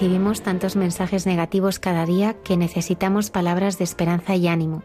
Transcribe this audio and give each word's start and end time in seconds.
Recibimos 0.00 0.40
tantos 0.40 0.76
mensajes 0.76 1.26
negativos 1.26 1.78
cada 1.78 2.06
día 2.06 2.32
que 2.32 2.56
necesitamos 2.56 3.28
palabras 3.28 3.76
de 3.76 3.84
esperanza 3.84 4.34
y 4.34 4.48
ánimo, 4.48 4.82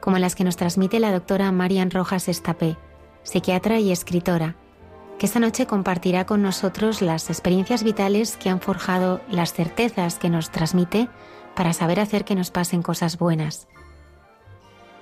como 0.00 0.18
las 0.18 0.34
que 0.34 0.42
nos 0.42 0.56
transmite 0.56 0.98
la 0.98 1.12
doctora 1.12 1.52
Marian 1.52 1.92
Rojas 1.92 2.28
Estapé, 2.28 2.76
psiquiatra 3.22 3.78
y 3.78 3.92
escritora, 3.92 4.56
que 5.16 5.26
esta 5.26 5.38
noche 5.38 5.66
compartirá 5.66 6.26
con 6.26 6.42
nosotros 6.42 7.02
las 7.02 7.30
experiencias 7.30 7.84
vitales 7.84 8.36
que 8.36 8.48
han 8.48 8.60
forjado 8.60 9.20
las 9.30 9.52
certezas 9.52 10.18
que 10.18 10.28
nos 10.28 10.50
transmite 10.50 11.08
para 11.54 11.72
saber 11.72 12.00
hacer 12.00 12.24
que 12.24 12.34
nos 12.34 12.50
pasen 12.50 12.82
cosas 12.82 13.16
buenas. 13.16 13.68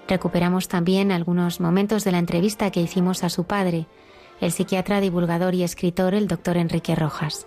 Recuperamos 0.06 0.68
también 0.68 1.10
algunos 1.10 1.60
momentos 1.60 2.04
de 2.04 2.12
la 2.12 2.18
entrevista 2.18 2.70
que 2.70 2.82
hicimos 2.82 3.24
a 3.24 3.30
su 3.30 3.44
padre, 3.44 3.86
el 4.42 4.52
psiquiatra 4.52 5.00
divulgador 5.00 5.54
y 5.54 5.62
escritor 5.62 6.12
el 6.12 6.28
doctor 6.28 6.58
Enrique 6.58 6.94
Rojas. 6.94 7.46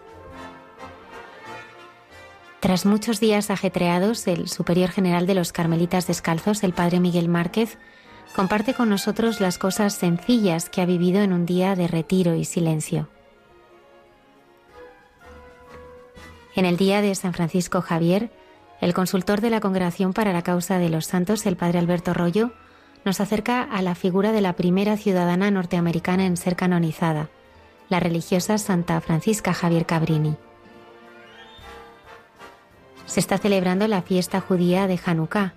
Tras 2.59 2.85
muchos 2.85 3.21
días 3.21 3.51
ajetreados, 3.51 4.27
el 4.27 4.49
superior 4.49 4.89
general 4.89 5.25
de 5.25 5.33
los 5.33 5.53
Carmelitas 5.53 6.07
Descalzos, 6.07 6.63
el 6.63 6.73
padre 6.73 6.99
Miguel 6.99 7.29
Márquez, 7.29 7.77
comparte 8.35 8.73
con 8.73 8.89
nosotros 8.89 9.39
las 9.39 9.57
cosas 9.57 9.93
sencillas 9.93 10.69
que 10.69 10.81
ha 10.81 10.85
vivido 10.85 11.21
en 11.21 11.31
un 11.31 11.45
día 11.45 11.75
de 11.75 11.87
retiro 11.87 12.35
y 12.35 12.43
silencio. 12.43 13.07
En 16.53 16.65
el 16.65 16.75
día 16.75 17.01
de 17.01 17.15
San 17.15 17.33
Francisco 17.33 17.81
Javier, 17.81 18.29
el 18.81 18.93
consultor 18.93 19.39
de 19.39 19.51
la 19.51 19.61
Congregación 19.61 20.11
para 20.11 20.33
la 20.33 20.41
Causa 20.41 20.79
de 20.79 20.89
los 20.89 21.05
Santos, 21.05 21.45
el 21.45 21.55
padre 21.55 21.79
Alberto 21.79 22.13
Rollo, 22.13 22.51
nos 23.05 23.21
acerca 23.21 23.63
a 23.63 23.81
la 23.81 23.95
figura 23.95 24.33
de 24.33 24.41
la 24.41 24.57
primera 24.57 24.97
ciudadana 24.97 25.49
norteamericana 25.49 26.25
en 26.25 26.35
ser 26.35 26.57
canonizada, 26.57 27.29
la 27.87 28.01
religiosa 28.01 28.57
Santa 28.57 28.99
Francisca 28.99 29.53
Javier 29.53 29.85
Cabrini 29.85 30.35
se 33.09 33.19
está 33.19 33.39
celebrando 33.39 33.87
la 33.87 34.03
fiesta 34.03 34.39
judía 34.39 34.85
de 34.85 34.99
Hanukkah. 35.03 35.53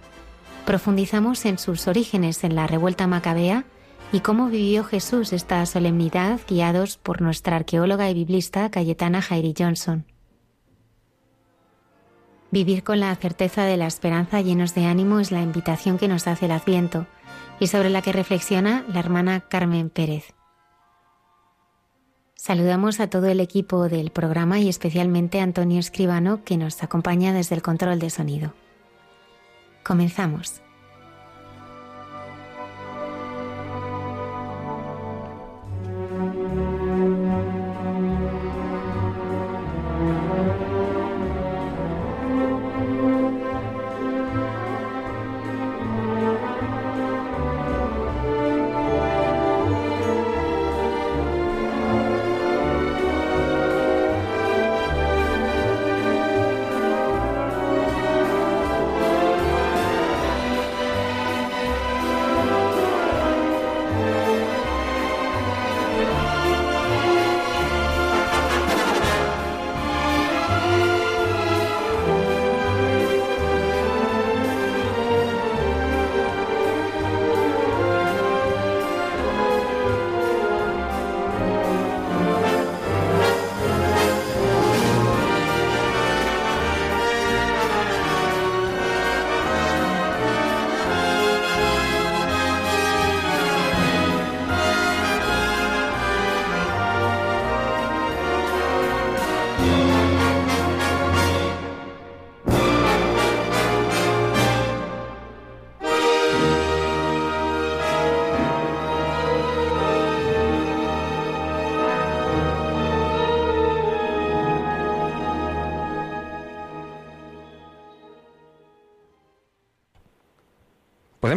Profundizamos 0.65 1.45
en 1.45 1.59
sus 1.59 1.87
orígenes 1.87 2.45
en 2.45 2.55
la 2.55 2.67
revuelta 2.67 3.07
macabea 3.07 3.65
y 4.11 4.21
cómo 4.21 4.49
vivió 4.49 4.85
Jesús 4.85 5.35
esta 5.35 5.65
solemnidad 5.67 6.41
guiados 6.49 6.97
por 6.97 7.21
nuestra 7.21 7.57
arqueóloga 7.57 8.09
y 8.09 8.15
biblista 8.15 8.71
Cayetana 8.71 9.21
Jairi 9.21 9.55
Johnson. 9.57 10.07
Vivir 12.51 12.85
con 12.85 13.01
la 13.01 13.15
certeza 13.17 13.65
de 13.65 13.77
la 13.77 13.87
esperanza 13.87 14.41
llenos 14.41 14.75
de 14.75 14.87
ánimo 14.87 15.21
es 15.21 15.31
la 15.31 15.43
invitación 15.43 15.99
que 15.99 16.09
nos 16.09 16.27
hace 16.27 16.47
el 16.47 16.53
Adviento 16.53 17.07
y 17.61 17.67
sobre 17.67 17.91
la 17.91 18.01
que 18.01 18.13
reflexiona 18.13 18.84
la 18.89 19.01
hermana 19.01 19.41
Carmen 19.41 19.91
Pérez. 19.91 20.34
Saludamos 22.44 22.98
a 22.98 23.08
todo 23.08 23.28
el 23.28 23.38
equipo 23.38 23.88
del 23.88 24.10
programa 24.10 24.58
y 24.58 24.69
especialmente 24.69 25.38
a 25.38 25.44
Antonio 25.44 25.78
Escribano 25.78 26.42
que 26.42 26.56
nos 26.56 26.82
acompaña 26.82 27.32
desde 27.32 27.54
el 27.54 27.62
control 27.62 28.00
de 28.00 28.10
sonido. 28.10 28.53
Comenzamos. 29.84 30.62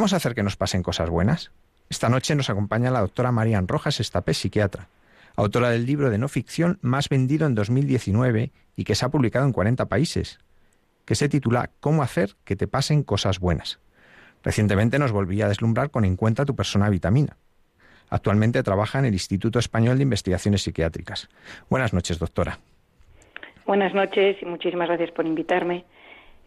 ¿Podemos 0.06 0.22
hacer 0.22 0.36
que 0.36 0.44
nos 0.44 0.56
pasen 0.56 0.84
cosas 0.84 1.10
buenas? 1.10 1.52
Esta 1.90 2.10
noche 2.10 2.36
nos 2.36 2.52
acompaña 2.52 2.92
la 2.92 3.00
doctora 3.00 3.32
Marian 3.32 3.68
Rojas 3.68 4.00
Estapé, 4.00 4.36
psiquiatra, 4.36 4.88
autora 5.36 5.72
del 5.72 5.88
libro 5.88 6.12
de 6.12 6.20
no 6.20 6.28
ficción 6.28 6.78
más 6.84 7.10
vendido 7.10 7.48
en 7.48 7.56
2019 7.56 8.52
y 8.76 8.84
que 8.84 8.94
se 8.94 9.04
ha 9.04 9.10
publicado 9.10 9.48
en 9.48 9.52
40 9.52 9.88
países, 9.88 10.38
que 11.06 11.16
se 11.16 11.28
titula 11.28 11.72
Cómo 11.80 12.04
hacer 12.04 12.36
que 12.44 12.56
te 12.56 12.68
pasen 12.68 13.02
cosas 13.02 13.40
buenas. 13.40 13.80
Recientemente 14.44 15.00
nos 15.00 15.12
volví 15.12 15.42
a 15.42 15.48
deslumbrar 15.48 15.90
con 15.90 16.06
Encuentra 16.06 16.46
tu 16.46 16.56
persona 16.56 16.88
vitamina. 16.88 17.38
Actualmente 18.12 18.62
trabaja 18.62 19.00
en 19.00 19.06
el 19.06 19.14
Instituto 19.14 19.58
Español 19.58 19.98
de 19.98 20.04
Investigaciones 20.04 20.62
Psiquiátricas. 20.62 21.30
Buenas 21.68 21.94
noches, 21.94 22.20
doctora. 22.20 22.60
Buenas 23.66 23.96
noches 23.96 24.38
y 24.40 24.46
muchísimas 24.46 24.88
gracias 24.88 25.10
por 25.10 25.26
invitarme. 25.26 25.84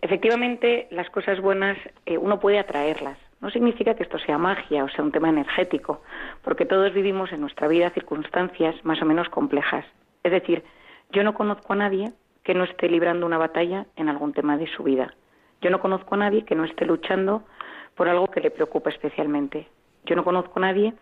Efectivamente, 0.01 0.87
las 0.93 1.11
cosas 1.11 1.41
buenas 1.41 1.77
eh, 2.07 2.19
uno 2.19 2.39
puede 2.39 2.61
atraerlas. 2.61 3.19
No 3.41 3.51
significa 3.51 3.95
que 3.95 4.03
esto 4.03 4.19
sea 4.19 4.39
magia 4.39 4.85
o 4.85 4.89
sea 4.89 5.05
un 5.05 5.13
tema 5.13 5.29
energético, 5.29 6.03
porque 6.43 6.65
todos 6.65 6.93
vivimos 6.93 7.33
en 7.33 7.41
nuestra 7.41 7.69
vida 7.69 7.91
circunstancias 7.91 8.75
más 8.85 9.01
o 9.01 9.05
menos 9.05 9.29
complejas. 9.29 9.85
Es 10.25 10.33
decir, 10.33 10.65
yo 11.11 11.23
no 11.23 11.35
conozco 11.35 11.73
a 11.73 11.77
nadie 11.77 12.13
que 12.43 12.55
no 12.55 12.65
esté 12.65 12.89
librando 12.89 13.27
una 13.27 13.39
batalla 13.39 13.87
en 13.97 14.09
algún 14.09 14.33
tema 14.33 14.57
de 14.57 14.67
su 14.67 14.83
vida. 14.83 15.15
Yo 15.61 15.71
no 15.71 15.81
conozco 15.81 16.15
a 16.15 16.19
nadie 16.19 16.45
que 16.45 16.55
no 16.55 16.65
esté 16.65 16.85
luchando 16.85 17.43
por 17.95 18.09
algo 18.09 18.29
que 18.29 18.41
le 18.41 18.51
preocupa 18.51 18.91
especialmente. 18.91 19.69
Yo 20.05 20.17
no 20.17 20.25
conozco 20.25 20.59
a 20.59 20.63
nadie 20.63 20.95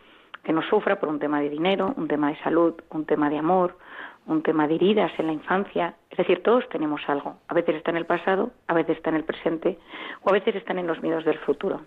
que 0.43 0.53
no 0.53 0.63
sufra 0.63 1.01
por 1.01 1.09
un 1.09 1.19
tema 1.19 1.41
de 1.41 1.51
dinero, 1.51 1.95
un 1.97 2.09
tema 2.09 2.29
de 2.29 2.39
salud, 2.39 2.75
un 2.91 3.05
tema 3.05 3.29
de 3.31 3.39
amor, 3.39 3.77
un 4.27 4.43
tema 4.43 4.67
de 4.67 4.75
heridas 4.75 5.13
en 5.19 5.27
la 5.29 5.33
infancia. 5.33 5.95
Es 6.11 6.19
decir, 6.19 6.43
todos 6.43 6.69
tenemos 6.69 7.01
algo. 7.09 7.37
A 7.49 7.55
veces 7.55 7.77
está 7.77 7.91
en 7.91 7.97
el 7.97 8.07
pasado, 8.07 8.51
a 8.67 8.75
veces 8.75 8.97
está 8.97 9.11
en 9.11 9.17
el 9.17 9.25
presente 9.25 9.79
o 10.23 10.31
a 10.31 10.33
veces 10.33 10.57
están 10.57 10.79
en 10.79 10.87
los 10.87 11.03
miedos 11.03 11.25
del 11.25 11.39
futuro. 11.39 11.83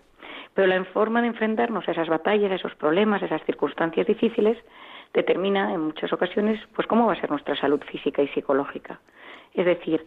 Pero 0.54 0.66
la 0.66 0.84
forma 0.86 1.20
de 1.20 1.28
enfrentarnos 1.28 1.86
a 1.86 1.92
esas 1.92 2.08
batallas, 2.08 2.50
a 2.50 2.56
esos 2.56 2.74
problemas, 2.74 3.22
a 3.22 3.26
esas 3.26 3.44
circunstancias 3.44 4.06
difíciles, 4.06 4.58
determina 5.12 5.72
en 5.72 5.80
muchas 5.80 6.12
ocasiones 6.12 6.60
pues 6.74 6.86
cómo 6.86 7.06
va 7.06 7.12
a 7.12 7.20
ser 7.20 7.30
nuestra 7.30 7.56
salud 7.56 7.80
física 7.82 8.22
y 8.22 8.28
psicológica. 8.28 9.00
Es 9.54 9.66
decir, 9.66 10.06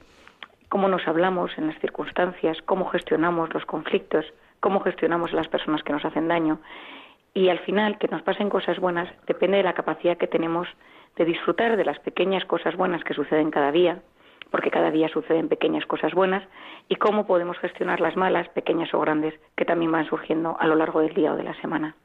cómo 0.70 0.88
nos 0.88 1.08
hablamos 1.08 1.56
en 1.58 1.68
las 1.68 1.80
circunstancias, 1.80 2.58
cómo 2.66 2.86
gestionamos 2.86 3.54
los 3.54 3.66
conflictos, 3.66 4.26
cómo 4.60 4.80
gestionamos 4.80 5.32
a 5.34 5.36
las 5.36 5.48
personas 5.48 5.84
que 5.84 5.94
nos 5.94 6.06
hacen 6.06 6.28
daño. 6.28 6.60
Y 7.34 7.50
al 7.50 7.60
final, 7.60 7.98
que 7.98 8.08
nos 8.08 8.22
pasen 8.22 8.50
cosas 8.50 8.80
buenas 8.80 9.10
depende 9.28 9.58
de 9.58 9.64
la 9.64 9.74
capacidad 9.74 10.18
que 10.18 10.28
tenemos 10.28 10.68
de 11.16 11.26
disfrutar 11.26 11.78
de 11.78 11.86
las 11.86 12.00
pequeñas 12.00 12.46
cosas 12.46 12.76
buenas 12.76 13.04
que 13.04 13.14
suceden 13.14 13.52
cada 13.52 13.72
día, 13.72 14.02
porque 14.52 14.72
cada 14.72 14.92
día 14.92 15.10
suceden 15.10 15.50
pequeñas 15.50 15.86
cosas 15.86 16.14
buenas, 16.14 16.44
y 16.90 16.96
cómo 16.96 17.26
podemos 17.26 17.58
gestionar 17.58 18.00
las 18.00 18.16
malas, 18.16 18.48
pequeñas 18.50 18.94
o 18.94 19.00
grandes, 19.00 19.34
que 19.56 19.66
también 19.66 19.92
van 19.92 20.08
surgiendo 20.08 20.56
a 20.60 20.68
lo 20.68 20.76
largo 20.76 21.02
del 21.02 21.14
día 21.14 21.34
o 21.34 21.36
de 21.36 21.44
la 21.44 21.60
semana. 21.62 21.96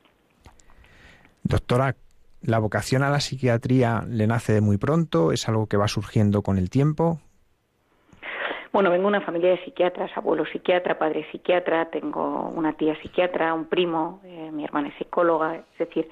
Doctora, 1.42 1.94
¿la 2.42 2.58
vocación 2.58 3.02
a 3.02 3.10
la 3.10 3.20
psiquiatría 3.20 4.02
le 4.08 4.26
nace 4.26 4.60
muy 4.60 4.76
pronto? 4.76 5.32
¿Es 5.32 5.48
algo 5.48 5.66
que 5.66 5.76
va 5.76 5.88
surgiendo 5.88 6.42
con 6.42 6.58
el 6.58 6.70
tiempo? 6.70 7.20
Bueno, 8.72 8.90
vengo 8.90 9.04
de 9.04 9.16
una 9.16 9.20
familia 9.22 9.50
de 9.50 9.64
psiquiatras, 9.64 10.10
abuelo 10.14 10.44
psiquiatra, 10.46 10.98
padre 10.98 11.26
psiquiatra, 11.32 11.86
tengo 11.90 12.52
una 12.54 12.74
tía 12.74 12.94
psiquiatra, 13.00 13.54
un 13.54 13.64
primo, 13.64 14.20
eh, 14.24 14.50
mi 14.52 14.64
hermana 14.64 14.88
es 14.88 14.94
psicóloga, 14.96 15.56
es 15.56 15.78
decir, 15.78 16.08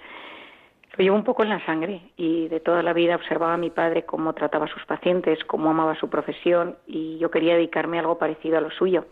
lo 0.96 1.04
llevo 1.04 1.16
un 1.16 1.24
poco 1.24 1.42
en 1.42 1.50
la 1.50 1.64
sangre 1.66 2.00
y 2.16 2.48
de 2.48 2.60
toda 2.60 2.82
la 2.82 2.94
vida 2.94 3.16
observaba 3.16 3.54
a 3.54 3.58
mi 3.58 3.70
padre 3.70 4.04
cómo 4.04 4.32
trataba 4.32 4.64
a 4.64 4.68
sus 4.68 4.84
pacientes, 4.86 5.44
cómo 5.44 5.70
amaba 5.70 5.94
su 5.96 6.08
profesión 6.08 6.76
y 6.86 7.18
yo 7.18 7.30
quería 7.30 7.54
dedicarme 7.54 7.98
a 7.98 8.00
algo 8.00 8.18
parecido 8.18 8.56
a 8.56 8.62
lo 8.62 8.70
suyo. 8.70 9.04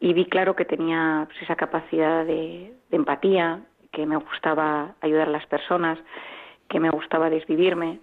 Y 0.00 0.14
vi 0.14 0.24
claro 0.24 0.56
que 0.56 0.64
tenía 0.64 1.26
pues, 1.28 1.42
esa 1.42 1.54
capacidad 1.54 2.24
de, 2.24 2.72
empatía, 2.90 3.60
que 3.92 4.06
me 4.06 4.16
gustaba 4.16 4.94
ayudar 5.02 5.28
a 5.28 5.32
las 5.32 5.46
personas, 5.46 5.98
que 6.68 6.80
me 6.80 6.90
gustaba 6.90 7.28
desvivirme 7.28 8.00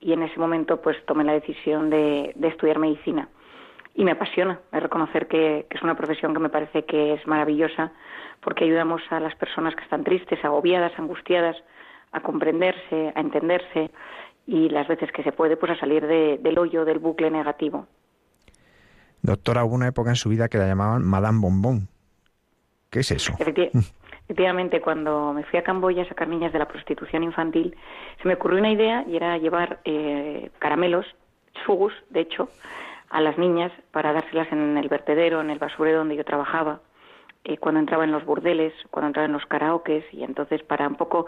y 0.00 0.12
en 0.12 0.22
ese 0.22 0.38
momento 0.38 0.80
pues 0.80 0.96
tomé 1.04 1.24
la 1.24 1.32
decisión 1.32 1.90
de, 1.90 2.34
estudiar 2.42 2.78
medicina. 2.78 3.28
Y 3.94 4.04
me 4.04 4.12
apasiona, 4.12 4.60
reconocer 4.70 5.26
que 5.26 5.66
es 5.68 5.82
una 5.82 5.96
profesión 5.96 6.32
que 6.32 6.40
me 6.40 6.48
parece 6.48 6.84
que 6.84 7.14
es 7.14 7.26
maravillosa 7.26 7.92
porque 8.40 8.64
ayudamos 8.64 9.02
a 9.10 9.20
las 9.20 9.34
personas 9.34 9.74
que 9.74 9.82
están 9.82 10.04
tristes, 10.04 10.42
agobiadas, 10.44 10.92
angustiadas, 10.98 11.56
a 12.12 12.20
comprenderse, 12.20 13.12
a 13.14 13.20
entenderse 13.20 13.90
y 14.46 14.68
las 14.68 14.86
veces 14.88 15.10
que 15.12 15.22
se 15.22 15.32
puede, 15.32 15.56
pues 15.56 15.72
a 15.72 15.76
salir 15.78 16.06
del 16.06 16.58
hoyo, 16.58 16.84
del 16.84 16.98
bucle 16.98 17.30
negativo. 17.30 17.86
Doctora, 19.22 19.64
hubo 19.64 19.74
una 19.74 19.88
época 19.88 20.10
en 20.10 20.16
su 20.16 20.28
vida 20.28 20.48
que 20.48 20.58
la 20.58 20.66
llamaban 20.66 21.04
Madame 21.04 21.38
Bonbon. 21.40 21.88
¿Qué 22.90 23.00
es 23.00 23.10
eso? 23.12 23.34
Efectivamente, 23.38 24.80
cuando 24.80 25.32
me 25.32 25.44
fui 25.44 25.58
a 25.58 25.62
Camboya 25.62 26.02
a 26.02 26.08
sacar 26.08 26.28
niñas 26.28 26.52
de 26.52 26.58
la 26.58 26.68
prostitución 26.68 27.22
infantil, 27.22 27.76
se 28.20 28.28
me 28.28 28.34
ocurrió 28.34 28.58
una 28.58 28.70
idea 28.70 29.04
y 29.06 29.16
era 29.16 29.38
llevar 29.38 29.80
eh, 29.84 30.50
caramelos, 30.58 31.06
sugus, 31.64 31.92
de 32.10 32.20
hecho, 32.20 32.48
a 33.10 33.20
las 33.20 33.38
niñas 33.38 33.72
para 33.90 34.12
dárselas 34.12 34.50
en 34.52 34.76
el 34.76 34.88
vertedero, 34.88 35.40
en 35.40 35.50
el 35.50 35.58
basurero 35.58 35.98
donde 35.98 36.16
yo 36.16 36.24
trabajaba, 36.24 36.80
eh, 37.44 37.58
cuando 37.58 37.80
entraba 37.80 38.04
en 38.04 38.12
los 38.12 38.24
burdeles, 38.24 38.72
cuando 38.90 39.08
entraba 39.08 39.26
en 39.26 39.32
los 39.32 39.46
karaokes, 39.46 40.04
y 40.12 40.22
entonces 40.22 40.62
para 40.62 40.88
un 40.88 40.94
poco 40.94 41.26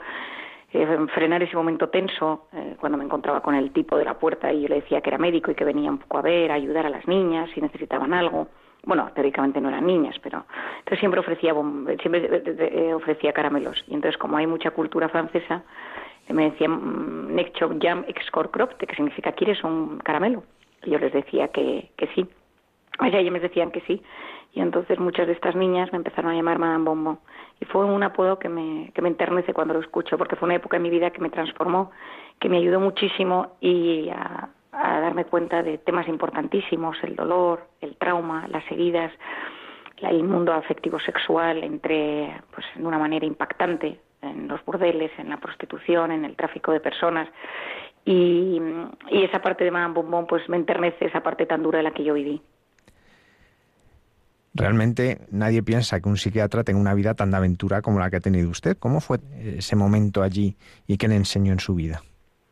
eh, 0.77 1.07
frenar 1.15 1.41
ese 1.41 1.55
momento 1.57 1.89
tenso 1.89 2.49
eh, 2.53 2.75
cuando 2.81 2.99
me 2.99 3.05
encontraba 3.05 3.41
con 3.41 3.55
el 3.55 3.71
tipo 3.73 3.97
de 3.97 4.05
la 4.05 4.19
puerta 4.19 4.53
y 4.53 4.63
yo 4.63 4.69
le 4.69 4.77
decía 4.77 5.01
que 5.01 5.11
era 5.11 5.19
médico 5.19 5.53
y 5.53 5.55
que 5.55 5.65
venía 5.65 5.89
un 5.89 5.99
poco 5.99 6.19
a 6.19 6.23
ver, 6.23 6.51
a 6.51 6.55
ayudar 6.55 6.85
a 6.85 6.91
las 6.91 7.07
niñas 7.07 7.49
si 7.55 7.61
necesitaban 7.61 8.13
algo. 8.13 8.49
Bueno, 8.83 9.09
teóricamente 9.15 9.61
no 9.61 9.69
eran 9.69 9.87
niñas, 9.87 10.17
pero 10.21 10.45
entonces 10.79 10.99
siempre 10.99 11.21
ofrecía 11.21 11.55
siempre 12.01 12.29
eh, 12.29 12.93
ofrecía 12.93 13.33
caramelos 13.33 13.85
y 13.87 13.95
entonces 13.95 14.19
como 14.19 14.37
hay 14.37 14.49
mucha 14.49 14.73
cultura 14.73 15.09
francesa 15.09 15.63
me 16.29 16.51
decían 16.51 16.73
mm, 16.73 17.35
Next 17.37 17.57
Jam 17.81 18.05
Excorcrop, 18.09 18.73
que 18.73 18.93
significa 18.97 19.31
¿quieres 19.31 19.63
un 19.63 19.99
caramelo? 19.99 20.43
Y 20.83 20.91
yo 20.91 20.99
les 20.99 21.13
decía 21.13 21.49
que, 21.49 21.91
que 21.97 22.09
sí. 22.09 22.27
O 22.99 23.05
ellos 23.05 23.33
me 23.33 23.41
decían 23.41 23.71
que 23.71 23.81
sí. 23.83 24.03
Y 24.55 24.61
entonces 24.61 25.01
muchas 25.01 25.27
de 25.27 25.33
estas 25.33 25.57
niñas 25.57 25.91
me 25.91 25.99
empezaron 25.99 26.31
a 26.31 26.35
llamar 26.35 26.61
Madame 26.61 26.85
Bombo. 26.85 27.19
Y 27.61 27.65
fue 27.65 27.85
un 27.85 28.03
apodo 28.05 28.39
que 28.39 28.49
me, 28.49 28.93
que 28.95 29.03
me 29.03 29.09
enternece 29.09 29.53
cuando 29.53 29.75
lo 29.75 29.81
escucho, 29.81 30.17
porque 30.17 30.37
fue 30.37 30.47
una 30.47 30.55
época 30.55 30.77
en 30.77 30.85
mi 30.85 30.91
vida 30.91 31.11
que 31.11 31.21
me 31.21 31.29
transformó, 31.29 31.91
que 32.39 32.49
me 32.49 32.59
ayudó 32.59 32.79
muchísimo 32.79 33.57
y 33.61 34.09
a, 34.11 34.49
darme 34.73 35.25
cuenta 35.25 35.63
de 35.63 35.79
temas 35.79 36.07
importantísimos, 36.09 36.97
el 37.03 37.17
dolor, 37.17 37.67
el 37.81 37.97
trauma, 37.97 38.47
las 38.49 38.69
heridas, 38.71 39.13
el 39.99 40.23
mundo 40.23 40.53
afectivo 40.53 40.99
sexual 41.01 41.63
entre, 41.63 42.41
pues, 42.53 42.67
de 42.75 42.85
una 42.85 42.99
manera 42.99 43.27
impactante 43.27 44.01
en 44.23 44.49
los 44.49 44.65
burdeles, 44.65 45.11
en 45.19 45.31
la 45.31 45.37
prostitución, 45.39 46.13
en 46.13 46.25
el 46.25 46.37
tráfico 46.37 46.73
de 46.73 46.81
personas. 46.81 47.29
Y, 48.05 48.61
y 49.11 49.25
esa 49.25 49.41
parte 49.41 49.65
de 49.65 49.71
Madame 49.71 49.95
Bombón 49.95 50.27
pues 50.27 50.49
me 50.49 50.57
enternece, 50.57 51.07
esa 51.07 51.23
parte 51.23 51.47
tan 51.47 51.63
dura 51.63 51.79
de 51.79 51.85
la 51.85 51.93
que 51.93 52.05
yo 52.05 52.15
viví. 52.15 52.41
Realmente 54.55 55.19
nadie 55.33 55.63
piensa 55.65 56.01
que 56.01 56.09
un 56.09 56.17
psiquiatra 56.17 56.63
tenga 56.63 56.81
una 56.81 56.95
vida 56.95 57.15
tan 57.15 57.33
de 57.33 57.37
aventura 57.37 57.83
como 57.83 57.99
la 57.99 58.09
que 58.09 58.17
ha 58.17 58.21
tenido 58.21 58.49
usted. 58.49 58.77
¿Cómo 58.79 59.01
fue 59.01 59.19
ese 59.43 59.75
momento 59.75 60.23
allí 60.23 60.57
y 60.87 60.97
qué 60.97 61.09
le 61.09 61.17
enseñó 61.17 61.53
en 61.53 61.59
su 61.59 61.75
vida? 61.75 62.03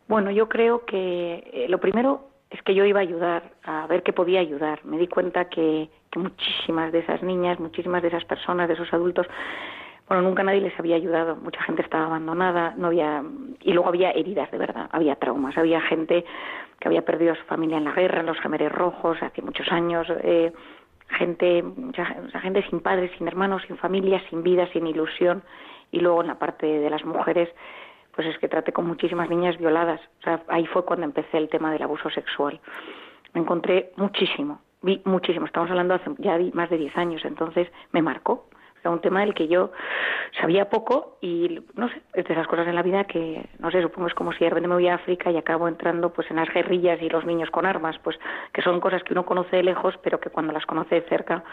Bueno, 0.09 0.31
yo 0.33 0.49
creo 0.49 0.85
que 0.85 1.45
eh, 1.53 1.67
lo 1.69 1.79
primero 1.79 2.29
es 2.51 2.61
que 2.63 2.75
yo 2.75 2.85
iba 2.85 2.99
a 2.99 3.03
ayudar, 3.03 3.53
a 3.63 3.87
ver 3.87 4.03
qué 4.03 4.13
podía 4.13 4.41
ayudar. 4.41 4.85
Me 4.85 4.99
di 4.99 5.07
cuenta 5.07 5.47
que, 5.47 5.89
muchísimas 6.17 6.93
de 6.93 6.99
esas 6.99 7.23
niñas, 7.23 7.59
muchísimas 7.59 8.03
de 8.03 8.09
esas 8.09 8.25
personas, 8.25 8.69
de 8.69 8.75
esos 8.75 8.93
adultos, 8.93 9.27
bueno, 10.09 10.25
nunca 10.25 10.43
nadie 10.43 10.61
les 10.61 10.79
había 10.79 10.97
ayudado. 10.97 11.37
Mucha 11.37 11.63
gente 11.63 11.83
estaba 11.83 12.07
abandonada, 12.07 12.75
no 12.77 12.89
había 12.89 13.23
y 13.63 13.73
luego 13.73 13.89
había 13.89 14.11
heridas 14.11 14.51
de 14.51 14.59
verdad, 14.59 14.89
había 14.93 15.15
traumas, 15.15 15.57
había 15.57 15.81
gente 15.81 16.25
que 16.79 16.89
había 16.89 17.03
perdido 17.03 17.33
a 17.33 17.37
su 17.37 17.45
familia 17.45 17.79
en 17.79 17.85
la 17.85 17.93
guerra, 17.93 18.21
en 18.21 18.27
los 18.27 18.39
gemeres 18.41 18.73
rojos, 18.73 19.17
hace 19.23 19.41
muchos 19.41 19.71
años. 19.71 20.07
Eh, 20.23 20.53
gente, 21.13 21.63
mucha, 21.63 22.05
gente 22.41 22.63
sin 22.69 22.81
padres, 22.81 23.11
sin 23.19 23.27
hermanos, 23.29 23.63
sin 23.67 23.77
familia, 23.77 24.23
sin 24.29 24.43
vida, 24.43 24.67
sin 24.73 24.87
ilusión. 24.87 25.43
Y 25.91 26.01
luego 26.01 26.23
en 26.23 26.29
la 26.29 26.39
parte 26.39 26.67
de 26.67 26.91
las 26.91 27.05
mujeres, 27.05 27.49
pues 28.15 28.27
es 28.27 28.39
que 28.39 28.49
traté 28.49 28.73
con 28.73 28.87
muchísimas 28.87 29.29
niñas 29.29 29.59
violadas. 29.59 30.01
O 30.21 30.23
sea, 30.23 30.43
ahí 30.49 30.67
fue 30.67 30.85
cuando 30.85 31.05
empecé 31.05 31.39
el 31.39 31.49
tema 31.49 31.73
del 31.73 31.83
abuso 31.83 32.11
sexual. 32.11 32.61
Me 33.35 33.41
encontré 33.41 33.93
muchísimo, 33.97 34.61
vi 34.83 35.01
muchísimo. 35.05 35.47
Estamos 35.47 35.71
hablando 35.71 35.95
hace 35.95 36.11
ya 36.19 36.39
más 36.53 36.71
de 36.71 36.79
10 36.79 36.97
años, 36.97 37.25
entonces 37.25 37.69
me 37.93 38.03
marcó. 38.03 38.47
Era 38.83 38.91
un 38.91 39.01
tema 39.01 39.21
del 39.21 39.33
que 39.33 39.47
yo 39.47 39.71
sabía 40.41 40.69
poco 40.69 41.19
y, 41.21 41.61
no 41.75 41.89
sé, 41.89 42.03
es 42.15 42.25
de 42.25 42.33
esas 42.35 42.49
cosas 42.49 42.67
en 42.67 42.75
la 42.75 42.83
vida 42.83 43.05
que, 43.05 43.49
no 43.61 43.71
sé, 43.71 43.81
supongo 43.81 44.09
es 44.09 44.15
como 44.15 44.33
si 44.33 44.41
de 44.41 44.51
repente 44.51 44.69
me 44.69 44.75
voy 44.75 44.89
a 44.89 44.97
África 44.97 45.31
y 45.31 45.37
acabo 45.37 45.69
entrando 45.69 46.13
pues 46.13 46.29
en 46.31 46.37
las 46.37 46.53
guerrillas 46.53 47.01
y 47.01 47.09
los 47.09 47.25
niños 47.25 47.51
con 47.51 47.65
armas, 47.65 47.97
pues 48.03 48.19
que 48.53 48.61
son 48.61 48.81
cosas 48.81 49.05
que 49.05 49.13
uno 49.13 49.25
conoce 49.25 49.57
de 49.57 49.63
lejos, 49.63 49.95
pero 50.03 50.19
que 50.19 50.31
cuando 50.31 50.53
las 50.53 50.67
conoce 50.67 50.97
de 50.97 51.03
cerca 51.03 51.45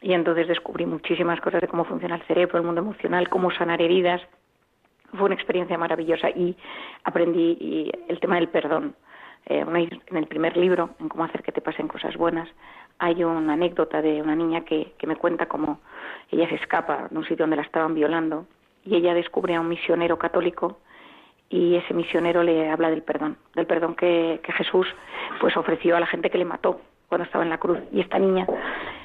y 0.00 0.12
entonces 0.12 0.48
descubrí 0.48 0.86
muchísimas 0.86 1.40
cosas 1.40 1.60
de 1.62 1.68
cómo 1.68 1.84
funciona 1.84 2.16
el 2.16 2.22
cerebro, 2.22 2.58
el 2.58 2.64
mundo 2.64 2.82
emocional, 2.82 3.28
cómo 3.28 3.50
sanar 3.50 3.80
heridas. 3.80 4.20
Fue 5.12 5.24
una 5.24 5.34
experiencia 5.34 5.78
maravillosa 5.78 6.28
y 6.30 6.56
aprendí 7.04 7.90
el 8.08 8.20
tema 8.20 8.36
del 8.36 8.48
perdón. 8.48 8.94
Eh, 9.46 9.60
en 9.60 10.16
el 10.16 10.26
primer 10.26 10.56
libro, 10.56 10.90
en 11.00 11.08
cómo 11.08 11.24
hacer 11.24 11.42
que 11.42 11.52
te 11.52 11.60
pasen 11.60 11.88
cosas 11.88 12.16
buenas, 12.16 12.48
hay 12.98 13.24
una 13.24 13.54
anécdota 13.54 14.00
de 14.02 14.20
una 14.20 14.34
niña 14.34 14.64
que, 14.64 14.92
que 14.98 15.06
me 15.06 15.16
cuenta 15.16 15.46
cómo 15.46 15.80
ella 16.34 16.48
se 16.48 16.56
escapa 16.56 17.08
de 17.10 17.16
un 17.16 17.24
sitio 17.24 17.44
donde 17.44 17.56
la 17.56 17.62
estaban 17.62 17.94
violando 17.94 18.46
y 18.84 18.96
ella 18.96 19.14
descubre 19.14 19.54
a 19.54 19.60
un 19.60 19.68
misionero 19.68 20.18
católico 20.18 20.78
y 21.48 21.76
ese 21.76 21.94
misionero 21.94 22.42
le 22.42 22.68
habla 22.68 22.90
del 22.90 23.02
perdón, 23.02 23.36
del 23.54 23.66
perdón 23.66 23.94
que, 23.94 24.40
Jesús 24.56 24.86
pues 25.40 25.56
ofreció 25.56 25.96
a 25.96 26.00
la 26.00 26.06
gente 26.06 26.30
que 26.30 26.38
le 26.38 26.44
mató 26.44 26.80
cuando 27.08 27.24
estaba 27.24 27.44
en 27.44 27.50
la 27.50 27.58
cruz. 27.58 27.78
Y 27.92 28.00
esta 28.00 28.18
niña 28.18 28.46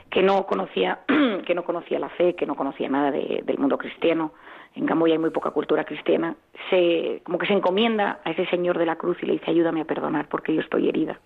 que 0.09 0.24
no 0.24 0.45
conocía 0.45 1.00
que 1.45 1.53
no 1.53 1.63
conocía 1.63 2.00
la 2.00 2.09
fe, 2.09 2.36
que 2.36 2.45
no 2.45 2.55
conocía 2.55 2.89
nada 2.89 3.12
del 3.12 3.57
mundo 3.57 3.77
cristiano, 3.77 4.33
en 4.75 4.86
Camboya 4.86 5.13
hay 5.13 5.19
muy 5.19 5.31
poca 5.31 5.51
cultura 5.51 5.83
cristiana, 5.83 6.36
se 6.69 7.21
como 7.24 7.38
que 7.38 7.48
se 7.48 7.53
encomienda 7.53 8.19
a 8.24 8.31
ese 8.31 8.45
señor 8.48 8.77
de 8.77 8.86
la 8.86 8.95
cruz 8.95 9.17
y 9.21 9.25
le 9.25 9.33
dice 9.33 9.51
ayúdame 9.51 9.81
a 9.81 9.86
perdonar 9.86 10.27
porque 10.29 10.53
yo 10.53 10.62
estoy 10.62 10.88
herida, 10.88 11.19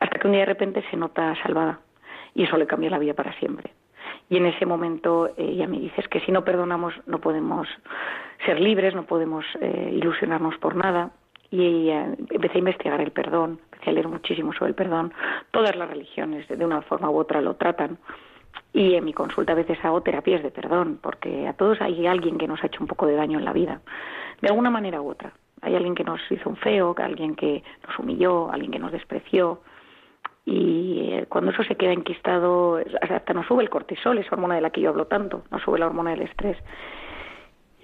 hasta 0.00 0.18
que 0.18 0.26
un 0.26 0.32
día 0.32 0.40
de 0.40 0.46
repente 0.46 0.84
se 0.90 0.96
nota 0.96 1.34
salvada 1.42 1.80
y 2.34 2.44
eso 2.44 2.56
le 2.56 2.66
cambia 2.66 2.90
la 2.90 2.98
vida 2.98 3.14
para 3.14 3.32
siempre 3.38 3.72
y 4.28 4.36
en 4.36 4.46
ese 4.46 4.66
momento 4.66 5.28
eh, 5.28 5.32
ella 5.38 5.66
me 5.66 5.78
dice 5.78 6.02
que 6.10 6.20
si 6.20 6.32
no 6.32 6.44
perdonamos 6.44 6.94
no 7.06 7.18
podemos 7.18 7.68
ser 8.44 8.60
libres, 8.60 8.94
no 8.94 9.04
podemos 9.04 9.44
eh, 9.60 9.90
ilusionarnos 9.92 10.56
por 10.58 10.76
nada 10.76 11.10
y 11.50 11.88
empecé 11.88 12.56
a 12.56 12.58
investigar 12.58 13.00
el 13.00 13.12
perdón, 13.12 13.60
empecé 13.72 13.90
a 13.90 13.92
leer 13.92 14.08
muchísimo 14.08 14.52
sobre 14.52 14.70
el 14.70 14.74
perdón. 14.74 15.12
Todas 15.52 15.76
las 15.76 15.88
religiones 15.88 16.48
de 16.48 16.64
una 16.64 16.82
forma 16.82 17.10
u 17.10 17.16
otra 17.16 17.40
lo 17.40 17.54
tratan 17.54 17.98
y 18.72 18.94
en 18.94 19.04
mi 19.04 19.12
consulta 19.12 19.52
a 19.52 19.56
veces 19.56 19.78
hago 19.84 20.00
terapias 20.02 20.42
de 20.42 20.50
perdón 20.50 20.98
porque 21.00 21.46
a 21.46 21.52
todos 21.52 21.80
hay 21.80 22.06
alguien 22.06 22.38
que 22.38 22.48
nos 22.48 22.62
ha 22.62 22.66
hecho 22.66 22.80
un 22.80 22.88
poco 22.88 23.06
de 23.06 23.14
daño 23.14 23.38
en 23.38 23.44
la 23.44 23.52
vida, 23.52 23.80
de 24.40 24.48
alguna 24.48 24.70
manera 24.70 25.00
u 25.00 25.10
otra. 25.10 25.32
Hay 25.62 25.76
alguien 25.76 25.94
que 25.94 26.04
nos 26.04 26.20
hizo 26.30 26.50
un 26.50 26.56
feo, 26.56 26.94
alguien 26.98 27.36
que 27.36 27.62
nos 27.86 27.98
humilló, 27.98 28.50
alguien 28.50 28.72
que 28.72 28.78
nos 28.78 28.92
despreció, 28.92 29.60
y 30.46 31.10
eh, 31.12 31.26
cuando 31.28 31.50
eso 31.50 31.64
se 31.64 31.76
queda 31.76 31.92
enquistado, 31.92 32.78
hasta 33.00 33.32
nos 33.32 33.46
sube 33.46 33.62
el 33.62 33.70
cortisol, 33.70 34.18
esa 34.18 34.34
hormona 34.34 34.56
de 34.56 34.60
la 34.60 34.70
que 34.70 34.80
yo 34.80 34.90
hablo 34.90 35.06
tanto, 35.06 35.44
nos 35.50 35.62
sube 35.62 35.78
la 35.78 35.86
hormona 35.86 36.10
del 36.10 36.22
estrés. 36.22 36.58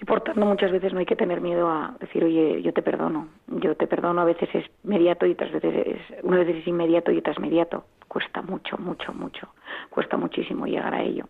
Y 0.00 0.04
por 0.04 0.22
tanto, 0.22 0.40
muchas 0.46 0.72
veces 0.72 0.92
no 0.92 0.98
hay 0.98 1.06
que 1.06 1.16
tener 1.16 1.40
miedo 1.40 1.68
a 1.68 1.94
decir, 2.00 2.24
oye, 2.24 2.62
yo 2.62 2.72
te 2.72 2.80
perdono. 2.80 3.28
Yo 3.48 3.76
te 3.76 3.86
perdono, 3.86 4.22
a 4.22 4.24
veces 4.24 4.48
es 4.54 4.64
inmediato 4.82 5.26
y 5.26 5.32
otras 5.32 5.52
veces 5.52 5.86
es, 5.86 6.24
una 6.24 6.38
vez 6.38 6.48
es 6.48 6.66
inmediato 6.66 7.12
y 7.12 7.18
otra 7.18 7.32
es 7.32 7.38
inmediato. 7.38 7.84
Cuesta 8.08 8.40
mucho, 8.40 8.78
mucho, 8.78 9.12
mucho. 9.12 9.48
Cuesta 9.90 10.16
muchísimo 10.16 10.66
llegar 10.66 10.94
a 10.94 11.02
ello. 11.02 11.26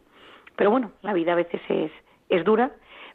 Pero 0.54 0.70
bueno, 0.70 0.92
la 1.02 1.12
vida 1.12 1.32
a 1.32 1.36
veces 1.36 1.60
es, 1.68 1.90
es 2.28 2.44
dura, 2.44 2.70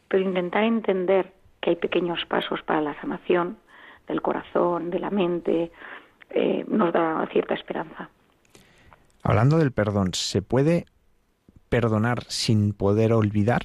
pero 0.10 0.24
intentar 0.24 0.63
entender 0.63 1.31
que 1.62 1.69
hay 1.72 1.75
pequeños 1.77 2.25
pasos 2.25 2.62
para 2.63 2.81
la 2.81 3.00
sanación 3.00 3.57
del 4.07 4.22
corazón, 4.22 4.89
de 4.89 5.00
la 5.00 5.10
mente, 5.10 5.72
eh, 6.36 6.65
nos 6.68 6.94
da 6.94 7.27
cierta 7.32 7.56
esperanza. 7.56 8.10
Hablando 9.24 9.58
del 9.58 9.72
perdón, 9.72 10.13
¿se 10.13 10.42
puede 10.42 10.86
perdonar 11.70 12.24
sin 12.25 12.74
poder 12.74 13.13
olvidar? 13.13 13.63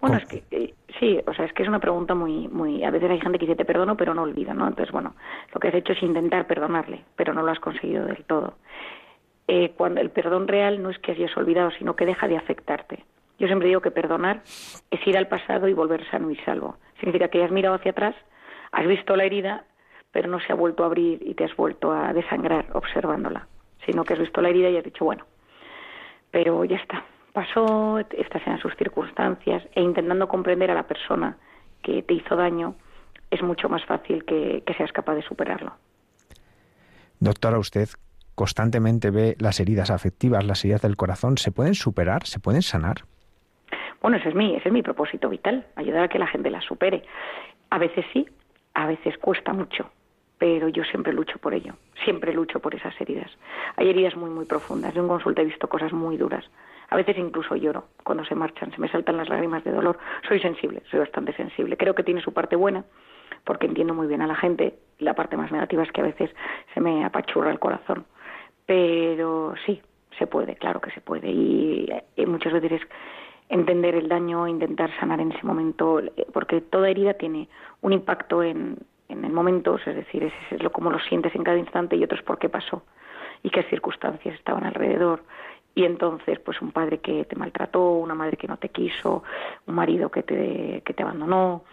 bueno, 0.00 0.16
es 0.16 0.24
que 0.26 0.42
eh, 0.50 0.74
sí, 0.98 1.20
o 1.26 1.34
sea, 1.34 1.44
es 1.44 1.52
que 1.52 1.62
es 1.62 1.68
una 1.68 1.80
pregunta 1.80 2.14
muy, 2.14 2.48
muy. 2.48 2.84
A 2.84 2.90
veces 2.90 3.10
hay 3.10 3.20
gente 3.20 3.38
que 3.38 3.46
dice 3.46 3.56
te 3.56 3.64
perdono, 3.64 3.96
pero 3.96 4.14
no 4.14 4.22
olvido, 4.22 4.54
¿no? 4.54 4.66
Entonces, 4.66 4.92
bueno, 4.92 5.14
lo 5.52 5.60
que 5.60 5.68
has 5.68 5.74
hecho 5.74 5.92
es 5.92 6.02
intentar 6.02 6.46
perdonarle, 6.46 7.04
pero 7.16 7.34
no 7.34 7.42
lo 7.42 7.50
has 7.50 7.60
conseguido 7.60 8.06
del 8.06 8.24
todo. 8.24 8.54
Eh, 9.48 9.72
cuando 9.76 10.00
el 10.00 10.10
perdón 10.10 10.48
real 10.48 10.82
no 10.82 10.90
es 10.90 10.98
que 10.98 11.12
hayas 11.12 11.36
olvidado, 11.36 11.70
sino 11.72 11.96
que 11.96 12.06
deja 12.06 12.28
de 12.28 12.36
afectarte. 12.36 13.04
Yo 13.38 13.46
siempre 13.46 13.68
digo 13.68 13.80
que 13.80 13.90
perdonar 13.90 14.42
es 14.90 15.06
ir 15.06 15.16
al 15.18 15.28
pasado 15.28 15.66
y 15.68 15.74
volver 15.74 16.08
sano 16.10 16.30
y 16.30 16.36
salvo. 16.36 16.76
Significa 16.98 17.28
que 17.28 17.42
has 17.42 17.50
mirado 17.50 17.74
hacia 17.74 17.90
atrás, 17.90 18.14
has 18.70 18.86
visto 18.86 19.16
la 19.16 19.24
herida, 19.24 19.64
pero 20.12 20.28
no 20.28 20.40
se 20.40 20.52
ha 20.52 20.56
vuelto 20.56 20.82
a 20.82 20.86
abrir 20.86 21.22
y 21.24 21.34
te 21.34 21.44
has 21.44 21.54
vuelto 21.56 21.92
a 21.92 22.12
desangrar 22.12 22.66
observándola, 22.72 23.46
sino 23.86 24.04
que 24.04 24.14
has 24.14 24.20
visto 24.20 24.40
la 24.40 24.48
herida 24.48 24.70
y 24.70 24.76
has 24.76 24.84
dicho, 24.84 25.04
bueno, 25.04 25.24
pero 26.30 26.64
ya 26.64 26.76
está, 26.76 27.04
pasó, 27.32 27.98
estas 27.98 28.42
eran 28.42 28.58
sus 28.58 28.74
circunstancias, 28.76 29.62
e 29.74 29.82
intentando 29.82 30.28
comprender 30.28 30.70
a 30.70 30.74
la 30.74 30.84
persona 30.84 31.36
que 31.82 32.02
te 32.02 32.14
hizo 32.14 32.36
daño, 32.36 32.74
es 33.30 33.42
mucho 33.42 33.68
más 33.68 33.84
fácil 33.84 34.24
que, 34.24 34.62
que 34.66 34.74
seas 34.74 34.92
capaz 34.92 35.14
de 35.14 35.22
superarlo. 35.22 35.72
Doctora, 37.20 37.58
usted 37.58 37.88
constantemente 38.34 39.10
ve 39.10 39.36
las 39.38 39.60
heridas 39.60 39.90
afectivas, 39.90 40.44
las 40.44 40.64
heridas 40.64 40.82
del 40.82 40.96
corazón, 40.96 41.36
¿se 41.38 41.52
pueden 41.52 41.74
superar? 41.74 42.26
¿Se 42.26 42.40
pueden 42.40 42.62
sanar? 42.62 43.02
Bueno, 44.00 44.16
ese 44.16 44.30
es 44.30 44.34
mi, 44.34 44.56
ese 44.56 44.68
es 44.68 44.72
mi 44.72 44.82
propósito 44.82 45.28
vital, 45.28 45.66
ayudar 45.76 46.04
a 46.04 46.08
que 46.08 46.18
la 46.18 46.26
gente 46.26 46.50
las 46.50 46.64
supere. 46.64 47.04
A 47.68 47.78
veces 47.78 48.04
sí, 48.12 48.26
a 48.74 48.86
veces 48.86 49.18
cuesta 49.18 49.52
mucho, 49.52 49.90
pero 50.40 50.68
yo 50.70 50.82
siempre 50.84 51.12
lucho 51.12 51.38
por 51.38 51.52
ello, 51.52 51.74
siempre 52.02 52.32
lucho 52.32 52.60
por 52.60 52.74
esas 52.74 52.98
heridas. 52.98 53.30
Hay 53.76 53.90
heridas 53.90 54.16
muy, 54.16 54.30
muy 54.30 54.46
profundas. 54.46 54.94
De 54.94 55.00
un 55.00 55.06
consulta 55.06 55.42
he 55.42 55.44
visto 55.44 55.68
cosas 55.68 55.92
muy 55.92 56.16
duras. 56.16 56.46
A 56.88 56.96
veces 56.96 57.18
incluso 57.18 57.56
lloro 57.56 57.84
cuando 58.04 58.24
se 58.24 58.34
marchan, 58.34 58.72
se 58.72 58.80
me 58.80 58.88
saltan 58.88 59.18
las 59.18 59.28
lágrimas 59.28 59.62
de 59.64 59.70
dolor. 59.70 59.98
Soy 60.26 60.40
sensible, 60.40 60.82
soy 60.90 61.00
bastante 61.00 61.34
sensible. 61.34 61.76
Creo 61.76 61.94
que 61.94 62.02
tiene 62.02 62.22
su 62.22 62.32
parte 62.32 62.56
buena, 62.56 62.86
porque 63.44 63.66
entiendo 63.66 63.92
muy 63.92 64.06
bien 64.06 64.22
a 64.22 64.26
la 64.26 64.34
gente. 64.34 64.78
La 64.98 65.12
parte 65.12 65.36
más 65.36 65.52
negativa 65.52 65.82
es 65.82 65.92
que 65.92 66.00
a 66.00 66.04
veces 66.04 66.30
se 66.72 66.80
me 66.80 67.04
apachurra 67.04 67.50
el 67.50 67.58
corazón. 67.58 68.06
Pero 68.64 69.52
sí, 69.66 69.82
se 70.18 70.26
puede, 70.26 70.56
claro 70.56 70.80
que 70.80 70.90
se 70.92 71.02
puede. 71.02 71.28
Y, 71.28 71.86
muchas 72.26 72.54
veces 72.54 72.72
es 72.72 72.82
entender 73.50 73.94
el 73.94 74.08
daño, 74.08 74.48
intentar 74.48 74.90
sanar 74.98 75.20
en 75.20 75.32
ese 75.32 75.46
momento, 75.46 76.00
porque 76.32 76.62
toda 76.62 76.88
herida 76.88 77.12
tiene 77.12 77.50
un 77.82 77.92
impacto 77.92 78.42
en, 78.42 78.78
en 79.10 79.24
el 79.24 79.32
momento, 79.32 79.76
es 79.76 79.94
decir, 79.94 80.24
es, 80.24 80.32
es 80.50 80.62
lo 80.62 80.70
como 80.70 80.90
lo 80.90 80.98
sientes 81.00 81.34
en 81.34 81.44
cada 81.44 81.58
instante 81.58 81.96
y 81.96 82.04
otros 82.04 82.22
por 82.22 82.38
qué 82.38 82.48
pasó 82.48 82.82
y 83.42 83.50
qué 83.50 83.62
circunstancias 83.64 84.34
estaban 84.34 84.64
alrededor. 84.64 85.22
Y 85.74 85.84
entonces, 85.84 86.38
pues 86.40 86.60
un 86.60 86.72
padre 86.72 86.98
que 86.98 87.24
te 87.24 87.36
maltrató, 87.36 87.92
una 87.92 88.14
madre 88.14 88.36
que 88.36 88.48
no 88.48 88.56
te 88.56 88.70
quiso, 88.70 89.22
un 89.66 89.74
marido 89.74 90.10
que 90.10 90.22
te, 90.22 90.82
que 90.84 90.94
te 90.94 91.02
abandonó, 91.02 91.64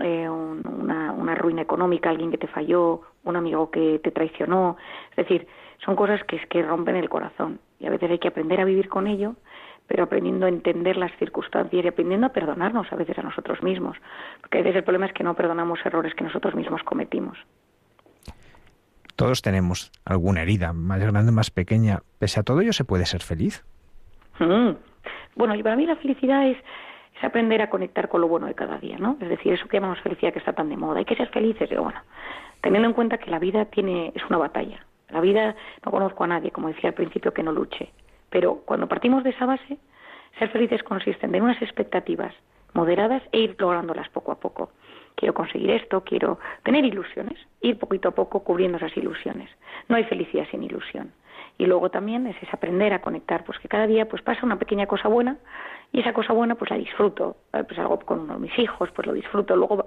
eh, 0.00 0.28
una, 0.28 1.12
una 1.12 1.34
ruina 1.34 1.62
económica, 1.62 2.10
alguien 2.10 2.30
que 2.30 2.38
te 2.38 2.46
falló, 2.46 3.02
un 3.24 3.36
amigo 3.36 3.70
que 3.70 3.98
te 3.98 4.10
traicionó. 4.10 4.76
Es 5.10 5.16
decir, 5.16 5.46
son 5.84 5.96
cosas 5.96 6.22
que, 6.24 6.38
que 6.48 6.62
rompen 6.62 6.96
el 6.96 7.08
corazón 7.08 7.60
y 7.78 7.86
a 7.86 7.90
veces 7.90 8.10
hay 8.10 8.18
que 8.18 8.28
aprender 8.28 8.60
a 8.60 8.64
vivir 8.64 8.88
con 8.88 9.06
ello 9.06 9.34
pero 9.86 10.04
aprendiendo 10.04 10.46
a 10.46 10.48
entender 10.48 10.96
las 10.96 11.12
circunstancias 11.18 11.84
y 11.84 11.88
aprendiendo 11.88 12.26
a 12.26 12.30
perdonarnos 12.30 12.90
a 12.92 12.96
veces 12.96 13.18
a 13.18 13.22
nosotros 13.22 13.62
mismos, 13.62 13.96
porque 14.40 14.58
a 14.58 14.62
veces 14.62 14.76
el 14.76 14.84
problema 14.84 15.06
es 15.06 15.12
que 15.12 15.24
no 15.24 15.34
perdonamos 15.34 15.78
errores 15.84 16.14
que 16.14 16.24
nosotros 16.24 16.54
mismos 16.54 16.82
cometimos. 16.82 17.38
Todos 19.16 19.42
tenemos 19.42 19.92
alguna 20.04 20.42
herida, 20.42 20.72
más 20.72 21.00
grande, 21.00 21.32
más 21.32 21.50
pequeña. 21.50 22.00
Pese 22.18 22.40
a 22.40 22.42
todo 22.42 22.60
ello, 22.60 22.72
¿se 22.72 22.84
puede 22.84 23.06
ser 23.06 23.20
feliz? 23.22 23.64
Mm. 24.38 24.70
Bueno, 25.36 25.54
y 25.54 25.62
para 25.62 25.76
mí 25.76 25.86
la 25.86 25.96
felicidad 25.96 26.48
es, 26.48 26.56
es, 27.16 27.24
aprender 27.24 27.62
a 27.62 27.70
conectar 27.70 28.08
con 28.08 28.20
lo 28.20 28.28
bueno 28.28 28.46
de 28.46 28.54
cada 28.54 28.78
día, 28.78 28.98
¿no? 28.98 29.16
Es 29.20 29.28
decir, 29.28 29.52
eso 29.52 29.68
que 29.68 29.76
llamamos 29.76 30.00
felicidad 30.00 30.32
que 30.32 30.38
está 30.38 30.52
tan 30.54 30.68
de 30.68 30.76
moda. 30.76 30.98
Hay 30.98 31.04
que 31.04 31.16
ser 31.16 31.28
felices. 31.28 31.68
Digo, 31.68 31.82
bueno, 31.82 32.00
teniendo 32.62 32.88
en 32.88 32.94
cuenta 32.94 33.18
que 33.18 33.30
la 33.30 33.38
vida 33.38 33.66
tiene 33.66 34.12
es 34.14 34.22
una 34.28 34.38
batalla. 34.38 34.84
La 35.10 35.20
vida, 35.20 35.54
no 35.84 35.92
conozco 35.92 36.24
a 36.24 36.26
nadie, 36.26 36.50
como 36.50 36.68
decía 36.68 36.90
al 36.90 36.94
principio, 36.94 37.34
que 37.34 37.42
no 37.42 37.52
luche. 37.52 37.92
Pero 38.32 38.62
cuando 38.64 38.88
partimos 38.88 39.22
de 39.22 39.30
esa 39.30 39.46
base, 39.46 39.78
ser 40.38 40.48
felices 40.48 40.82
consiste 40.82 41.26
en 41.26 41.42
unas 41.42 41.60
expectativas 41.62 42.34
moderadas 42.72 43.22
e 43.30 43.40
ir 43.40 43.56
lográndolas 43.58 44.08
poco 44.08 44.32
a 44.32 44.40
poco. 44.40 44.70
Quiero 45.14 45.34
conseguir 45.34 45.70
esto, 45.70 46.02
quiero 46.02 46.38
tener 46.64 46.84
ilusiones, 46.86 47.38
ir 47.60 47.78
poquito 47.78 48.08
a 48.08 48.12
poco 48.12 48.42
cubriendo 48.42 48.78
esas 48.78 48.96
ilusiones. 48.96 49.50
No 49.88 49.96
hay 49.96 50.04
felicidad 50.04 50.46
sin 50.50 50.62
ilusión. 50.62 51.12
Y 51.58 51.66
luego 51.66 51.90
también 51.90 52.26
es, 52.26 52.36
aprender 52.50 52.94
a 52.94 53.02
conectar, 53.02 53.44
pues 53.44 53.58
que 53.58 53.68
cada 53.68 53.86
día 53.86 54.08
pues 54.08 54.22
pasa 54.22 54.40
una 54.46 54.58
pequeña 54.58 54.86
cosa 54.86 55.08
buena 55.08 55.36
y 55.92 56.00
esa 56.00 56.14
cosa 56.14 56.32
buena 56.32 56.54
pues 56.54 56.70
la 56.70 56.78
disfruto. 56.78 57.36
Eh, 57.52 57.62
pues 57.64 57.78
algo 57.78 57.98
con 57.98 58.20
uno 58.20 58.34
de 58.34 58.40
mis 58.40 58.58
hijos, 58.58 58.90
pues 58.92 59.06
lo 59.06 59.12
disfruto. 59.12 59.54
Luego 59.54 59.86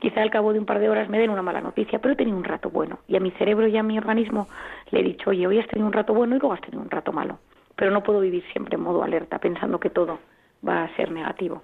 quizá 0.00 0.22
al 0.22 0.30
cabo 0.30 0.54
de 0.54 0.58
un 0.58 0.64
par 0.64 0.78
de 0.78 0.88
horas 0.88 1.10
me 1.10 1.18
den 1.18 1.28
una 1.28 1.42
mala 1.42 1.60
noticia, 1.60 1.98
pero 1.98 2.14
he 2.14 2.16
tenido 2.16 2.38
un 2.38 2.44
rato 2.44 2.70
bueno. 2.70 3.00
Y 3.06 3.16
a 3.16 3.20
mi 3.20 3.30
cerebro 3.32 3.68
y 3.68 3.76
a 3.76 3.82
mi 3.82 3.98
organismo 3.98 4.48
le 4.90 5.00
he 5.00 5.02
dicho, 5.02 5.28
oye, 5.28 5.46
hoy 5.46 5.58
has 5.58 5.68
tenido 5.68 5.86
un 5.86 5.92
rato 5.92 6.14
bueno 6.14 6.34
y 6.34 6.38
luego 6.38 6.54
has 6.54 6.62
tenido 6.62 6.82
un 6.82 6.90
rato 6.90 7.12
malo 7.12 7.38
pero 7.76 7.90
no 7.90 8.02
puedo 8.02 8.20
vivir 8.20 8.44
siempre 8.52 8.76
en 8.76 8.82
modo 8.82 9.02
alerta 9.02 9.38
pensando 9.38 9.80
que 9.80 9.90
todo 9.90 10.18
va 10.66 10.84
a 10.84 10.96
ser 10.96 11.10
negativo. 11.10 11.62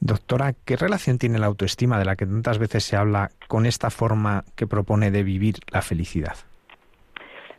Doctora, 0.00 0.52
¿qué 0.64 0.76
relación 0.76 1.18
tiene 1.18 1.38
la 1.38 1.46
autoestima 1.46 1.98
de 1.98 2.04
la 2.04 2.16
que 2.16 2.26
tantas 2.26 2.58
veces 2.58 2.82
se 2.82 2.96
habla 2.96 3.30
con 3.46 3.66
esta 3.66 3.88
forma 3.88 4.42
que 4.56 4.66
propone 4.66 5.12
de 5.12 5.22
vivir 5.22 5.56
la 5.72 5.80
felicidad? 5.80 6.34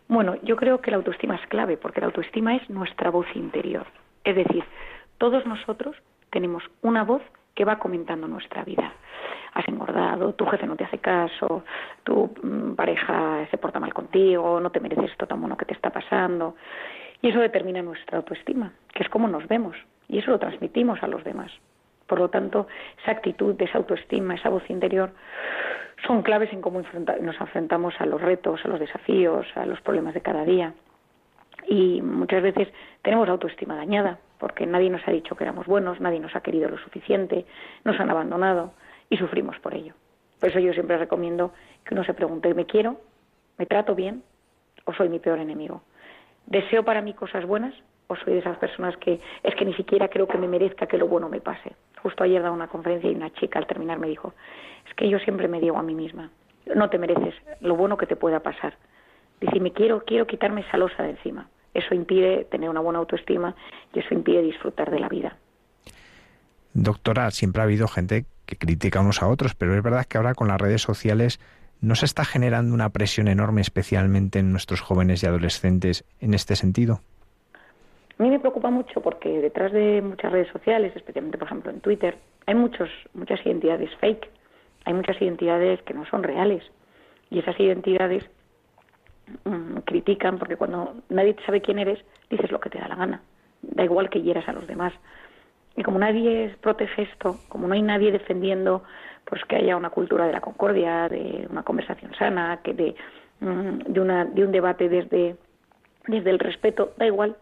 Bueno, 0.09 0.35
yo 0.43 0.57
creo 0.57 0.81
que 0.81 0.91
la 0.91 0.97
autoestima 0.97 1.35
es 1.35 1.47
clave 1.47 1.77
porque 1.77 2.01
la 2.01 2.07
autoestima 2.07 2.55
es 2.55 2.69
nuestra 2.69 3.09
voz 3.11 3.27
interior. 3.35 3.87
Es 4.25 4.35
decir, 4.35 4.63
todos 5.17 5.45
nosotros 5.45 5.95
tenemos 6.31 6.63
una 6.81 7.05
voz 7.05 7.21
que 7.55 7.63
va 7.63 7.79
comentando 7.79 8.27
nuestra 8.27 8.63
vida. 8.65 8.91
Has 9.53 9.67
engordado, 9.67 10.33
tu 10.33 10.45
jefe 10.45 10.65
no 10.67 10.75
te 10.75 10.83
hace 10.83 10.97
caso, 10.97 11.63
tu 12.03 12.33
mm, 12.43 12.73
pareja 12.75 13.47
se 13.51 13.57
porta 13.57 13.79
mal 13.79 13.93
contigo, 13.93 14.59
no 14.59 14.69
te 14.71 14.79
mereces 14.79 15.11
esto 15.11 15.27
tan 15.27 15.39
bueno 15.39 15.55
que 15.55 15.65
te 15.65 15.73
está 15.73 15.91
pasando. 15.91 16.55
Y 17.23 17.29
eso 17.29 17.39
determina 17.39 17.81
nuestra 17.81 18.17
autoestima, 18.17 18.73
que 18.93 19.01
es 19.01 19.09
como 19.09 19.29
nos 19.29 19.47
vemos, 19.47 19.77
y 20.09 20.19
eso 20.19 20.29
lo 20.29 20.39
transmitimos 20.39 21.01
a 21.01 21.07
los 21.07 21.23
demás. 21.23 21.49
Por 22.05 22.19
lo 22.19 22.29
tanto, 22.29 22.67
esa 23.01 23.11
actitud, 23.11 23.55
esa 23.61 23.77
autoestima, 23.77 24.35
esa 24.35 24.49
voz 24.49 24.69
interior, 24.69 25.11
son 26.05 26.21
claves 26.21 26.51
en 26.51 26.59
cómo 26.59 26.81
nos 26.81 27.41
enfrentamos 27.41 27.93
a 27.99 28.05
los 28.05 28.21
retos, 28.21 28.59
a 28.65 28.67
los 28.67 28.77
desafíos, 28.77 29.47
a 29.55 29.65
los 29.65 29.79
problemas 29.79 30.13
de 30.13 30.19
cada 30.19 30.43
día. 30.43 30.73
Y 31.65 32.01
muchas 32.01 32.43
veces 32.43 32.67
tenemos 33.03 33.29
autoestima 33.29 33.77
dañada, 33.77 34.19
porque 34.37 34.65
nadie 34.65 34.89
nos 34.89 35.07
ha 35.07 35.11
dicho 35.11 35.37
que 35.37 35.45
éramos 35.45 35.65
buenos, 35.65 36.01
nadie 36.01 36.19
nos 36.19 36.35
ha 36.35 36.41
querido 36.41 36.67
lo 36.67 36.77
suficiente, 36.77 37.45
nos 37.85 37.97
han 38.01 38.09
abandonado 38.09 38.73
y 39.09 39.15
sufrimos 39.15 39.57
por 39.59 39.73
ello. 39.73 39.93
Por 40.41 40.49
eso 40.49 40.59
yo 40.59 40.73
siempre 40.73 40.97
recomiendo 40.97 41.53
que 41.85 41.93
uno 41.93 42.03
se 42.03 42.13
pregunte, 42.13 42.53
¿me 42.53 42.65
quiero? 42.65 42.99
¿Me 43.57 43.65
trato 43.65 43.95
bien? 43.95 44.23
¿O 44.83 44.93
soy 44.93 45.07
mi 45.07 45.19
peor 45.19 45.39
enemigo? 45.39 45.83
¿Deseo 46.45 46.83
para 46.83 47.01
mí 47.01 47.13
cosas 47.13 47.45
buenas 47.45 47.73
o 48.07 48.15
soy 48.15 48.33
de 48.33 48.39
esas 48.39 48.57
personas 48.57 48.95
que 48.97 49.19
es 49.43 49.55
que 49.55 49.65
ni 49.65 49.73
siquiera 49.73 50.09
creo 50.09 50.27
que 50.27 50.37
me 50.37 50.47
merezca 50.47 50.87
que 50.87 50.97
lo 50.97 51.07
bueno 51.07 51.29
me 51.29 51.41
pase? 51.41 51.73
Justo 52.01 52.23
ayer 52.23 52.41
daba 52.41 52.53
una 52.53 52.67
conferencia 52.67 53.09
y 53.09 53.15
una 53.15 53.31
chica 53.33 53.59
al 53.59 53.67
terminar 53.67 53.99
me 53.99 54.07
dijo, 54.07 54.33
es 54.87 54.93
que 54.95 55.09
yo 55.09 55.19
siempre 55.19 55.47
me 55.47 55.59
digo 55.59 55.77
a 55.77 55.83
mí 55.83 55.95
misma, 55.95 56.29
no 56.75 56.89
te 56.89 56.97
mereces 56.97 57.33
lo 57.61 57.75
bueno 57.75 57.97
que 57.97 58.05
te 58.05 58.15
pueda 58.15 58.41
pasar. 58.41 58.75
Dice, 59.39 59.59
me 59.59 59.71
quiero, 59.71 60.03
quiero 60.05 60.27
quitarme 60.27 60.61
esa 60.61 60.77
losa 60.77 61.03
de 61.03 61.11
encima. 61.11 61.49
Eso 61.73 61.95
impide 61.95 62.45
tener 62.45 62.69
una 62.69 62.79
buena 62.79 62.99
autoestima 62.99 63.55
y 63.93 63.99
eso 63.99 64.13
impide 64.13 64.41
disfrutar 64.41 64.91
de 64.91 64.99
la 64.99 65.09
vida. 65.09 65.37
Doctora, 66.73 67.29
siempre 67.31 67.61
ha 67.61 67.65
habido 67.65 67.87
gente 67.87 68.25
que 68.45 68.57
critica 68.57 69.01
unos 69.01 69.21
a 69.21 69.27
otros, 69.27 69.55
pero 69.55 69.75
es 69.75 69.83
verdad 69.83 70.05
que 70.05 70.17
ahora 70.17 70.33
con 70.33 70.47
las 70.47 70.59
redes 70.59 70.81
sociales 70.81 71.39
¿No 71.83 71.95
se 71.95 72.05
está 72.05 72.23
generando 72.23 72.73
una 72.73 72.91
presión 72.91 73.27
enorme, 73.27 73.59
especialmente 73.59 74.39
en 74.39 74.51
nuestros 74.51 74.79
jóvenes 74.79 75.21
y 75.21 75.25
adolescentes, 75.25 76.05
en 76.21 76.33
este 76.33 76.55
sentido? 76.55 77.01
A 78.17 78.23
mí 78.23 78.29
me 78.29 78.39
preocupa 78.39 78.69
mucho 78.69 79.01
porque 79.01 79.27
detrás 79.41 79.73
de 79.73 80.01
muchas 80.01 80.31
redes 80.31 80.47
sociales, 80.53 80.93
especialmente 80.95 81.37
por 81.37 81.47
ejemplo 81.47 81.71
en 81.71 81.81
Twitter, 81.81 82.17
hay 82.45 82.55
muchos, 82.55 82.89
muchas 83.13 83.45
identidades 83.45 83.89
fake, 83.97 84.29
hay 84.85 84.93
muchas 84.93 85.21
identidades 85.21 85.81
que 85.81 85.93
no 85.93 86.05
son 86.05 86.23
reales. 86.23 86.63
Y 87.29 87.39
esas 87.39 87.59
identidades 87.59 88.23
mm, 89.43 89.79
critican 89.79 90.39
porque 90.39 90.55
cuando 90.55 90.95
nadie 91.09 91.35
sabe 91.45 91.59
quién 91.59 91.79
eres, 91.79 91.99
dices 92.29 92.49
lo 92.49 92.61
que 92.61 92.69
te 92.69 92.79
da 92.79 92.87
la 92.87 92.95
gana. 92.95 93.21
Da 93.61 93.83
igual 93.83 94.09
que 94.09 94.21
hieras 94.21 94.47
a 94.47 94.53
los 94.53 94.67
demás. 94.67 94.93
Y 95.75 95.83
como 95.83 95.99
nadie 95.99 96.55
protege 96.61 97.01
esto, 97.01 97.39
como 97.49 97.67
no 97.67 97.73
hay 97.73 97.81
nadie 97.81 98.13
defendiendo 98.13 98.83
pues 99.25 99.43
que 99.45 99.55
haya 99.55 99.77
una 99.77 99.89
cultura 99.89 100.25
de 100.25 100.33
la 100.33 100.41
concordia, 100.41 101.09
de 101.09 101.47
una 101.49 101.63
conversación 101.63 102.13
sana, 102.15 102.59
que 102.63 102.73
de, 102.73 102.95
mm, 103.39 103.91
de, 103.91 103.99
una, 103.99 104.25
de 104.25 104.43
un 104.43 104.51
debate 104.51 104.89
desde, 104.89 105.35
desde 106.07 106.29
el 106.29 106.39
respeto, 106.39 106.93
da 106.97 107.05
igual, 107.05 107.35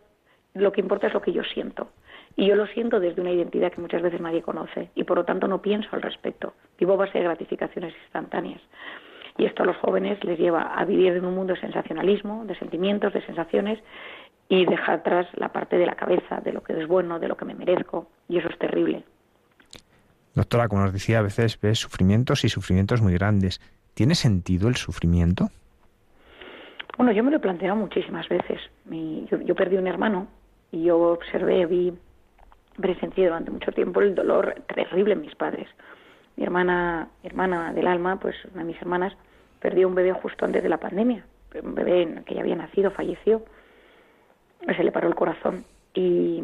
lo 0.53 0.71
que 0.71 0.81
importa 0.81 1.07
es 1.07 1.13
lo 1.13 1.21
que 1.21 1.31
yo 1.33 1.43
siento. 1.43 1.89
Y 2.35 2.47
yo 2.47 2.55
lo 2.55 2.65
siento 2.67 2.99
desde 2.99 3.21
una 3.21 3.31
identidad 3.31 3.71
que 3.71 3.81
muchas 3.81 4.01
veces 4.01 4.21
nadie 4.21 4.41
conoce 4.41 4.89
y 4.95 5.03
por 5.03 5.17
lo 5.17 5.25
tanto 5.25 5.47
no 5.47 5.61
pienso 5.61 5.89
al 5.91 6.01
respecto. 6.01 6.53
Vivo 6.79 6.97
base 6.97 7.17
de 7.17 7.25
gratificaciones 7.25 7.93
instantáneas. 8.03 8.61
Y 9.37 9.45
esto 9.45 9.63
a 9.63 9.65
los 9.65 9.77
jóvenes 9.77 10.23
les 10.23 10.39
lleva 10.39 10.73
a 10.73 10.85
vivir 10.85 11.13
en 11.13 11.25
un 11.25 11.35
mundo 11.35 11.53
de 11.53 11.59
sensacionalismo, 11.59 12.45
de 12.45 12.55
sentimientos, 12.55 13.13
de 13.13 13.25
sensaciones 13.25 13.79
y 14.49 14.65
dejar 14.65 14.99
atrás 14.99 15.27
la 15.35 15.49
parte 15.49 15.77
de 15.77 15.85
la 15.85 15.95
cabeza, 15.95 16.41
de 16.41 16.51
lo 16.51 16.61
que 16.61 16.73
es 16.73 16.87
bueno, 16.87 17.19
de 17.19 17.27
lo 17.27 17.37
que 17.37 17.45
me 17.45 17.55
merezco. 17.55 18.07
Y 18.27 18.37
eso 18.37 18.49
es 18.49 18.57
terrible. 18.57 19.03
Doctora, 20.35 20.67
como 20.67 20.81
nos 20.81 20.93
decía, 20.93 21.19
a 21.19 21.23
veces 21.23 21.59
ves 21.59 21.79
sufrimientos 21.79 22.45
y 22.45 22.49
sufrimientos 22.49 23.01
muy 23.01 23.13
grandes. 23.13 23.59
¿Tiene 23.93 24.15
sentido 24.15 24.69
el 24.69 24.75
sufrimiento? 24.75 25.49
Bueno, 26.97 27.11
yo 27.11 27.23
me 27.23 27.31
lo 27.31 27.37
he 27.37 27.39
planteado 27.39 27.75
muchísimas 27.75 28.27
veces. 28.29 28.59
yo, 28.85 29.41
yo, 29.41 29.55
perdí 29.55 29.77
un 29.77 29.87
hermano 29.87 30.27
y 30.71 30.83
yo 30.83 30.99
observé, 30.99 31.65
vi, 31.65 31.93
presencié 32.79 33.25
durante 33.25 33.51
mucho 33.51 33.71
tiempo 33.71 34.01
el 34.01 34.15
dolor 34.15 34.55
terrible 34.73 35.13
en 35.13 35.21
mis 35.21 35.35
padres. 35.35 35.67
Mi 36.37 36.43
hermana, 36.43 37.09
mi 37.23 37.27
hermana 37.27 37.73
del 37.73 37.87
alma, 37.87 38.17
pues 38.19 38.35
una 38.53 38.63
de 38.63 38.71
mis 38.71 38.81
hermanas, 38.81 39.13
perdió 39.59 39.87
un 39.87 39.95
bebé 39.95 40.13
justo 40.13 40.45
antes 40.45 40.63
de 40.63 40.69
la 40.69 40.77
pandemia. 40.77 41.25
Un 41.61 41.75
bebé 41.75 42.23
que 42.25 42.35
ya 42.35 42.41
había 42.41 42.55
nacido, 42.55 42.91
falleció. 42.91 43.43
Se 44.65 44.83
le 44.83 44.91
paró 44.91 45.09
el 45.09 45.15
corazón. 45.15 45.65
Y, 45.93 46.43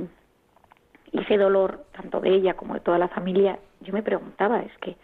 ese 1.12 1.38
dolor, 1.38 1.86
tanto 1.94 2.20
de 2.20 2.30
ella 2.30 2.56
como 2.56 2.74
de 2.74 2.80
toda 2.80 2.98
la 2.98 3.08
familia, 3.08 3.60
yo 3.82 3.94
me 3.94 4.04
preguntaba, 4.04 4.60
es 4.62 4.78
que 4.80 4.96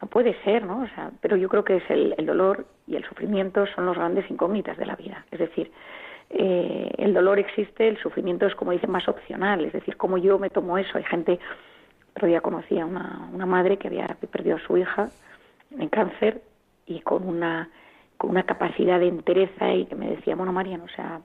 no 0.00 0.08
puede 0.08 0.34
ser, 0.42 0.64
¿no? 0.64 0.82
O 0.82 0.88
sea, 0.94 1.10
pero 1.20 1.36
yo 1.36 1.48
creo 1.48 1.64
que 1.64 1.76
es 1.76 1.90
el, 1.90 2.14
dolor 2.26 2.66
y 2.86 2.96
el 2.96 3.04
sufrimiento 3.04 3.66
son 3.74 3.86
los 3.86 3.96
grandes 3.96 4.28
incógnitas 4.30 4.76
de 4.76 4.86
la 4.86 4.96
vida. 4.96 5.24
Es 5.30 5.38
decir, 5.38 5.70
eh, 6.30 6.90
el 6.98 7.14
dolor 7.14 7.38
existe, 7.38 7.88
el 7.88 7.98
sufrimiento 7.98 8.46
es, 8.46 8.54
como 8.54 8.72
dicen, 8.72 8.90
más 8.90 9.08
opcional, 9.08 9.64
es 9.64 9.72
decir, 9.72 9.96
como 9.96 10.18
yo 10.18 10.38
me 10.38 10.50
tomo 10.50 10.76
eso. 10.76 10.98
Hay 10.98 11.04
gente, 11.04 11.38
otro 12.16 12.26
día 12.26 12.40
conocía 12.40 12.84
una, 12.84 13.28
una 13.32 13.46
madre 13.46 13.76
que 13.76 13.88
había 13.88 14.16
perdido 14.30 14.56
a 14.56 14.66
su 14.66 14.76
hija 14.76 15.10
en 15.78 15.88
cáncer 15.88 16.42
y 16.86 17.00
con 17.00 17.26
una, 17.26 17.70
con 18.16 18.30
una 18.30 18.42
capacidad 18.42 18.98
de 18.98 19.08
entereza 19.08 19.72
y 19.72 19.86
que 19.86 19.94
me 19.94 20.10
decía, 20.10 20.34
bueno, 20.34 20.52
Marian, 20.52 20.80
o 20.80 20.88
sea, 20.88 21.20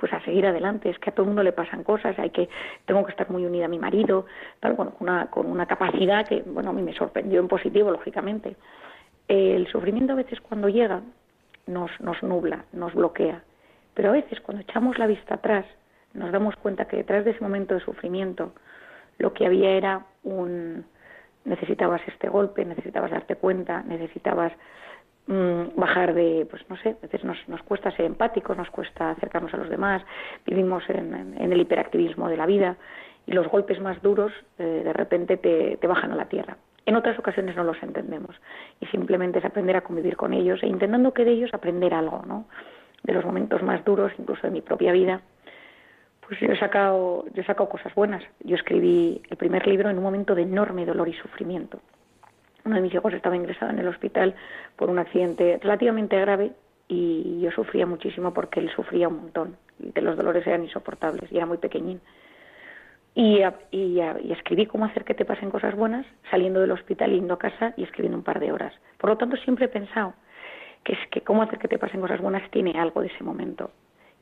pues 0.00 0.12
a 0.12 0.20
seguir 0.24 0.46
adelante, 0.46 0.88
es 0.88 0.98
que 0.98 1.10
a 1.10 1.12
todo 1.12 1.24
el 1.24 1.28
mundo 1.28 1.42
le 1.42 1.52
pasan 1.52 1.84
cosas, 1.84 2.18
hay 2.18 2.30
que, 2.30 2.48
tengo 2.86 3.04
que 3.04 3.10
estar 3.12 3.30
muy 3.30 3.44
unida 3.44 3.66
a 3.66 3.68
mi 3.68 3.78
marido, 3.78 4.26
tal, 4.58 4.72
bueno, 4.72 4.92
con 4.92 5.08
una, 5.08 5.26
con 5.26 5.46
una 5.46 5.66
capacidad 5.66 6.26
que, 6.26 6.42
bueno, 6.42 6.70
a 6.70 6.72
mí 6.72 6.82
me 6.82 6.94
sorprendió 6.94 7.38
en 7.38 7.48
positivo, 7.48 7.90
lógicamente. 7.90 8.56
El 9.28 9.68
sufrimiento 9.68 10.14
a 10.14 10.16
veces 10.16 10.40
cuando 10.40 10.68
llega 10.68 11.02
nos, 11.66 11.90
nos 12.00 12.20
nubla, 12.22 12.64
nos 12.72 12.94
bloquea 12.94 13.42
pero 13.94 14.10
a 14.10 14.12
veces 14.12 14.40
cuando 14.40 14.62
echamos 14.62 14.98
la 14.98 15.06
vista 15.06 15.34
atrás 15.34 15.66
nos 16.14 16.32
damos 16.32 16.56
cuenta 16.56 16.86
que 16.86 16.96
detrás 16.96 17.24
de 17.24 17.32
ese 17.32 17.40
momento 17.40 17.74
de 17.74 17.80
sufrimiento 17.80 18.52
lo 19.18 19.32
que 19.32 19.46
había 19.46 19.70
era 19.70 20.06
un 20.22 20.84
necesitabas 21.44 22.00
este 22.06 22.28
golpe, 22.28 22.64
necesitabas 22.64 23.10
darte 23.10 23.36
cuenta, 23.36 23.82
necesitabas 23.82 24.52
bajar 25.76 26.14
de, 26.14 26.46
pues 26.50 26.62
no 26.68 26.76
sé, 26.78 26.90
a 26.90 27.02
veces 27.02 27.24
nos, 27.24 27.36
nos 27.48 27.62
cuesta 27.62 27.90
ser 27.92 28.06
empáticos, 28.06 28.56
nos 28.56 28.70
cuesta 28.70 29.10
acercarnos 29.10 29.54
a 29.54 29.58
los 29.58 29.68
demás, 29.68 30.02
vivimos 30.44 30.82
en, 30.88 31.36
el 31.38 31.60
hiperactivismo 31.60 32.28
de 32.28 32.36
la 32.36 32.46
vida 32.46 32.76
y 33.26 33.32
los 33.32 33.48
golpes 33.48 33.80
más 33.80 34.02
duros 34.02 34.32
eh, 34.58 34.82
de 34.84 34.92
repente 34.92 35.36
te, 35.36 35.76
te 35.76 35.86
bajan 35.86 36.12
a 36.12 36.16
la 36.16 36.26
tierra. 36.26 36.56
En 36.86 36.96
otras 36.96 37.18
ocasiones 37.18 37.54
no 37.54 37.62
los 37.62 37.80
entendemos 37.82 38.34
y 38.80 38.86
simplemente 38.86 39.38
es 39.38 39.44
aprender 39.44 39.76
a 39.76 39.82
convivir 39.82 40.16
con 40.16 40.32
ellos 40.32 40.62
e 40.62 40.66
intentando 40.66 41.12
que 41.12 41.24
de 41.24 41.32
ellos 41.32 41.50
aprender 41.52 41.94
algo, 41.94 42.22
¿no? 42.26 42.46
de 43.02 43.12
los 43.12 43.24
momentos 43.24 43.62
más 43.62 43.84
duros, 43.84 44.12
incluso 44.18 44.42
de 44.46 44.50
mi 44.50 44.60
propia 44.60 44.92
vida, 44.92 45.22
pues 46.26 46.38
yo 46.40 46.52
he 46.52 46.58
sacado, 46.58 47.24
yo 47.34 47.42
he 47.42 47.44
sacado 47.44 47.68
cosas 47.68 47.94
buenas. 47.94 48.22
Yo 48.44 48.54
escribí 48.54 49.20
el 49.28 49.36
primer 49.36 49.66
libro 49.66 49.90
en 49.90 49.98
un 49.98 50.04
momento 50.04 50.34
de 50.34 50.42
enorme 50.42 50.86
dolor 50.86 51.08
y 51.08 51.14
sufrimiento. 51.14 51.80
Uno 52.64 52.76
de 52.76 52.82
mis 52.82 52.94
hijos 52.94 53.12
estaba 53.12 53.36
ingresado 53.36 53.70
en 53.70 53.78
el 53.78 53.88
hospital 53.88 54.34
por 54.76 54.90
un 54.90 54.98
accidente 54.98 55.58
relativamente 55.62 56.18
grave 56.20 56.52
y 56.88 57.40
yo 57.40 57.50
sufría 57.52 57.86
muchísimo 57.86 58.34
porque 58.34 58.60
él 58.60 58.70
sufría 58.74 59.08
un 59.08 59.16
montón, 59.16 59.56
que 59.94 60.02
los 60.02 60.16
dolores 60.16 60.46
eran 60.46 60.64
insoportables 60.64 61.30
y 61.30 61.36
era 61.36 61.46
muy 61.46 61.58
pequeñín. 61.58 62.00
Y, 63.14 63.42
y, 63.70 64.00
y, 64.00 64.32
escribí 64.32 64.66
cómo 64.66 64.84
hacer 64.84 65.04
que 65.04 65.14
te 65.14 65.24
pasen 65.24 65.50
cosas 65.50 65.74
buenas 65.74 66.06
saliendo 66.30 66.60
del 66.60 66.70
hospital, 66.70 67.10
yendo 67.10 67.34
a 67.34 67.38
casa 67.38 67.74
y 67.76 67.82
escribiendo 67.82 68.18
un 68.18 68.24
par 68.24 68.40
de 68.40 68.52
horas. 68.52 68.72
Por 68.98 69.10
lo 69.10 69.16
tanto, 69.16 69.36
siempre 69.36 69.66
he 69.66 69.68
pensado 69.68 70.14
que 70.84 70.92
es 70.92 70.98
que 71.10 71.20
cómo 71.22 71.42
hacer 71.42 71.58
que 71.58 71.68
te 71.68 71.78
pasen 71.78 72.00
cosas 72.00 72.20
buenas 72.20 72.48
tiene 72.50 72.78
algo 72.78 73.00
de 73.00 73.08
ese 73.08 73.24
momento. 73.24 73.70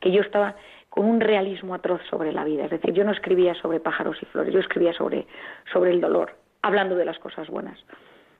Que 0.00 0.10
yo 0.12 0.20
estaba 0.22 0.56
con 0.90 1.06
un 1.06 1.20
realismo 1.20 1.74
atroz 1.74 2.00
sobre 2.08 2.32
la 2.32 2.44
vida, 2.44 2.64
es 2.64 2.70
decir, 2.70 2.92
yo 2.92 3.04
no 3.04 3.12
escribía 3.12 3.54
sobre 3.54 3.80
pájaros 3.80 4.16
y 4.22 4.26
flores, 4.26 4.52
yo 4.52 4.60
escribía 4.60 4.92
sobre, 4.92 5.26
sobre 5.72 5.90
el 5.90 6.00
dolor, 6.00 6.34
hablando 6.62 6.96
de 6.96 7.04
las 7.04 7.18
cosas 7.18 7.48
buenas. 7.48 7.78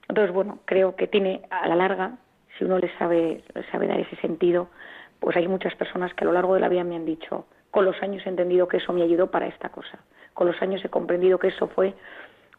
Entonces, 0.09 0.33
bueno, 0.33 0.59
creo 0.65 0.95
que 0.95 1.07
tiene 1.07 1.41
a 1.49 1.67
la 1.67 1.75
larga, 1.75 2.17
si 2.57 2.65
uno 2.65 2.79
le 2.79 2.91
sabe, 2.97 3.43
le 3.53 3.63
sabe 3.71 3.87
dar 3.87 3.99
ese 3.99 4.15
sentido, 4.17 4.67
pues 5.19 5.37
hay 5.37 5.47
muchas 5.47 5.75
personas 5.75 6.13
que 6.13 6.23
a 6.23 6.27
lo 6.27 6.33
largo 6.33 6.55
de 6.55 6.59
la 6.59 6.69
vida 6.69 6.83
me 6.83 6.95
han 6.95 7.05
dicho, 7.05 7.45
con 7.71 7.85
los 7.85 8.01
años 8.01 8.25
he 8.25 8.29
entendido 8.29 8.67
que 8.67 8.77
eso 8.77 8.91
me 8.91 9.03
ayudó 9.03 9.27
para 9.27 9.47
esta 9.47 9.69
cosa, 9.69 9.99
con 10.33 10.47
los 10.47 10.61
años 10.61 10.83
he 10.83 10.89
comprendido 10.89 11.37
que 11.37 11.49
eso 11.49 11.67
fue 11.67 11.93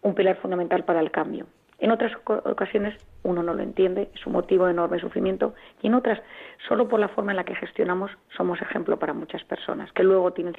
un 0.02 0.14
pilar 0.14 0.36
fundamental 0.36 0.84
para 0.84 1.00
el 1.00 1.10
cambio. 1.10 1.46
En 1.80 1.90
otras 1.90 2.12
ocasiones 2.26 2.94
uno 3.22 3.42
no 3.42 3.54
lo 3.54 3.62
entiende, 3.62 4.10
es 4.14 4.26
un 4.26 4.34
motivo 4.34 4.66
de 4.66 4.72
enorme 4.72 5.00
sufrimiento 5.00 5.54
y 5.82 5.86
en 5.86 5.94
otras, 5.94 6.20
solo 6.68 6.88
por 6.88 7.00
la 7.00 7.08
forma 7.08 7.32
en 7.32 7.36
la 7.36 7.44
que 7.44 7.54
gestionamos, 7.54 8.10
somos 8.36 8.60
ejemplo 8.60 8.98
para 8.98 9.14
muchas 9.14 9.42
personas, 9.44 9.90
que 9.92 10.04
luego 10.04 10.32
tienen 10.32 10.54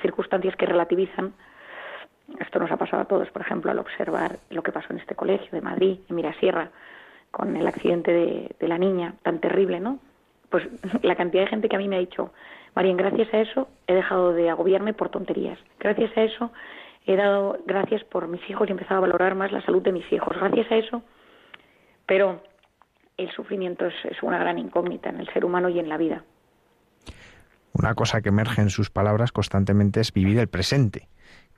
circunstancias 0.00 0.56
que 0.56 0.66
relativizan. 0.66 1.34
Esto 2.38 2.58
nos 2.58 2.70
ha 2.70 2.76
pasado 2.76 3.02
a 3.02 3.06
todos, 3.06 3.30
por 3.30 3.42
ejemplo, 3.42 3.70
al 3.70 3.78
observar 3.78 4.38
lo 4.50 4.62
que 4.62 4.72
pasó 4.72 4.92
en 4.92 5.00
este 5.00 5.14
colegio 5.14 5.50
de 5.52 5.60
Madrid, 5.60 5.98
en 6.08 6.16
Mirasierra, 6.16 6.70
con 7.30 7.56
el 7.56 7.66
accidente 7.66 8.12
de, 8.12 8.50
de 8.58 8.68
la 8.68 8.78
niña, 8.78 9.14
tan 9.22 9.38
terrible, 9.40 9.80
¿no? 9.80 9.98
Pues 10.50 10.68
la 11.02 11.16
cantidad 11.16 11.44
de 11.44 11.50
gente 11.50 11.68
que 11.68 11.76
a 11.76 11.78
mí 11.78 11.88
me 11.88 11.96
ha 11.96 12.00
dicho, 12.00 12.32
María, 12.74 12.94
gracias 12.94 13.32
a 13.34 13.40
eso 13.40 13.68
he 13.86 13.94
dejado 13.94 14.32
de 14.32 14.48
agobiarme 14.48 14.94
por 14.94 15.10
tonterías. 15.10 15.58
Gracias 15.78 16.16
a 16.16 16.22
eso 16.22 16.52
he 17.06 17.16
dado 17.16 17.58
gracias 17.66 18.04
por 18.04 18.28
mis 18.28 18.48
hijos 18.48 18.68
y 18.68 18.70
he 18.70 18.72
empezado 18.72 18.98
a 18.98 19.00
valorar 19.00 19.34
más 19.34 19.52
la 19.52 19.62
salud 19.62 19.82
de 19.82 19.92
mis 19.92 20.10
hijos. 20.12 20.36
Gracias 20.38 20.70
a 20.70 20.76
eso, 20.76 21.02
pero 22.06 22.40
el 23.16 23.30
sufrimiento 23.32 23.86
es, 23.86 23.94
es 24.04 24.22
una 24.22 24.38
gran 24.38 24.58
incógnita 24.58 25.10
en 25.10 25.20
el 25.20 25.28
ser 25.32 25.44
humano 25.44 25.68
y 25.68 25.78
en 25.78 25.88
la 25.88 25.96
vida. 25.96 26.24
Una 27.72 27.94
cosa 27.94 28.20
que 28.20 28.28
emerge 28.28 28.60
en 28.60 28.70
sus 28.70 28.90
palabras 28.90 29.32
constantemente 29.32 30.00
es 30.00 30.12
vivir 30.12 30.38
el 30.38 30.48
presente. 30.48 31.08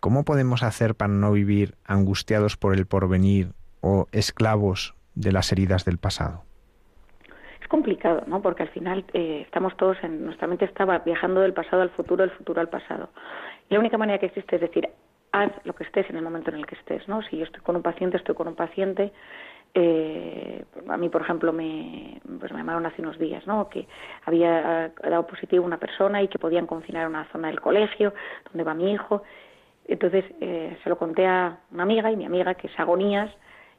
¿Cómo 0.00 0.24
podemos 0.24 0.62
hacer 0.62 0.94
para 0.94 1.12
no 1.12 1.32
vivir 1.32 1.74
angustiados 1.84 2.56
por 2.56 2.74
el 2.74 2.86
porvenir 2.86 3.52
o 3.80 4.06
esclavos 4.12 4.94
de 5.14 5.32
las 5.32 5.50
heridas 5.50 5.84
del 5.84 5.98
pasado? 5.98 6.44
Es 7.60 7.68
complicado, 7.68 8.22
¿no? 8.26 8.42
Porque 8.42 8.62
al 8.62 8.68
final 8.68 9.04
eh, 9.14 9.42
estamos 9.44 9.76
todos 9.76 9.96
en 10.02 10.24
nuestra 10.24 10.46
mente 10.46 10.66
estaba 10.66 10.98
viajando 10.98 11.40
del 11.40 11.54
pasado 11.54 11.82
al 11.82 11.90
futuro, 11.90 12.22
del 12.22 12.36
futuro 12.36 12.60
al 12.60 12.68
pasado. 12.68 13.08
La 13.70 13.78
única 13.78 13.96
manera 13.96 14.18
que 14.18 14.26
existe 14.26 14.56
es 14.56 14.60
decir, 14.60 14.88
haz 15.32 15.50
lo 15.64 15.74
que 15.74 15.84
estés 15.84 16.08
en 16.10 16.16
el 16.16 16.22
momento 16.22 16.50
en 16.50 16.56
el 16.56 16.66
que 16.66 16.76
estés, 16.76 17.08
¿no? 17.08 17.22
Si 17.22 17.38
yo 17.38 17.44
estoy 17.44 17.62
con 17.62 17.74
un 17.74 17.82
paciente, 17.82 18.18
estoy 18.18 18.34
con 18.34 18.46
un 18.46 18.54
paciente. 18.54 19.12
Eh, 19.76 20.64
a 20.88 20.96
mí, 20.96 21.08
por 21.08 21.22
ejemplo, 21.22 21.52
me, 21.52 22.20
pues 22.38 22.52
me 22.52 22.58
llamaron 22.58 22.86
hace 22.86 23.02
unos 23.02 23.18
días, 23.18 23.44
¿no? 23.46 23.68
Que 23.68 23.86
había 24.24 24.92
dado 25.02 25.26
positivo 25.26 25.64
una 25.64 25.78
persona 25.78 26.22
y 26.22 26.28
que 26.28 26.38
podían 26.38 26.66
confinar 26.66 27.08
una 27.08 27.24
zona 27.32 27.48
del 27.48 27.60
colegio 27.60 28.14
donde 28.44 28.62
va 28.62 28.74
mi 28.74 28.92
hijo. 28.92 29.22
Entonces 29.86 30.24
eh, 30.40 30.78
se 30.82 30.88
lo 30.88 30.96
conté 30.96 31.26
a 31.26 31.58
una 31.72 31.82
amiga 31.82 32.10
y 32.10 32.16
mi 32.16 32.24
amiga 32.24 32.54
que 32.54 32.68
es 32.68 32.78
agonías. 32.78 33.30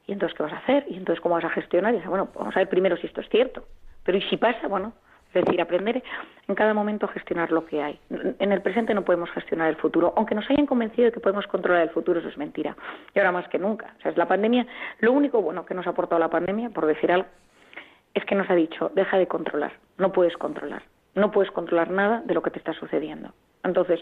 Y 0.08 0.12
entonces, 0.12 0.38
¿qué 0.38 0.44
vas 0.44 0.54
a 0.54 0.58
hacer? 0.58 0.86
Y 0.90 0.98
entonces, 0.98 1.22
¿cómo 1.22 1.36
vas 1.36 1.46
a 1.46 1.50
gestionar? 1.50 1.94
Y 1.94 1.98
dice, 1.98 2.10
bueno, 2.10 2.30
vamos 2.36 2.56
a 2.56 2.60
ver 2.60 2.70
primero 2.70 2.96
si 2.98 3.08
esto 3.08 3.22
es 3.22 3.30
cierto. 3.30 3.66
Pero 4.04 4.18
¿y 4.18 4.22
si 4.24 4.38
pasa? 4.38 4.68
Bueno, 4.68 4.94
es 5.40 5.46
decir, 5.46 5.62
aprender 5.62 6.04
en 6.48 6.56
cada 6.56 6.74
momento 6.74 7.06
a 7.06 7.10
gestionar 7.10 7.52
lo 7.52 7.66
que 7.66 7.82
hay. 7.82 8.00
En 8.40 8.52
el 8.52 8.62
presente 8.62 8.94
no 8.94 9.04
podemos 9.04 9.30
gestionar 9.32 9.70
el 9.70 9.76
futuro. 9.76 10.14
Aunque 10.16 10.36
nos 10.36 10.50
hayan 10.50 10.66
convencido 10.66 11.06
de 11.06 11.12
que 11.12 11.20
podemos 11.20 11.48
controlar 11.48 11.84
el 11.84 11.90
futuro, 11.90 12.20
eso 12.20 12.30
es 12.30 12.38
mentira. 12.38 12.76
Y 13.14 13.20
ahora 13.20 13.32
más 13.32 13.48
que 13.50 13.60
nunca. 13.60 13.94
O 13.98 14.02
sea, 14.02 14.12
es 14.12 14.18
la 14.18 14.28
pandemia, 14.28 14.66
lo 15.00 15.12
único 15.12 15.42
bueno 15.42 15.66
que 15.66 15.74
nos 15.74 15.88
ha 15.88 15.92
aportado 15.92 16.20
la 16.20 16.30
pandemia, 16.30 16.70
por 16.70 16.86
decir 16.86 17.12
algo, 17.12 17.28
es 18.14 18.24
que 18.26 18.36
nos 18.36 18.50
ha 18.50 18.56
dicho, 18.56 18.92
deja 18.96 19.18
de 19.18 19.28
controlar. 19.28 19.74
No 19.98 20.12
puedes 20.12 20.38
controlar. 20.38 20.84
No 21.16 21.32
puedes 21.32 21.52
controlar 21.52 21.90
nada 21.92 22.22
de 22.26 22.34
lo 22.34 22.42
que 22.42 22.52
te 22.52 22.60
está 22.60 22.74
sucediendo. 22.74 23.34
Entonces, 23.64 24.02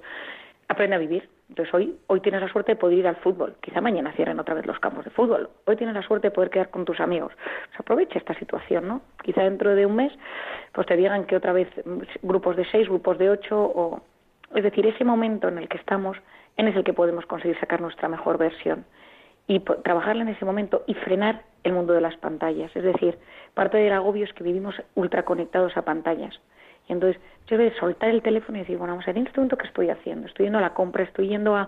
aprende 0.67 0.95
a 0.95 0.99
vivir. 0.99 1.29
Entonces 1.53 1.71
hoy, 1.75 1.95
hoy 2.07 2.19
tienes 2.19 2.41
la 2.41 2.47
suerte 2.47 2.71
de 2.71 2.75
poder 2.77 2.97
ir 2.97 3.07
al 3.07 3.15
fútbol. 3.17 3.53
Quizá 3.61 3.79
mañana 3.79 4.11
cierren 4.13 4.39
otra 4.39 4.55
vez 4.55 4.65
los 4.65 4.79
campos 4.79 5.05
de 5.05 5.11
fútbol. 5.11 5.51
Hoy 5.65 5.75
tienes 5.75 5.93
la 5.93 6.01
suerte 6.01 6.29
de 6.29 6.31
poder 6.31 6.49
quedar 6.49 6.71
con 6.71 6.83
tus 6.83 6.99
amigos. 6.99 7.31
Pues 7.35 7.79
aprovecha 7.79 8.17
esta 8.17 8.33
situación, 8.39 8.87
¿no? 8.87 9.01
Quizá 9.21 9.43
dentro 9.43 9.75
de 9.75 9.85
un 9.85 9.95
mes, 9.95 10.11
pues 10.71 10.87
te 10.87 10.95
digan 10.97 11.25
que 11.25 11.35
otra 11.35 11.53
vez 11.53 11.67
grupos 12.23 12.55
de 12.55 12.65
seis, 12.71 12.89
grupos 12.89 13.19
de 13.19 13.29
ocho, 13.29 13.55
o 13.55 14.01
es 14.55 14.63
decir, 14.63 14.87
ese 14.87 15.03
momento 15.03 15.47
en 15.47 15.59
el 15.59 15.69
que 15.69 15.77
estamos, 15.77 16.17
en 16.57 16.69
es 16.69 16.75
el 16.75 16.83
que 16.83 16.93
podemos 16.93 17.23
conseguir 17.27 17.59
sacar 17.59 17.81
nuestra 17.81 18.09
mejor 18.09 18.39
versión 18.39 18.83
y 19.45 19.59
trabajarla 19.59 20.23
en 20.23 20.29
ese 20.29 20.45
momento 20.45 20.83
y 20.87 20.95
frenar 20.95 21.43
el 21.63 21.73
mundo 21.73 21.93
de 21.93 22.01
las 22.01 22.17
pantallas. 22.17 22.75
Es 22.75 22.83
decir, 22.83 23.19
parte 23.53 23.77
del 23.77 23.93
agobio 23.93 24.23
es 24.23 24.33
que 24.33 24.43
vivimos 24.43 24.73
ultra 24.95 25.23
conectados 25.23 25.77
a 25.77 25.83
pantallas. 25.83 26.33
Y 26.87 26.93
entonces 26.93 27.21
yo 27.47 27.57
voy 27.57 27.71
soltar 27.79 28.09
el 28.09 28.21
teléfono 28.21 28.57
y 28.57 28.61
decir, 28.61 28.77
bueno, 28.77 28.93
vamos 28.93 29.05
a 29.07 29.11
ver, 29.11 29.17
en 29.17 29.27
este 29.27 29.39
momento, 29.39 29.57
¿qué 29.57 29.67
estoy 29.67 29.89
haciendo? 29.89 30.27
Estoy 30.27 30.45
yendo 30.45 30.59
a 30.59 30.61
la 30.61 30.73
compra, 30.73 31.03
estoy 31.03 31.27
yendo 31.27 31.55
a, 31.55 31.67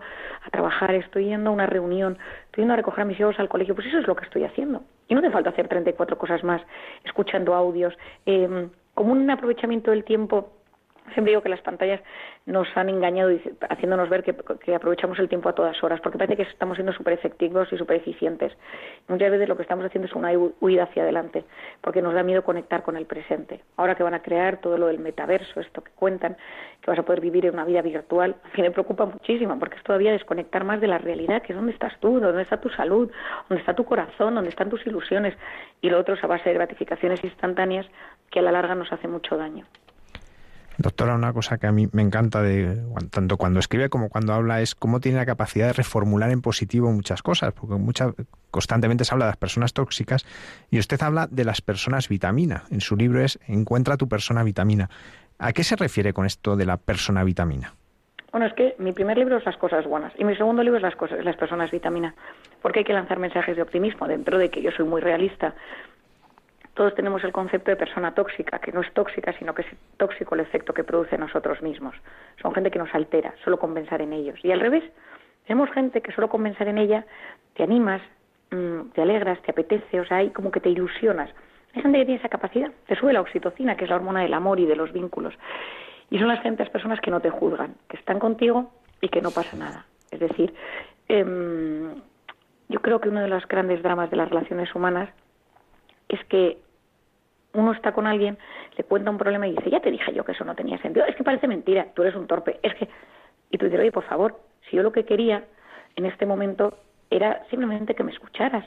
trabajar, 0.52 0.94
estoy 0.96 1.26
yendo 1.26 1.50
a 1.50 1.54
una 1.54 1.66
reunión, 1.66 2.18
estoy 2.46 2.62
yendo 2.62 2.74
a 2.74 2.78
recoger 2.78 3.02
a 3.02 3.06
mis 3.06 3.20
hijos 3.20 3.40
al 3.40 3.50
colegio. 3.50 3.76
Pues 3.76 3.88
eso 3.88 4.00
es 4.00 4.08
lo 4.08 4.16
que 4.16 4.26
estoy 4.26 4.44
haciendo. 4.44 4.84
Y 5.08 5.14
no 5.14 5.20
hace 5.20 5.32
falta 5.32 5.50
hacer 5.50 5.68
34 5.68 6.18
cosas 6.18 6.44
más, 6.44 6.62
escuchando 7.04 7.54
audios, 7.54 7.94
eh, 8.26 8.70
como 8.94 9.12
un 9.12 9.30
aprovechamiento 9.30 9.92
del 9.92 10.04
tiempo 10.04 10.52
Siempre 11.14 11.32
digo 11.32 11.42
que 11.42 11.50
las 11.50 11.62
pantallas 11.62 12.02
nos 12.46 12.68
han 12.76 12.90
engañado 12.90 13.32
haciéndonos 13.70 14.10
ver 14.10 14.24
que, 14.24 14.76
aprovechamos 14.76 15.20
el 15.20 15.30
tiempo 15.30 15.50
a 15.50 15.54
todas 15.54 15.82
horas, 15.84 16.02
porque 16.02 16.18
parece 16.18 16.36
que 16.36 16.44
estamos 16.44 16.78
siendo 16.78 16.94
súper 16.94 17.14
efectivos 17.14 17.72
y 17.72 17.78
súper 17.78 17.98
eficientes. 17.98 18.52
Muchas 19.08 19.32
veces 19.32 19.48
lo 19.48 19.56
que 19.56 19.62
estamos 19.62 19.86
haciendo 19.86 20.08
es 20.08 20.14
una 20.14 20.32
huida 20.60 20.84
hacia 20.84 21.04
adelante, 21.04 21.44
porque 21.82 22.02
nos 22.02 22.14
da 22.14 22.24
miedo 22.24 22.44
conectar 22.44 22.84
con 22.84 22.98
el 22.98 23.06
presente. 23.06 23.62
Ahora 23.78 23.96
que 23.96 24.04
van 24.04 24.16
a 24.16 24.22
crear 24.22 24.58
todo 24.58 24.78
lo 24.78 24.88
del 24.88 25.00
metaverso, 25.00 25.60
esto 25.60 25.84
que 25.84 25.92
cuentan, 25.92 26.38
que 26.82 26.92
vas 26.92 27.00
a 27.00 27.04
poder 27.04 27.22
vivir 27.22 27.46
en 27.46 27.54
una 27.54 27.66
vida 27.66 27.82
virtual, 27.82 28.36
a 28.44 28.58
mí 28.58 28.64
me 28.64 28.72
preocupa 28.72 29.06
muchísimo, 29.06 29.58
porque 29.60 29.78
es 29.78 29.84
todavía 29.84 30.12
desconectar 30.12 30.64
más 30.64 30.82
de 30.82 30.88
la 30.88 30.98
realidad, 30.98 31.44
que 31.44 31.54
es 31.54 31.56
dónde 31.56 31.74
estás 31.74 32.00
tú, 32.00 32.20
dónde 32.20 32.42
está 32.42 32.60
tu 32.60 32.70
salud, 32.70 33.12
dónde 33.48 33.62
está 33.62 33.76
tu 33.76 33.86
corazón, 33.86 34.36
dónde 34.36 34.50
están 34.50 34.70
tus 34.70 34.86
ilusiones, 34.88 35.36
y 35.82 35.90
lo 35.90 36.00
otro 36.00 36.16
es 36.16 36.24
a 36.24 36.28
base 36.28 36.50
de 36.50 36.56
gratificaciones 36.56 37.24
instantáneas 37.24 37.86
que 38.32 38.40
a 38.40 38.42
la 38.42 38.52
larga 38.52 38.76
nos 38.76 38.92
hace 38.92 39.08
mucho 39.08 39.38
daño. 39.38 39.66
Doctora, 40.78 41.16
una 41.16 41.32
cosa 41.32 41.58
que 41.58 41.68
a 41.68 41.72
mí 41.72 41.88
me 41.94 42.02
encanta 42.02 42.42
de 42.42 42.82
tanto 43.10 43.38
cuando 43.38 43.60
escribe 43.60 43.90
como 43.90 44.10
cuando 44.10 44.34
habla 44.34 44.62
es 44.62 44.76
cómo 44.76 45.00
tiene 45.00 45.18
la 45.18 45.26
capacidad 45.26 45.68
de 45.68 45.74
reformular 45.74 46.32
en 46.32 46.42
positivo 46.42 46.92
muchas 46.92 47.22
cosas, 47.22 47.54
porque 47.54 47.76
mucha, 47.76 48.12
constantemente 48.52 49.06
se 49.06 49.14
habla 49.14 49.26
de 49.26 49.32
las 49.32 49.38
personas 49.38 49.74
tóxicas 49.74 50.26
y 50.70 50.80
usted 50.80 51.02
habla 51.02 51.28
de 51.28 51.46
las 51.46 51.62
personas 51.62 52.10
vitamina. 52.10 52.64
En 52.72 52.82
su 52.82 52.96
libro 52.96 53.22
es 53.22 53.40
Encuentra 53.48 53.96
tu 53.98 54.10
persona 54.10 54.44
vitamina. 54.44 54.90
¿A 55.40 55.54
qué 55.54 55.64
se 55.64 55.76
refiere 55.76 56.14
con 56.14 56.26
esto 56.26 56.56
de 56.56 56.66
la 56.66 56.78
persona 56.78 57.24
vitamina? 57.24 57.74
Bueno, 58.32 58.48
es 58.48 58.54
que 58.54 58.76
mi 58.80 58.92
primer 58.92 59.18
libro 59.18 59.38
es 59.38 59.46
Las 59.46 59.56
cosas 59.56 59.86
buenas 59.86 60.12
y 60.18 60.26
mi 60.26 60.36
segundo 60.36 60.62
libro 60.62 60.78
es 60.78 60.84
Las, 60.84 60.96
cosas, 60.98 61.24
las 61.24 61.38
personas 61.38 61.72
vitamina, 61.72 62.16
porque 62.62 62.80
hay 62.80 62.86
que 62.86 62.94
lanzar 62.94 63.18
mensajes 63.18 63.56
de 63.56 63.62
optimismo 63.62 64.08
dentro 64.08 64.38
de 64.38 64.50
que 64.50 64.62
yo 64.62 64.72
soy 64.72 64.86
muy 64.86 65.00
realista 65.00 65.54
todos 66.76 66.94
tenemos 66.94 67.24
el 67.24 67.32
concepto 67.32 67.72
de 67.72 67.78
persona 67.78 68.14
tóxica, 68.14 68.60
que 68.60 68.74
no 68.74 68.82
es 68.82 68.94
tóxica, 68.94 69.34
sino 69.40 69.56
que 69.56 69.62
es 69.62 69.68
tóxico 69.96 70.36
el 70.36 70.42
efecto 70.42 70.74
que 70.74 70.84
produce 70.84 71.16
en 71.16 71.22
nosotros 71.22 71.62
mismos. 71.62 71.96
Son 72.42 72.54
gente 72.54 72.70
que 72.70 72.80
nos 72.80 72.94
altera, 72.94 73.34
solo 73.44 73.58
con 73.58 73.74
pensar 73.74 74.02
en 74.02 74.12
ellos. 74.12 74.38
Y 74.44 74.52
al 74.52 74.60
revés, 74.60 74.84
tenemos 75.48 75.72
gente 75.72 76.02
que 76.02 76.12
solo 76.12 76.28
con 76.28 76.44
pensar 76.44 76.68
en 76.68 76.78
ella 76.78 77.06
te 77.54 77.64
animas, 77.64 78.02
mm, 78.52 78.90
te 78.94 79.02
alegras, 79.02 79.42
te 79.44 79.52
apetece, 79.52 80.02
o 80.02 80.06
sea, 80.06 80.18
hay 80.18 80.32
como 80.32 80.52
que 80.52 80.60
te 80.60 80.70
ilusionas. 80.70 81.30
Hay 81.74 81.82
gente 81.82 81.98
que 82.00 82.06
tiene 82.06 82.20
esa 82.20 82.30
capacidad, 82.30 82.72
te 82.88 82.96
sube 82.98 83.14
la 83.14 83.22
oxitocina, 83.22 83.78
que 83.78 83.86
es 83.86 83.90
la 83.90 83.96
hormona 83.96 84.22
del 84.22 84.34
amor 84.34 84.60
y 84.60 84.66
de 84.66 84.76
los 84.76 84.92
vínculos. 84.92 85.34
Y 86.10 86.20
son 86.20 86.28
las 86.28 86.42
gentes, 86.42 86.70
personas 86.70 87.00
que 87.00 87.10
no 87.10 87.22
te 87.22 87.30
juzgan, 87.30 87.76
que 87.88 87.96
están 87.96 88.20
contigo 88.20 88.72
y 89.00 89.08
que 89.08 89.22
no 89.22 89.32
pasa 89.32 89.56
nada. 89.56 89.86
Es 90.12 90.20
decir, 90.20 90.54
em, 91.08 91.96
yo 92.68 92.82
creo 92.82 93.00
que 93.00 93.08
uno 93.08 93.22
de 93.22 93.30
los 93.30 93.48
grandes 93.48 93.82
dramas 93.82 94.10
de 94.10 94.18
las 94.18 94.30
relaciones 94.30 94.76
humanas 94.76 95.10
es 96.10 96.24
que 96.26 96.65
uno 97.56 97.72
está 97.72 97.92
con 97.94 98.08
alguien, 98.08 98.38
le 98.78 98.84
cuenta 98.84 99.10
un 99.10 99.18
problema 99.18 99.48
y 99.48 99.56
dice, 99.56 99.70
ya 99.70 99.80
te 99.80 99.92
dije 99.92 100.14
yo 100.14 100.24
que 100.24 100.34
eso 100.34 100.46
no 100.46 100.56
tenía 100.56 100.78
sentido, 100.80 101.06
es 101.06 101.16
que 101.16 101.24
parece 101.24 101.48
mentira, 101.48 101.88
tú 101.94 102.04
eres 102.04 102.16
un 102.16 102.28
torpe, 102.28 102.60
es 102.62 102.76
que... 102.76 102.88
Y 103.52 103.58
tú 103.58 103.66
dices, 103.66 103.80
oye, 103.80 103.92
por 103.92 104.04
favor, 104.04 104.40
si 104.70 104.76
yo 104.76 104.84
lo 104.84 104.92
que 104.92 105.06
quería 105.06 105.44
en 105.96 106.06
este 106.06 106.26
momento 106.26 106.78
era 107.10 107.46
simplemente 107.50 107.96
que 107.96 108.04
me 108.04 108.12
escucharas, 108.12 108.66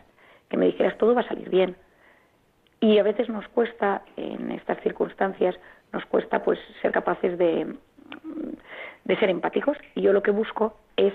que 0.49 0.57
me 0.57 0.67
dijeras 0.67 0.97
todo 0.99 1.15
va 1.15 1.23
a 1.23 1.29
salir 1.29 1.51
bien. 1.51 1.77
Y 2.81 2.99
a 2.99 3.03
veces 3.03 3.29
nos 3.29 3.47
cuesta, 3.49 4.03
en 4.17 4.53
estas 4.53 4.81
circunstancias, 4.83 5.57
nos 5.93 6.05
cuesta 6.07 6.43
pues 6.43 6.59
ser 6.81 6.93
capaces 6.93 7.37
de, 7.37 7.75
de 9.05 9.17
ser 9.17 9.31
empáticos. 9.31 9.77
Y 9.95 10.03
yo 10.03 10.13
lo 10.13 10.23
que 10.23 10.31
busco 10.31 10.79
es 10.97 11.13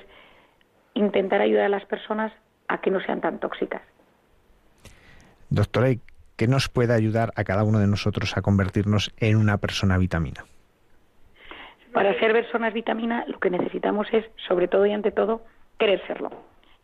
intentar 0.94 1.42
ayudar 1.42 1.66
a 1.66 1.70
las 1.70 1.86
personas 1.86 2.32
a 2.68 2.80
que 2.80 2.92
no 2.92 3.00
sean 3.02 3.22
tan 3.22 3.40
tóxicas. 3.40 3.82
Doctora, 5.50 5.88
¿qué 6.38 6.48
nos 6.48 6.70
puede 6.70 6.94
ayudar 6.94 7.32
a 7.36 7.44
cada 7.44 7.64
uno 7.64 7.80
de 7.80 7.88
nosotros 7.88 8.38
a 8.38 8.42
convertirnos 8.42 9.14
en 9.18 9.38
una 9.38 9.58
persona 9.58 9.98
vitamina? 9.98 10.46
Para 11.92 12.18
ser 12.20 12.32
personas 12.32 12.74
vitamina 12.74 13.24
lo 13.28 13.40
que 13.40 13.50
necesitamos 13.50 14.08
es, 14.12 14.26
sobre 14.48 14.68
todo 14.68 14.86
y 14.86 14.94
ante 14.94 15.12
todo, 15.12 15.42
querer 15.78 16.02
serlo. 16.08 16.32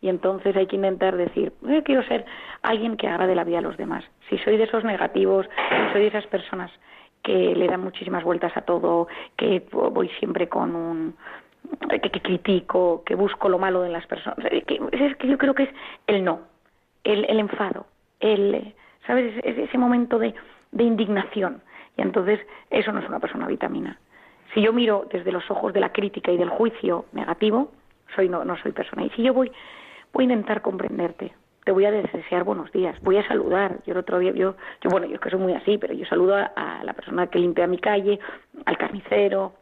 Y 0.02 0.08
entonces 0.08 0.56
hay 0.56 0.68
que 0.68 0.76
intentar 0.76 1.18
decir, 1.18 1.52
yo 1.62 1.84
quiero 1.84 2.04
ser 2.04 2.26
alguien 2.62 2.96
que 2.96 3.08
haga 3.08 3.28
de 3.28 3.36
la 3.36 3.44
vida 3.44 3.60
a 3.60 3.62
los 3.62 3.76
demás. 3.76 4.06
Si 4.30 4.38
soy 4.38 4.58
de 4.58 4.64
esos 4.64 4.84
negativos, 4.84 5.48
si 5.48 5.94
soy 5.94 6.02
de 6.02 6.08
esas 6.08 6.28
personas 6.28 6.72
que 7.24 7.54
le 7.56 7.68
dan 7.68 7.82
muchísimas 7.82 8.24
vueltas 8.24 8.56
a 8.56 8.62
todo, 8.62 9.08
que 9.36 9.68
voy 9.72 10.10
siempre 10.20 10.48
con 10.48 10.76
un 10.76 11.16
que, 11.90 12.22
critico, 12.22 13.04
que 13.06 13.16
busco 13.16 13.50
lo 13.50 13.60
malo 13.60 13.82
de 13.82 13.90
las 13.90 14.06
personas. 14.08 14.38
es 14.52 15.18
que 15.18 15.28
yo 15.28 15.38
creo 15.38 15.54
que 15.54 15.64
es 15.64 15.70
el 16.08 16.24
no, 16.24 16.42
el, 17.04 17.26
el 17.26 17.40
enfado, 17.40 17.86
el 18.20 18.74
¿sabes? 19.06 19.34
ese 19.44 19.78
momento 19.78 20.20
de, 20.20 20.34
indignación. 20.78 21.62
Y 21.98 22.02
entonces 22.02 22.40
eso 22.70 22.92
no 22.92 23.00
es 23.00 23.10
una 23.10 23.20
persona 23.20 23.48
vitamina. 23.48 24.00
Si 24.54 24.62
yo 24.62 24.74
miro 24.74 25.08
desde 25.12 25.32
los 25.32 25.50
ojos 25.52 25.74
de 25.74 25.80
la 25.80 25.92
crítica 25.92 26.32
y 26.32 26.38
del 26.38 26.50
juicio 26.50 27.06
negativo, 27.12 27.72
soy 28.16 28.30
no, 28.30 28.44
no 28.46 28.58
soy 28.58 28.72
persona. 28.72 29.04
Y 29.04 29.10
si 29.12 29.24
yo 29.24 29.34
voy, 29.34 29.52
voy 30.14 30.24
a 30.24 30.26
intentar 30.26 30.62
comprenderte, 30.62 31.34
te 31.64 31.72
voy 31.72 31.86
a 31.86 31.92
desear 31.92 32.44
buenos 32.44 32.72
días, 32.72 33.00
voy 33.02 33.18
a 33.18 33.28
saludar. 33.28 33.78
Yo 33.86 33.94
el 33.94 34.00
otro 34.00 34.18
día, 34.20 34.32
yo, 34.32 34.56
yo 34.82 34.90
bueno, 34.90 35.06
yo 35.06 35.16
es 35.16 35.22
que 35.22 35.30
soy 35.30 35.40
muy 35.40 35.54
así, 35.54 35.78
pero 35.78 35.94
yo 35.94 36.06
saludo 36.06 36.36
a, 36.36 36.84
la 36.84 36.94
persona 36.94 37.28
que 37.28 37.40
limpia 37.40 37.68
mi 37.68 37.78
calle, 37.78 38.20
al 38.66 38.78
carnicero, 38.78 39.54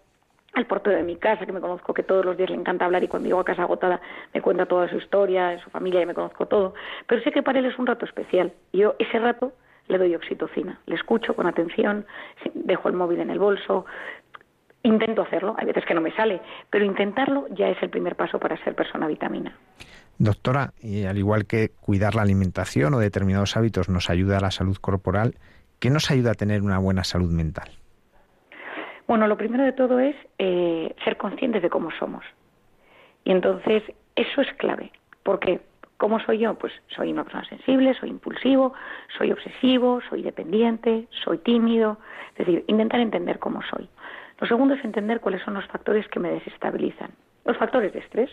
al 0.57 0.65
portero 0.65 0.97
de 0.97 1.03
mi 1.03 1.15
casa, 1.17 1.45
que 1.45 1.51
me 1.51 1.61
conozco 1.61 1.93
que 1.93 2.03
todos 2.03 2.25
los 2.25 2.35
días 2.35 2.49
le 2.49 2.55
encanta 2.55 2.85
hablar 2.85 3.03
y 3.03 3.07
cuando 3.07 3.27
llego 3.27 3.39
a 3.39 3.45
casa 3.45 3.63
agotada 3.63 4.01
me 4.33 4.41
cuenta 4.41 4.65
toda 4.65 4.89
su 4.89 4.97
historia, 4.97 5.57
su 5.59 5.69
familia, 5.69 6.01
y 6.01 6.05
me 6.05 6.13
conozco 6.13 6.47
todo. 6.47 6.73
Pero 7.05 7.21
sé 7.21 7.31
que 7.31 7.43
para 7.43 7.59
él 7.59 7.65
es 7.65 7.77
un 7.77 7.85
rato 7.85 8.05
especial. 8.05 8.51
Y 8.71 8.79
yo 8.79 8.95
ese 8.97 9.19
rato 9.19 9.53
le 9.87 9.97
doy 9.97 10.15
oxitocina, 10.15 10.79
le 10.85 10.95
escucho 10.95 11.35
con 11.35 11.47
atención, 11.47 12.05
dejo 12.53 12.89
el 12.89 12.95
móvil 12.95 13.19
en 13.19 13.29
el 13.29 13.39
bolso, 13.39 13.85
intento 14.83 15.21
hacerlo, 15.21 15.55
hay 15.57 15.67
veces 15.67 15.85
que 15.85 15.93
no 15.93 16.01
me 16.01 16.11
sale, 16.15 16.41
pero 16.69 16.83
intentarlo 16.83 17.47
ya 17.51 17.69
es 17.69 17.81
el 17.81 17.89
primer 17.89 18.15
paso 18.15 18.39
para 18.39 18.61
ser 18.63 18.75
persona 18.75 19.07
vitamina. 19.07 19.55
Doctora, 20.17 20.73
y 20.81 21.05
al 21.05 21.17
igual 21.17 21.45
que 21.45 21.69
cuidar 21.79 22.15
la 22.15 22.23
alimentación 22.23 22.95
o 22.95 22.99
determinados 22.99 23.55
hábitos 23.55 23.87
nos 23.87 24.09
ayuda 24.09 24.37
a 24.37 24.41
la 24.41 24.51
salud 24.51 24.75
corporal, 24.77 25.35
¿qué 25.79 25.89
nos 25.89 26.09
ayuda 26.09 26.31
a 26.31 26.35
tener 26.35 26.63
una 26.63 26.79
buena 26.79 27.03
salud 27.03 27.31
mental? 27.31 27.69
Bueno, 29.07 29.27
lo 29.27 29.37
primero 29.37 29.63
de 29.63 29.71
todo 29.71 29.99
es 29.99 30.15
eh, 30.37 30.93
ser 31.03 31.17
conscientes 31.17 31.61
de 31.61 31.69
cómo 31.69 31.91
somos. 31.91 32.25
Y 33.23 33.31
entonces 33.31 33.83
eso 34.15 34.41
es 34.41 34.53
clave. 34.53 34.91
porque 35.23 35.61
¿Cómo 35.97 36.19
soy 36.19 36.37
yo? 36.37 36.53
Pues 36.53 36.71
soy 36.95 37.11
una 37.11 37.23
persona 37.23 37.43
sensible, 37.49 37.95
soy 37.95 38.09
impulsivo, 38.09 38.73
soy 39.17 39.31
obsesivo, 39.31 39.99
soy 40.09 40.21
dependiente, 40.21 41.07
soy 41.23 41.39
tímido. 41.39 41.97
Es 42.35 42.45
decir, 42.45 42.63
intentar 42.67 42.99
entender 42.99 43.39
cómo 43.39 43.61
soy. 43.63 43.89
Lo 44.39 44.47
segundo 44.47 44.75
es 44.75 44.85
entender 44.85 45.19
cuáles 45.19 45.41
son 45.41 45.55
los 45.55 45.65
factores 45.65 46.07
que 46.09 46.19
me 46.19 46.29
desestabilizan. 46.29 47.09
Los 47.45 47.57
factores 47.57 47.93
de 47.93 47.99
estrés, 47.99 48.29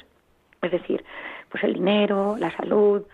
es 0.61 0.71
decir, 0.71 1.03
pues 1.49 1.65
el 1.65 1.73
dinero, 1.73 2.37
la 2.39 2.55
salud, 2.55 3.05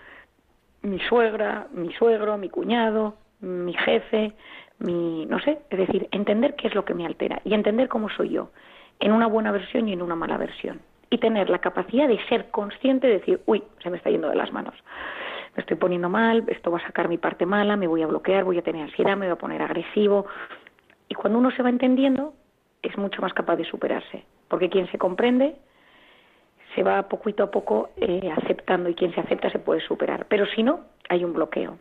mi 0.82 0.98
suegra, 0.98 1.68
mi 1.72 1.92
suegro, 1.92 2.36
mi 2.36 2.48
cuñado, 2.48 3.14
mi 3.40 3.74
jefe, 3.74 4.32
mi, 4.80 5.26
no 5.26 5.38
sé, 5.40 5.60
es 5.70 5.78
decir, 5.78 6.08
entender 6.10 6.56
qué 6.56 6.68
es 6.68 6.74
lo 6.74 6.84
que 6.84 6.94
me 6.94 7.06
altera 7.06 7.40
y 7.44 7.54
entender 7.54 7.88
cómo 7.88 8.08
soy 8.10 8.30
yo, 8.30 8.50
en 8.98 9.12
una 9.12 9.26
buena 9.26 9.52
versión 9.52 9.88
y 9.88 9.92
en 9.92 10.02
una 10.02 10.16
mala 10.16 10.36
versión. 10.36 10.80
Y 11.10 11.18
tener 11.18 11.50
la 11.50 11.58
capacidad 11.58 12.08
de 12.08 12.18
ser 12.28 12.50
consciente 12.50 13.06
de 13.06 13.14
decir, 13.14 13.40
uy, 13.46 13.62
se 13.82 13.90
me 13.90 13.96
está 13.96 14.10
yendo 14.10 14.28
de 14.28 14.36
las 14.36 14.52
manos. 14.52 14.74
Me 15.56 15.62
estoy 15.62 15.76
poniendo 15.76 16.08
mal, 16.08 16.44
esto 16.46 16.70
va 16.70 16.78
a 16.78 16.86
sacar 16.86 17.08
mi 17.08 17.18
parte 17.18 17.46
mala, 17.46 17.76
me 17.76 17.88
voy 17.88 18.02
a 18.02 18.06
bloquear, 18.06 18.44
voy 18.44 18.58
a 18.58 18.62
tener 18.62 18.82
ansiedad, 18.82 19.16
me 19.16 19.26
voy 19.26 19.32
a 19.32 19.38
poner 19.38 19.60
agresivo. 19.62 20.26
Y 21.08 21.14
cuando 21.14 21.38
uno 21.38 21.50
se 21.50 21.62
va 21.62 21.68
entendiendo, 21.68 22.34
es 22.82 22.96
mucho 22.96 23.20
más 23.20 23.32
capaz 23.32 23.56
de 23.56 23.64
superarse. 23.64 24.24
Porque 24.48 24.70
quien 24.70 24.90
se 24.90 24.98
comprende 24.98 25.56
se 26.74 26.82
va 26.84 27.08
poquito 27.08 27.42
a 27.42 27.50
poco 27.50 27.90
eh, 27.96 28.30
aceptando 28.36 28.88
y 28.88 28.94
quien 28.94 29.12
se 29.12 29.20
acepta 29.20 29.50
se 29.50 29.58
puede 29.58 29.80
superar. 29.80 30.26
Pero 30.28 30.46
si 30.46 30.62
no, 30.62 30.80
hay 31.08 31.24
un 31.24 31.32
bloqueo. 31.32 31.78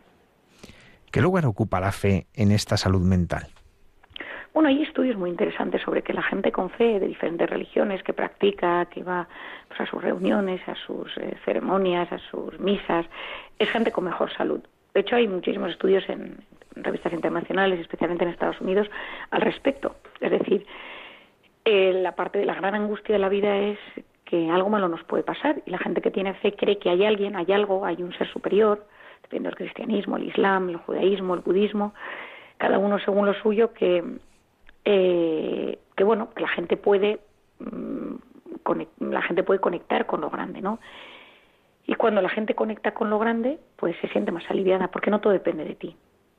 ¿Qué 1.10 1.20
lugar 1.20 1.46
ocupa 1.46 1.80
la 1.80 1.92
fe 1.92 2.26
en 2.34 2.52
esta 2.52 2.76
salud 2.76 3.00
mental? 3.00 3.48
Bueno, 4.54 4.68
hay 4.68 4.82
estudios 4.82 5.16
muy 5.16 5.30
interesantes 5.30 5.82
sobre 5.82 6.02
que 6.02 6.12
la 6.12 6.22
gente 6.22 6.50
con 6.52 6.70
fe 6.70 6.98
de 6.98 7.06
diferentes 7.06 7.48
religiones 7.48 8.02
que 8.02 8.12
practica, 8.12 8.86
que 8.86 9.02
va 9.02 9.28
pues, 9.68 9.80
a 9.80 9.86
sus 9.86 10.02
reuniones, 10.02 10.60
a 10.68 10.74
sus 10.74 11.16
eh, 11.18 11.36
ceremonias, 11.44 12.10
a 12.12 12.18
sus 12.30 12.58
misas, 12.58 13.06
es 13.58 13.70
gente 13.70 13.92
con 13.92 14.04
mejor 14.04 14.32
salud. 14.32 14.60
De 14.94 15.00
hecho, 15.00 15.16
hay 15.16 15.28
muchísimos 15.28 15.70
estudios 15.70 16.08
en, 16.08 16.44
revistas 16.74 17.12
internacionales, 17.12 17.80
especialmente 17.80 18.24
en 18.24 18.30
Estados 18.30 18.60
Unidos, 18.60 18.88
al 19.30 19.40
respecto. 19.40 19.96
Es 20.20 20.30
decir, 20.30 20.66
eh, 21.64 21.92
la 22.02 22.14
parte 22.14 22.38
de 22.38 22.46
la 22.46 22.54
gran 22.54 22.74
angustia 22.74 23.14
de 23.14 23.18
la 23.18 23.28
vida 23.28 23.56
es 23.56 23.78
que 24.24 24.48
algo 24.50 24.68
malo 24.68 24.88
nos 24.88 25.02
puede 25.04 25.24
pasar 25.24 25.62
y 25.66 25.70
la 25.70 25.78
gente 25.78 26.00
que 26.00 26.10
tiene 26.10 26.34
fe 26.34 26.54
cree 26.54 26.78
que 26.78 26.90
hay 26.90 27.04
alguien, 27.04 27.36
hay 27.36 27.52
algo, 27.52 27.84
hay 27.84 28.02
un 28.02 28.12
ser 28.14 28.28
superior, 28.28 28.86
depende 29.30 29.48
del 29.48 29.56
cristianismo, 29.56 30.16
el 30.16 30.24
islam, 30.24 30.70
el 30.70 30.76
judaísmo, 30.76 31.34
el 31.34 31.40
budismo, 31.40 31.94
cada 32.58 32.78
uno 32.78 32.98
según 32.98 33.26
lo 33.26 33.34
suyo, 33.34 33.72
que, 33.72 34.02
eh, 34.84 35.78
que 35.96 36.04
bueno, 36.04 36.30
que 36.34 36.42
la 36.42 36.48
gente 36.48 36.76
puede 36.76 37.20
mm, 37.60 38.16
la 39.00 39.22
gente 39.22 39.42
puede 39.42 39.60
conectar 39.60 40.06
con 40.06 40.20
lo 40.20 40.30
grande, 40.30 40.60
¿no? 40.60 40.78
Y 41.86 41.94
cuando 41.94 42.20
la 42.20 42.28
gente 42.28 42.54
conecta 42.54 42.92
con 42.92 43.10
lo 43.10 43.18
grande, 43.18 43.58
pues 43.76 43.96
se 44.00 44.08
siente 44.08 44.30
más 44.32 44.48
aliviada, 44.48 44.88
porque 44.88 45.10
no 45.10 45.20
todo 45.20 45.32
depende 45.32 45.64
de 45.64 45.74
ti. 45.74 45.96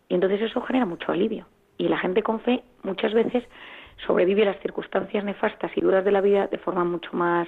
Y 0.07 0.13
entonces 0.13 0.41
eso 0.41 0.61
genera 0.61 0.85
mucho 0.85 1.11
alivio. 1.11 1.45
Y 1.77 1.87
la 1.87 1.97
gente 1.97 2.23
con 2.23 2.39
fe 2.39 2.63
muchas 2.83 3.13
veces 3.13 3.43
sobrevive 4.05 4.45
las 4.45 4.59
circunstancias 4.61 5.23
nefastas 5.23 5.71
y 5.75 5.81
duras 5.81 6.05
de 6.05 6.11
la 6.11 6.21
vida 6.21 6.47
de 6.47 6.57
forma 6.57 6.83
mucho 6.83 7.11
más, 7.13 7.47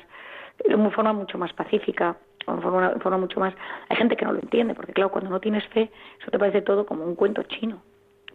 de 0.65 0.75
forma 0.91 1.13
mucho 1.13 1.37
más 1.37 1.53
pacífica, 1.53 2.17
de 2.45 2.61
forma, 2.61 2.89
de 2.93 2.99
forma 2.99 3.17
mucho 3.17 3.39
más. 3.39 3.53
Hay 3.89 3.97
gente 3.97 4.15
que 4.15 4.25
no 4.25 4.33
lo 4.33 4.39
entiende, 4.39 4.75
porque 4.75 4.93
claro, 4.93 5.11
cuando 5.11 5.29
no 5.29 5.39
tienes 5.39 5.65
fe, 5.67 5.89
eso 6.19 6.31
te 6.31 6.39
parece 6.39 6.61
todo 6.61 6.85
como 6.85 7.05
un 7.05 7.15
cuento 7.15 7.43
chino. 7.43 7.81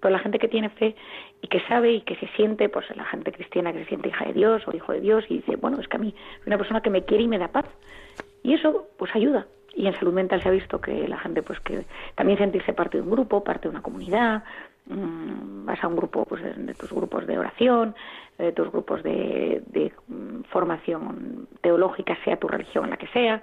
Pero 0.00 0.12
la 0.12 0.18
gente 0.18 0.38
que 0.38 0.48
tiene 0.48 0.68
fe 0.70 0.94
y 1.42 1.48
que 1.48 1.60
sabe 1.66 1.92
y 1.92 2.00
que 2.02 2.16
se 2.16 2.28
siente, 2.28 2.68
pues 2.68 2.86
la 2.96 3.04
gente 3.04 3.32
cristiana 3.32 3.72
que 3.72 3.80
se 3.80 3.86
siente 3.86 4.08
hija 4.08 4.26
de 4.26 4.32
Dios 4.32 4.62
o 4.66 4.76
hijo 4.76 4.92
de 4.92 5.00
Dios 5.00 5.24
y 5.28 5.38
dice, 5.38 5.56
bueno, 5.56 5.80
es 5.80 5.88
que 5.88 5.96
a 5.96 6.00
mí 6.00 6.14
hay 6.16 6.42
una 6.46 6.58
persona 6.58 6.80
que 6.80 6.90
me 6.90 7.04
quiere 7.04 7.24
y 7.24 7.28
me 7.28 7.38
da 7.38 7.48
paz. 7.48 7.66
Y 8.42 8.54
eso 8.54 8.86
pues 8.96 9.14
ayuda. 9.14 9.46
Y 9.74 9.86
en 9.86 9.94
salud 9.94 10.12
mental 10.12 10.42
se 10.42 10.48
ha 10.48 10.52
visto 10.52 10.80
que 10.80 11.06
la 11.08 11.18
gente 11.18 11.42
pues 11.42 11.60
que 11.60 11.84
también 12.14 12.38
sentirse 12.38 12.72
parte 12.72 12.98
de 12.98 13.02
un 13.02 13.10
grupo, 13.10 13.44
parte 13.44 13.68
de 13.68 13.70
una 13.70 13.82
comunidad, 13.82 14.44
mmm, 14.86 15.66
vas 15.66 15.82
a 15.82 15.88
un 15.88 15.96
grupo 15.96 16.24
pues 16.24 16.42
de, 16.42 16.74
tus 16.74 16.92
grupos 16.92 17.26
de 17.26 17.38
oración, 17.38 17.94
de 18.38 18.52
tus 18.52 18.70
grupos 18.70 19.02
de, 19.02 19.62
de 19.66 19.92
mm, 20.08 20.42
formación 20.50 21.48
teológica, 21.60 22.16
sea 22.24 22.36
tu 22.36 22.48
religión 22.48 22.88
la 22.90 22.96
que 22.96 23.08
sea, 23.08 23.42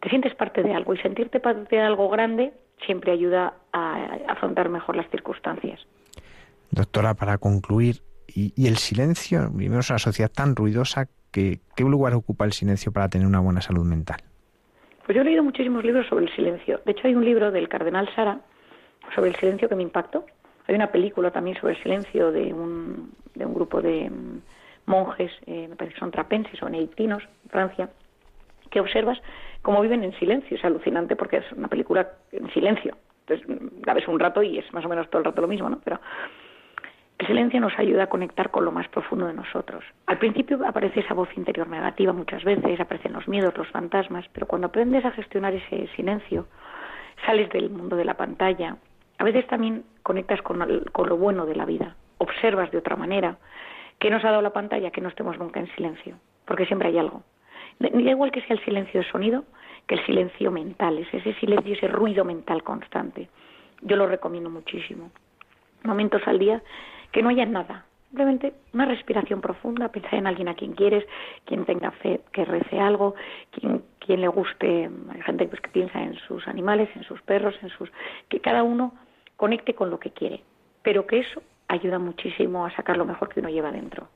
te 0.00 0.08
sientes 0.08 0.34
parte 0.34 0.62
de 0.62 0.74
algo 0.74 0.94
y 0.94 0.98
sentirte 0.98 1.40
parte 1.40 1.76
de 1.76 1.82
algo 1.82 2.08
grande 2.08 2.52
siempre 2.84 3.12
ayuda 3.12 3.54
a 3.72 4.18
afrontar 4.28 4.68
mejor 4.68 4.96
las 4.96 5.08
circunstancias. 5.10 5.80
Doctora, 6.70 7.14
para 7.14 7.38
concluir, 7.38 7.96
¿y, 8.28 8.66
el 8.66 8.76
silencio? 8.76 9.50
Vivimos 9.52 9.90
en 9.90 9.94
una 9.94 9.98
sociedad 9.98 10.30
tan 10.30 10.56
ruidosa 10.56 11.08
que 11.30 11.60
¿qué 11.76 11.84
lugar 11.84 12.14
ocupa 12.14 12.44
el 12.44 12.52
silencio 12.52 12.92
para 12.92 13.08
tener 13.08 13.26
una 13.26 13.40
buena 13.40 13.60
salud 13.60 13.84
mental? 13.84 14.20
Pues 15.04 15.16
yo 15.16 15.22
he 15.22 15.24
leído 15.24 15.42
muchísimos 15.42 15.84
libros 15.84 16.06
sobre 16.08 16.26
el 16.26 16.34
silencio. 16.34 16.80
De 16.84 16.92
hecho, 16.92 17.06
hay 17.06 17.14
un 17.14 17.24
libro 17.24 17.50
del 17.50 17.68
cardenal 17.68 18.08
Sara 18.14 18.40
sobre 19.14 19.30
el 19.30 19.36
silencio 19.36 19.68
que 19.68 19.74
me 19.74 19.82
impactó. 19.82 20.24
Hay 20.68 20.74
una 20.74 20.92
película 20.92 21.30
también 21.30 21.58
sobre 21.58 21.74
el 21.74 21.82
silencio 21.82 22.30
de 22.30 22.54
un, 22.54 23.12
de 23.34 23.44
un 23.44 23.54
grupo 23.54 23.82
de 23.82 24.08
mm, 24.08 24.40
monjes, 24.86 25.32
eh, 25.46 25.66
me 25.68 25.76
parece 25.76 25.94
que 25.94 26.00
son 26.00 26.12
trapenses 26.12 26.62
o 26.62 26.68
neitinos, 26.68 27.22
Francia, 27.48 27.90
que 28.70 28.80
observas 28.80 29.18
cómo 29.62 29.80
viven 29.80 30.04
en 30.04 30.12
silencio. 30.18 30.56
Es 30.56 30.64
alucinante 30.64 31.16
porque 31.16 31.38
es 31.38 31.52
una 31.52 31.68
película 31.68 32.08
en 32.32 32.50
silencio. 32.52 32.96
Entonces 33.26 33.46
la 33.84 33.94
ves 33.94 34.08
un 34.08 34.18
rato 34.18 34.42
y 34.42 34.58
es 34.58 34.72
más 34.72 34.84
o 34.84 34.88
menos 34.88 35.08
todo 35.08 35.18
el 35.18 35.24
rato 35.24 35.40
lo 35.40 35.48
mismo, 35.48 35.68
¿no? 35.68 35.80
Pero 35.84 36.00
el 37.18 37.26
silencio 37.26 37.60
nos 37.60 37.78
ayuda 37.78 38.04
a 38.04 38.06
conectar 38.08 38.50
con 38.50 38.64
lo 38.64 38.72
más 38.72 38.88
profundo 38.88 39.26
de 39.26 39.34
nosotros. 39.34 39.84
Al 40.06 40.18
principio 40.18 40.58
aparece 40.66 41.00
esa 41.00 41.12
voz 41.12 41.28
interior 41.36 41.68
negativa 41.68 42.12
muchas 42.14 42.42
veces, 42.44 42.80
aparecen 42.80 43.12
los 43.12 43.28
miedos, 43.28 43.56
los 43.58 43.68
fantasmas, 43.68 44.24
pero 44.32 44.46
cuando 44.46 44.68
aprendes 44.68 45.04
a 45.04 45.10
gestionar 45.10 45.52
ese 45.52 45.86
silencio, 45.96 46.46
sales 47.26 47.50
del 47.50 47.68
mundo 47.68 47.96
de 47.96 48.06
la 48.06 48.14
pantalla, 48.14 48.76
a 49.18 49.24
veces 49.24 49.46
también 49.48 49.84
conectas 50.02 50.40
con, 50.40 50.66
con 50.92 51.08
lo 51.10 51.18
bueno 51.18 51.44
de 51.44 51.56
la 51.56 51.66
vida, 51.66 51.94
observas 52.16 52.70
de 52.70 52.78
otra 52.78 52.96
manera 52.96 53.36
qué 53.98 54.08
nos 54.08 54.24
ha 54.24 54.30
dado 54.30 54.40
la 54.40 54.54
pantalla 54.54 54.90
que 54.90 55.02
no 55.02 55.10
estemos 55.10 55.38
nunca 55.38 55.60
en 55.60 55.70
silencio, 55.74 56.16
porque 56.46 56.64
siempre 56.64 56.88
hay 56.88 56.96
algo. 56.96 57.22
Da 57.80 57.88
igual 57.88 58.30
que 58.30 58.42
sea 58.42 58.56
el 58.56 58.64
silencio 58.64 59.00
de 59.00 59.10
sonido 59.10 59.44
que 59.86 59.96
el 59.96 60.06
silencio 60.06 60.52
mental, 60.52 60.98
es 60.98 61.12
ese 61.12 61.34
silencio, 61.40 61.74
ese 61.74 61.88
ruido 61.88 62.24
mental 62.24 62.62
constante. 62.62 63.28
Yo 63.80 63.96
lo 63.96 64.06
recomiendo 64.06 64.50
muchísimo. 64.50 65.10
Momentos 65.82 66.22
al 66.26 66.38
día 66.38 66.62
que 67.10 67.22
no 67.22 67.30
haya 67.30 67.46
nada, 67.46 67.86
simplemente 68.08 68.52
una 68.72 68.84
respiración 68.84 69.40
profunda, 69.40 69.88
pensar 69.88 70.14
en 70.14 70.26
alguien 70.26 70.48
a 70.48 70.54
quien 70.54 70.74
quieres, 70.74 71.04
quien 71.44 71.64
tenga 71.64 71.90
fe, 71.90 72.20
que 72.32 72.44
rece 72.44 72.78
algo, 72.78 73.14
quien, 73.50 73.82
quien 73.98 74.20
le 74.20 74.28
guste, 74.28 74.90
hay 75.12 75.22
gente 75.22 75.48
pues, 75.48 75.60
que 75.60 75.70
piensa 75.70 76.00
en 76.02 76.14
sus 76.28 76.46
animales, 76.46 76.88
en 76.94 77.02
sus 77.04 77.20
perros, 77.22 77.54
en 77.62 77.70
sus 77.70 77.90
que 78.28 78.40
cada 78.40 78.62
uno 78.62 78.94
conecte 79.36 79.74
con 79.74 79.90
lo 79.90 79.98
que 79.98 80.10
quiere, 80.10 80.44
pero 80.82 81.06
que 81.06 81.20
eso 81.20 81.42
ayuda 81.66 81.98
muchísimo 81.98 82.66
a 82.66 82.70
sacar 82.76 82.96
lo 82.96 83.06
mejor 83.06 83.28
que 83.30 83.40
uno 83.40 83.48
lleva 83.48 83.72
dentro. 83.72 84.08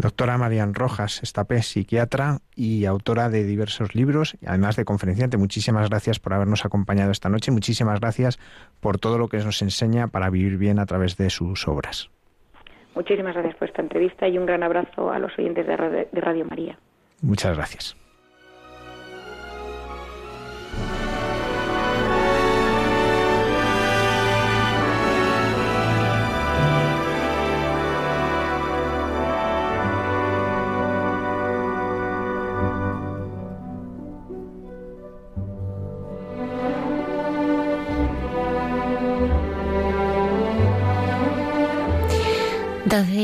Doctora 0.00 0.38
Marian 0.38 0.74
Rojas, 0.74 1.24
estapé 1.24 1.60
psiquiatra 1.60 2.38
y 2.54 2.84
autora 2.84 3.30
de 3.30 3.42
diversos 3.42 3.96
libros, 3.96 4.36
además 4.46 4.76
de 4.76 4.84
conferenciante. 4.84 5.36
Muchísimas 5.38 5.90
gracias 5.90 6.20
por 6.20 6.34
habernos 6.34 6.64
acompañado 6.64 7.10
esta 7.10 7.28
noche. 7.28 7.50
Muchísimas 7.50 7.98
gracias 7.98 8.38
por 8.78 8.98
todo 8.98 9.18
lo 9.18 9.26
que 9.26 9.38
nos 9.38 9.60
enseña 9.60 10.06
para 10.06 10.30
vivir 10.30 10.56
bien 10.56 10.78
a 10.78 10.86
través 10.86 11.16
de 11.16 11.30
sus 11.30 11.66
obras. 11.66 12.10
Muchísimas 12.94 13.34
gracias 13.34 13.56
por 13.56 13.68
esta 13.68 13.82
entrevista 13.82 14.28
y 14.28 14.38
un 14.38 14.46
gran 14.46 14.62
abrazo 14.62 15.10
a 15.10 15.18
los 15.18 15.36
oyentes 15.36 15.66
de 15.66 16.20
Radio 16.20 16.44
María. 16.44 16.78
Muchas 17.20 17.56
gracias. 17.56 17.96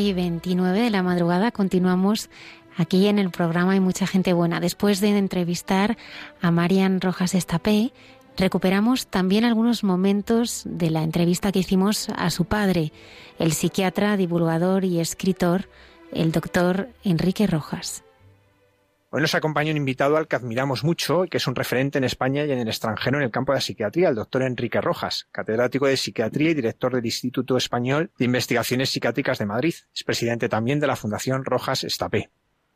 Y 0.05 0.13
29 0.13 0.81
de 0.81 0.91
la 0.91 1.03
madrugada 1.03 1.51
continuamos 1.51 2.29
aquí 2.77 3.07
en 3.07 3.19
el 3.19 3.31
programa 3.31 3.73
Hay 3.73 3.81
mucha 3.81 4.07
gente 4.07 4.35
buena. 4.35 4.61
Después 4.61 5.01
de 5.01 5.17
entrevistar 5.17 5.97
a 6.43 6.51
Marian 6.51 7.01
Rojas 7.01 7.35
Estapé, 7.35 7.93
recuperamos 8.37 9.07
también 9.07 9.45
algunos 9.45 9.83
momentos 9.83 10.63
de 10.67 10.91
la 10.91 11.03
entrevista 11.03 11.53
que 11.53 11.61
hicimos 11.61 12.11
a 12.11 12.29
su 12.31 12.45
padre, 12.45 12.93
el 13.39 13.53
psiquiatra, 13.53 14.19
divulgador 14.19 14.85
y 14.85 15.01
escritor, 15.01 15.71
el 16.13 16.33
doctor 16.33 16.91
Enrique 17.03 17.47
Rojas. 17.47 18.04
Hoy 19.17 19.21
nos 19.21 19.37
acompaña 19.37 19.71
un 19.71 19.77
invitado 19.77 20.17
al 20.17 20.27
que 20.27 20.35
admiramos 20.35 20.83
mucho 20.83 21.25
y 21.25 21.29
que 21.29 21.37
es 21.37 21.47
un 21.47 21.55
referente 21.55 21.99
en 21.99 22.03
España 22.03 22.45
y 22.45 22.51
en 22.51 22.59
el 22.59 22.67
extranjero 22.67 23.19
en 23.19 23.23
el 23.23 23.31
campo 23.31 23.53
de 23.53 23.59
la 23.59 23.61
psiquiatría, 23.61 24.09
el 24.09 24.17
doctor 24.17 24.43
Enrique 24.43 24.81
Rojas, 24.81 25.29
catedrático 25.31 25.87
de 25.87 25.97
psiquiatría 25.97 26.51
y 26.51 26.55
director 26.55 26.93
del 26.93 27.07
Instituto 27.07 27.57
Español 27.57 28.11
de 28.19 28.25
Investigaciones 28.25 28.91
Psiquiátricas 28.91 29.39
de 29.39 29.47
Madrid. 29.47 29.75
Es 29.95 30.03
presidente 30.03 30.49
también 30.49 30.81
de 30.81 30.89
la 30.89 30.97
Fundación 30.97 31.45
Rojas 31.45 31.85
Estapé. 31.85 32.31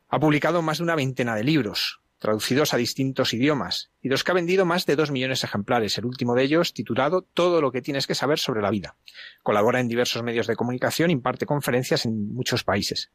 Ha 0.07 0.19
publicado 0.21 0.61
más 0.61 0.77
de 0.77 0.85
una 0.85 0.95
veintena 0.95 1.35
de 1.35 1.43
libros, 1.43 1.99
traducidos 2.19 2.73
a 2.73 2.77
distintos 2.77 3.33
idiomas, 3.33 3.91
y 4.01 4.07
dos 4.07 4.23
que 4.23 4.31
ha 4.31 4.35
vendido 4.35 4.63
más 4.63 4.85
de 4.85 4.95
dos 4.95 5.11
millones 5.11 5.41
de 5.41 5.47
ejemplares, 5.47 5.97
el 5.97 6.05
último 6.05 6.35
de 6.35 6.43
ellos 6.43 6.73
titulado 6.73 7.21
Todo 7.21 7.59
lo 7.59 7.73
que 7.73 7.81
tienes 7.81 8.07
que 8.07 8.15
saber 8.15 8.39
sobre 8.39 8.61
la 8.61 8.71
vida. 8.71 8.95
Colabora 9.43 9.81
en 9.81 9.89
diversos 9.89 10.23
medios 10.23 10.47
de 10.47 10.55
comunicación, 10.55 11.11
imparte 11.11 11.45
conferencias 11.45 12.05
en 12.05 12.33
muchos 12.33 12.63
países. 12.63 13.11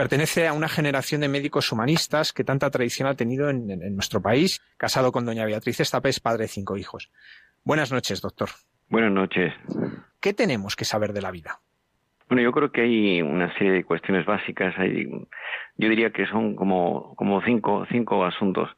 Pertenece 0.00 0.48
a 0.48 0.54
una 0.54 0.70
generación 0.70 1.20
de 1.20 1.28
médicos 1.28 1.70
humanistas 1.72 2.32
que 2.32 2.42
tanta 2.42 2.70
tradición 2.70 3.06
ha 3.06 3.16
tenido 3.16 3.50
en, 3.50 3.66
nuestro 3.94 4.22
país, 4.22 4.58
casado 4.78 5.12
con 5.12 5.26
doña 5.26 5.44
Beatriz 5.44 5.78
Estapés, 5.78 6.20
padre 6.20 6.44
de 6.44 6.48
cinco 6.48 6.78
hijos. 6.78 7.12
Buenas 7.64 7.92
noches, 7.92 8.22
doctor. 8.22 8.48
Buenas 8.88 9.12
noches. 9.12 9.52
¿Qué 10.18 10.32
tenemos 10.32 10.74
que 10.74 10.86
saber 10.86 11.12
de 11.12 11.20
la 11.20 11.30
vida? 11.30 11.60
Bueno, 12.30 12.42
yo 12.42 12.50
creo 12.50 12.72
que 12.72 12.80
hay 12.80 13.20
una 13.20 13.52
serie 13.58 13.72
de 13.74 13.84
cuestiones 13.84 14.24
básicas. 14.24 14.74
Hay, 14.78 15.06
yo 15.76 15.88
diría 15.90 16.08
que 16.12 16.24
son 16.28 16.56
como, 16.56 17.14
como 17.16 17.42
cinco, 17.42 17.84
cinco 17.90 18.24
asuntos. 18.24 18.70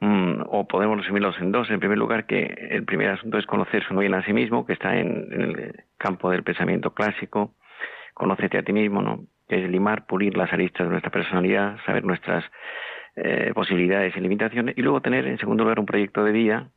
Mm, 0.00 0.44
o 0.46 0.66
podemos 0.66 0.96
resumirlos 0.96 1.36
en 1.42 1.52
dos. 1.52 1.68
En 1.68 1.78
primer 1.78 1.98
lugar, 1.98 2.24
que 2.24 2.46
el 2.70 2.86
primer 2.86 3.10
asunto 3.10 3.36
es 3.36 3.44
conocerse 3.44 3.88
uno 3.90 4.00
bien 4.00 4.14
a 4.14 4.24
sí 4.24 4.32
mismo, 4.32 4.64
que 4.64 4.72
está 4.72 4.96
en, 4.96 5.30
en 5.30 5.42
el 5.42 5.84
campo 5.98 6.30
del 6.30 6.42
pensamiento 6.42 6.94
clásico. 6.94 7.52
Conócete 8.14 8.56
a 8.56 8.62
ti 8.62 8.72
mismo, 8.72 9.02
¿no? 9.02 9.26
Que 9.48 9.62
es 9.62 9.70
limar, 9.70 10.06
pulir 10.06 10.36
las 10.36 10.52
aristas 10.52 10.86
de 10.86 10.90
nuestra 10.90 11.10
personalidad, 11.10 11.78
saber 11.84 12.04
nuestras 12.04 12.44
eh, 13.16 13.52
posibilidades 13.54 14.16
y 14.16 14.20
limitaciones, 14.20 14.76
y 14.76 14.82
luego 14.82 15.00
tener, 15.00 15.26
en 15.26 15.38
segundo 15.38 15.64
lugar, 15.64 15.80
un 15.80 15.86
proyecto 15.86 16.24
de 16.24 16.32
vida, 16.32 16.68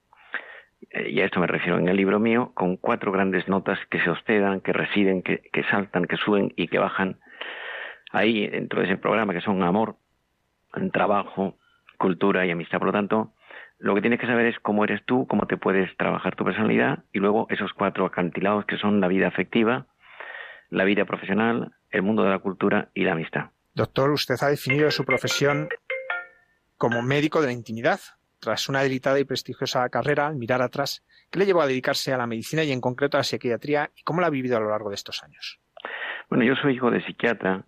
eh, 0.92 1.10
y 1.10 1.22
a 1.22 1.26
esto 1.26 1.40
me 1.40 1.48
refiero 1.48 1.78
en 1.78 1.88
el 1.88 1.98
libro 1.98 2.20
mío, 2.20 2.52
con 2.54 2.78
cuatro 2.78 3.12
grandes 3.12 3.48
notas 3.48 3.80
que 3.90 4.00
se 4.02 4.10
hospedan, 4.10 4.62
que 4.62 4.74
residen, 4.74 5.22
que, 5.22 5.42
que 5.52 5.64
saltan, 5.64 6.06
que 6.06 6.18
suben 6.18 6.54
y 6.56 6.68
que 6.68 6.80
bajan 6.80 7.18
ahí 8.12 8.48
dentro 8.48 8.80
de 8.80 8.88
ese 8.88 8.98
programa, 8.98 9.34
que 9.34 9.42
son 9.42 9.64
amor, 9.64 9.96
trabajo, 10.92 11.58
cultura 11.98 12.46
y 12.46 12.52
amistad. 12.52 12.80
Por 12.80 12.88
lo 12.88 12.94
tanto, 12.94 13.34
lo 13.80 13.94
que 13.96 14.02
tienes 14.02 14.20
que 14.20 14.28
saber 14.28 14.46
es 14.46 14.60
cómo 14.60 14.84
eres 14.84 15.04
tú, 15.06 15.28
cómo 15.28 15.48
te 15.48 15.58
puedes 15.58 15.96
trabajar 15.98 16.36
tu 16.36 16.44
personalidad 16.44 17.04
y 17.14 17.20
luego 17.20 17.48
esos 17.50 17.74
cuatro 17.74 18.06
acantilados 18.06 18.66
que 18.66 18.78
son 18.78 19.02
la 19.02 19.08
vida 19.08 19.28
afectiva, 19.28 19.86
la 20.70 20.84
vida 20.86 21.06
profesional, 21.06 21.74
el 21.96 22.04
mundo 22.04 22.24
de 22.24 22.30
la 22.30 22.40
cultura 22.40 22.90
y 22.94 23.04
la 23.04 23.14
amistad. 23.14 23.52
Doctor, 23.74 24.12
usted 24.12 24.36
ha 24.42 24.48
definido 24.48 24.90
su 24.92 25.04
profesión 25.04 25.70
como 26.78 27.02
médico 27.02 27.42
de 27.42 27.48
la 27.48 27.54
intimidad. 27.54 28.00
Tras 28.40 28.70
una 28.70 28.82
delicada 28.84 29.20
y 29.20 29.24
prestigiosa 29.24 29.88
carrera, 29.90 30.28
al 30.28 30.36
mirar 30.36 30.62
atrás, 30.62 31.06
¿qué 31.32 31.40
le 31.40 31.46
llevó 31.46 31.62
a 31.62 31.68
dedicarse 31.68 32.14
a 32.14 32.18
la 32.18 32.28
medicina 32.28 32.64
y 32.64 32.72
en 32.72 32.82
concreto 32.82 33.18
a 33.18 33.22
la 33.22 33.24
psiquiatría 33.24 33.90
y 33.96 34.04
cómo 34.04 34.22
la 34.22 34.28
ha 34.28 34.30
vivido 34.30 34.58
a 34.58 34.60
lo 34.60 34.70
largo 34.70 34.90
de 34.90 34.96
estos 34.96 35.24
años? 35.24 35.60
Bueno, 36.30 36.44
yo 36.46 36.56
soy 36.56 36.76
hijo 36.76 36.92
de 36.92 37.04
psiquiatra. 37.04 37.66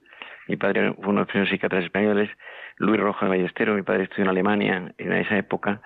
Mi 0.47 0.55
padre 0.55 0.93
fue 0.93 1.05
uno 1.05 1.13
de 1.13 1.19
los 1.19 1.27
primeros 1.27 1.49
psiquiatras 1.49 1.83
españoles. 1.83 2.29
Luis 2.77 3.01
Rojas 3.01 3.27
Ballestero, 3.27 3.73
mi 3.73 3.81
padre 3.81 4.03
estudió 4.03 4.25
en 4.25 4.29
Alemania 4.29 4.93
en 4.97 5.13
esa 5.13 5.37
época. 5.37 5.81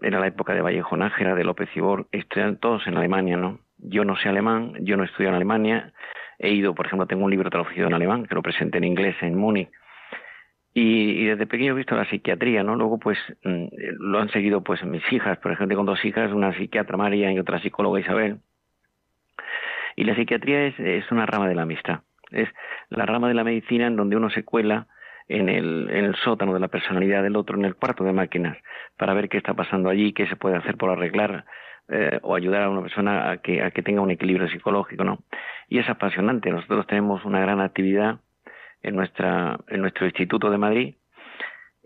Era 0.00 0.20
la 0.20 0.28
época 0.28 0.54
de 0.54 0.62
Vallejo 0.62 0.96
Nájera, 0.96 1.34
de 1.34 1.44
López 1.44 1.68
Ibor. 1.74 2.08
Estudiaron 2.12 2.58
todos 2.58 2.86
en 2.86 2.96
Alemania, 2.96 3.36
¿no? 3.36 3.60
Yo 3.78 4.04
no 4.04 4.16
sé 4.16 4.28
alemán, 4.28 4.74
yo 4.80 4.96
no 4.96 5.04
estudio 5.04 5.28
en 5.28 5.34
Alemania. 5.34 5.92
He 6.38 6.50
ido, 6.50 6.74
por 6.74 6.86
ejemplo, 6.86 7.06
tengo 7.06 7.24
un 7.24 7.30
libro 7.30 7.50
traducido 7.50 7.86
en 7.86 7.94
alemán 7.94 8.26
que 8.26 8.34
lo 8.34 8.42
presenté 8.42 8.78
en 8.78 8.84
inglés 8.84 9.16
en 9.20 9.34
Múnich. 9.34 9.70
Y, 10.74 11.24
desde 11.24 11.46
pequeño 11.46 11.72
he 11.72 11.76
visto 11.76 11.96
la 11.96 12.08
psiquiatría, 12.08 12.62
¿no? 12.62 12.76
Luego, 12.76 12.98
pues, 12.98 13.18
mm, 13.42 13.66
lo 13.98 14.20
han 14.20 14.30
seguido, 14.30 14.62
pues, 14.62 14.84
mis 14.84 15.02
hijas, 15.12 15.38
por 15.38 15.50
ejemplo, 15.50 15.76
con 15.76 15.86
dos 15.86 16.04
hijas, 16.04 16.32
una 16.32 16.56
psiquiatra 16.56 16.96
María 16.96 17.32
y 17.32 17.38
otra 17.38 17.60
psicóloga 17.60 17.98
Isabel. 17.98 18.38
Y 19.96 20.04
la 20.04 20.14
psiquiatría 20.14 20.66
es, 20.66 20.78
es 20.78 21.10
una 21.10 21.26
rama 21.26 21.48
de 21.48 21.56
la 21.56 21.62
amistad. 21.62 22.02
Es 22.30 22.48
la 22.90 23.06
rama 23.06 23.26
de 23.26 23.34
la 23.34 23.42
medicina 23.42 23.88
en 23.88 23.96
donde 23.96 24.16
uno 24.16 24.30
se 24.30 24.44
cuela 24.44 24.86
en 25.26 25.48
el, 25.48 25.88
en 25.90 26.04
el 26.04 26.14
sótano 26.16 26.54
de 26.54 26.60
la 26.60 26.68
personalidad 26.68 27.22
del 27.22 27.36
otro, 27.36 27.58
en 27.58 27.64
el 27.64 27.74
cuarto 27.74 28.04
de 28.04 28.12
máquinas, 28.12 28.56
para 28.96 29.14
ver 29.14 29.28
qué 29.28 29.38
está 29.38 29.54
pasando 29.54 29.88
allí, 29.88 30.12
qué 30.12 30.26
se 30.26 30.36
puede 30.36 30.56
hacer 30.56 30.76
por 30.76 30.90
arreglar 30.90 31.44
eh, 31.88 32.18
o 32.22 32.34
ayudar 32.34 32.62
a 32.62 32.70
una 32.70 32.82
persona 32.82 33.30
a 33.30 33.38
que, 33.38 33.62
a 33.62 33.70
que 33.70 33.82
tenga 33.82 34.00
un 34.00 34.10
equilibrio 34.10 34.48
psicológico, 34.48 35.04
¿no? 35.04 35.18
Y 35.68 35.78
es 35.78 35.88
apasionante. 35.88 36.50
Nosotros 36.50 36.86
tenemos 36.86 37.24
una 37.24 37.40
gran 37.40 37.60
actividad 37.60 38.20
en 38.82 38.94
nuestra 38.94 39.58
en 39.68 39.80
nuestro 39.80 40.06
instituto 40.06 40.50
de 40.50 40.58
Madrid 40.58 40.94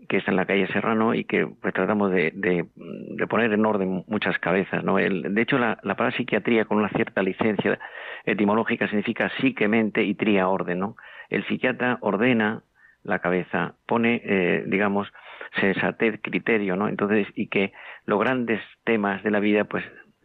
que 0.07 0.17
está 0.17 0.31
en 0.31 0.37
la 0.37 0.45
calle 0.45 0.67
Serrano 0.67 1.13
y 1.13 1.23
que 1.23 1.47
pues 1.47 1.73
tratamos 1.73 2.11
de, 2.11 2.65
poner 3.29 3.53
en 3.53 3.65
orden 3.65 4.03
muchas 4.07 4.37
cabezas. 4.39 4.83
¿no? 4.83 4.99
El, 4.99 5.33
de 5.33 5.41
hecho, 5.41 5.57
la, 5.57 5.79
la 5.83 5.95
parapsiquiatría 5.95 6.65
con 6.65 6.77
una 6.77 6.89
cierta 6.89 7.21
licencia 7.21 7.79
etimológica 8.25 8.87
significa 8.87 9.31
psiquemente 9.39 10.03
y 10.03 10.15
tría 10.15 10.47
orden. 10.47 10.79
¿no? 10.79 10.95
El 11.29 11.45
psiquiatra 11.45 11.97
ordena 12.01 12.63
la 13.03 13.19
cabeza, 13.19 13.75
pone, 13.85 14.21
eh, 14.23 14.63
digamos, 14.67 15.11
sensatez, 15.59 16.19
criterio, 16.21 16.75
¿no? 16.75 16.87
Entonces, 16.87 17.27
y 17.35 17.47
que 17.47 17.73
los 18.05 18.19
grandes 18.19 18.61
temas 18.83 19.23
de 19.23 19.31
la 19.31 19.39
vida, 19.39 19.65
pues 19.65 19.83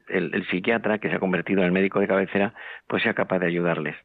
el, 0.08 0.34
el 0.34 0.46
psiquiatra, 0.48 0.98
que 0.98 1.08
se 1.08 1.16
ha 1.16 1.20
convertido 1.20 1.60
en 1.60 1.66
el 1.66 1.72
médico 1.72 2.00
de 2.00 2.08
cabecera, 2.08 2.54
pues 2.86 3.02
sea 3.02 3.14
capaz 3.14 3.38
de 3.40 3.46
ayudarles. 3.46 3.96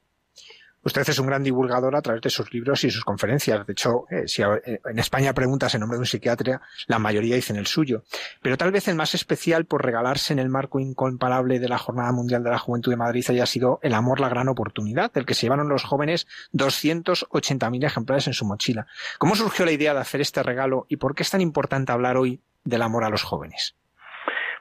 Usted 0.84 1.08
es 1.08 1.20
un 1.20 1.28
gran 1.28 1.44
divulgador 1.44 1.96
a 1.96 2.02
través 2.02 2.22
de 2.22 2.30
sus 2.30 2.54
libros 2.54 2.84
y 2.84 2.92
sus 2.92 3.06
conferencias. 3.06 3.66
De 3.66 3.72
hecho, 3.72 4.06
eh, 4.10 4.28
si 4.28 4.42
en 4.42 5.00
España 5.00 5.34
preguntas 5.34 5.74
en 5.74 5.80
nombre 5.80 5.96
de 5.96 6.02
un 6.02 6.06
psiquiatra, 6.06 6.62
la 6.88 7.00
mayoría 7.00 7.36
dicen 7.36 7.56
el 7.56 7.68
suyo. 7.68 8.04
Pero 8.42 8.58
tal 8.58 8.72
vez 8.72 8.88
el 8.88 8.96
más 8.96 9.16
especial 9.16 9.66
por 9.66 9.84
regalarse 9.86 10.34
en 10.34 10.40
el 10.40 10.50
marco 10.50 10.80
incomparable 10.80 11.60
de 11.60 11.70
la 11.70 11.78
Jornada 11.78 12.12
Mundial 12.12 12.44
de 12.44 12.50
la 12.50 12.60
Juventud 12.60 12.92
de 12.92 12.98
Madrid 12.98 13.26
haya 13.30 13.46
sido 13.46 13.80
El 13.82 13.94
amor, 13.94 14.20
la 14.20 14.30
gran 14.30 14.50
oportunidad, 14.50 15.12
del 15.14 15.26
que 15.26 15.34
se 15.34 15.44
llevaron 15.44 15.70
los 15.70 15.84
jóvenes 15.84 16.28
280.000 16.54 17.86
ejemplares 17.86 18.28
en 18.28 18.34
su 18.34 18.46
mochila. 18.46 18.88
¿Cómo 19.20 19.36
surgió 19.36 19.66
la 19.66 19.72
idea 19.72 19.94
de 19.94 20.02
hacer 20.02 20.22
este 20.22 20.44
regalo 20.44 20.86
y 20.90 20.98
por 20.98 21.16
qué 21.16 21.24
es 21.24 21.32
tan 21.32 21.42
importante 21.42 21.92
hablar 21.92 22.18
hoy 22.18 22.42
del 22.66 22.82
amor 22.82 23.04
a 23.04 23.10
los 23.10 23.24
jóvenes? 23.24 23.76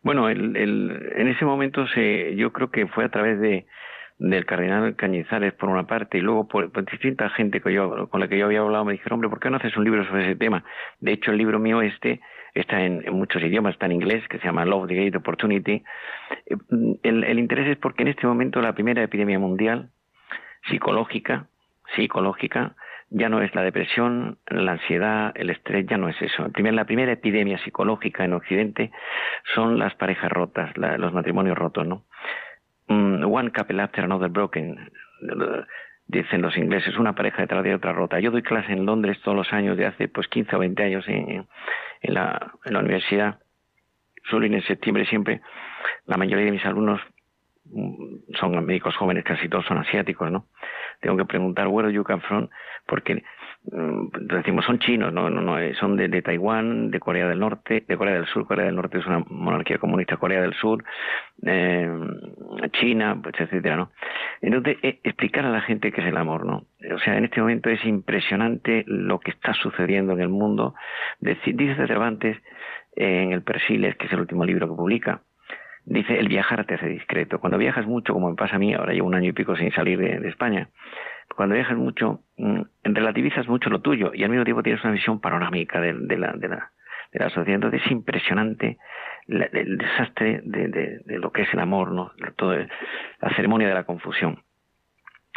Bueno, 0.03 0.29
el, 0.29 0.57
en 0.57 1.29
ese 1.29 1.45
momento 1.45 1.87
se, 1.95 2.35
yo 2.35 2.53
creo 2.53 2.71
que 2.71 2.87
fue 2.89 3.05
a 3.05 3.09
través 3.09 3.41
de, 3.41 3.67
del 4.23 4.47
cardenal 4.47 4.95
Cañizares 4.95 5.53
por 5.55 5.69
una 5.69 5.87
parte 5.87 6.19
y 6.19 6.21
luego 6.21 6.47
por, 6.47 6.71
distinta 6.85 7.29
gente 7.31 7.61
que 7.61 7.73
yo, 7.73 8.09
con 8.09 8.21
la 8.21 8.29
que 8.29 8.39
yo 8.39 8.47
había 8.47 8.61
hablado 8.61 8.85
me 8.85 8.93
dijeron, 8.93 9.15
hombre, 9.15 9.29
¿por 9.29 9.41
qué 9.41 9.51
no 9.51 9.57
haces 9.57 9.77
un 9.77 9.85
libro 9.85 10.05
sobre 10.07 10.23
ese 10.23 10.37
tema? 10.37 10.65
De 11.01 11.13
hecho, 11.13 11.33
el 11.33 11.39
libro 11.39 11.59
mío 11.59 11.83
este 11.83 12.21
está 12.55 12.83
en, 12.83 13.05
muchos 13.13 13.43
idiomas, 13.43 13.75
está 13.75 13.87
en 13.87 13.93
inglés, 13.93 14.23
que 14.29 14.39
se 14.39 14.45
llama 14.45 14.65
Love 14.65 14.87
the 14.87 14.95
Great 14.95 15.17
Opportunity. 15.17 15.83
Eh, 16.47 16.57
el, 17.03 17.25
el 17.25 17.39
interés 17.39 17.67
es 17.67 17.79
porque 17.79 18.03
en 18.03 18.09
este 18.09 18.27
momento 18.27 18.61
la 18.61 18.75
primera 18.75 19.03
epidemia 19.03 19.41
mundial 19.41 19.91
psicológica, 20.69 21.49
psicológica, 21.97 22.77
ya 23.11 23.29
no 23.29 23.43
es 23.43 23.55
la 23.55 23.63
depresión, 23.63 24.39
la 24.47 24.73
ansiedad, 24.73 25.33
el 25.35 25.51
estrés, 25.51 25.85
ya 25.87 25.99
no 25.99 26.09
es 26.09 26.21
eso. 26.23 26.47
la 26.55 26.85
primera 26.85 27.13
epidemia 27.13 27.59
psicológica 27.59 28.25
en 28.25 28.33
Occidente 28.33 28.91
son 29.55 29.79
las 29.79 29.95
parejas 29.97 30.31
rotas, 30.31 30.71
los 30.77 31.13
matrimonios 31.13 31.59
rotos, 31.59 31.87
¿no? 31.87 32.05
Mm, 32.89 33.25
one 33.25 33.51
couple 33.51 33.81
after 33.81 34.05
another 34.05 34.29
broken, 34.29 34.91
dicen 36.07 36.43
los 36.43 36.57
ingleses, 36.57 36.97
una 36.99 37.15
pareja 37.15 37.43
detrás 37.43 37.63
de 37.65 37.75
otra 37.75 37.93
rota. 37.93 38.21
Yo 38.21 38.31
doy 38.31 38.43
clase 38.43 38.73
en 38.73 38.85
Londres 38.85 39.21
todos 39.23 39.37
los 39.37 39.53
años, 39.53 39.77
de 39.77 39.87
hace 39.87 40.09
pues 40.09 40.29
15 40.29 40.57
o 40.57 40.59
20 40.59 40.83
años 40.83 41.05
en, 41.09 41.47
en, 42.03 42.15
la, 42.15 42.53
universidad. 42.65 43.39
Ir 44.31 44.45
en 44.45 44.63
septiembre 44.63 45.07
siempre. 45.07 45.41
La 46.07 46.17
mayoría 46.17 46.47
de 46.47 46.53
mis 46.53 46.65
alumnos 46.65 47.01
mm, 47.65 48.35
son 48.39 48.65
médicos 48.65 48.97
jóvenes, 48.97 49.25
casi 49.25 49.49
todos 49.49 49.67
son 49.67 49.79
asiáticos, 49.79 50.31
¿no? 50.31 50.47
Tengo 51.01 51.17
que 51.17 51.25
preguntar, 51.25 51.69
where 51.69 51.89
do 51.89 51.95
you 51.95 52.05
come 52.05 52.23
from? 52.23 52.49
Porque 52.87 53.23
decimos 53.65 54.65
son 54.65 54.79
chinos, 54.81 55.13
no, 55.13 55.31
no, 55.31 55.41
no 55.41 55.59
eh, 55.59 55.75
son 55.79 55.97
de, 55.97 56.09
de, 56.09 56.23
Taiwán, 56.23 56.91
de 56.91 56.99
Corea 56.99 57.29
del 57.29 57.39
Norte, 57.39 57.85
de 57.87 57.97
Corea 57.97 58.15
del 58.15 58.27
Sur. 58.27 58.47
Corea 58.47 58.67
del 58.67 58.75
Norte 58.75 58.99
es 58.99 59.07
una 59.07 59.25
monarquía 59.29 59.79
comunista, 59.79 60.17
Corea 60.17 60.43
del 60.43 60.55
Sur, 60.55 60.85
eh, 61.47 61.89
China, 62.73 63.19
pues, 63.23 63.35
etcétera, 63.39 63.77
¿no? 63.77 63.93
Entonces, 64.41 64.79
eh, 64.83 65.01
explicar 65.05 65.45
a 65.47 65.51
la 65.51 65.61
gente 65.61 65.93
qué 65.93 66.01
es 66.01 66.07
el 66.09 66.17
amor, 66.17 66.45
¿no? 66.45 66.67
O 66.93 66.99
sea, 66.99 67.17
en 67.17 67.25
este 67.25 67.41
momento 67.41 67.71
es 67.71 67.85
impresionante 67.85 68.85
lo 68.87 69.21
que 69.21 69.31
está 69.31 69.55
sucediendo 69.55 70.13
en 70.13 70.21
el 70.21 70.29
mundo. 70.29 70.75
Dice 71.21 71.77
Cervantes 71.87 72.39
en 72.97 73.33
el 73.33 73.43
Persiles, 73.43 73.97
que 73.97 74.07
es 74.07 74.13
el 74.13 74.21
último 74.21 74.45
libro 74.45 74.69
que 74.69 74.75
publica, 74.75 75.23
dice, 75.85 76.19
el 76.19 76.29
viajar 76.29 76.65
te 76.67 76.75
hace 76.75 76.89
discreto. 76.89 77.39
Cuando 77.39 77.59
viajas 77.59 77.87
mucho, 77.87 78.13
como 78.13 78.29
me 78.31 78.37
pasa 78.37 78.57
a 78.57 78.59
mí, 78.59 78.75
ahora 78.75 78.93
llevo 78.93 79.07
un 79.07 79.15
año 79.15 79.31
y 79.31 79.33
pico 79.33 79.57
sin 79.57 79.73
salir 79.73 79.99
de 79.99 80.29
España, 80.29 80.69
cuando 81.37 81.55
viajas 81.55 81.77
mucho, 81.77 82.21
mm, 82.37 82.63
relativizas 82.85 83.49
mucho 83.49 83.71
lo 83.71 83.81
tuyo 83.81 84.13
y 84.15 84.25
al 84.25 84.31
mismo 84.31 84.45
tiempo 84.45 84.63
tienes 84.63 84.83
una 84.85 84.93
visión 84.93 85.21
panorámica 85.21 85.81
de, 85.81 85.93
la, 86.17 86.33
de, 86.33 86.49
la, 86.49 86.73
de 87.13 87.19
la 87.19 87.31
sociedad. 87.31 87.57
Entonces 87.57 87.83
es 87.85 87.91
impresionante 87.91 88.79
el 89.29 89.79
desastre 89.79 90.41
de, 90.45 90.69
de, 90.69 91.19
lo 91.19 91.31
que 91.31 91.43
es 91.43 91.55
el 91.55 91.61
amor, 91.61 91.93
¿no? 91.93 92.13
La 92.19 93.31
ceremonia 93.37 93.69
de 93.69 93.75
la 93.75 93.85
confusión. 93.85 94.43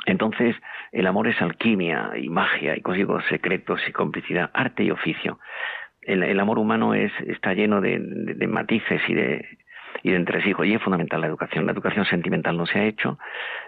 Entonces, 0.08 0.56
el 0.92 1.08
amor 1.08 1.28
es 1.28 1.42
alquimia 1.42 2.12
y 2.16 2.30
magia 2.30 2.76
y 2.76 2.82
códigos 2.82 3.24
secretos 3.26 3.82
y 3.88 3.92
complicidad, 3.92 4.52
arte 4.54 4.84
y 4.84 4.92
oficio. 4.92 5.40
El, 6.02 6.24
el 6.24 6.40
amor 6.40 6.60
humano 6.60 6.94
es, 6.94 7.12
está 7.28 7.54
lleno 7.54 7.82
de, 7.82 8.00
de 8.00 8.48
matices 8.48 9.02
y 9.08 9.14
de, 9.14 9.46
y 10.06 10.12
de 10.12 10.18
entresijos. 10.18 10.68
Y 10.68 10.74
es 10.76 10.84
fundamental 10.84 11.20
la 11.20 11.26
educación. 11.26 11.66
La 11.66 11.72
educación 11.72 12.06
sentimental 12.06 12.56
no 12.56 12.68
se 12.68 12.78
ha 12.78 12.86
hecho 12.86 13.18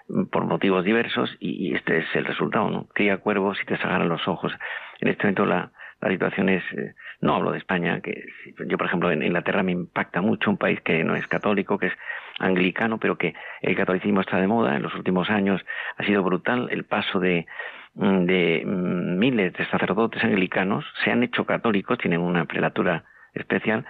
mm, 0.07 0.25
por 0.25 0.45
motivos 0.45 0.85
diversos 0.85 1.35
y, 1.39 1.73
este 1.73 1.97
es 1.97 2.05
el 2.13 2.25
resultado, 2.25 2.69
¿no? 2.69 2.87
Cría 2.93 3.17
cuervos 3.17 3.57
y 3.59 3.65
te 3.65 3.75
sacaran 3.77 4.07
los 4.07 4.27
ojos. 4.27 4.53
En 4.99 5.07
este 5.07 5.23
momento 5.23 5.47
la, 5.47 5.71
la 5.99 6.09
situación 6.09 6.49
es, 6.49 6.63
eh, 6.73 6.93
no 7.21 7.33
hablo 7.33 7.53
de 7.53 7.57
España, 7.57 8.01
que 8.01 8.23
yo 8.67 8.77
por 8.77 8.85
ejemplo 8.85 9.11
en 9.11 9.23
Inglaterra 9.23 9.63
me 9.63 9.71
impacta 9.71 10.21
mucho 10.21 10.51
un 10.51 10.57
país 10.57 10.79
que 10.81 11.03
no 11.03 11.15
es 11.15 11.25
católico, 11.25 11.79
que 11.79 11.87
es 11.87 11.93
anglicano, 12.37 12.99
pero 12.99 13.17
que 13.17 13.33
el 13.63 13.75
catolicismo 13.75 14.21
está 14.21 14.37
de 14.37 14.45
moda 14.45 14.75
en 14.75 14.83
los 14.83 14.93
últimos 14.93 15.31
años, 15.31 15.65
ha 15.97 16.03
sido 16.03 16.21
brutal 16.21 16.67
el 16.69 16.85
paso 16.85 17.19
de, 17.19 17.47
mm, 17.95 18.25
de 18.25 18.63
mm, 18.63 19.17
miles 19.17 19.53
de 19.53 19.65
sacerdotes 19.65 20.23
anglicanos, 20.23 20.85
se 21.03 21.09
han 21.09 21.23
hecho 21.23 21.45
católicos, 21.45 21.97
tienen 21.97 22.21
una 22.21 22.45
prelatura 22.45 23.05
especial, 23.33 23.87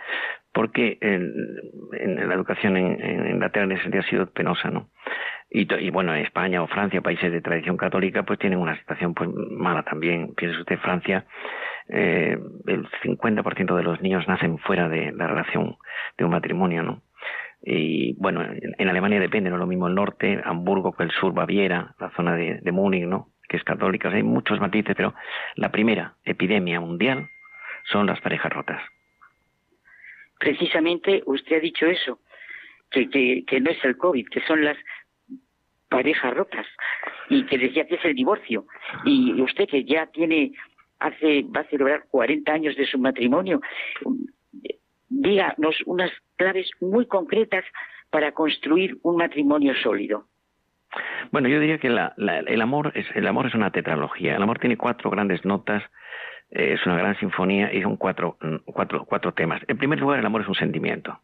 porque 0.53 0.97
en, 1.01 2.27
la 2.27 2.33
educación 2.33 2.77
en, 2.77 3.27
Inglaterra 3.29 3.65
en 3.65 3.73
ese 3.73 3.83
sentido 3.83 4.03
ha 4.03 4.09
sido 4.09 4.25
penosa, 4.27 4.69
¿no? 4.69 4.89
Y, 5.49 5.71
y, 5.73 5.89
bueno, 5.91 6.13
España 6.13 6.61
o 6.61 6.67
Francia, 6.67 7.01
países 7.01 7.31
de 7.31 7.41
tradición 7.41 7.77
católica, 7.77 8.23
pues 8.23 8.39
tienen 8.39 8.59
una 8.59 8.77
situación 8.77 9.13
pues 9.13 9.29
mala 9.51 9.83
también. 9.83 10.33
Piense 10.35 10.59
usted, 10.59 10.77
Francia, 10.79 11.25
eh, 11.87 12.37
el 12.67 12.89
50% 13.03 13.75
de 13.75 13.83
los 13.83 14.01
niños 14.01 14.27
nacen 14.27 14.57
fuera 14.57 14.89
de 14.89 15.13
la 15.13 15.27
relación 15.27 15.77
de 16.17 16.25
un 16.25 16.31
matrimonio, 16.31 16.83
¿no? 16.83 17.01
Y 17.61 18.13
bueno, 18.21 18.43
en, 18.43 18.89
Alemania 18.89 19.19
depende, 19.19 19.49
no 19.49 19.57
lo 19.57 19.67
mismo 19.67 19.87
el 19.87 19.95
norte, 19.95 20.41
Hamburgo 20.43 20.93
que 20.93 21.03
el 21.03 21.11
sur, 21.11 21.33
Baviera, 21.33 21.95
la 21.99 22.11
zona 22.11 22.35
de 22.35 22.71
Múnich, 22.71 23.05
¿no? 23.05 23.29
Que 23.47 23.57
es 23.57 23.63
católica, 23.63 24.09
hay 24.09 24.23
muchos 24.23 24.59
matices, 24.59 24.95
pero 24.95 25.13
la 25.55 25.71
primera 25.71 26.15
epidemia 26.23 26.79
mundial 26.79 27.29
son 27.85 28.05
las 28.05 28.19
parejas 28.21 28.51
rotas 28.51 28.81
precisamente 30.39 31.23
usted 31.25 31.57
ha 31.57 31.59
dicho 31.59 31.85
eso, 31.85 32.19
que, 32.89 33.09
que, 33.09 33.61
no 33.61 33.71
es 33.71 33.83
el 33.83 33.97
COVID, 33.97 34.27
que 34.29 34.41
son 34.41 34.63
las 34.63 34.77
parejas 35.89 36.33
rotas 36.33 36.65
y 37.29 37.45
que 37.45 37.57
decía 37.57 37.87
que 37.87 37.95
es 37.95 38.05
el 38.05 38.15
divorcio. 38.15 38.65
Y 39.05 39.41
usted 39.41 39.67
que 39.67 39.83
ya 39.83 40.07
tiene, 40.07 40.53
hace, 40.99 41.43
va 41.43 41.61
a 41.61 41.69
celebrar 41.69 42.05
40 42.09 42.51
años 42.51 42.75
de 42.75 42.85
su 42.85 42.97
matrimonio, 42.97 43.61
díganos 45.09 45.75
unas 45.85 46.11
claves 46.35 46.69
muy 46.79 47.05
concretas 47.05 47.65
para 48.09 48.31
construir 48.31 48.97
un 49.03 49.17
matrimonio 49.17 49.73
sólido. 49.75 50.25
Bueno, 51.31 51.49
yo 51.49 51.59
diría 51.59 51.77
que 51.77 51.89
la, 51.89 52.13
el 52.17 52.61
amor 52.61 52.93
es 52.95 53.05
el 53.13 53.27
amor 53.27 53.47
es 53.47 53.53
una 53.53 53.71
tetralogía. 53.71 54.35
El 54.35 54.43
amor 54.43 54.59
tiene 54.59 54.77
cuatro 54.77 55.09
grandes 55.09 55.43
notas 55.43 55.83
eh, 56.51 56.73
es 56.73 56.85
una 56.85 56.97
gran 56.97 57.17
sinfonía 57.19 57.73
y 57.73 57.81
son 57.81 57.97
cuatro, 57.97 58.37
cuatro, 58.65 59.05
cuatro 59.05 59.33
temas. 59.33 59.61
En 59.67 59.77
primer 59.77 59.99
lugar, 59.99 60.19
el 60.19 60.25
amor 60.25 60.41
es 60.41 60.47
un 60.47 60.55
sentimiento. 60.55 61.19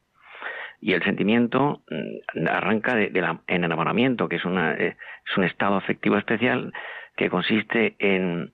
Y 0.82 0.94
el 0.94 1.04
sentimiento 1.04 1.82
mm, 1.90 2.48
arranca 2.48 2.96
de, 2.96 3.08
en 3.48 3.64
enamoramiento, 3.64 4.28
que 4.28 4.36
es, 4.36 4.46
una, 4.46 4.74
eh, 4.74 4.98
es 5.30 5.38
un 5.38 5.46
estado 5.46 5.76
afectivo 5.76 6.18
especial 6.18 6.74
que 7.16 7.30
consiste 7.30 7.96
en 8.00 8.54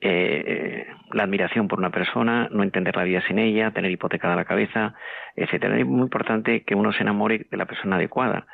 eh, 0.00 0.86
la 1.12 1.22
admiración 1.22 1.66
por 1.66 1.78
una 1.78 1.90
persona, 1.90 2.48
no 2.50 2.62
entender 2.62 2.94
la 2.94 3.04
vida 3.04 3.22
sin 3.26 3.38
ella, 3.38 3.70
tener 3.70 3.90
hipotecada 3.90 4.36
la 4.36 4.44
cabeza, 4.44 4.94
etcétera. 5.34 5.78
Es 5.78 5.86
muy 5.86 6.02
importante 6.02 6.62
que 6.62 6.74
uno 6.74 6.92
se 6.92 7.02
enamore 7.02 7.46
de 7.50 7.56
la 7.56 7.64
persona 7.64 7.96
adecuada. 7.96 8.46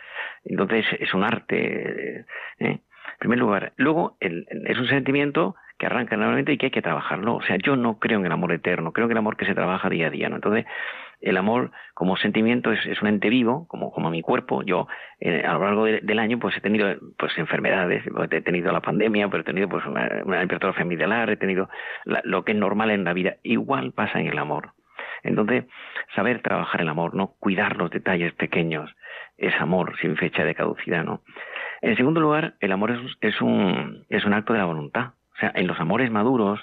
Entonces 0.44 0.86
es 0.98 1.12
un 1.12 1.24
arte. 1.24 2.24
¿eh? 2.60 2.80
En 3.10 3.18
primer 3.18 3.38
lugar. 3.38 3.72
Luego, 3.76 4.16
es 4.20 4.78
un 4.78 4.88
sentimiento 4.88 5.56
que 5.80 5.86
arranca 5.86 6.14
normalmente 6.14 6.52
y 6.52 6.58
que 6.58 6.66
hay 6.66 6.70
que 6.70 6.82
trabajarlo. 6.82 7.36
O 7.36 7.42
sea, 7.42 7.56
yo 7.56 7.74
no 7.74 7.98
creo 7.98 8.20
en 8.20 8.26
el 8.26 8.32
amor 8.32 8.52
eterno, 8.52 8.92
creo 8.92 9.06
en 9.06 9.12
el 9.12 9.16
amor 9.16 9.38
que 9.38 9.46
se 9.46 9.54
trabaja 9.54 9.88
día 9.88 10.08
a 10.08 10.10
día. 10.10 10.28
¿no? 10.28 10.36
Entonces, 10.36 10.66
el 11.22 11.38
amor 11.38 11.70
como 11.94 12.18
sentimiento 12.18 12.70
es, 12.70 12.84
es 12.84 13.00
un 13.00 13.08
ente 13.08 13.30
vivo, 13.30 13.66
como, 13.66 13.90
como 13.90 14.10
mi 14.10 14.20
cuerpo. 14.20 14.62
Yo, 14.62 14.88
eh, 15.20 15.42
a 15.42 15.54
lo 15.54 15.64
largo 15.64 15.84
del 15.86 16.18
año, 16.18 16.38
pues 16.38 16.54
he 16.58 16.60
tenido 16.60 16.94
pues 17.18 17.36
enfermedades, 17.38 18.04
pues, 18.14 18.30
he 18.30 18.42
tenido 18.42 18.72
la 18.72 18.82
pandemia, 18.82 19.28
pero 19.28 19.40
he 19.40 19.44
tenido 19.44 19.70
pues 19.70 19.84
una, 19.86 20.06
una 20.24 20.44
hipertrofia 20.44 20.84
he 20.84 21.36
tenido 21.36 21.70
lo 22.04 22.44
que 22.44 22.52
es 22.52 22.58
normal 22.58 22.90
en 22.90 23.04
la 23.04 23.14
vida. 23.14 23.36
Igual 23.42 23.92
pasa 23.92 24.20
en 24.20 24.26
el 24.26 24.38
amor. 24.38 24.72
Entonces, 25.22 25.64
saber 26.14 26.42
trabajar 26.42 26.82
el 26.82 26.88
amor, 26.90 27.14
¿no? 27.14 27.34
Cuidar 27.38 27.78
los 27.78 27.90
detalles 27.90 28.34
pequeños, 28.34 28.94
es 29.38 29.54
amor 29.60 29.96
sin 30.00 30.16
fecha 30.16 30.44
de 30.44 30.54
caducidad, 30.54 31.04
¿no? 31.04 31.22
En 31.80 31.96
segundo 31.96 32.20
lugar, 32.20 32.54
el 32.60 32.72
amor 32.72 32.98
es, 33.22 33.40
un, 33.40 34.04
es 34.10 34.24
un 34.26 34.34
acto 34.34 34.52
de 34.52 34.58
la 34.58 34.66
voluntad. 34.66 35.12
O 35.40 35.42
sea, 35.42 35.52
en 35.54 35.66
los 35.66 35.80
amores 35.80 36.10
maduros, 36.10 36.60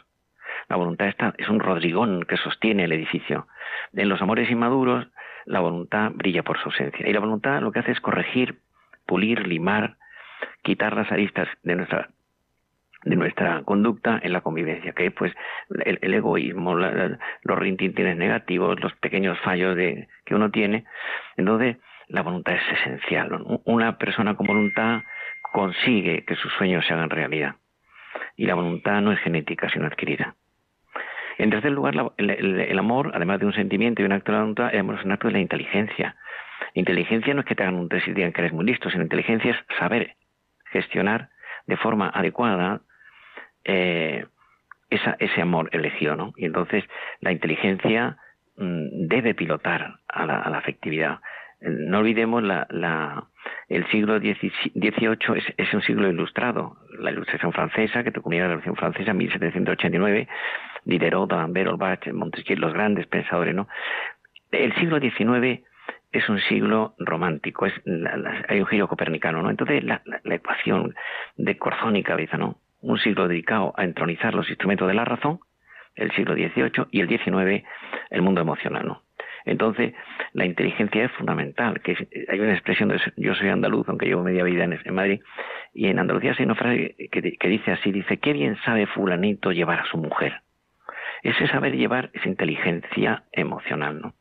la 0.70 0.76
voluntad 0.76 1.08
está, 1.08 1.34
es 1.40 1.50
un 1.50 1.60
rodrigón 1.60 2.26
que 2.26 2.38
sostiene 2.38 2.84
el 2.84 2.92
edificio. 2.92 3.48
En 3.94 4.08
los 4.08 4.22
amores 4.22 4.52
inmaduros, 4.52 5.08
la 5.46 5.62
voluntad 5.62 6.12
brilla 6.14 6.44
por 6.44 6.60
su 6.60 6.70
ausencia. 6.70 7.10
Y 7.10 7.12
la 7.12 7.20
voluntad 7.20 7.60
lo 7.60 7.72
que 7.72 7.80
hace 7.80 7.94
es 7.94 8.00
corregir, 8.00 8.60
pulir, 9.08 9.48
limar, 9.48 9.98
quitar 10.62 10.96
las 10.96 11.12
aristas 11.12 11.48
de 11.64 11.76
nuestra 11.76 12.10
de 13.04 13.16
nuestra 13.16 13.64
conducta 13.64 14.20
en 14.22 14.32
la 14.34 14.42
convivencia, 14.42 14.92
que 14.92 15.08
es 15.08 15.14
pues 15.14 15.34
el, 15.70 16.14
egoísmo, 16.14 16.76
los 16.76 17.60
rintintines 17.60 18.18
negativos, 18.18 18.80
los 18.80 18.94
pequeños 18.96 19.40
fallos 19.40 19.76
de, 19.76 20.08
que 20.24 20.36
uno 20.36 20.52
tiene. 20.52 20.84
Entonces, 21.36 21.78
la 22.10 22.22
voluntad 22.22 22.56
es 22.56 22.80
esencial. 22.80 23.44
Una 23.64 23.98
persona 23.98 24.36
con 24.36 24.46
voluntad 24.46 25.02
consigue 25.42 26.26
que 26.26 26.36
sus 26.36 26.52
sueños 26.54 26.86
se 26.86 26.94
hagan 26.94 27.10
realidad. 27.10 27.56
Y 28.38 28.46
la 28.46 28.56
voluntad 28.56 29.02
no 29.02 29.12
es 29.12 29.20
genética, 29.20 29.70
sino 29.70 29.86
adquirida. 29.86 30.36
En 31.38 31.50
tercer 31.50 31.72
lugar, 31.72 31.94
el, 32.18 32.80
amor, 32.80 33.12
además 33.14 33.40
de 33.40 33.46
un 33.46 33.54
sentimiento 33.54 34.02
y 34.02 34.06
un 34.06 34.12
acto 34.12 34.32
de 34.32 34.38
la 34.38 34.44
voluntad, 34.44 34.74
es 34.74 34.82
un 34.82 35.12
acto 35.12 35.28
de 35.28 35.34
la 35.34 35.40
inteligencia. 35.40 36.16
Inteligencia 36.74 37.34
no 37.34 37.42
es 37.42 37.46
que 37.46 37.56
te 37.56 37.64
hagan 37.64 37.76
un 37.76 37.90
test 37.90 38.08
y 38.08 38.14
digan 38.14 38.32
que 38.32 38.42
eres 38.42 38.54
muy 38.54 38.66
listo, 38.66 38.90
sino 38.90 39.04
inteligencia 39.04 39.52
es 39.52 39.78
saber 39.78 40.16
gestionar 40.72 41.30
de 41.68 41.78
forma 41.78 42.10
adecuada 42.10 42.82
eh, 43.64 44.26
ese 44.90 45.42
amor 45.42 45.70
elegido, 45.74 46.16
¿no? 46.16 46.34
Y 46.38 46.46
entonces 46.46 46.84
la 47.20 47.32
inteligencia 47.32 48.18
mm, 48.56 49.08
debe 49.08 49.36
pilotar 49.36 50.00
a 50.08 50.26
la, 50.26 50.40
afectividad. 50.58 51.20
No 51.62 52.00
olvidemos 52.00 52.42
la, 52.44 53.28
el 53.70 53.86
siglo 53.88 54.20
XVIII 54.20 55.54
es, 55.58 55.74
un 55.74 55.82
siglo 55.82 56.10
ilustrado. 56.10 56.78
La 57.00 57.12
ilustración 57.12 57.52
francesa, 57.52 58.04
que 58.04 58.12
comunidad 58.12 58.46
la 58.46 58.50
Revolución 58.50 58.76
Francesa, 58.76 59.14
1789, 59.14 60.28
Diderot, 60.86 61.30
D'Alembert, 61.30 61.70
Holbach, 61.70 62.08
Montesquieu, 62.14 62.58
los 62.58 62.74
grandes 62.74 63.08
pensadores, 63.08 63.54
¿no? 63.54 63.68
El 64.52 64.74
siglo 64.76 65.00
XIX 65.00 65.62
es 66.12 66.30
un 66.30 66.40
siglo 66.40 66.96
romántico, 66.98 67.66
es 67.66 67.74
hay 68.48 68.60
un 68.60 68.66
giro 68.68 68.88
copernicano, 68.88 69.42
¿no? 69.42 69.50
Entonces 69.50 69.84
la, 69.84 70.02
ecuación 70.24 70.96
de 71.36 71.58
Corzón 71.58 71.96
y 71.96 72.04
cabeza, 72.04 72.38
¿no? 72.38 72.58
Un 72.82 73.00
siglo 73.00 73.28
dedicado 73.28 73.74
a 73.76 73.84
entronizar 73.84 74.34
los 74.34 74.48
instrumentos 74.50 74.88
de 74.88 74.94
la 74.94 75.04
razón, 75.04 75.40
el 75.96 76.12
siglo 76.12 76.36
XVIII, 76.36 76.88
y 76.92 77.02
el 77.02 77.10
XIX, 77.10 77.66
el 78.10 78.22
mundo 78.22 78.42
emocional, 78.42 78.86
¿no? 78.88 79.02
Entonces, 79.46 79.94
la 80.34 80.46
inteligencia 80.46 81.06
es 81.06 81.12
fundamental. 81.14 81.82
Que 81.82 81.96
hay 82.28 82.40
una 82.40 82.54
expresión 82.54 82.90
de 82.90 83.00
yo 83.16 83.36
soy 83.36 83.50
andaluz, 83.50 83.88
aunque 83.90 84.06
llevo 84.06 84.24
media 84.24 84.44
vida 84.44 84.64
en, 84.64 84.94
Madrid, 84.94 85.22
y 85.74 85.88
en 85.88 86.00
Andalucía 86.00 86.36
hay 86.38 86.46
una 86.46 86.56
frase 86.56 86.96
que, 87.12 87.38
que, 87.38 87.48
dice 87.48 87.72
así, 87.72 87.92
dice, 87.92 88.18
qué 88.18 88.34
bien 88.34 88.58
sabe 88.66 88.88
fulanito 88.88 89.52
llevar 89.52 89.80
a 89.80 89.86
su 89.86 89.98
mujer. 89.98 90.42
Ese 91.24 91.48
saber 91.48 91.76
llevar 91.76 92.12
es 92.14 92.26
inteligencia 92.26 93.24
emocional, 93.32 94.02
¿no? 94.02 94.14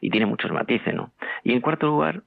y 0.00 0.10
tiene 0.10 0.26
muchos 0.26 0.50
matices, 0.50 0.94
¿no? 0.94 1.12
Y 1.42 1.52
en 1.52 1.60
cuarto 1.60 1.86
lugar, 1.86 2.22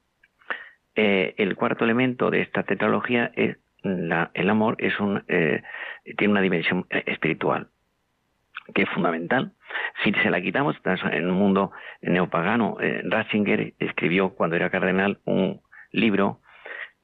eh, 0.94 1.34
el 1.38 1.56
cuarto 1.56 1.84
elemento 1.84 2.30
de 2.30 2.42
esta 2.42 2.62
tetralogía 2.64 3.32
es 3.34 3.56
la, 3.82 4.30
el 4.34 4.48
amor 4.50 4.76
es 4.78 4.98
un, 5.00 5.24
eh, 5.28 5.62
tiene 6.16 6.32
una 6.32 6.40
dimensión 6.40 6.86
eh, 6.90 7.02
espiritual 7.06 7.68
que 8.74 8.82
es 8.82 8.88
fundamental. 8.90 9.52
Si 10.04 10.12
se 10.12 10.30
la 10.30 10.40
quitamos, 10.40 10.76
en 10.84 11.30
un 11.30 11.36
mundo 11.36 11.72
neopagano, 12.00 12.76
Ratzinger 13.04 13.74
escribió 13.78 14.30
cuando 14.30 14.56
era 14.56 14.70
cardenal 14.70 15.18
un 15.24 15.60
libro 15.92 16.40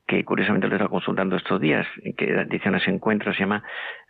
que 0.06 0.24
curiosamente 0.24 0.68
lo 0.68 0.74
estaba 0.74 0.90
consultando 0.90 1.36
estos 1.36 1.60
días, 1.60 1.86
que 2.16 2.46
dice 2.48 2.70
ese 2.74 2.90
encuentro, 2.90 3.32
se 3.34 3.40
llama 3.40 3.62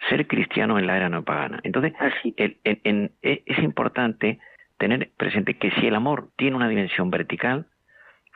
Ser 0.09 0.29
cristiano 0.29 0.79
en 0.79 0.87
la 0.87 0.97
era 0.97 1.09
neopagana. 1.09 1.59
Entonces, 1.65 1.93
es 2.37 3.59
importante 3.59 4.39
tener 4.79 5.11
presente 5.17 5.59
que 5.59 5.73
si 5.73 5.89
el 5.89 5.97
amor 5.97 6.29
tiene 6.37 6.57
una 6.57 6.69
dimensión 6.69 7.11
vertical, 7.11 7.67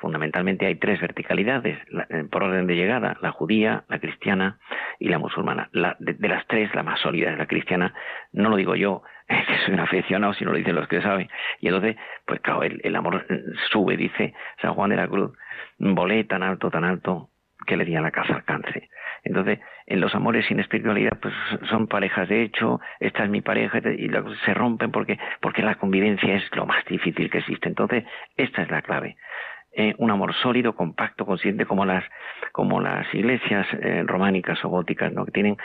fundamentalmente 0.02 0.66
hay 0.66 0.74
tres 0.74 1.00
verticalidades 1.00 1.78
eh, 2.10 2.24
por 2.28 2.42
orden 2.42 2.66
de 2.66 2.74
llegada, 2.74 3.16
la 3.22 3.30
judía, 3.30 3.84
la 3.88 4.00
cristiana 4.00 4.58
y 4.98 5.08
la 5.08 5.18
musulmana. 5.18 5.70
de, 5.72 6.28
las 6.28 6.44
tres, 6.48 6.74
la 6.74 6.82
más 6.82 7.00
sólida 7.00 7.30
es 7.30 7.38
la 7.38 7.46
cristiana. 7.46 7.94
No 8.32 8.50
lo 8.50 8.56
digo 8.56 8.74
yo, 8.74 9.02
que 9.28 9.58
soy 9.64 9.74
un 9.74 9.80
aficionado, 9.80 10.34
sino 10.34 10.50
lo 10.50 10.58
dicen 10.58 10.74
los 10.74 10.88
que 10.88 11.00
saben. 11.00 11.30
Y 11.60 11.68
entonces, 11.68 11.96
pues 12.26 12.40
claro, 12.40 12.64
el, 12.64 12.96
amor 12.96 13.24
eh, 13.30 13.42
sube, 13.70 13.96
dice 13.96 14.34
San 14.60 14.74
Juan 14.74 14.90
de 14.90 14.96
la 14.96 15.06
Cruz, 15.06 15.32
volé 15.78 16.24
tan 16.24 16.42
alto, 16.42 16.68
tan 16.68 16.84
alto, 16.84 17.30
que 17.64 17.76
le 17.76 17.84
di 17.84 17.94
a 17.94 18.00
la 18.00 18.10
casa 18.10 18.34
alcance. 18.34 18.88
Entonces, 19.22 19.60
en 19.86 20.00
los 20.00 20.12
amores 20.16 20.46
sin 20.46 20.58
espiritualidad, 20.58 21.16
pues 21.20 21.32
son 21.70 21.86
parejas 21.86 22.28
de 22.28 22.42
hecho, 22.42 22.80
esta 22.98 23.22
es 23.22 23.30
mi 23.30 23.40
pareja, 23.40 23.78
y 23.78 24.10
se 24.44 24.54
rompen 24.54 24.90
porque, 24.90 25.16
porque 25.40 25.62
la 25.62 25.76
convivencia 25.76 26.34
es 26.34 26.42
lo 26.56 26.66
más 26.66 26.84
difícil 26.86 27.30
que 27.30 27.38
existe. 27.38 27.68
Entonces, 27.68 28.04
esta 28.36 28.62
es 28.62 28.70
la 28.70 28.82
clave. 28.82 29.16
Eh, 29.74 29.94
un 29.98 30.10
amor 30.10 30.34
sólido, 30.34 30.74
compacto, 30.74 31.24
consciente, 31.24 31.64
como 31.64 31.86
las, 31.86 32.04
como 32.52 32.80
las 32.80 33.06
iglesias 33.14 33.66
eh, 33.80 34.02
románicas 34.06 34.62
o 34.64 34.68
góticas, 34.68 35.12
¿no? 35.12 35.24
Que 35.24 35.32
tienen, 35.32 35.56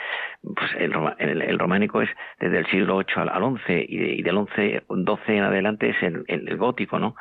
pues 0.42 0.70
el, 0.78 0.94
el, 1.18 1.58
románico 1.58 2.00
es 2.00 2.08
desde 2.40 2.60
el 2.60 2.66
siglo 2.66 2.98
VIII 2.98 3.28
al, 3.28 3.58
XI, 3.66 3.84
y, 3.86 4.22
del 4.22 4.46
XI, 4.54 4.80
XII 4.88 5.36
en 5.36 5.42
adelante 5.42 5.90
es 5.90 6.02
el, 6.02 6.24
el, 6.26 6.56
gótico, 6.56 6.98
¿no? 6.98 7.16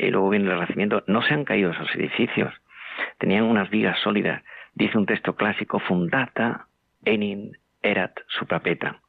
Luego 0.00 0.30
viene 0.30 0.46
el 0.46 0.52
Renacimiento. 0.52 1.04
No 1.06 1.22
se 1.22 1.32
han 1.32 1.44
caído 1.44 1.70
esos 1.70 1.94
edificios. 1.94 2.52
Tenían 3.18 3.44
unas 3.44 3.70
vigas 3.70 3.98
sólidas 4.00 4.42
Dice 4.76 4.98
un 4.98 5.06
texto 5.06 5.34
clásico, 5.34 5.78
fundata 5.80 6.68
enin 7.02 7.56
erat 7.80 8.12
suprapeta. 8.28 9.00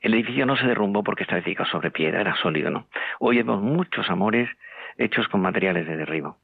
El 0.00 0.14
edificio 0.14 0.46
no 0.46 0.56
se 0.56 0.68
derrumbó 0.68 1.02
porque 1.02 1.24
estaba 1.24 1.40
edificado 1.40 1.68
sobre 1.68 1.90
piedra, 1.90 2.20
era 2.20 2.36
sólido, 2.36 2.70
¿no? 2.70 2.86
Hoy 3.18 3.38
vemos 3.38 3.60
muchos 3.60 4.08
amores 4.08 4.48
hechos 4.98 5.28
con 5.28 5.40
materiales 5.40 5.86
de 5.86 5.96
derribo. 5.96 6.38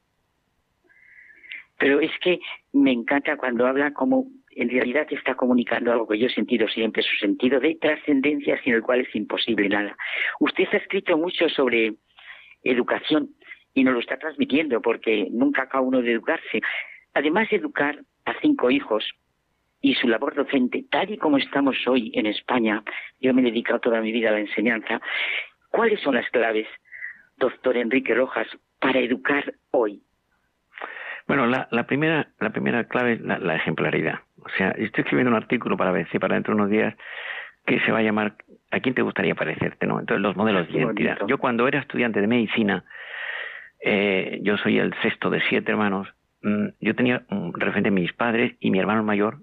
Pero 1.78 2.01
es 2.01 2.12
que 2.20 2.40
me 2.72 2.92
encanta 2.92 3.36
cuando 3.36 3.66
habla 3.66 3.92
como 3.92 4.26
en 4.51 4.68
realidad 4.68 5.07
está 5.11 5.34
comunicando 5.34 5.92
algo 5.92 6.09
que 6.09 6.18
yo 6.18 6.26
he 6.26 6.30
sentido 6.30 6.68
siempre, 6.68 7.03
su 7.03 7.16
sentido 7.16 7.61
de 7.61 7.76
trascendencia 7.76 8.61
sin 8.62 8.74
el 8.74 8.82
cual 8.82 9.01
es 9.01 9.14
imposible 9.14 9.68
nada. 9.68 9.96
Usted 10.40 10.68
ha 10.72 10.76
escrito 10.76 11.16
mucho 11.16 11.48
sobre 11.48 11.94
educación 12.62 13.30
y 13.74 13.84
nos 13.84 13.94
lo 13.94 14.01
está 14.01 14.18
transmitiendo 14.18 14.82
porque 14.82 15.28
nunca 15.30 15.62
acaba 15.62 15.86
uno 15.86 16.03
de 16.03 16.12
educarse. 16.12 16.61
Además 17.14 17.48
de 17.51 17.57
educar, 17.57 17.98
a 18.24 18.34
cinco 18.40 18.70
hijos 18.70 19.05
y 19.80 19.94
su 19.94 20.09
labor 20.09 20.34
docente, 20.34 20.84
tal 20.90 21.11
y 21.11 21.16
como 21.16 21.38
estamos 21.38 21.76
hoy 21.86 22.12
en 22.14 22.26
España, 22.26 22.82
yo 23.20 23.32
me 23.32 23.40
he 23.40 23.44
dedicado 23.44 23.80
toda 23.80 24.03
mi 24.03 24.12
vida 24.12 24.28
a 24.28 24.32
la 24.32 24.40
enseñanza, 24.40 25.01
¿cuáles 25.70 26.01
son 26.01 26.16
las 26.16 26.28
claves, 26.28 26.66
doctor 27.41 27.76
Enrique 27.76 28.14
Rojas, 28.14 28.47
para 28.78 29.01
educar 29.01 29.53
hoy? 29.72 30.03
Bueno, 31.26 31.47
la, 31.47 31.86
primera, 31.86 32.28
la 32.38 32.51
primera 32.51 32.84
clave 32.84 33.14
es 33.14 33.20
la, 33.20 33.57
ejemplaridad. 33.57 34.20
O 34.43 34.49
sea, 34.57 34.70
estoy 34.70 35.03
escribiendo 35.03 35.30
un 35.30 35.36
artículo 35.36 35.76
para 35.76 35.91
ver 35.91 36.09
si 36.11 36.20
para 36.20 36.34
dentro 36.34 36.55
de 36.55 36.61
unos 36.61 36.70
días 36.70 36.95
que 37.66 37.80
se 37.80 37.91
va 37.91 37.99
a 37.99 38.03
llamar 38.03 38.36
¿A 38.72 38.78
quién 38.78 38.95
te 38.95 39.03
gustaría 39.03 39.34
parecerte? 39.34 39.84
¿no? 39.84 39.99
Entonces, 39.99 40.22
los 40.22 40.36
modelos 40.36 40.68
de 40.68 40.78
identidad. 40.78 41.18
Yo 41.26 41.38
cuando 41.38 41.66
era 41.66 41.80
estudiante 41.80 42.20
de 42.20 42.28
medicina, 42.28 42.84
eh, 43.80 44.38
yo 44.43 44.57
soy 44.59 44.78
el 44.78 44.95
sexto 45.03 45.28
de 45.28 45.41
siete 45.49 45.72
hermanos, 45.72 46.07
Mm, 46.43 46.68
yo 46.80 46.95
tenía 46.95 47.22
referente 47.55 47.91
a 47.91 47.93
mis 47.93 48.12
padres 48.14 48.57
y 48.61 48.70
mi 48.70 48.78
hermano 48.78 49.03
mayor, 49.03 49.41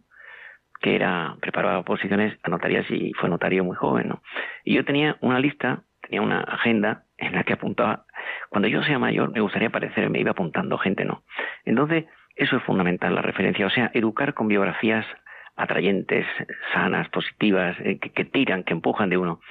que 0.81 0.95
era 0.95 1.35
preparaba 1.39 1.83
posiciones 1.83 2.37
a 2.43 2.49
notarías 2.49 2.89
y 2.89 3.13
fue 3.13 3.29
notario 3.29 3.63
muy 3.63 3.75
joven, 3.75 4.09
¿no? 4.09 4.21
Y 4.63 4.75
yo 4.75 4.85
tenía 4.85 5.17
una 5.21 5.39
lista, 5.39 5.83
tenía 6.01 6.21
una 6.21 6.41
agenda 6.41 7.03
en 7.17 7.33
la 7.33 7.43
que 7.43 7.53
apuntaba, 7.53 8.05
cuando 8.49 8.67
yo 8.67 8.83
sea 8.83 8.99
mayor 8.99 9.31
me 9.31 9.41
gustaría 9.41 9.69
aparecer, 9.69 10.09
me 10.09 10.19
iba 10.19 10.31
apuntando 10.31 10.77
gente, 10.77 11.05
¿no? 11.05 11.23
Entonces, 11.65 12.05
eso 12.35 12.57
es 12.57 12.63
fundamental, 12.63 13.15
la 13.15 13.21
referencia, 13.21 13.65
o 13.65 13.69
sea, 13.69 13.89
educar 13.93 14.33
con 14.33 14.47
biografías 14.47 15.05
atrayentes, 15.55 16.25
sanas, 16.71 17.09
positivas, 17.09 17.75
eh, 17.79 17.97
que, 17.99 18.25
tiran, 18.25 18.63
que 18.63 18.73
empujan 18.73 19.09
de 19.09 19.17
uno. 19.17 19.41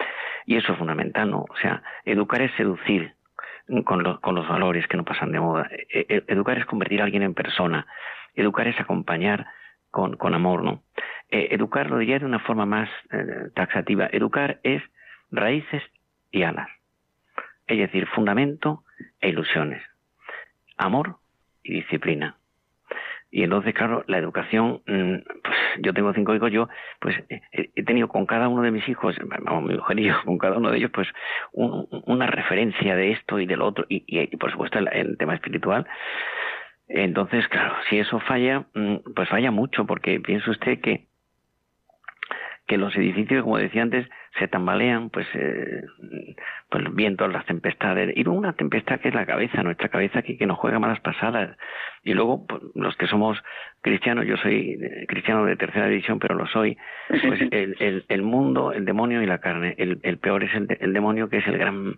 Y 0.47 0.57
eso 0.57 0.73
es 0.73 0.79
fundamental, 0.79 1.31
¿no? 1.31 1.41
O 1.49 1.57
sea, 1.61 1.83
educar 2.05 2.41
es 2.43 2.53
seducir 2.57 3.15
con, 3.85 4.19
con 4.19 4.35
los 4.37 4.49
valores 4.49 4.87
que 4.87 4.97
no 4.97 5.05
pasan 5.05 5.33
de 5.33 5.41
moda. 5.41 5.69
E, 5.73 6.07
e, 6.09 6.25
educar 6.29 6.57
es 6.59 6.67
convertir 6.67 7.01
a 7.01 7.05
alguien 7.05 7.25
en 7.25 7.35
persona. 7.35 7.87
Educar 8.37 8.69
es 8.69 8.79
acompañar 8.79 9.47
con, 9.91 10.35
amor, 10.35 10.63
¿no? 10.63 10.83
Eh, 11.31 11.49
educar 11.51 11.91
lo 11.91 11.99
diría 11.99 12.21
de 12.21 12.27
una 12.27 12.39
forma 12.39 12.67
más 12.67 12.89
eh, 13.11 13.51
taxativa. 13.55 14.09
Educar 14.13 14.61
es 14.63 14.83
raíces 15.33 15.83
y 16.31 16.45
alas. 16.45 16.69
Es 17.67 17.79
decir, 17.79 18.07
fundamento 18.09 18.85
e 19.21 19.29
ilusiones. 19.31 19.83
Amor 20.77 21.17
y 21.63 21.75
disciplina. 21.75 22.37
Y 23.31 23.43
entonces, 23.43 23.75
claro, 23.75 24.05
la 24.07 24.19
educación, 24.19 24.83
mm, 24.87 25.17
pues 25.43 25.57
yo 25.81 25.93
tengo 25.93 26.13
cinco 26.15 26.35
hijos, 26.35 26.51
yo 26.53 26.69
pues 27.01 27.17
he 27.29 27.83
tenido 27.83 28.09
con 28.09 28.25
cada 28.25 28.49
uno 28.49 28.63
de 28.63 28.71
mis 28.71 28.89
hijos, 28.89 29.17
mi 29.21 29.75
mujer 29.75 29.99
y 29.99 30.05
yo, 30.05 30.15
con 30.25 30.39
cada 30.39 30.57
uno 30.57 30.71
de 30.71 30.79
ellos, 30.79 30.91
pues 30.93 31.09
una 31.53 32.27
referencia 32.27 32.95
de 32.95 33.13
esto 33.13 33.41
y 33.41 33.47
del 33.47 33.63
otro, 33.63 33.85
y, 33.89 34.35
por 34.37 34.53
supuesto 34.53 34.79
el, 34.79 34.89
el, 34.93 35.19
tema 35.19 35.35
espiritual. 35.35 35.87
Entonces, 36.89 37.47
claro, 37.49 37.75
si 37.91 37.99
eso 37.99 38.21
falla, 38.21 38.65
mm, 38.75 39.13
pues 39.15 39.29
falla 39.29 39.51
mucho, 39.51 39.87
porque 39.87 40.21
piensa 40.21 40.51
usted 40.51 40.81
que 40.81 41.09
que 42.67 42.79
los 42.79 42.95
edificios, 42.97 43.45
como 43.45 43.59
decía 43.59 43.83
antes, 43.83 44.09
se 44.39 44.49
tambalean, 44.49 45.11
pues, 45.11 45.27
eh, 45.35 45.83
pues 46.69 46.85
vientos, 46.95 47.33
las 47.33 47.47
tempestades, 47.47 48.13
y 48.17 48.25
luego 48.25 48.39
una 48.39 48.55
tempestad 48.55 49.01
que 49.01 49.09
es 49.09 49.15
la 49.15 49.25
cabeza, 49.25 49.63
nuestra 49.63 49.89
cabeza 49.89 50.23
que, 50.23 50.37
que 50.37 50.47
nos 50.47 50.59
juega 50.59 50.79
malas 50.79 51.01
pasadas. 51.01 51.57
Y 52.03 52.15
luego, 52.15 52.45
pues, 52.47 52.63
los 52.75 52.97
que 52.97 53.07
somos 53.07 53.43
cristianos, 53.83 54.27
yo 54.27 54.37
soy 54.37 54.79
cristiano 55.07 55.45
de 55.45 55.57
tercera 55.57 55.87
división, 55.87 56.19
pero 56.19 56.35
lo 56.35 56.47
soy, 56.49 56.77
pues 57.09 57.41
el, 57.53 57.77
el, 57.79 58.05
el 58.09 58.23
mundo, 58.23 58.73
el 58.73 58.85
demonio 58.85 59.23
y 59.23 59.27
la 59.27 59.39
carne. 59.39 59.75
El, 59.79 60.01
el 60.03 60.19
peor 60.19 60.43
es 60.45 60.55
el, 60.55 60.67
el 60.81 60.93
demonio, 60.93 61.29
que 61.29 61.39
es 61.39 61.47
el 61.47 61.59
gran, 61.59 61.95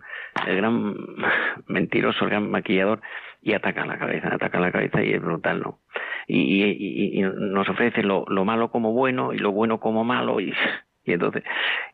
el 0.47 0.55
gran 0.55 0.95
mentiroso, 1.67 2.23
el 2.25 2.29
gran 2.29 2.49
maquillador, 2.49 3.01
y 3.41 3.53
ataca 3.53 3.85
la 3.85 3.97
cabeza, 3.97 4.33
ataca 4.33 4.59
la 4.59 4.71
cabeza 4.71 5.03
y 5.03 5.13
es 5.13 5.21
brutal, 5.21 5.61
¿no? 5.61 5.79
Y, 6.27 6.63
y, 6.63 7.19
y 7.19 7.21
nos 7.21 7.67
ofrece 7.69 8.03
lo, 8.03 8.25
lo, 8.27 8.45
malo 8.45 8.69
como 8.69 8.93
bueno 8.93 9.33
y 9.33 9.37
lo 9.39 9.51
bueno 9.51 9.79
como 9.79 10.03
malo 10.03 10.39
y, 10.39 10.53
y 11.05 11.13
entonces, 11.13 11.43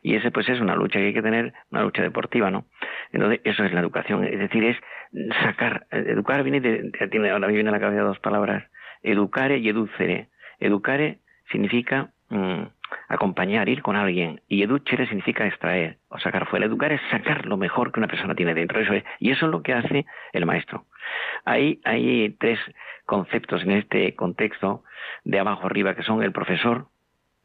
y 0.02 0.16
ese 0.16 0.30
pues 0.30 0.48
es 0.48 0.60
una 0.60 0.74
lucha 0.74 0.98
que 0.98 1.06
hay 1.06 1.14
que 1.14 1.22
tener, 1.22 1.54
una 1.70 1.82
lucha 1.82 2.02
deportiva, 2.02 2.50
¿no? 2.50 2.66
Entonces, 3.12 3.40
eso 3.44 3.64
es 3.64 3.72
la 3.72 3.80
educación, 3.80 4.24
es 4.24 4.38
decir, 4.38 4.64
es 4.64 4.76
sacar, 5.42 5.86
educar 5.90 6.42
viene 6.42 6.60
de, 6.60 6.90
tiene, 7.10 7.30
ahora 7.30 7.46
me 7.46 7.54
viene 7.54 7.70
a 7.70 7.72
la 7.72 7.80
cabeza 7.80 8.02
dos 8.02 8.18
palabras, 8.18 8.64
educare 9.02 9.58
y 9.58 9.68
educere. 9.68 10.28
Educare 10.58 11.20
significa 11.50 12.10
mmm, 12.28 12.64
acompañar, 13.08 13.68
ir 13.68 13.82
con 13.82 13.96
alguien. 13.96 14.40
Y 14.48 14.62
educere 14.62 15.06
significa 15.06 15.46
extraer 15.46 15.98
o 16.08 16.18
sacar 16.18 16.46
fuera. 16.46 16.66
Educar 16.66 16.92
es 16.92 17.00
sacar 17.10 17.46
lo 17.46 17.56
mejor 17.56 17.92
que 17.92 18.00
una 18.00 18.08
persona 18.08 18.34
tiene 18.34 18.54
dentro. 18.54 18.80
Eso 18.80 18.92
es. 18.92 19.04
Y 19.18 19.30
eso 19.30 19.46
es 19.46 19.52
lo 19.52 19.62
que 19.62 19.72
hace 19.72 20.06
el 20.32 20.46
maestro. 20.46 20.86
Hay, 21.44 21.80
hay 21.84 22.36
tres 22.38 22.58
conceptos 23.04 23.62
en 23.62 23.72
este 23.72 24.14
contexto 24.14 24.82
de 25.24 25.38
abajo 25.38 25.66
arriba 25.66 25.94
que 25.94 26.02
son 26.02 26.22
el 26.22 26.32
profesor, 26.32 26.88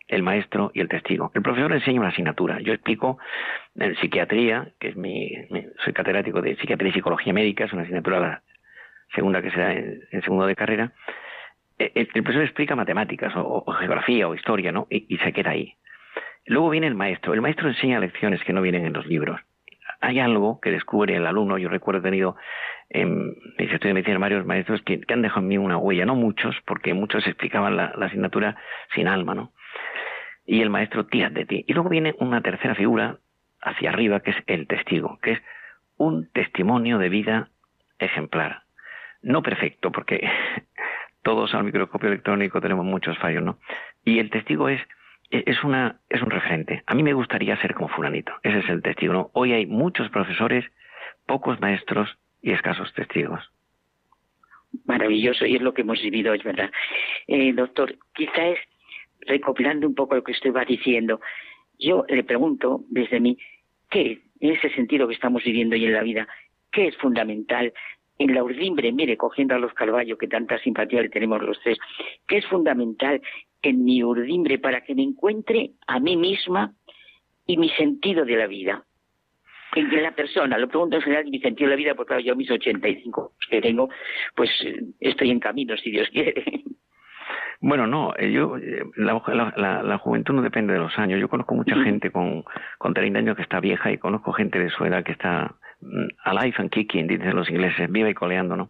el 0.08 0.24
maestro 0.24 0.72
y 0.74 0.82
el 0.82 0.90
testigo. 0.90 1.32
El 1.34 1.42
profesor 1.42 1.72
enseña 1.72 2.00
una 2.00 2.10
asignatura. 2.10 2.60
Yo 2.60 2.74
explico 2.74 3.18
en 3.76 3.96
psiquiatría, 3.98 4.72
que 4.80 4.90
es 4.90 4.96
mi, 4.96 5.32
soy 5.84 5.94
catedrático 5.94 6.42
de 6.42 6.58
psiquiatría 6.58 6.90
y 6.90 6.94
psicología 6.94 7.34
médica, 7.34 7.64
es 7.64 7.74
una 7.74 7.84
asignatura 7.84 8.20
la 8.20 8.44
segunda 9.16 9.42
que 9.42 9.52
se 9.52 9.60
da 9.60 9.74
en 9.74 10.22
segundo 10.22 10.46
de 10.46 10.56
carrera. 10.56 10.92
El, 11.96 12.10
el, 12.14 12.24
profesor 12.24 12.44
explica 12.44 12.76
matemáticas 12.76 13.34
o, 13.36 13.64
geografía 13.74 14.28
o 14.28 14.36
historia, 14.36 14.72
¿no? 14.72 14.88
Y, 14.90 15.18
se 15.18 15.34
queda 15.34 15.52
ahí. 15.52 15.76
Luego 16.46 16.70
viene 16.70 16.88
el 16.88 16.96
maestro. 16.96 17.34
El 17.34 17.42
maestro 17.42 17.68
enseña 17.68 18.00
lecciones 18.00 18.44
que 18.44 18.54
no 18.54 18.62
vienen 18.62 18.86
en 18.86 18.94
los 18.94 19.06
libros. 19.06 19.40
Hay 20.00 20.20
algo 20.20 20.60
que 20.62 20.72
descubre 20.72 21.16
el 21.16 21.28
alumno. 21.28 21.58
Yo 21.58 21.70
recuerdo 21.70 22.02
tenido 22.02 22.36
en 22.90 23.36
mis 23.58 23.72
estudios 23.72 23.82
de 23.82 23.94
medicina 23.94 24.18
varios 24.18 24.46
maestros 24.46 24.82
que, 24.82 25.02
han 25.08 25.22
dejado 25.22 25.42
en 25.42 25.48
mí 25.48 25.58
una 25.58 25.78
huella, 25.78 26.06
no 26.06 26.16
muchos, 26.16 26.56
porque 26.66 26.94
muchos 26.94 27.26
explicaban 27.28 27.78
la, 27.78 27.94
la 27.96 28.08
asignatura 28.08 28.56
sin 28.94 29.08
alma, 29.08 29.36
¿no? 29.36 29.52
y 30.46 30.62
el 30.62 30.70
maestro 30.70 31.06
tira 31.06 31.30
de 31.30 31.46
ti. 31.46 31.64
Y 31.68 31.74
luego 31.74 31.90
viene 31.90 32.16
una 32.20 32.42
tercera 32.42 32.76
figura 32.76 33.18
hacia 33.62 33.90
arriba, 33.90 34.22
que 34.22 34.32
es 34.32 34.38
el 34.48 34.68
testigo, 34.68 35.20
que 35.22 35.34
es 35.34 35.40
un 35.98 36.30
testimonio 36.32 36.98
de 36.98 37.10
vida 37.10 37.50
ejemplar. 38.00 38.64
No 39.22 39.44
perfecto, 39.44 39.92
porque 39.92 40.20
todos 41.24 41.54
al 41.54 41.64
microscopio 41.64 42.10
electrónico 42.10 42.62
tenemos 42.62 42.86
muchos 42.86 43.18
fallos, 43.18 43.44
¿no? 43.44 43.60
Y 44.04 44.20
el 44.20 44.30
testigo 44.30 44.70
es, 44.70 44.82
es, 45.30 45.64
una, 45.64 46.00
es 46.10 46.22
un 46.22 46.30
referente. 46.30 46.84
A 46.86 46.96
mí 46.96 47.04
me 47.04 47.14
gustaría 47.14 47.60
ser 47.62 47.74
como 47.74 47.90
fulanito. 47.90 48.34
Ese 48.44 48.60
es 48.60 48.70
el 48.70 48.82
testigo, 48.82 49.14
¿no? 49.14 49.30
Hoy 49.34 49.54
hay 49.54 49.66
muchos 49.66 50.10
profesores, 50.10 50.66
pocos 51.26 51.60
maestros 51.60 52.18
y 52.42 52.52
escasos 52.52 52.94
testigos. 52.94 53.52
Maravilloso, 54.86 55.46
y 55.46 55.56
es 55.56 55.62
lo 55.62 55.74
que 55.74 55.82
hemos 55.82 56.02
vivido, 56.02 56.34
es 56.34 56.44
verdad. 56.44 56.72
Eh, 57.28 57.54
doctor, 57.54 57.96
quizá 58.14 58.48
es 58.48 58.60
recopilando 59.22 59.88
un 59.88 59.96
poco 59.96 60.16
lo 60.16 60.24
que 60.24 60.32
usted 60.32 60.54
va 60.54 60.66
diciendo, 60.66 61.20
yo 61.78 62.06
le 62.08 62.24
pregunto 62.24 62.82
desde 62.90 63.20
mí, 63.20 63.38
¿qué, 63.90 64.22
en 64.40 64.52
ese 64.52 64.70
sentido 64.72 65.08
que 65.08 65.14
estamos 65.14 65.44
viviendo 65.44 65.76
hoy 65.76 65.86
en 65.86 65.94
la 65.94 66.04
vida, 66.04 66.28
qué 66.72 66.88
es 66.88 66.98
fundamental 66.98 67.74
en 68.22 68.36
la 68.36 68.44
urdimbre, 68.44 68.92
mire, 68.92 69.18
cogiendo 69.18 69.56
a 69.56 69.60
los 69.60 69.74
Carballo, 69.74 70.18
que 70.18 70.28
tanta 70.28 70.60
simpatía 70.60 71.02
le 71.02 71.10
tenemos 71.10 71.42
los 71.42 71.60
tres, 71.62 71.80
qué 72.28 72.38
es 72.38 72.46
fundamental 72.46 73.20
en 73.64 73.84
mi 73.84 74.04
urdimbre 74.04 74.60
para 74.60 74.82
que 74.82 74.94
me 74.94 75.02
encuentre 75.02 75.72
a 75.88 76.00
mí 76.00 76.16
misma 76.18 76.74
y 77.48 77.58
mi 77.58 77.70
sentido 77.70 78.24
de 78.24 78.36
la 78.36 78.46
vida? 78.46 78.86
En 79.74 80.04
la 80.04 80.14
persona, 80.14 80.58
lo 80.58 80.68
pregunto 80.68 80.98
en 80.98 81.02
general 81.02 81.26
mi 81.32 81.40
sentido 81.40 81.70
de 81.70 81.76
la 81.76 81.80
vida, 81.80 81.96
porque 81.96 82.10
claro, 82.10 82.22
yo 82.22 82.36
mis 82.36 82.52
85 82.52 83.34
que 83.50 83.62
tengo, 83.62 83.90
pues 84.36 84.52
estoy 85.00 85.32
en 85.32 85.40
camino, 85.40 85.76
si 85.78 85.90
Dios 85.92 86.08
quiere. 86.10 86.44
Bueno, 87.64 87.86
no, 87.86 88.14
eh, 88.18 88.32
yo, 88.32 88.58
eh, 88.58 88.84
la, 88.96 89.22
la, 89.56 89.84
la, 89.84 89.98
juventud 90.00 90.34
no 90.34 90.42
depende 90.42 90.74
de 90.74 90.80
los 90.80 90.98
años. 90.98 91.20
Yo 91.20 91.30
conozco 91.30 91.54
mucha 91.54 91.76
gente 91.76 92.10
con, 92.10 92.44
con 92.80 92.96
30 92.96 93.20
años 93.20 93.36
que 93.36 93.44
está 93.44 93.60
vieja 93.60 93.92
y 93.92 94.00
conozco 94.00 94.34
gente 94.34 94.58
de 94.58 94.72
su 94.72 94.84
edad 94.84 95.04
que 95.04 95.12
está 95.12 95.54
mm, 95.80 96.08
alive 96.24 96.56
and 96.58 96.72
kicking, 96.72 97.06
dicen 97.06 97.36
los 97.36 97.52
ingleses, 97.52 97.92
viva 97.92 98.10
y 98.10 98.16
coleando, 98.16 98.56
¿no? 98.56 98.70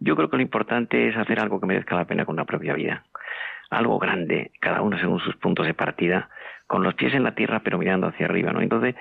Yo 0.00 0.16
creo 0.16 0.28
que 0.28 0.36
lo 0.36 0.42
importante 0.42 1.08
es 1.08 1.16
hacer 1.16 1.40
algo 1.40 1.58
que 1.58 1.66
merezca 1.66 1.96
la 1.96 2.04
pena 2.04 2.26
con 2.26 2.36
la 2.36 2.44
propia 2.44 2.74
vida. 2.74 3.04
Algo 3.70 3.98
grande, 3.98 4.52
cada 4.60 4.82
uno 4.82 4.98
según 4.98 5.18
sus 5.20 5.34
puntos 5.36 5.66
de 5.66 5.72
partida, 5.72 6.28
con 6.66 6.82
los 6.82 6.92
pies 6.92 7.14
en 7.14 7.22
la 7.22 7.34
tierra 7.34 7.60
pero 7.60 7.78
mirando 7.78 8.06
hacia 8.06 8.26
arriba, 8.26 8.52
¿no? 8.52 8.60
Entonces, 8.60 8.96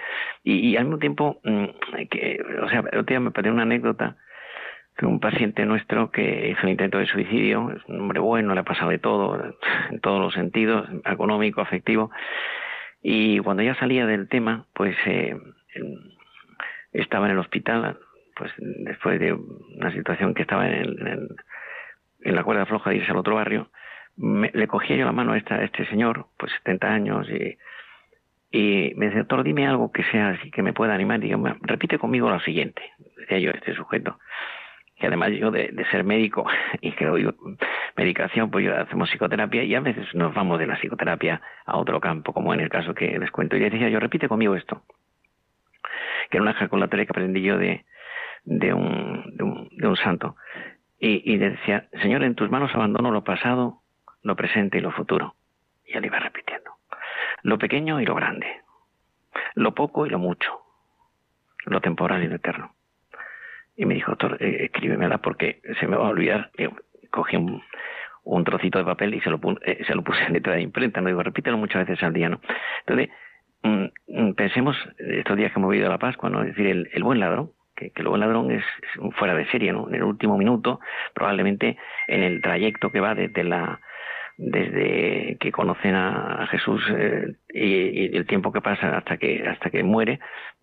y, 0.46 0.70
y 0.70 0.78
al 0.78 0.86
mismo 0.86 1.00
tiempo, 1.00 1.42
mmm, 1.44 1.66
que, 2.10 2.42
o 2.64 2.70
sea, 2.70 2.80
el 2.80 3.00
otro 3.00 3.04
día 3.04 3.20
me 3.20 3.52
una 3.52 3.64
anécdota 3.64 4.16
un 5.02 5.20
paciente 5.20 5.66
nuestro 5.66 6.10
que 6.10 6.50
hizo 6.50 6.62
un 6.64 6.70
intento 6.70 7.00
de 7.00 7.08
suicidio, 7.08 7.72
es 7.72 7.84
un 7.88 8.00
hombre 8.00 8.20
bueno, 8.20 8.54
le 8.54 8.62
ha 8.62 8.64
pasado 8.64 8.92
de 8.92 9.00
todo, 9.00 9.54
en 9.90 10.00
todos 10.00 10.22
los 10.22 10.34
sentidos, 10.34 10.88
económico, 11.06 11.62
afectivo, 11.62 12.12
y 13.02 13.40
cuando 13.40 13.62
ya 13.62 13.76
salía 13.76 14.06
del 14.06 14.30
tema, 14.30 14.66
pues 14.74 14.96
eh, 15.06 15.38
estaba 16.94 17.26
en 17.26 17.34
el 17.34 17.40
hospital, 17.40 18.00
pues 18.36 18.52
después 18.58 19.20
de 19.20 19.34
una 19.34 19.92
situación 19.92 20.34
que 20.34 20.44
estaba 20.44 20.68
en, 20.68 20.74
el, 20.74 21.28
en, 22.24 22.36
la 22.36 22.44
cuerda 22.44 22.66
floja 22.66 22.90
de 22.90 22.98
irse 22.98 23.12
al 23.12 23.18
otro 23.18 23.36
barrio, 23.36 23.70
me, 24.16 24.50
le 24.54 24.68
cogía 24.68 24.96
yo 24.96 25.06
la 25.06 25.12
mano 25.12 25.34
a, 25.34 25.38
esta, 25.38 25.56
a 25.56 25.64
este 25.64 25.86
señor, 25.88 26.28
pues 26.38 26.52
70 26.64 26.88
años, 26.88 27.28
y, 27.30 27.58
me 28.96 29.08
decía, 29.08 29.20
doctor, 29.20 29.44
dime 29.44 29.68
algo 29.68 29.92
que 29.92 30.04
sea 30.06 30.30
así, 30.30 30.50
que 30.50 30.64
me 30.64 30.72
pueda 30.72 30.96
animar. 30.96 31.22
Y 31.22 31.28
yo, 31.28 31.44
repite 31.62 32.00
conmigo 32.00 32.30
lo 32.30 32.40
siguiente, 32.40 32.82
decía 33.18 33.40
yo, 33.40 33.52
este 33.52 33.76
sujeto 33.76 34.18
que 34.98 35.08
además 35.08 35.32
yo 35.32 35.52
de, 35.52 35.74
ser 35.92 36.04
médico 36.04 36.46
y 36.82 36.92
que 36.94 37.06
doy 37.06 37.30
medicación, 37.96 38.50
pues 38.50 38.66
yo 38.66 38.76
hacemos 38.76 39.10
psicoterapia 39.10 39.64
y 39.64 39.76
a 39.76 39.80
veces 39.80 40.14
nos 40.14 40.34
vamos 40.34 40.60
de 40.60 40.68
la 40.68 40.78
psicoterapia 40.78 41.42
a 41.66 41.78
otro 41.78 42.00
campo, 42.00 42.34
como 42.34 42.54
en 42.54 42.62
el 42.62 42.70
caso 42.70 42.94
que 42.94 43.18
les 43.20 43.32
cuento. 43.32 43.56
Y 43.56 43.60
le 43.60 43.70
decía 43.70 43.90
yo, 43.90 44.00
repite 44.00 44.28
conmigo 44.28 44.56
esto, 44.56 44.84
que 46.30 46.38
era 46.38 46.42
una 46.42 46.52
ejaculatoria 46.52 47.06
que 47.06 47.12
aprendí 47.12 47.42
yo 47.42 47.58
de, 47.58 47.86
de, 48.46 48.74
un, 48.74 49.36
de, 49.36 49.44
un, 49.44 49.70
de 49.72 49.88
un 49.88 49.98
santo. 49.98 50.36
Y, 51.00 51.34
y 51.34 51.38
decía, 51.38 51.88
Señor, 52.02 52.24
en 52.24 52.36
tus 52.36 52.50
manos 52.50 52.74
abandono 52.74 53.12
lo 53.12 53.24
pasado, 53.24 53.82
lo 54.24 54.36
presente 54.36 54.78
y 54.78 54.82
lo 54.82 54.92
futuro. 54.92 55.36
Y 55.86 55.98
él 55.98 56.06
iba 56.06 56.20
repitiendo. 56.20 56.72
Lo 57.44 57.58
pequeño 57.58 58.00
y 58.00 58.06
lo 58.06 58.16
grande. 58.16 58.48
Lo 59.56 59.76
poco 59.76 60.08
y 60.08 60.10
lo 60.10 60.20
mucho. 60.20 60.62
Lo 61.66 61.82
temporal 61.82 62.24
y 62.24 62.28
lo 62.28 62.36
eterno 62.36 62.75
y 63.76 63.86
me 63.86 63.96
dijo, 63.96 64.12
doctor, 64.12 64.38
eh, 64.40 64.66
escríbemela 64.66 65.18
porque 65.20 65.62
se 65.80 65.88
me 65.88 65.98
va 65.98 66.08
a 66.08 66.10
olvidar. 66.10 66.52
Cogí 67.12 67.38
un, 67.38 67.62
un 68.26 68.44
trocito 68.44 68.80
de 68.80 68.86
papel 68.86 69.14
y 69.14 69.22
se 69.22 69.30
lo, 69.30 69.40
eh, 69.62 69.84
se 69.86 69.96
lo 69.96 70.04
puse 70.04 70.24
en 70.24 70.34
letra 70.34 70.54
de 70.54 70.62
imprenta, 70.62 71.00
no 71.00 71.08
digo, 71.08 71.24
repítelo 71.24 71.58
muchas 71.58 71.88
veces 71.88 72.04
al 72.04 72.14
día, 72.14 72.28
¿no? 72.28 72.42
Entonces, 72.86 73.10
mm, 73.64 73.86
mm, 74.08 74.34
pensemos, 74.34 74.76
estos 74.98 75.38
días 75.38 75.52
que 75.54 75.60
hemos 75.60 75.72
vivido 75.72 75.90
la 75.90 76.00
Pascua, 76.00 76.30
¿no? 76.30 76.42
Es 76.42 76.50
decir, 76.50 76.68
el, 76.68 76.90
el 76.92 77.04
buen 77.04 77.20
ladrón, 77.20 77.52
que, 77.76 77.92
que, 77.92 78.02
el 78.02 78.08
buen 78.08 78.22
ladrón 78.22 78.52
es, 78.52 78.64
fuera 79.18 79.36
de 79.36 79.46
serie, 79.48 79.72
¿no? 79.72 79.88
En 79.88 79.96
el 79.96 80.04
último 80.04 80.38
minuto, 80.38 80.80
probablemente 81.14 81.78
en 82.08 82.24
el 82.24 82.42
trayecto 82.42 82.92
que 82.92 83.00
va 83.00 83.14
desde 83.14 83.44
la 83.44 83.80
desde 84.38 85.38
que 85.40 85.52
conocen 85.52 85.96
a 85.96 86.48
Jesús 86.52 86.84
eh, 86.92 87.36
y, 87.54 88.16
el 88.16 88.26
tiempo 88.26 88.52
que 88.52 88.62
pasa 88.62 88.98
hasta 88.98 89.18
que 89.18 89.48
hasta 89.48 89.70
que 89.70 89.84
muere 89.84 90.20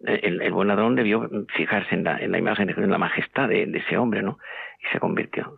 eh, 0.06 0.20
el, 0.24 0.52
buen 0.52 0.68
ladrón 0.68 0.94
debió 0.94 1.28
fijarse 1.56 1.94
en 1.94 2.04
la, 2.04 2.18
en 2.18 2.32
la 2.32 2.38
imagen 2.38 2.68
en 2.68 2.90
la 2.90 2.98
majestad 2.98 3.48
de, 3.48 3.62
ese 3.62 3.96
hombre 3.96 4.22
no 4.22 4.38
y 4.82 4.92
se 4.92 5.00
convirtió. 5.00 5.56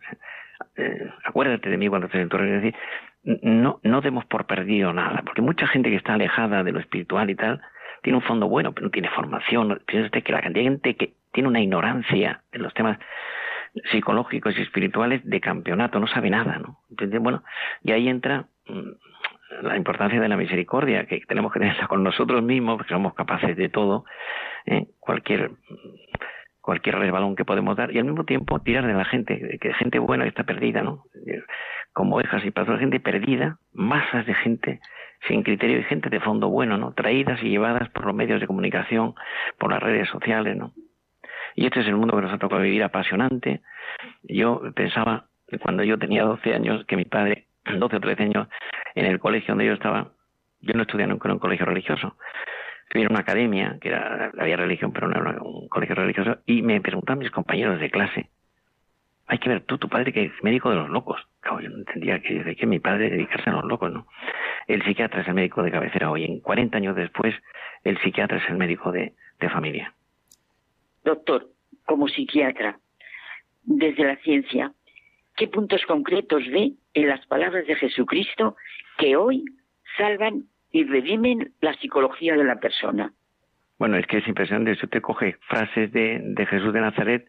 Eh, 0.77 1.09
acuérdate 1.25 1.69
de 1.69 1.77
mí 1.77 1.89
cuando 1.89 2.07
estés 2.07 2.21
en 2.21 2.29
tu 2.29 2.37
reino 2.37 2.55
decir 2.55 2.75
no 3.23 3.79
no 3.83 4.01
demos 4.01 4.25
por 4.25 4.45
perdido 4.45 4.93
nada 4.93 5.21
porque 5.25 5.41
mucha 5.41 5.67
gente 5.67 5.89
que 5.89 5.97
está 5.97 6.13
alejada 6.13 6.63
de 6.63 6.71
lo 6.71 6.79
espiritual 6.79 7.29
y 7.29 7.35
tal 7.35 7.61
tiene 8.01 8.17
un 8.17 8.23
fondo 8.23 8.47
bueno 8.47 8.71
pero 8.71 8.85
no 8.85 8.91
tiene 8.91 9.09
formación 9.09 9.81
piensa 9.85 10.21
que 10.21 10.31
la 10.31 10.41
cantidad 10.41 10.63
de 10.63 10.69
gente 10.69 10.95
que 10.95 11.13
tiene 11.33 11.49
una 11.49 11.59
ignorancia 11.59 12.43
en 12.53 12.63
los 12.63 12.73
temas 12.73 12.97
psicológicos 13.91 14.57
y 14.57 14.61
espirituales 14.61 15.21
de 15.23 15.41
campeonato, 15.41 15.99
no 15.99 16.07
sabe 16.07 16.29
nada, 16.29 16.59
¿no? 16.59 16.79
Entonces, 16.89 17.19
bueno, 17.21 17.43
y 17.83 17.91
ahí 17.91 18.07
entra 18.07 18.47
mm, 18.67 19.63
la 19.63 19.77
importancia 19.77 20.19
de 20.19 20.29
la 20.29 20.37
misericordia, 20.37 21.05
que 21.05 21.21
tenemos 21.27 21.51
que 21.51 21.59
tenerla 21.59 21.87
con 21.87 22.03
nosotros 22.03 22.41
mismos, 22.43 22.77
porque 22.77 22.93
somos 22.93 23.13
capaces 23.13 23.55
de 23.55 23.69
todo, 23.69 24.05
¿eh? 24.65 24.87
cualquier 24.99 25.51
cualquier 26.61 26.97
resbalón 26.97 27.35
que 27.35 27.45
podemos 27.45 27.77
dar 27.77 27.91
y 27.91 27.99
al 27.99 28.05
mismo 28.05 28.23
tiempo 28.23 28.59
tirar 28.59 28.87
de 28.87 28.93
la 28.95 29.05
gente, 29.05 29.59
que 29.61 29.73
gente 29.75 29.99
buena 29.99 30.23
que 30.23 30.29
está 30.29 30.45
perdida, 30.45 30.81
¿no? 30.81 31.03
Como 31.93 32.15
ovejas 32.15 32.43
y 32.43 32.49
para 32.49 32.79
gente 32.79 32.99
perdida, 32.99 33.59
masas 33.71 34.25
de 34.25 34.33
gente 34.33 34.79
sin 35.27 35.43
criterio 35.43 35.77
y 35.77 35.83
gente 35.83 36.09
de 36.09 36.19
fondo 36.19 36.49
bueno, 36.49 36.75
¿no? 36.77 36.93
Traídas 36.93 37.41
y 37.43 37.49
llevadas 37.49 37.89
por 37.89 38.07
los 38.07 38.15
medios 38.15 38.41
de 38.41 38.47
comunicación, 38.47 39.13
por 39.59 39.71
las 39.71 39.81
redes 39.81 40.09
sociales, 40.09 40.57
¿no? 40.57 40.73
Y 41.55 41.65
este 41.65 41.79
es 41.79 41.87
el 41.87 41.95
mundo 41.95 42.15
que 42.15 42.21
nos 42.21 42.33
ha 42.33 42.37
tocado 42.37 42.61
vivir 42.61 42.83
apasionante. 42.83 43.61
Yo 44.23 44.61
pensaba, 44.75 45.25
cuando 45.61 45.83
yo 45.83 45.97
tenía 45.97 46.23
12 46.23 46.53
años, 46.53 46.85
que 46.85 46.97
mi 46.97 47.05
padre, 47.05 47.45
12 47.65 47.95
o 47.95 47.99
13 47.99 48.23
años, 48.23 48.47
en 48.93 49.05
el 49.05 49.19
colegio 49.19 49.53
donde 49.53 49.65
yo 49.65 49.73
estaba, 49.73 50.11
yo 50.61 50.73
no 50.73 50.81
estudiaba 50.81 51.13
en 51.13 51.31
un 51.31 51.39
colegio 51.39 51.65
religioso, 51.65 52.17
estudié 52.83 53.05
en 53.05 53.11
una 53.11 53.21
academia, 53.21 53.77
que 53.79 53.89
era, 53.89 54.31
había 54.37 54.57
religión, 54.57 54.91
pero 54.91 55.07
no 55.07 55.29
era 55.29 55.41
un 55.41 55.69
colegio 55.69 55.95
religioso, 55.95 56.39
y 56.45 56.61
me 56.61 56.81
preguntaban 56.81 57.19
mis 57.19 57.31
compañeros 57.31 57.79
de 57.79 57.89
clase, 57.89 58.29
hay 59.27 59.39
que 59.39 59.49
ver 59.49 59.61
tú, 59.61 59.77
tu 59.79 59.89
padre 59.89 60.13
que 60.13 60.25
es 60.25 60.31
médico 60.43 60.69
de 60.69 60.75
los 60.75 60.89
locos. 60.89 61.19
Claro, 61.39 61.59
yo 61.59 61.69
no 61.69 61.77
entendía 61.77 62.21
que 62.21 62.65
mi 62.67 62.79
padre 62.79 63.09
dedicarse 63.09 63.49
a 63.49 63.53
los 63.53 63.63
locos, 63.63 63.91
¿no? 63.91 64.05
El 64.67 64.83
psiquiatra 64.83 65.21
es 65.21 65.27
el 65.27 65.33
médico 65.33 65.63
de 65.63 65.71
cabecera 65.71 66.11
hoy. 66.11 66.25
En 66.25 66.41
40 66.41 66.77
años 66.77 66.95
después, 66.95 67.33
el 67.83 67.97
psiquiatra 68.01 68.37
es 68.37 68.47
el 68.49 68.57
médico 68.57 68.91
de 68.91 69.13
familia. 69.51 69.95
Doctor, 71.05 71.47
como 71.85 72.07
psiquiatra, 72.07 72.79
desde 73.63 74.03
la 74.03 74.15
ciencia, 74.17 74.73
¿qué 75.37 75.47
puntos 75.47 75.83
concretos 75.85 76.43
ve 76.51 76.73
en 76.95 77.07
las 77.07 77.23
palabras 77.27 77.67
de 77.67 77.75
Jesucristo 77.75 78.57
que 78.97 79.15
hoy 79.15 79.45
salvan 79.97 80.45
y 80.71 80.83
redimen 80.83 81.53
la 81.61 81.73
psicología 81.75 82.35
de 82.35 82.43
la 82.43 82.59
persona? 82.59 83.13
Bueno, 83.77 83.97
es 83.97 84.07
que 84.07 84.17
es 84.17 84.27
impresionante. 84.27 84.75
Si 84.75 84.85
usted 84.85 85.01
coge 85.01 85.37
frases 85.47 85.91
de 85.91 86.45
Jesús 86.49 86.73
de 86.73 86.81
Nazaret, 86.81 87.27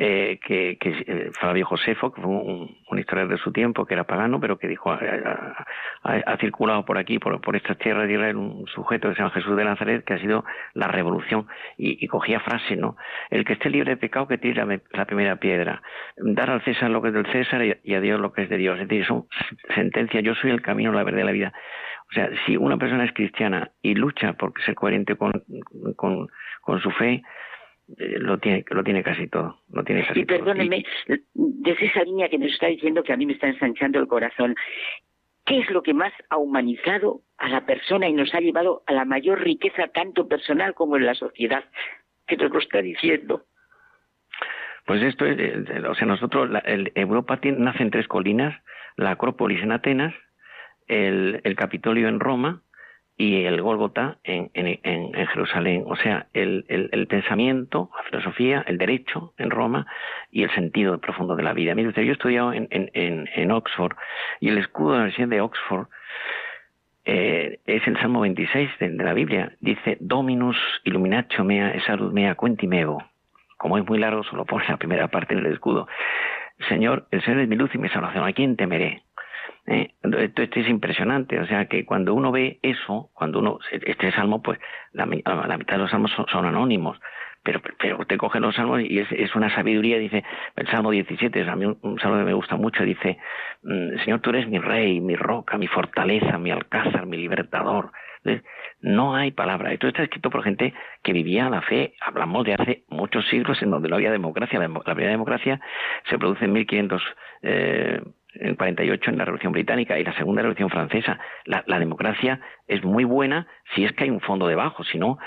eh, 0.00 0.38
que, 0.46 0.78
que 0.78 0.90
eh, 0.90 1.30
Flavio 1.40 1.66
Josefo, 1.66 2.12
que 2.12 2.22
fue 2.22 2.30
un, 2.30 2.78
historiador 2.96 3.32
de 3.32 3.42
su 3.42 3.50
tiempo, 3.50 3.84
que 3.84 3.94
era 3.94 4.04
pagano, 4.04 4.38
pero 4.38 4.56
que 4.56 4.68
dijo, 4.68 4.92
ha, 4.92 6.36
circulado 6.38 6.84
por 6.84 6.98
aquí, 6.98 7.18
por, 7.18 7.40
por 7.40 7.56
estas 7.56 7.78
tierras 7.78 8.08
Israel, 8.08 8.36
un 8.36 8.66
sujeto 8.68 9.08
que 9.08 9.14
se 9.14 9.20
llama 9.20 9.34
Jesús 9.34 9.56
de 9.56 9.64
Nazaret, 9.64 10.04
que 10.04 10.14
ha 10.14 10.18
sido 10.18 10.44
la 10.74 10.86
revolución, 10.86 11.48
y, 11.76 12.06
cogía 12.06 12.38
frases, 12.38 12.78
¿no? 12.78 12.96
El 13.30 13.44
que 13.44 13.54
esté 13.54 13.70
libre 13.70 13.90
de 13.90 13.96
pecado, 13.96 14.28
que 14.28 14.38
tire 14.38 14.64
la, 14.64 15.04
primera 15.04 15.36
piedra. 15.36 15.82
Dar 16.16 16.50
al 16.50 16.62
César 16.62 16.90
lo 16.90 17.02
que 17.02 17.08
es 17.08 17.14
del 17.14 17.26
César 17.32 17.62
y, 17.64 17.94
a 17.94 18.00
Dios 18.00 18.20
lo 18.20 18.32
que 18.32 18.42
es 18.42 18.48
de 18.48 18.56
Dios. 18.56 18.78
Es 18.78 18.86
decir, 18.86 19.04
son 19.04 19.26
sentencias, 19.74 20.22
yo 20.22 20.34
soy 20.36 20.52
el 20.52 20.62
camino, 20.62 20.92
la 20.92 21.02
verdad 21.02 21.22
y 21.22 21.24
la 21.24 21.32
vida. 21.32 21.52
O 22.10 22.14
sea, 22.14 22.30
si 22.46 22.56
una 22.56 22.78
persona 22.78 23.04
es 23.04 23.12
cristiana 23.12 23.72
y 23.82 23.94
lucha 23.94 24.32
por 24.34 24.52
ser 24.64 24.74
coherente 24.74 25.16
con, 25.16 25.42
con, 25.96 26.80
su 26.80 26.90
fe, 26.92 27.22
lo 27.96 28.38
tiene 28.38 28.64
lo 28.70 28.84
tiene 28.84 29.02
casi 29.02 29.28
todo 29.28 29.60
lo 29.72 29.82
tiene 29.82 30.06
y 30.14 30.24
perdóneme 30.24 30.84
desde 31.34 31.86
esa 31.86 32.02
línea 32.04 32.28
que 32.28 32.38
nos 32.38 32.52
está 32.52 32.66
diciendo 32.66 33.02
que 33.02 33.12
a 33.12 33.16
mí 33.16 33.24
me 33.24 33.32
está 33.32 33.48
ensanchando 33.48 33.98
el 33.98 34.06
corazón 34.06 34.54
qué 35.46 35.60
es 35.60 35.70
lo 35.70 35.82
que 35.82 35.94
más 35.94 36.12
ha 36.28 36.36
humanizado 36.36 37.22
a 37.38 37.48
la 37.48 37.64
persona 37.64 38.06
y 38.08 38.12
nos 38.12 38.34
ha 38.34 38.40
llevado 38.40 38.82
a 38.86 38.92
la 38.92 39.06
mayor 39.06 39.40
riqueza 39.40 39.88
tanto 39.88 40.28
personal 40.28 40.74
como 40.74 40.96
en 40.96 41.06
la 41.06 41.14
sociedad 41.14 41.64
que 42.26 42.36
nos 42.36 42.50
lo 42.52 42.58
está 42.58 42.82
diciendo 42.82 43.44
pues 44.84 45.02
esto 45.02 45.24
es 45.24 45.38
eh, 45.38 45.82
o 45.88 45.94
sea 45.94 46.06
nosotros 46.06 46.50
Europa 46.94 47.40
nace 47.42 47.82
en 47.82 47.90
tres 47.90 48.06
colinas 48.06 48.54
la 48.96 49.12
Acrópolis 49.12 49.62
en 49.62 49.72
Atenas 49.72 50.14
el, 50.88 51.40
el 51.42 51.56
Capitolio 51.56 52.08
en 52.08 52.20
Roma 52.20 52.62
y 53.18 53.44
el 53.44 53.60
Gólgota 53.60 54.16
en, 54.24 54.50
en, 54.54 54.78
en, 54.82 55.26
Jerusalén. 55.26 55.84
O 55.86 55.96
sea, 55.96 56.28
el, 56.32 56.64
el, 56.68 57.06
pensamiento, 57.08 57.90
la 57.94 58.02
filosofía, 58.04 58.64
el 58.66 58.78
derecho 58.78 59.34
en 59.36 59.50
Roma 59.50 59.86
y 60.30 60.44
el 60.44 60.50
sentido 60.54 60.98
profundo 60.98 61.36
de 61.36 61.42
la 61.42 61.52
vida. 61.52 61.74
Mire 61.74 61.88
usted, 61.88 62.02
yo 62.02 62.10
he 62.10 62.12
estudiado 62.12 62.52
en, 62.52 62.68
en 62.70 63.50
Oxford 63.50 63.96
y 64.40 64.48
el 64.48 64.58
escudo 64.58 64.92
de 64.92 64.94
la 64.94 65.02
Universidad 65.02 65.28
de 65.28 65.40
Oxford 65.40 65.88
eh, 67.10 67.60
es 67.64 67.86
el 67.86 67.98
Salmo 68.00 68.20
26 68.20 68.70
de, 68.80 68.90
la 68.90 69.14
Biblia. 69.14 69.50
Dice, 69.60 69.96
Dominus 69.98 70.58
illuminatio 70.84 71.42
mea, 71.42 71.74
salud 71.86 72.12
mea, 72.12 72.36
meo. 72.64 72.98
Como 73.56 73.78
es 73.78 73.88
muy 73.88 73.98
largo, 73.98 74.22
solo 74.24 74.44
pone 74.44 74.66
la 74.68 74.76
primera 74.76 75.08
parte 75.08 75.32
en 75.32 75.40
el 75.40 75.54
escudo. 75.54 75.88
Señor, 76.68 77.06
el 77.10 77.22
Señor 77.22 77.40
es 77.40 77.48
mi 77.48 77.56
luz 77.56 77.74
y 77.74 77.78
mi 77.78 77.88
salvación. 77.88 78.24
¿A 78.24 78.32
quién 78.34 78.56
temeré? 78.56 79.04
¿Eh? 79.66 79.92
Esto, 80.02 80.42
es 80.42 80.68
impresionante, 80.68 81.38
o 81.38 81.46
sea 81.46 81.66
que 81.66 81.84
cuando 81.84 82.14
uno 82.14 82.32
ve 82.32 82.58
eso, 82.62 83.10
cuando 83.14 83.38
uno, 83.38 83.58
este 83.70 84.12
salmo, 84.12 84.42
pues 84.42 84.58
la, 84.92 85.06
mitad 85.06 85.74
de 85.74 85.78
los 85.78 85.90
salmos 85.90 86.10
son, 86.12 86.44
anónimos, 86.44 86.98
pero, 87.42 87.60
pero 87.78 87.98
usted 87.98 88.16
coge 88.16 88.40
los 88.40 88.54
salmos 88.54 88.80
y 88.80 88.98
es, 88.98 89.34
una 89.34 89.54
sabiduría, 89.54 89.98
dice, 89.98 90.24
el 90.56 90.66
salmo 90.68 90.90
17, 90.90 91.48
a 91.48 91.56
mí 91.56 91.66
un, 91.66 91.98
salmo 92.00 92.18
que 92.18 92.24
me 92.24 92.32
gusta 92.32 92.56
mucho, 92.56 92.84
dice, 92.84 93.18
mm, 93.62 93.98
Señor, 94.04 94.20
tú 94.20 94.30
eres 94.30 94.48
mi 94.48 94.58
rey, 94.58 95.00
mi 95.00 95.16
roca, 95.16 95.58
mi 95.58 95.66
fortaleza, 95.66 96.38
mi 96.38 96.50
alcázar, 96.50 97.06
mi 97.06 97.16
libertador. 97.16 97.92
no 98.80 99.14
hay 99.14 99.30
palabra. 99.30 99.72
Esto 99.72 99.88
está 99.88 100.02
escrito 100.02 100.30
por 100.30 100.42
gente 100.42 100.74
que 101.02 101.12
vivía 101.12 101.48
la 101.48 101.62
fe. 101.62 101.94
Hablamos 102.00 102.44
de 102.44 102.54
hace 102.54 102.84
muchos 102.88 103.26
siglos 103.28 103.62
en 103.62 103.70
donde 103.70 103.88
no 103.88 103.96
había 103.96 104.10
democracia. 104.10 104.58
La, 104.58 104.68
primera 104.94 105.12
democracia 105.12 105.60
se 106.10 106.18
produce 106.18 106.44
en 106.44 106.52
1500 106.52 107.02
eh, 107.42 108.00
en 108.34 108.54
48 108.54 109.10
en 109.10 109.18
la 109.18 109.24
Revolución 109.24 109.52
Británica 109.52 109.98
y 109.98 110.04
la 110.04 110.14
Segunda 110.14 110.42
Revolución 110.42 110.70
Francesa. 110.70 111.18
La, 111.44 111.78
democracia 111.78 112.40
es 112.66 112.84
muy 112.84 113.04
buena 113.04 113.46
si 113.74 113.84
es 113.84 113.92
que 113.92 114.04
hay 114.04 114.10
un 114.10 114.20
fondo 114.20 114.46
debajo, 114.46 114.84
si 114.84 114.98
no, 114.98 115.18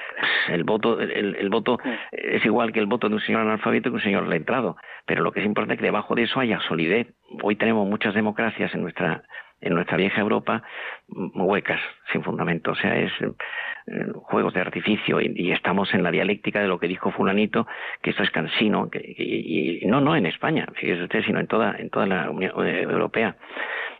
el 0.49 0.63
voto, 0.63 0.99
el, 0.99 1.49
voto 1.49 1.79
es 2.11 2.45
igual 2.45 2.71
que 2.71 2.79
el 2.79 2.85
voto 2.85 3.09
de 3.09 3.15
un 3.15 3.21
señor 3.21 3.41
analfabeto 3.41 3.89
que 3.89 3.95
un 3.95 4.01
señor 4.01 4.27
letrado. 4.27 4.77
Pero 5.05 5.23
lo 5.23 5.31
que 5.31 5.39
es 5.39 5.45
importante 5.45 5.75
es 5.75 5.79
que 5.79 5.85
debajo 5.85 6.15
de 6.15 6.23
eso 6.23 6.39
haya 6.39 6.59
solidez. 6.61 7.07
Hoy 7.41 7.55
tenemos 7.55 7.87
muchas 7.87 8.13
democracias 8.13 8.73
en 8.75 8.81
nuestra 8.81 9.23
en 9.61 9.75
nuestra 9.75 9.97
vieja 9.97 10.19
Europa 10.19 10.63
huecas, 11.07 11.79
sin 12.11 12.23
fundamento. 12.23 12.71
O 12.71 12.75
sea, 12.75 12.97
es 12.97 13.11
eh, 13.21 14.11
juegos 14.13 14.53
de 14.53 14.61
artificio 14.61 15.21
y, 15.21 15.51
estamos 15.51 15.93
en 15.93 16.03
la 16.03 16.11
dialéctica 16.11 16.61
de 16.61 16.67
lo 16.67 16.79
que 16.79 16.87
dijo 16.87 17.11
fulanito, 17.11 17.67
que 18.01 18.11
esto 18.11 18.23
es 18.23 18.31
cansino, 18.31 18.89
que, 18.89 18.99
y, 18.99 19.85
no, 19.85 20.01
no 20.01 20.15
en 20.15 20.25
España, 20.25 20.67
fíjese 20.75 21.03
usted, 21.03 21.23
sino 21.23 21.39
en 21.39 21.47
toda, 21.47 21.75
en 21.77 21.89
toda 21.89 22.05
la 22.05 22.29
Unión 22.29 22.53
eh, 22.65 22.81
Europea. 22.81 23.35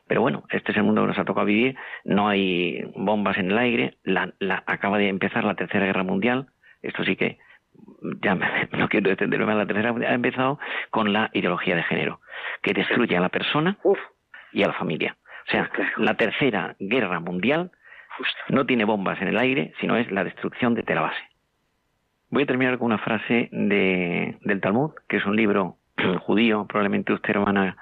Pero 0.07 0.21
bueno, 0.21 0.43
este 0.49 0.71
es 0.71 0.77
el 0.77 0.83
mundo 0.83 1.01
que 1.01 1.07
nos 1.07 1.19
ha 1.19 1.25
tocado 1.25 1.45
vivir, 1.45 1.75
no 2.03 2.27
hay 2.27 2.83
bombas 2.95 3.37
en 3.37 3.51
el 3.51 3.57
aire, 3.57 3.97
la, 4.03 4.33
la, 4.39 4.63
acaba 4.65 4.97
de 4.97 5.07
empezar 5.07 5.43
la 5.43 5.55
Tercera 5.55 5.85
Guerra 5.85 6.03
Mundial, 6.03 6.47
esto 6.81 7.03
sí 7.03 7.15
que 7.15 7.37
ya 8.21 8.35
no 8.71 8.89
quiero 8.89 9.09
extenderme 9.09 9.45
más, 9.45 9.55
la 9.55 9.65
Tercera 9.65 9.93
ha 10.09 10.13
empezado 10.13 10.59
con 10.89 11.13
la 11.13 11.29
ideología 11.33 11.75
de 11.75 11.83
género, 11.83 12.19
que 12.61 12.73
destruye 12.73 13.15
a 13.15 13.21
la 13.21 13.29
persona 13.29 13.77
y 14.51 14.63
a 14.63 14.67
la 14.67 14.73
familia. 14.73 15.15
O 15.47 15.51
sea, 15.51 15.69
la 15.97 16.15
tercera 16.15 16.75
guerra 16.79 17.19
mundial 17.19 17.71
no 18.49 18.65
tiene 18.65 18.85
bombas 18.85 19.21
en 19.21 19.29
el 19.29 19.37
aire, 19.37 19.73
sino 19.79 19.95
es 19.95 20.11
la 20.11 20.23
destrucción 20.23 20.73
de 20.75 20.83
la 20.95 21.01
base. 21.01 21.21
Voy 22.29 22.43
a 22.43 22.45
terminar 22.45 22.77
con 22.77 22.87
una 22.87 22.97
frase 22.97 23.49
de, 23.51 24.37
del 24.41 24.61
Talmud, 24.61 24.91
que 25.07 25.17
es 25.17 25.25
un 25.25 25.35
libro 25.35 25.77
judío, 26.21 26.65
probablemente 26.67 27.13
usted, 27.13 27.31
hermana 27.31 27.77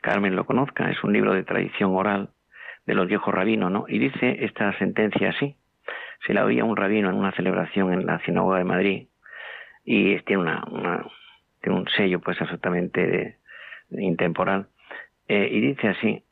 Carmen, 0.00 0.34
lo 0.34 0.46
conozca, 0.46 0.90
es 0.90 1.02
un 1.04 1.12
libro 1.12 1.32
de 1.34 1.44
tradición 1.44 1.94
oral 1.94 2.30
de 2.86 2.94
los 2.94 3.06
viejos 3.06 3.32
rabinos, 3.32 3.70
¿no? 3.70 3.84
Y 3.88 3.98
dice 3.98 4.44
esta 4.44 4.76
sentencia 4.78 5.30
así. 5.30 5.56
Se 6.26 6.34
la 6.34 6.44
oía 6.44 6.64
un 6.64 6.76
rabino 6.76 7.10
en 7.10 7.16
una 7.16 7.32
celebración 7.32 7.92
en 7.92 8.06
la 8.06 8.18
sinagoga 8.24 8.58
de 8.58 8.64
Madrid 8.64 9.08
y 9.84 10.18
tiene, 10.20 10.42
una, 10.42 11.04
tiene 11.60 11.78
un 11.78 11.88
sello 11.88 12.20
pues 12.20 12.40
absolutamente 12.40 13.38
intemporal. 13.90 14.68
Eh, 15.28 15.48
y 15.50 15.60
dice 15.60 15.88
así, 15.88 16.22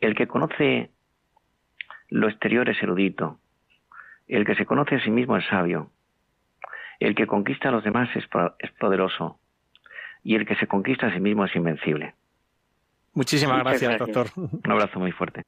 el 0.00 0.14
que 0.14 0.26
conoce 0.26 0.90
lo 2.08 2.28
exterior 2.28 2.68
es 2.68 2.82
erudito, 2.82 3.38
el 4.28 4.44
que 4.44 4.54
se 4.54 4.66
conoce 4.66 4.96
a 4.96 5.00
sí 5.02 5.10
mismo 5.10 5.36
es 5.36 5.46
sabio, 5.46 5.90
el 7.00 7.14
que 7.14 7.26
conquista 7.26 7.68
a 7.68 7.72
los 7.72 7.84
demás 7.84 8.08
es, 8.14 8.24
es 8.58 8.70
poderoso 8.72 9.38
y 10.22 10.34
el 10.34 10.46
que 10.46 10.56
se 10.56 10.66
conquista 10.66 11.06
a 11.06 11.12
sí 11.12 11.20
mismo 11.20 11.44
es 11.44 11.54
invencible. 11.56 12.14
Muchísimas 13.12 13.60
gracias, 13.60 13.98
doctor. 13.98 14.26
Un 14.36 14.70
abrazo 14.70 14.98
muy 14.98 15.12
fuerte. 15.12 15.42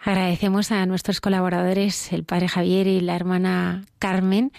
Agradecemos 0.00 0.70
a 0.70 0.86
nuestros 0.86 1.20
colaboradores, 1.20 2.12
el 2.12 2.24
padre 2.24 2.48
Javier 2.48 2.86
y 2.86 3.00
la 3.00 3.16
hermana 3.16 3.82
Carmen, 3.98 4.52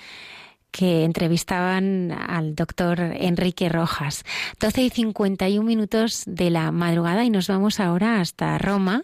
que 0.72 1.04
entrevistaban 1.04 2.12
al 2.12 2.56
doctor 2.56 3.00
Enrique 3.00 3.70
Rojas. 3.70 4.24
12 4.60 4.82
y 4.84 4.90
51 4.90 5.66
minutos 5.66 6.24
de 6.26 6.50
la 6.50 6.72
madrugada 6.72 7.24
y 7.24 7.30
nos 7.30 7.48
vamos 7.48 7.80
ahora 7.80 8.22
hasta 8.22 8.58
Roma 8.58 9.04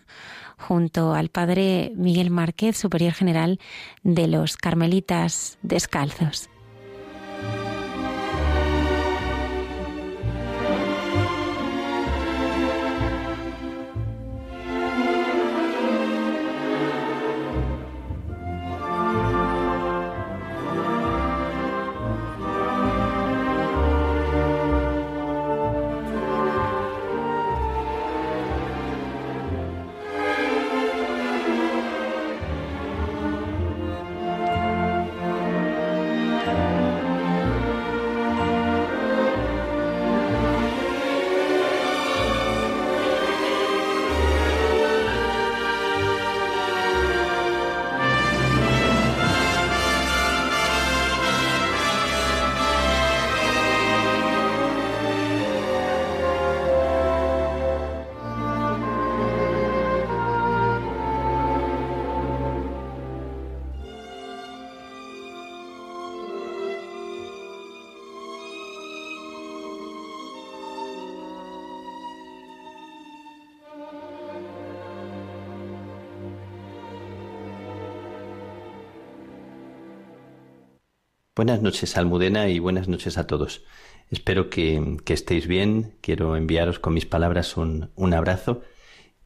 junto 0.57 1.13
al 1.13 1.29
padre 1.29 1.91
Miguel 1.95 2.29
Márquez, 2.29 2.77
superior 2.77 3.13
general 3.13 3.59
de 4.03 4.27
los 4.27 4.57
Carmelitas 4.57 5.57
Descalzos. 5.61 6.49
Buenas 81.35 81.61
noches, 81.61 81.97
Almudena, 81.97 82.47
y 82.47 82.59
buenas 82.59 82.87
noches 82.87 83.17
a 83.17 83.27
todos. 83.27 83.65
Espero 84.09 84.49
que, 84.49 84.97
estéis 85.05 85.47
bien. 85.47 85.97
Quiero 85.99 86.37
enviaros 86.37 86.79
con 86.79 86.93
mis 86.93 87.05
palabras 87.05 87.57
un, 87.57 88.13
abrazo 88.13 88.61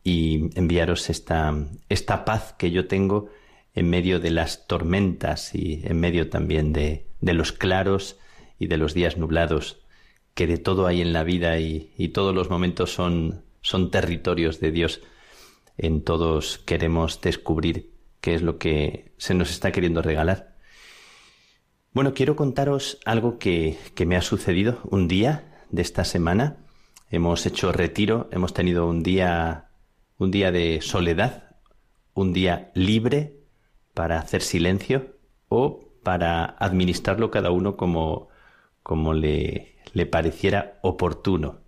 y 0.03 0.49
enviaros 0.57 1.11
esta, 1.11 1.53
esta 1.87 2.25
paz 2.25 2.55
que 2.57 2.71
yo 2.71 2.87
tengo 2.87 3.29
en 3.75 3.91
medio 3.91 4.19
de 4.19 4.31
las 4.31 4.65
tormentas 4.65 5.53
y 5.53 5.83
en 5.83 5.99
medio 5.99 6.31
también 6.31 6.73
de, 6.73 7.05
los 7.21 7.51
claros 7.51 8.17
y 8.57 8.65
de 8.65 8.77
los 8.77 8.95
días 8.95 9.17
nublados, 9.17 9.85
que 10.33 10.47
de 10.47 10.57
todo 10.57 10.87
hay 10.87 11.01
en 11.01 11.13
la 11.13 11.23
vida 11.23 11.59
y, 11.59 11.93
y 11.95 12.07
todos 12.07 12.33
los 12.33 12.49
momentos 12.49 12.91
son, 12.91 13.43
son 13.61 13.91
territorios 13.91 14.59
de 14.59 14.71
Dios. 14.71 15.01
En 15.77 16.03
todos 16.03 16.57
queremos 16.57 17.21
descubrir 17.21 17.91
qué 18.19 18.33
es 18.33 18.41
lo 18.41 18.57
que 18.57 19.13
se 19.17 19.35
nos 19.35 19.51
está 19.51 19.71
queriendo 19.71 20.01
regalar. 20.01 20.57
Bueno, 21.91 22.13
quiero 22.13 22.35
contaros 22.35 22.99
algo 23.03 23.39
que, 23.39 23.75
me 24.05 24.15
ha 24.15 24.21
sucedido 24.21 24.79
un 24.91 25.07
día 25.07 25.63
de 25.71 25.81
esta 25.81 26.05
semana. 26.05 26.57
Hemos 27.09 27.47
hecho 27.47 27.71
retiro, 27.71 28.29
hemos 28.31 28.53
tenido 28.53 28.87
un 28.87 29.01
día, 29.01 29.69
un 30.19 30.29
día 30.29 30.51
de 30.51 30.81
soledad, 30.81 31.55
un 32.13 32.31
día 32.31 32.69
libre 32.75 33.39
para 33.95 34.19
hacer 34.19 34.43
silencio 34.43 35.15
o 35.47 35.89
para 36.03 36.45
administrarlo 36.45 37.31
cada 37.31 37.49
uno 37.49 37.75
como, 37.75 38.29
como 38.83 39.15
le, 39.15 39.75
le 39.93 40.05
pareciera 40.05 40.77
oportuno. 40.83 41.61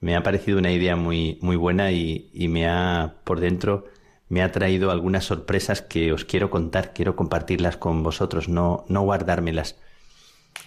Me 0.00 0.14
ha 0.14 0.22
parecido 0.22 0.58
una 0.58 0.72
idea 0.72 0.94
muy, 0.94 1.38
muy 1.40 1.56
buena 1.56 1.90
y, 1.90 2.30
y 2.34 2.48
me 2.48 2.68
ha 2.68 3.16
por 3.24 3.40
dentro 3.40 3.86
me 4.28 4.42
ha 4.42 4.52
traído 4.52 4.90
algunas 4.90 5.24
sorpresas 5.24 5.82
que 5.82 6.12
os 6.12 6.24
quiero 6.24 6.50
contar, 6.50 6.92
quiero 6.92 7.16
compartirlas 7.16 7.76
con 7.76 8.02
vosotros, 8.02 8.48
no, 8.48 8.84
no 8.88 9.02
guardármelas. 9.02 9.76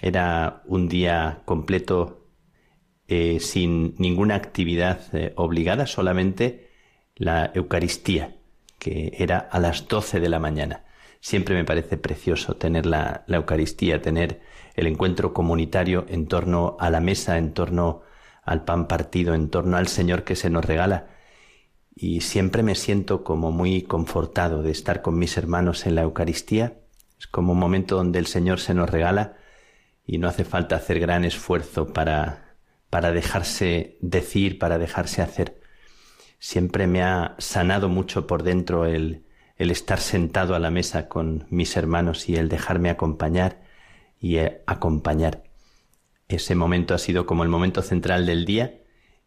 Era 0.01 0.64
un 0.66 0.88
día 0.88 1.41
completo 1.45 2.28
eh, 3.07 3.39
sin 3.39 3.95
ninguna 3.97 4.36
actividad 4.36 5.01
eh, 5.14 5.34
obligada, 5.36 5.86
solamente 5.86 6.72
la 7.16 7.51
Eucaristía, 7.53 8.36
que 8.80 9.14
era 9.18 9.38
a 9.38 9.59
las 9.59 9.88
doce 9.88 10.20
de 10.20 10.30
la 10.30 10.39
mañana. 10.39 10.86
Siempre 11.20 11.53
me 11.53 11.66
parece 11.66 11.97
precioso 11.97 12.55
tener 12.55 12.88
la, 12.88 13.24
la 13.28 13.38
Eucaristía, 13.38 14.01
tener 14.01 14.41
el 14.76 14.88
encuentro 14.88 15.34
comunitario 15.34 16.05
en 16.07 16.28
torno 16.28 16.78
a 16.80 16.89
la 16.89 16.99
mesa, 16.99 17.38
en 17.38 17.53
torno 17.53 18.01
al 18.43 18.64
pan 18.66 18.88
partido, 18.88 19.36
en 19.36 19.49
torno 19.49 19.78
al 19.78 19.88
Señor 19.88 20.24
que 20.24 20.36
se 20.36 20.49
nos 20.49 20.66
regala 20.66 21.07
y 21.96 22.22
siempre 22.22 22.64
me 22.64 22.76
siento 22.76 23.24
como 23.24 23.52
muy 23.52 23.84
confortado 23.84 24.64
de 24.64 24.72
estar 24.72 25.02
con 25.02 25.18
mis 25.18 25.38
hermanos 25.38 25.86
en 25.86 25.96
la 25.96 26.04
Eucaristía. 26.04 26.78
Es 27.20 27.28
como 27.28 27.54
un 27.54 27.60
momento 27.60 27.96
donde 27.96 28.20
el 28.20 28.28
Señor 28.28 28.60
se 28.60 28.74
nos 28.74 28.89
regala 28.89 29.38
y 30.06 30.18
no 30.18 30.28
hace 30.28 30.44
falta 30.44 30.78
hacer 30.78 31.00
gran 31.00 31.26
esfuerzo 31.26 31.94
para, 31.94 32.56
para 32.89 33.12
dejarse 33.12 33.98
decir, 34.02 34.58
para 34.58 34.78
dejarse 34.78 35.22
hacer. 35.22 35.62
Siempre 36.39 36.88
me 36.88 37.04
ha 37.04 37.36
sanado 37.38 37.89
mucho 37.89 38.26
por 38.26 38.44
dentro 38.44 38.86
el, 38.86 39.26
el 39.58 39.70
estar 39.70 40.00
sentado 40.00 40.56
a 40.56 40.60
la 40.60 40.72
mesa 40.72 41.08
con 41.08 41.46
mis 41.50 41.78
hermanos 41.78 42.28
y 42.30 42.36
el 42.36 42.50
dejarme 42.50 42.89
acompañar 42.89 43.62
y 44.20 44.38
eh, 44.38 44.64
acompañar. 44.66 45.44
Ese 46.28 46.56
momento 46.56 46.96
ha 46.96 46.98
sido 46.98 47.26
como 47.26 47.44
el 47.44 47.50
momento 47.50 47.82
central 47.82 48.26
del 48.26 48.46
día 48.46 48.80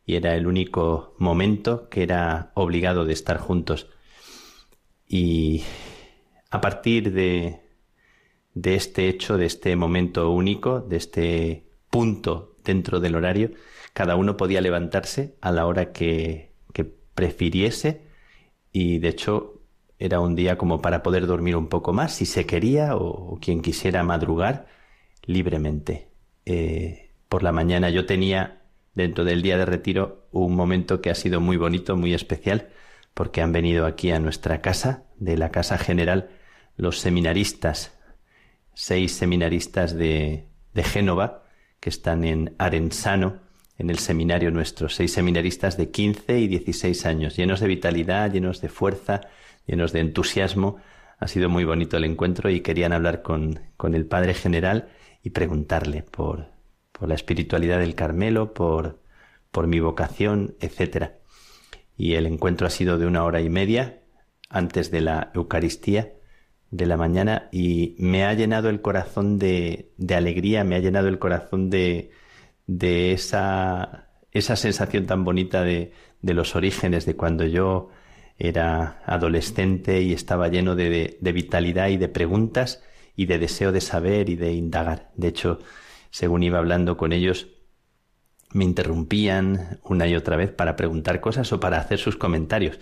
y 0.07 0.17
era 0.17 0.35
el 0.35 0.47
único 0.47 1.15
momento 1.19 1.89
que 1.89 2.03
era 2.03 2.53
obligado 2.55 3.05
de 3.05 3.13
estar 3.13 3.39
juntos. 3.39 3.89
Y 5.07 5.63
a 6.51 6.61
partir 6.61 7.13
de, 7.13 7.61
de 8.55 8.75
este 8.75 9.09
hecho, 9.09 9.37
de 9.37 9.47
este 9.47 9.77
momento 9.77 10.31
único, 10.31 10.81
de 10.81 10.97
este 10.97 11.67
punto 11.91 12.57
dentro 12.65 13.01
del 13.01 13.15
horario, 13.15 13.53
cada 13.93 14.17
uno 14.17 14.37
podía 14.37 14.61
levantarse 14.61 15.37
a 15.41 15.53
la 15.53 15.67
hora 15.67 15.93
que, 15.93 16.53
que 16.73 16.85
prefiriese 16.85 18.03
y 18.73 18.99
de 18.99 19.09
hecho 19.09 19.61
era 19.99 20.21
un 20.21 20.35
día 20.35 20.59
como 20.59 20.83
para 20.83 21.03
poder 21.03 21.27
dormir 21.27 21.57
un 21.57 21.69
poco 21.69 21.93
más 21.93 22.13
si 22.13 22.27
se 22.27 22.47
quería 22.47 22.97
o, 22.97 23.39
quien 23.41 23.63
quisiera 23.63 24.03
madrugar 24.03 24.67
libremente. 25.25 26.09
Eh, 26.45 27.13
por 27.29 27.43
la 27.43 27.53
mañana 27.53 27.91
yo 27.91 28.05
tenía 28.05 28.64
dentro 28.95 29.25
del 29.25 29.43
día 29.43 29.59
de 29.59 29.67
retiro 29.67 30.27
un 30.31 30.55
momento 30.55 31.01
que 31.01 31.11
ha 31.11 31.15
sido 31.15 31.41
muy 31.41 31.57
bonito, 31.57 31.97
muy 31.97 32.15
especial, 32.15 32.69
porque 33.13 33.41
han 33.41 33.53
venido 33.53 33.87
aquí 33.87 34.11
a 34.11 34.19
nuestra 34.19 34.61
casa, 34.61 35.05
de 35.17 35.37
la 35.37 35.51
Casa 35.51 35.79
General, 35.79 36.31
los 36.77 36.99
seminaristas, 36.99 37.97
seis 38.75 39.13
seminaristas 39.13 39.95
de, 39.95 40.49
de 40.73 40.83
Génova, 40.83 41.45
que 41.81 41.91
están 41.91 42.25
en 42.25 42.55
Arensano, 42.59 43.41
en 43.79 43.91
el 43.91 43.99
seminario 43.99 44.51
nuestro, 44.51 44.89
seis 44.89 45.13
seminaristas 45.13 45.77
de 45.77 45.91
15 45.91 46.41
y 46.41 46.49
16 46.49 47.07
años, 47.07 47.37
llenos 47.37 47.61
de 47.61 47.69
vitalidad, 47.69 48.33
llenos 48.33 48.61
de 48.61 48.69
fuerza, 48.69 49.23
llenos 49.67 49.93
de 49.93 50.01
entusiasmo. 50.01 50.77
Ha 51.19 51.29
sido 51.29 51.49
muy 51.49 51.65
bonito 51.65 51.97
el 51.97 52.05
encuentro 52.05 52.51
y 52.51 52.61
querían 52.61 52.93
hablar 52.93 53.23
con 53.23 53.95
el 53.95 54.07
Padre 54.07 54.35
General 54.35 54.89
y 55.23 55.31
preguntarle 55.31 56.03
por, 56.03 56.54
por 56.99 57.09
la 57.09 57.15
espiritualidad 57.15 57.81
del 57.81 57.95
Carmelo, 57.95 58.55
por, 58.55 59.01
por 59.51 59.67
mi 59.67 59.81
vocación, 59.81 60.57
etc. 60.61 61.13
Y 61.97 62.15
el 62.15 62.27
encuentro 62.27 62.67
ha 62.67 62.71
sido 62.71 62.99
de 62.99 63.07
una 63.07 63.25
hora 63.25 63.41
y 63.41 63.51
media 63.51 64.01
antes 64.49 64.91
de 64.91 65.01
la 65.01 65.31
Eucaristía 65.35 66.15
de 66.71 66.87
la 66.87 66.97
mañana 66.97 67.49
y 67.53 67.95
me 67.99 68.25
ha 68.25 68.33
llenado 68.35 68.69
el 68.69 68.81
corazón 68.81 69.39
de, 69.39 69.93
de 69.97 70.15
alegría, 70.15 70.65
me 70.65 70.77
ha 70.77 70.81
llenado 70.81 71.09
el 71.09 71.19
corazón 71.19 71.71
de, 71.71 72.11
de 72.67 73.13
esa 73.13 74.05
esa 74.35 74.57
sensación 74.57 75.07
tan 75.07 75.25
bonita 75.25 75.63
de, 75.63 75.93
de 76.21 76.35
los 76.35 76.57
orígenes, 76.57 77.07
de 77.07 77.17
cuando 77.17 77.47
yo 77.47 77.89
era 78.37 79.01
adolescente 79.07 80.03
y 80.03 80.13
estaba 80.13 80.49
lleno 80.49 80.75
de, 80.75 81.19
de, 81.21 81.33
vitalidad 81.33 81.89
y 81.89 81.97
de 81.97 82.09
preguntas 82.09 82.83
y 83.15 83.27
de 83.27 83.39
deseo 83.39 83.71
de 83.71 83.81
saber 83.81 84.29
y 84.29 84.35
de 84.35 84.53
indagar. 84.53 85.13
De 85.15 85.29
hecho, 85.29 85.61
según 86.15 86.45
iba 86.45 86.59
hablando 86.59 86.97
con 86.97 87.13
ellos, 87.13 87.49
me 88.53 88.63
interrumpían 88.63 89.81
una 89.83 90.07
y 90.07 90.15
otra 90.15 90.37
vez 90.37 90.49
para 90.53 90.77
preguntar 90.77 91.21
cosas 91.21 91.53
o 91.53 91.59
para 91.59 91.79
hacer 91.79 91.99
sus 91.99 92.15
comentarios. 92.15 92.79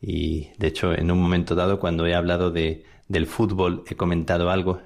Y 0.00 0.48
de 0.58 0.66
hecho, 0.66 0.92
en 0.92 1.12
un 1.12 1.20
momento 1.20 1.54
dado, 1.54 1.78
cuando 1.78 2.04
he 2.04 2.16
hablado 2.16 2.50
de, 2.50 2.82
del 3.06 3.28
fútbol, 3.28 3.84
he 3.88 3.94
comentado 3.94 4.50
algo 4.50 4.80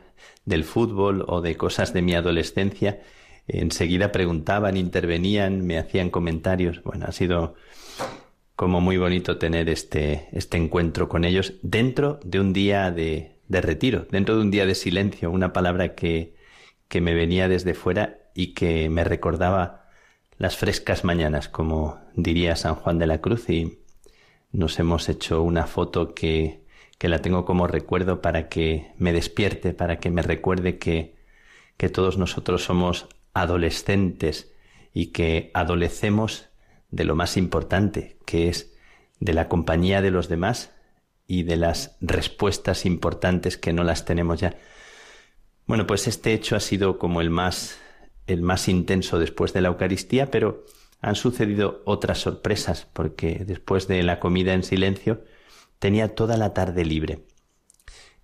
del 0.45 0.65
fútbol 0.65 1.25
o 1.29 1.41
de 1.41 1.57
cosas 1.57 1.95
de 1.95 2.03
mi 2.03 2.13
adolescencia, 2.13 3.01
enseguida 3.47 4.13
preguntaban, 4.13 4.77
intervenían, 4.77 5.67
me 5.67 5.79
hacían 5.79 6.11
comentarios. 6.11 6.83
Bueno, 6.83 7.07
ha 7.09 7.13
sido 7.13 7.55
como 8.55 8.83
muy 8.83 8.99
bonito 8.99 9.39
tener 9.39 9.71
este, 9.71 10.29
este 10.33 10.59
encuentro 10.59 11.09
con 11.09 11.25
ellos 11.25 11.55
dentro 11.63 12.21
de 12.23 12.39
un 12.39 12.53
día 12.53 12.91
de, 12.91 13.39
de 13.49 13.61
retiro, 13.63 14.07
dentro 14.11 14.37
de 14.37 14.43
un 14.43 14.51
día 14.51 14.67
de 14.67 14.75
silencio, 14.75 15.31
una 15.31 15.55
palabra 15.55 15.95
que, 15.95 16.37
que 16.89 17.01
me 17.01 17.15
venía 17.15 17.49
desde 17.49 17.75
fuera 17.75 18.19
y 18.35 18.55
que 18.55 18.89
me 18.89 19.05
recordaba 19.05 19.89
las 20.39 20.57
frescas 20.57 21.05
mañanas, 21.05 21.49
como 21.49 22.01
diría 22.15 22.57
San 22.57 22.75
Juan 22.75 22.99
de 22.99 23.07
la 23.07 23.21
Cruz, 23.21 23.51
y 23.51 23.81
nos 24.53 24.79
hemos 24.79 25.09
hecho 25.09 25.43
una 25.43 25.67
foto 25.67 26.15
que, 26.15 26.65
que 26.99 27.09
la 27.09 27.21
tengo 27.21 27.45
como 27.45 27.67
recuerdo 27.67 28.23
para 28.23 28.49
que 28.49 28.93
me 28.97 29.13
despierte, 29.13 29.75
para 29.75 29.99
que 29.99 30.11
me 30.11 30.23
recuerde 30.23 30.79
que, 30.79 31.17
que 31.77 31.89
todos 31.89 32.19
nosotros 32.19 32.65
somos 32.65 33.09
adolescentes 33.35 34.53
y 34.95 35.07
que 35.07 35.51
adolecemos 35.55 36.49
de 36.91 37.05
lo 37.05 37.15
más 37.15 37.37
importante, 37.37 38.17
que 38.25 38.49
es 38.49 38.75
de 39.21 39.35
la 39.35 39.49
compañía 39.49 40.01
de 40.01 40.11
los 40.11 40.29
demás 40.29 40.73
y 41.27 41.43
de 41.43 41.57
las 41.57 41.97
respuestas 42.01 42.87
importantes 42.87 43.59
que 43.59 43.73
no 43.73 43.85
las 43.85 44.05
tenemos 44.05 44.41
ya. 44.41 44.57
Bueno, 45.69 45.87
pues 45.87 46.09
este 46.09 46.33
hecho 46.33 46.57
ha 46.57 46.61
sido 46.61 46.99
como 46.99 47.21
el 47.21 47.29
más 47.29 47.79
el 48.27 48.41
más 48.41 48.69
intenso 48.69 49.19
después 49.19 49.53
de 49.53 49.61
la 49.61 49.69
Eucaristía, 49.69 50.31
pero 50.31 50.65
han 51.03 51.15
sucedido 51.15 51.83
otras 51.85 52.19
sorpresas 52.19 52.89
porque 52.93 53.45
después 53.47 53.87
de 53.87 54.03
la 54.03 54.19
comida 54.19 54.55
en 54.55 54.63
silencio 54.63 55.25
tenía 55.79 56.15
toda 56.15 56.39
la 56.39 56.55
tarde 56.55 56.87
libre. 56.87 57.27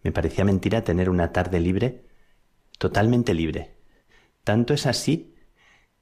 Me 0.03 0.11
parecía 0.11 0.45
mentira 0.45 0.85
tener 0.85 1.11
una 1.11 1.33
tarde 1.33 1.61
libre, 1.61 2.07
totalmente 2.79 3.35
libre. 3.35 3.77
Tanto 4.43 4.73
es 4.73 4.87
así 4.87 5.35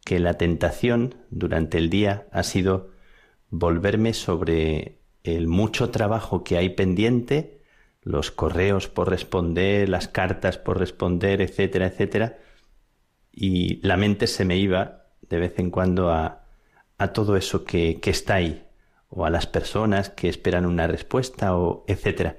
que 0.04 0.20
la 0.20 0.34
tentación 0.34 1.16
durante 1.30 1.76
el 1.76 1.90
día 1.90 2.28
ha 2.30 2.44
sido 2.44 2.92
volverme 3.50 4.14
sobre 4.14 5.00
el 5.24 5.48
mucho 5.48 5.90
trabajo 5.90 6.44
que 6.44 6.56
hay 6.56 6.68
pendiente, 6.70 7.61
los 8.02 8.30
correos 8.30 8.88
por 8.88 9.08
responder, 9.08 9.88
las 9.88 10.08
cartas 10.08 10.58
por 10.58 10.78
responder, 10.78 11.40
etcétera, 11.40 11.86
etcétera, 11.86 12.38
y 13.32 13.80
la 13.86 13.96
mente 13.96 14.26
se 14.26 14.44
me 14.44 14.56
iba 14.56 15.06
de 15.22 15.38
vez 15.38 15.58
en 15.58 15.70
cuando 15.70 16.10
a, 16.10 16.44
a 16.98 17.12
todo 17.12 17.36
eso 17.36 17.64
que, 17.64 18.00
que 18.00 18.10
está 18.10 18.34
ahí, 18.34 18.66
o 19.08 19.24
a 19.24 19.30
las 19.30 19.46
personas 19.46 20.10
que 20.10 20.28
esperan 20.28 20.66
una 20.66 20.86
respuesta, 20.86 21.56
o 21.56 21.84
etcétera. 21.86 22.38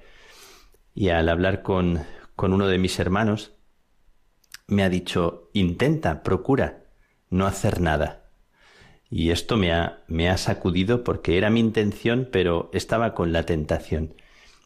Y 0.93 1.09
al 1.09 1.29
hablar 1.29 1.63
con, 1.63 2.03
con 2.35 2.53
uno 2.53 2.67
de 2.67 2.77
mis 2.77 2.99
hermanos, 2.99 3.53
me 4.67 4.83
ha 4.83 4.89
dicho, 4.89 5.49
intenta, 5.53 6.23
procura 6.23 6.83
no 7.29 7.47
hacer 7.47 7.81
nada. 7.81 8.29
Y 9.09 9.31
esto 9.31 9.57
me 9.57 9.73
ha, 9.73 10.03
me 10.07 10.29
ha 10.29 10.37
sacudido 10.37 11.03
porque 11.03 11.37
era 11.37 11.49
mi 11.49 11.59
intención, 11.59 12.27
pero 12.31 12.69
estaba 12.73 13.13
con 13.13 13.31
la 13.31 13.43
tentación 13.43 14.15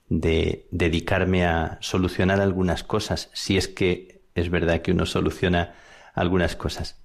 de 0.10 0.68
dedicarme 0.72 1.45
a 1.45 1.78
solucionar 1.82 2.39
algunas 2.39 2.84
cosas, 2.84 3.30
si 3.34 3.58
es 3.58 3.68
que 3.68 4.22
es 4.36 4.49
verdad 4.49 4.82
que 4.82 4.91
uno 4.91 5.05
soluciona 5.05 5.76
algunas 6.14 6.55
cosas. 6.55 7.01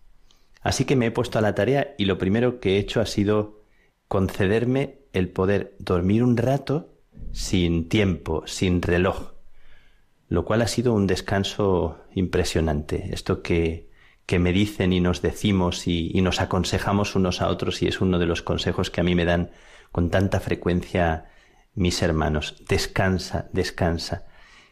Así 0.60 0.84
que 0.84 0.96
me 0.96 1.06
he 1.06 1.10
puesto 1.10 1.38
a 1.38 1.42
la 1.42 1.54
tarea 1.54 1.94
y 1.98 2.04
lo 2.04 2.18
primero 2.18 2.60
que 2.60 2.76
he 2.76 2.78
hecho 2.78 3.00
ha 3.00 3.06
sido 3.06 3.62
concederme 4.06 5.00
el 5.12 5.28
poder 5.28 5.74
dormir 5.78 6.22
un 6.22 6.36
rato 6.36 6.92
sin 7.32 7.88
tiempo, 7.88 8.44
sin 8.46 8.80
reloj, 8.80 9.32
lo 10.28 10.44
cual 10.44 10.62
ha 10.62 10.68
sido 10.68 10.94
un 10.94 11.06
descanso 11.06 11.98
impresionante. 12.14 13.10
Esto 13.12 13.42
que, 13.42 13.90
que 14.26 14.38
me 14.38 14.52
dicen 14.52 14.92
y 14.92 15.00
nos 15.00 15.22
decimos 15.22 15.88
y, 15.88 16.10
y 16.14 16.20
nos 16.20 16.40
aconsejamos 16.40 17.16
unos 17.16 17.42
a 17.42 17.48
otros 17.48 17.82
y 17.82 17.88
es 17.88 18.00
uno 18.00 18.18
de 18.18 18.26
los 18.26 18.42
consejos 18.42 18.90
que 18.90 19.00
a 19.00 19.04
mí 19.04 19.14
me 19.14 19.24
dan 19.24 19.50
con 19.90 20.10
tanta 20.10 20.40
frecuencia 20.40 21.31
mis 21.74 22.02
hermanos. 22.02 22.62
Descansa, 22.68 23.48
descansa, 23.52 24.26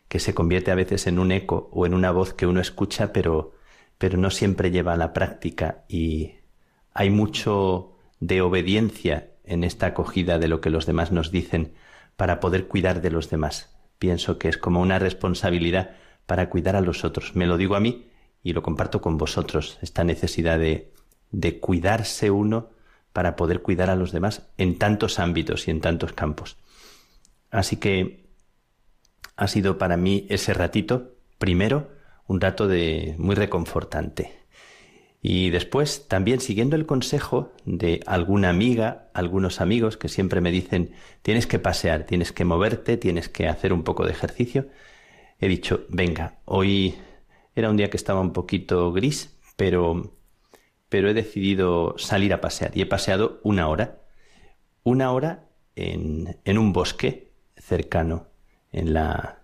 que 0.08 0.18
se 0.18 0.34
convierte 0.34 0.70
a 0.70 0.74
veces 0.74 1.06
en 1.06 1.18
un 1.18 1.32
eco 1.32 1.68
o 1.72 1.86
en 1.86 1.94
una 1.94 2.10
voz 2.10 2.34
que 2.34 2.46
uno 2.46 2.60
escucha 2.60 3.12
pero 3.12 3.54
pero 4.00 4.16
no 4.16 4.30
siempre 4.30 4.70
lleva 4.70 4.94
a 4.94 4.96
la 4.96 5.12
práctica 5.12 5.84
y 5.86 6.36
hay 6.94 7.10
mucho 7.10 7.98
de 8.18 8.40
obediencia 8.40 9.32
en 9.44 9.62
esta 9.62 9.88
acogida 9.88 10.38
de 10.38 10.48
lo 10.48 10.62
que 10.62 10.70
los 10.70 10.86
demás 10.86 11.12
nos 11.12 11.30
dicen 11.30 11.74
para 12.16 12.40
poder 12.40 12.66
cuidar 12.66 13.02
de 13.02 13.10
los 13.10 13.28
demás. 13.28 13.76
Pienso 13.98 14.38
que 14.38 14.48
es 14.48 14.56
como 14.56 14.80
una 14.80 14.98
responsabilidad 14.98 15.96
para 16.24 16.48
cuidar 16.48 16.76
a 16.76 16.80
los 16.80 17.04
otros. 17.04 17.36
Me 17.36 17.46
lo 17.46 17.58
digo 17.58 17.76
a 17.76 17.80
mí 17.80 18.06
y 18.42 18.54
lo 18.54 18.62
comparto 18.62 19.02
con 19.02 19.18
vosotros, 19.18 19.78
esta 19.82 20.02
necesidad 20.02 20.58
de, 20.58 20.94
de 21.30 21.60
cuidarse 21.60 22.30
uno 22.30 22.70
para 23.12 23.36
poder 23.36 23.60
cuidar 23.60 23.90
a 23.90 23.96
los 23.96 24.12
demás 24.12 24.48
en 24.56 24.78
tantos 24.78 25.18
ámbitos 25.18 25.68
y 25.68 25.72
en 25.72 25.82
tantos 25.82 26.14
campos. 26.14 26.56
Así 27.50 27.76
que 27.76 28.30
ha 29.36 29.48
sido 29.48 29.78
para 29.78 29.96
mí 29.96 30.26
ese 30.28 30.54
ratito, 30.54 31.16
primero, 31.38 31.90
un 32.26 32.40
rato 32.40 32.68
de 32.68 33.14
muy 33.18 33.34
reconfortante. 33.34 34.40
Y 35.22 35.50
después, 35.50 36.08
también 36.08 36.40
siguiendo 36.40 36.76
el 36.76 36.86
consejo 36.86 37.52
de 37.64 38.00
alguna 38.06 38.48
amiga, 38.48 39.10
algunos 39.12 39.60
amigos 39.60 39.96
que 39.96 40.08
siempre 40.08 40.40
me 40.40 40.50
dicen, 40.50 40.92
tienes 41.22 41.46
que 41.46 41.58
pasear, 41.58 42.04
tienes 42.04 42.32
que 42.32 42.44
moverte, 42.44 42.96
tienes 42.96 43.28
que 43.28 43.46
hacer 43.46 43.72
un 43.72 43.82
poco 43.82 44.06
de 44.06 44.12
ejercicio, 44.12 44.68
he 45.38 45.48
dicho, 45.48 45.84
venga, 45.88 46.38
hoy 46.46 46.94
era 47.54 47.68
un 47.68 47.76
día 47.76 47.90
que 47.90 47.96
estaba 47.96 48.20
un 48.20 48.32
poquito 48.32 48.92
gris, 48.92 49.38
pero, 49.56 50.16
pero 50.88 51.10
he 51.10 51.14
decidido 51.14 51.96
salir 51.98 52.32
a 52.32 52.40
pasear 52.40 52.70
y 52.74 52.82
he 52.82 52.86
paseado 52.86 53.40
una 53.42 53.68
hora, 53.68 54.00
una 54.84 55.12
hora 55.12 55.48
en, 55.76 56.38
en 56.44 56.58
un 56.58 56.72
bosque 56.72 57.29
cercano, 57.70 58.26
en 58.72 58.92
la, 58.92 59.40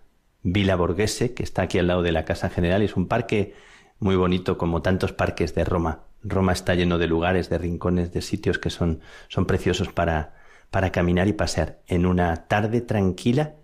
Villa 0.53 0.75
Borghese, 0.75 1.33
que 1.33 1.43
está 1.43 1.63
aquí 1.63 1.79
al 1.79 1.87
lado 1.87 2.01
de 2.01 2.11
la 2.11 2.25
Casa 2.25 2.49
General. 2.49 2.81
Es 2.81 2.95
un 2.95 3.07
parque 3.07 3.53
muy 3.99 4.15
bonito 4.15 4.57
como 4.57 4.81
tantos 4.81 5.11
parques 5.11 5.53
de 5.55 5.65
Roma. 5.65 6.03
Roma 6.23 6.53
está 6.53 6.75
lleno 6.75 6.97
de 6.97 7.07
lugares, 7.07 7.49
de 7.49 7.57
rincones, 7.57 8.13
de 8.13 8.21
sitios 8.21 8.57
que 8.59 8.69
son, 8.69 9.01
son 9.27 9.45
preciosos 9.45 9.89
para, 9.89 10.35
para 10.71 10.91
caminar 10.91 11.27
y 11.27 11.33
pasear. 11.33 11.81
En 11.87 12.05
una 12.05 12.47
tarde 12.47 12.81
tranquila 12.81 13.55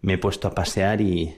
me 0.00 0.14
he 0.14 0.18
puesto 0.18 0.48
a 0.48 0.54
pasear 0.54 1.00
y, 1.00 1.36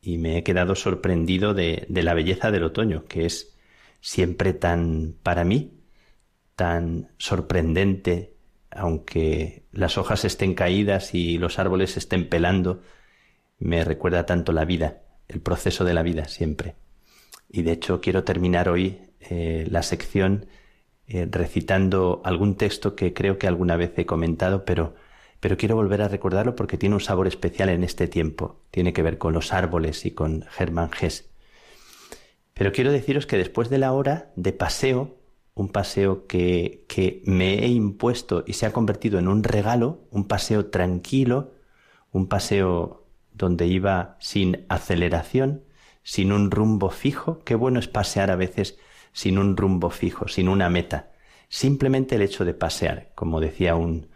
y 0.00 0.18
me 0.18 0.38
he 0.38 0.42
quedado 0.42 0.74
sorprendido 0.74 1.54
de, 1.54 1.86
de 1.88 2.02
la 2.02 2.14
belleza 2.14 2.50
del 2.50 2.64
otoño, 2.64 3.04
que 3.04 3.26
es 3.26 3.56
siempre 4.00 4.54
tan, 4.54 5.14
para 5.22 5.44
mí, 5.44 5.78
tan 6.56 7.12
sorprendente, 7.18 8.34
aunque 8.70 9.64
las 9.72 9.98
hojas 9.98 10.24
estén 10.24 10.54
caídas 10.54 11.14
y 11.14 11.38
los 11.38 11.58
árboles 11.58 11.96
estén 11.96 12.28
pelando, 12.28 12.82
me 13.58 13.84
recuerda 13.84 14.26
tanto 14.26 14.52
la 14.52 14.64
vida, 14.64 15.02
el 15.28 15.40
proceso 15.40 15.84
de 15.84 15.94
la 15.94 16.02
vida 16.02 16.26
siempre. 16.28 16.76
Y 17.48 17.62
de 17.62 17.72
hecho 17.72 18.00
quiero 18.00 18.24
terminar 18.24 18.68
hoy 18.68 18.98
eh, 19.20 19.66
la 19.70 19.82
sección 19.82 20.46
eh, 21.06 21.26
recitando 21.30 22.22
algún 22.24 22.56
texto 22.56 22.94
que 22.94 23.12
creo 23.12 23.38
que 23.38 23.48
alguna 23.48 23.76
vez 23.76 23.92
he 23.96 24.06
comentado, 24.06 24.64
pero, 24.64 24.94
pero 25.40 25.56
quiero 25.56 25.74
volver 25.74 26.02
a 26.02 26.08
recordarlo 26.08 26.54
porque 26.54 26.78
tiene 26.78 26.94
un 26.94 27.00
sabor 27.00 27.26
especial 27.26 27.68
en 27.68 27.82
este 27.82 28.06
tiempo. 28.06 28.62
Tiene 28.70 28.92
que 28.92 29.02
ver 29.02 29.18
con 29.18 29.32
los 29.32 29.52
árboles 29.52 30.06
y 30.06 30.12
con 30.12 30.42
Germán 30.50 30.92
Gess. 30.92 31.28
Pero 32.54 32.72
quiero 32.72 32.92
deciros 32.92 33.26
que 33.26 33.38
después 33.38 33.70
de 33.70 33.78
la 33.78 33.92
hora 33.92 34.30
de 34.36 34.52
paseo, 34.52 35.19
un 35.60 35.68
paseo 35.68 36.26
que, 36.26 36.86
que 36.88 37.22
me 37.26 37.62
he 37.64 37.68
impuesto 37.68 38.44
y 38.46 38.54
se 38.54 38.64
ha 38.64 38.72
convertido 38.72 39.18
en 39.18 39.28
un 39.28 39.44
regalo, 39.44 40.00
un 40.10 40.26
paseo 40.26 40.66
tranquilo, 40.66 41.52
un 42.12 42.28
paseo 42.28 43.06
donde 43.34 43.66
iba 43.66 44.16
sin 44.20 44.64
aceleración, 44.70 45.62
sin 46.02 46.32
un 46.32 46.50
rumbo 46.50 46.88
fijo. 46.88 47.40
Qué 47.44 47.54
bueno 47.54 47.78
es 47.78 47.88
pasear 47.88 48.30
a 48.30 48.36
veces 48.36 48.78
sin 49.12 49.36
un 49.36 49.54
rumbo 49.54 49.90
fijo, 49.90 50.28
sin 50.28 50.48
una 50.48 50.70
meta. 50.70 51.12
Simplemente 51.50 52.14
el 52.14 52.22
hecho 52.22 52.46
de 52.46 52.54
pasear, 52.54 53.12
como 53.14 53.38
decía 53.38 53.76
un, 53.76 54.08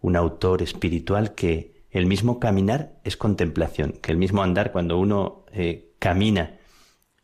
un 0.00 0.16
autor 0.16 0.62
espiritual, 0.62 1.34
que 1.34 1.84
el 1.90 2.06
mismo 2.06 2.40
caminar 2.40 2.98
es 3.04 3.18
contemplación, 3.18 3.92
que 4.00 4.12
el 4.12 4.18
mismo 4.18 4.42
andar 4.42 4.72
cuando 4.72 4.98
uno 4.98 5.44
eh, 5.52 5.92
camina 5.98 6.55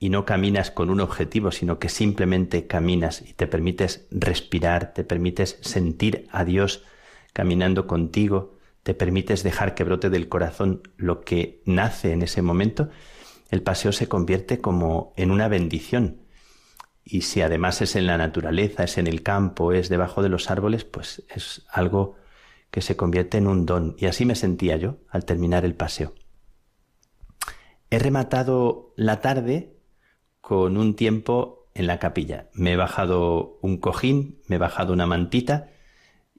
y 0.03 0.11
no 0.11 0.24
caminas 0.24 0.72
con 0.72 0.90
un 0.90 1.00
objetivo, 1.00 1.53
sino 1.53 1.78
que 1.78 1.88
simplemente 1.88 2.66
caminas 2.66 3.22
y 3.22 3.34
te 3.34 3.46
permites 3.46 4.09
respirar, 4.11 4.94
te 4.94 5.05
permites 5.05 5.59
sentir 5.61 6.26
a 6.32 6.44
Dios 6.44 6.82
caminando 7.32 7.86
contigo, 7.86 8.59
te 8.82 8.94
permites 8.94 9.44
dejar 9.44 9.76
que 9.76 9.84
brote 9.84 10.11
del 10.11 10.28
corazón 10.28 10.82
lo 10.96 11.20
que 11.20 11.62
nace 11.66 12.11
en 12.11 12.22
ese 12.22 12.42
momento, 12.42 12.90
el 13.53 13.62
paseo 13.62 13.92
se 13.92 14.09
convierte 14.09 14.61
como 14.61 15.12
en 15.16 15.30
una 15.30 15.46
bendición. 15.46 16.22
Y 17.05 17.20
si 17.20 17.40
además 17.40 17.80
es 17.80 17.94
en 17.94 18.09
la 18.09 18.18
naturaleza, 18.18 18.82
es 18.82 18.98
en 18.98 19.07
el 19.07 19.22
campo, 19.22 19.72
es 19.72 19.88
debajo 19.88 20.20
de 20.24 20.30
los 20.30 20.50
árboles, 20.50 20.82
pues 20.82 21.22
es 21.32 21.64
algo 21.70 22.16
que 22.72 22.80
se 22.80 22.96
convierte 22.96 23.38
en 23.38 23.46
un 23.46 23.66
don. 23.66 23.94
Y 23.98 24.07
así 24.07 24.26
me 24.26 24.34
sentía 24.34 24.76
yo 24.76 24.96
al 25.11 25.24
terminar 25.24 25.64
el 25.64 25.76
paseo. 25.76 26.12
He 27.88 28.00
rematado 28.00 28.94
la 28.96 29.20
tarde 29.20 29.72
con 30.43 30.76
un 30.76 30.95
tiempo 30.95 31.70
en 31.72 31.86
la 31.86 31.99
capilla. 31.99 32.51
Me 32.53 32.72
he 32.72 32.76
bajado 32.76 33.59
un 33.62 33.78
cojín, 33.78 34.43
me 34.49 34.57
he 34.57 34.59
bajado 34.59 34.93
una 34.93 35.07
mantita 35.07 35.70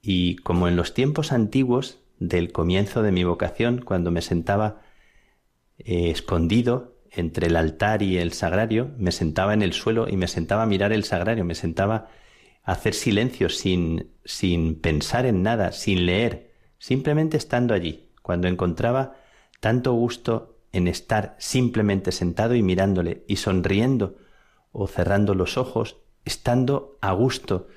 y 0.00 0.36
como 0.36 0.68
en 0.68 0.76
los 0.76 0.94
tiempos 0.94 1.32
antiguos 1.32 1.98
del 2.18 2.52
comienzo 2.52 3.02
de 3.02 3.10
mi 3.10 3.24
vocación, 3.24 3.80
cuando 3.80 4.10
me 4.10 4.22
sentaba 4.22 4.82
eh, 5.78 6.10
escondido 6.10 6.94
entre 7.10 7.46
el 7.46 7.56
altar 7.56 8.02
y 8.02 8.18
el 8.18 8.32
sagrario, 8.32 8.92
me 8.98 9.10
sentaba 9.10 9.54
en 9.54 9.62
el 9.62 9.72
suelo 9.72 10.06
y 10.08 10.16
me 10.16 10.28
sentaba 10.28 10.64
a 10.64 10.66
mirar 10.66 10.92
el 10.92 11.04
sagrario, 11.04 11.44
me 11.44 11.54
sentaba 11.54 12.08
a 12.62 12.72
hacer 12.72 12.92
silencio 12.94 13.48
sin, 13.48 14.10
sin 14.24 14.80
pensar 14.80 15.24
en 15.26 15.42
nada, 15.42 15.72
sin 15.72 16.06
leer, 16.06 16.52
simplemente 16.78 17.36
estando 17.36 17.72
allí, 17.72 18.10
cuando 18.22 18.48
encontraba 18.48 19.16
tanto 19.60 19.94
gusto 19.94 20.53
en 20.74 20.88
estar 20.88 21.36
simplemente 21.38 22.10
sentado 22.10 22.56
y 22.56 22.62
mirándole 22.62 23.24
y 23.28 23.36
sonriendo 23.36 24.16
o 24.72 24.88
cerrando 24.88 25.36
los 25.36 25.56
ojos, 25.56 25.98
estando 26.24 26.98
a 27.00 27.12
gusto, 27.12 27.68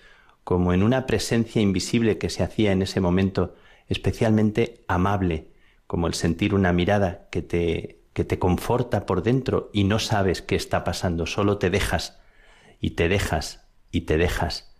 como 0.43 0.73
en 0.73 0.81
una 0.81 1.05
presencia 1.05 1.61
invisible 1.61 2.17
que 2.17 2.31
se 2.31 2.41
hacía 2.41 2.71
en 2.71 2.81
ese 2.81 2.99
momento 2.99 3.53
especialmente 3.87 4.83
amable, 4.87 5.51
como 5.85 6.07
el 6.07 6.15
sentir 6.15 6.55
una 6.55 6.73
mirada 6.73 7.27
que 7.29 7.43
te, 7.43 8.01
que 8.13 8.23
te 8.25 8.39
conforta 8.39 9.05
por 9.05 9.21
dentro 9.21 9.69
y 9.73 9.83
no 9.83 9.99
sabes 9.99 10.41
qué 10.41 10.55
está 10.55 10.83
pasando, 10.83 11.27
solo 11.27 11.59
te 11.59 11.69
dejas 11.69 12.19
y 12.81 12.91
te 12.91 13.09
dejas 13.09 13.67
y 13.91 14.01
te 14.01 14.17
dejas. 14.17 14.75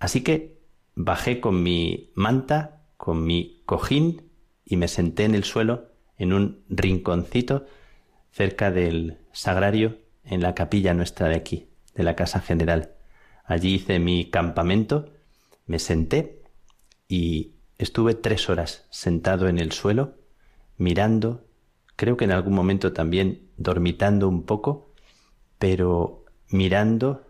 Así 0.00 0.22
que 0.22 0.58
bajé 0.96 1.40
con 1.40 1.62
mi 1.62 2.10
manta, 2.16 2.82
con 2.96 3.24
mi 3.24 3.62
cojín 3.66 4.32
y 4.64 4.76
me 4.78 4.88
senté 4.88 5.24
en 5.24 5.36
el 5.36 5.44
suelo 5.44 5.93
en 6.18 6.32
un 6.32 6.64
rinconcito 6.68 7.66
cerca 8.30 8.70
del 8.70 9.18
sagrario 9.32 9.98
en 10.24 10.40
la 10.40 10.54
capilla 10.54 10.94
nuestra 10.94 11.28
de 11.28 11.36
aquí, 11.36 11.68
de 11.94 12.02
la 12.02 12.16
Casa 12.16 12.40
General. 12.40 12.92
Allí 13.44 13.74
hice 13.74 13.98
mi 13.98 14.30
campamento, 14.30 15.12
me 15.66 15.78
senté 15.78 16.42
y 17.08 17.54
estuve 17.78 18.14
tres 18.14 18.48
horas 18.48 18.86
sentado 18.90 19.48
en 19.48 19.58
el 19.58 19.72
suelo, 19.72 20.14
mirando, 20.76 21.44
creo 21.96 22.16
que 22.16 22.24
en 22.24 22.32
algún 22.32 22.54
momento 22.54 22.92
también 22.92 23.48
dormitando 23.56 24.28
un 24.28 24.44
poco, 24.44 24.92
pero 25.58 26.24
mirando 26.48 27.26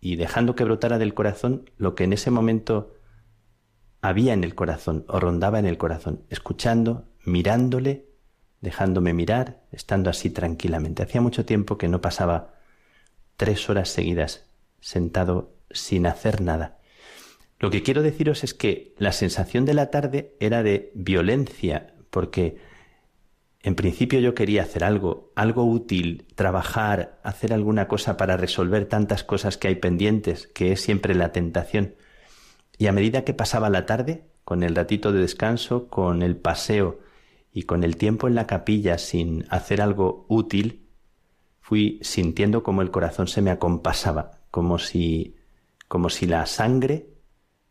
y 0.00 0.16
dejando 0.16 0.54
que 0.54 0.64
brotara 0.64 0.98
del 0.98 1.14
corazón 1.14 1.70
lo 1.78 1.94
que 1.94 2.04
en 2.04 2.12
ese 2.12 2.30
momento 2.30 2.94
había 4.00 4.34
en 4.34 4.44
el 4.44 4.54
corazón 4.54 5.04
o 5.08 5.18
rondaba 5.18 5.58
en 5.58 5.66
el 5.66 5.78
corazón, 5.78 6.22
escuchando, 6.30 7.08
mirándole, 7.26 8.06
dejándome 8.60 9.12
mirar, 9.12 9.62
estando 9.72 10.10
así 10.10 10.30
tranquilamente. 10.30 11.02
Hacía 11.02 11.20
mucho 11.20 11.44
tiempo 11.44 11.76
que 11.76 11.88
no 11.88 12.00
pasaba 12.00 12.54
tres 13.36 13.68
horas 13.68 13.88
seguidas 13.88 14.46
sentado 14.80 15.52
sin 15.70 16.06
hacer 16.06 16.40
nada. 16.40 16.78
Lo 17.58 17.70
que 17.70 17.82
quiero 17.82 18.02
deciros 18.02 18.44
es 18.44 18.54
que 18.54 18.94
la 18.98 19.12
sensación 19.12 19.64
de 19.64 19.74
la 19.74 19.90
tarde 19.90 20.34
era 20.40 20.62
de 20.62 20.92
violencia, 20.94 21.94
porque 22.10 22.58
en 23.62 23.74
principio 23.74 24.20
yo 24.20 24.34
quería 24.34 24.62
hacer 24.62 24.84
algo, 24.84 25.32
algo 25.34 25.64
útil, 25.64 26.26
trabajar, 26.34 27.18
hacer 27.24 27.52
alguna 27.52 27.88
cosa 27.88 28.16
para 28.16 28.36
resolver 28.36 28.86
tantas 28.86 29.24
cosas 29.24 29.56
que 29.56 29.68
hay 29.68 29.74
pendientes, 29.76 30.46
que 30.46 30.72
es 30.72 30.80
siempre 30.80 31.14
la 31.14 31.32
tentación. 31.32 31.94
Y 32.78 32.86
a 32.86 32.92
medida 32.92 33.24
que 33.24 33.34
pasaba 33.34 33.70
la 33.70 33.86
tarde, 33.86 34.24
con 34.44 34.62
el 34.62 34.76
ratito 34.76 35.12
de 35.12 35.20
descanso, 35.20 35.88
con 35.88 36.22
el 36.22 36.36
paseo 36.36 37.00
y 37.56 37.62
con 37.62 37.84
el 37.84 37.96
tiempo 37.96 38.28
en 38.28 38.34
la 38.34 38.46
capilla 38.46 38.98
sin 38.98 39.46
hacer 39.48 39.80
algo 39.80 40.26
útil, 40.28 40.90
fui 41.62 41.98
sintiendo 42.02 42.62
como 42.62 42.82
el 42.82 42.90
corazón 42.90 43.28
se 43.28 43.40
me 43.40 43.50
acompasaba, 43.50 44.42
como 44.50 44.78
si 44.78 45.36
como 45.88 46.10
si 46.10 46.26
la 46.26 46.44
sangre 46.44 47.06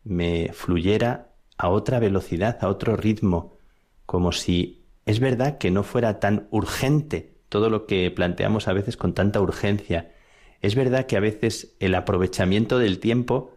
me 0.02 0.50
fluyera 0.52 1.34
a 1.56 1.68
otra 1.68 2.00
velocidad, 2.00 2.58
a 2.62 2.68
otro 2.68 2.96
ritmo, 2.96 3.58
como 4.06 4.32
si 4.32 4.88
es 5.04 5.20
verdad 5.20 5.56
que 5.58 5.70
no 5.70 5.84
fuera 5.84 6.18
tan 6.18 6.48
urgente 6.50 7.36
todo 7.48 7.70
lo 7.70 7.86
que 7.86 8.10
planteamos 8.10 8.66
a 8.66 8.72
veces 8.72 8.96
con 8.96 9.14
tanta 9.14 9.40
urgencia. 9.40 10.10
Es 10.62 10.74
verdad 10.74 11.06
que 11.06 11.16
a 11.16 11.20
veces 11.20 11.76
el 11.78 11.94
aprovechamiento 11.94 12.80
del 12.80 12.98
tiempo 12.98 13.52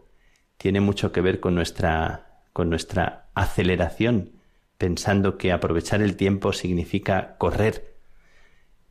tiene 0.57 0.79
mucho 0.79 1.11
que 1.11 1.21
ver 1.21 1.39
con 1.39 1.55
nuestra, 1.55 2.43
con 2.53 2.69
nuestra 2.69 3.31
aceleración, 3.33 4.37
pensando 4.79 5.37
que 5.37 5.51
aprovechar 5.51 6.01
el 6.01 6.15
tiempo 6.15 6.53
significa 6.53 7.35
correr. 7.37 7.97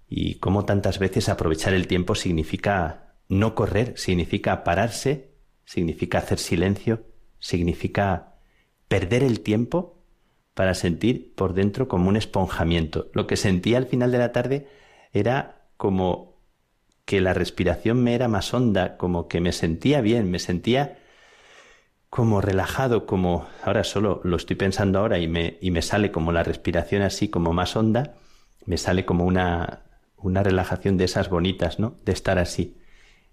Y 0.06 0.34
como 0.34 0.66
tantas 0.66 0.98
veces 0.98 1.30
aprovechar 1.30 1.72
el 1.72 1.88
tiempo 1.88 2.14
significa 2.14 3.14
no 3.28 3.54
correr, 3.54 3.94
significa 3.96 4.64
pararse, 4.64 5.32
significa 5.64 6.18
hacer 6.18 6.38
silencio, 6.38 7.06
significa 7.40 8.34
perder 8.86 9.22
el 9.22 9.40
tiempo 9.40 9.98
para 10.52 10.74
sentir 10.74 11.34
por 11.34 11.54
dentro 11.54 11.88
como 11.88 12.10
un 12.10 12.16
esponjamiento. 12.16 13.08
Lo 13.14 13.26
que 13.26 13.36
sentía 13.36 13.78
al 13.78 13.86
final 13.86 14.12
de 14.12 14.18
la 14.18 14.32
tarde 14.32 14.68
era 15.14 15.68
como 15.78 16.42
que 17.06 17.22
la 17.22 17.32
respiración 17.32 18.02
me 18.04 18.14
era 18.14 18.28
más 18.28 18.52
honda, 18.52 18.98
como 18.98 19.26
que 19.26 19.40
me 19.40 19.52
sentía 19.52 20.02
bien, 20.02 20.30
me 20.30 20.38
sentía 20.38 20.97
como 22.10 22.40
relajado, 22.40 23.06
como 23.06 23.46
ahora 23.62 23.84
solo 23.84 24.20
lo 24.24 24.36
estoy 24.36 24.56
pensando 24.56 24.98
ahora 24.98 25.18
y 25.18 25.28
me, 25.28 25.58
y 25.60 25.70
me 25.70 25.82
sale 25.82 26.10
como 26.10 26.32
la 26.32 26.42
respiración 26.42 27.02
así 27.02 27.28
como 27.28 27.52
más 27.52 27.76
honda, 27.76 28.14
me 28.64 28.78
sale 28.78 29.04
como 29.04 29.24
una, 29.24 29.82
una 30.16 30.42
relajación 30.42 30.96
de 30.96 31.04
esas 31.04 31.28
bonitas, 31.28 31.78
¿no? 31.78 31.96
De 32.04 32.12
estar 32.12 32.38
así. 32.38 32.76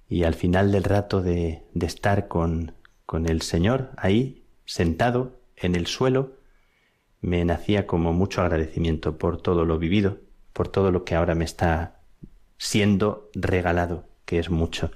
Y 0.10 0.24
al 0.24 0.36
final 0.36 0.72
del 0.72 0.84
rato 0.84 1.22
de, 1.22 1.64
de 1.74 1.86
estar 1.86 2.28
con, 2.28 2.74
con 3.06 3.28
el 3.28 3.42
Señor 3.42 3.92
ahí, 3.98 4.44
sentado 4.66 5.40
en 5.56 5.76
el 5.76 5.88
suelo, 5.88 6.34
me 7.22 7.44
nacía 7.44 7.88
como 7.88 8.14
mucho 8.14 8.42
agradecimiento 8.42 9.18
por 9.18 9.42
todo 9.42 9.66
lo 9.66 9.80
vivido, 9.80 10.20
por 10.54 10.68
todo 10.68 10.92
lo 10.92 11.06
que 11.06 11.16
ahora 11.16 11.34
me 11.34 11.46
está 11.46 12.02
siendo 12.58 13.30
regalado, 13.34 14.06
que 14.26 14.38
es 14.38 14.50
mucho. 14.50 14.92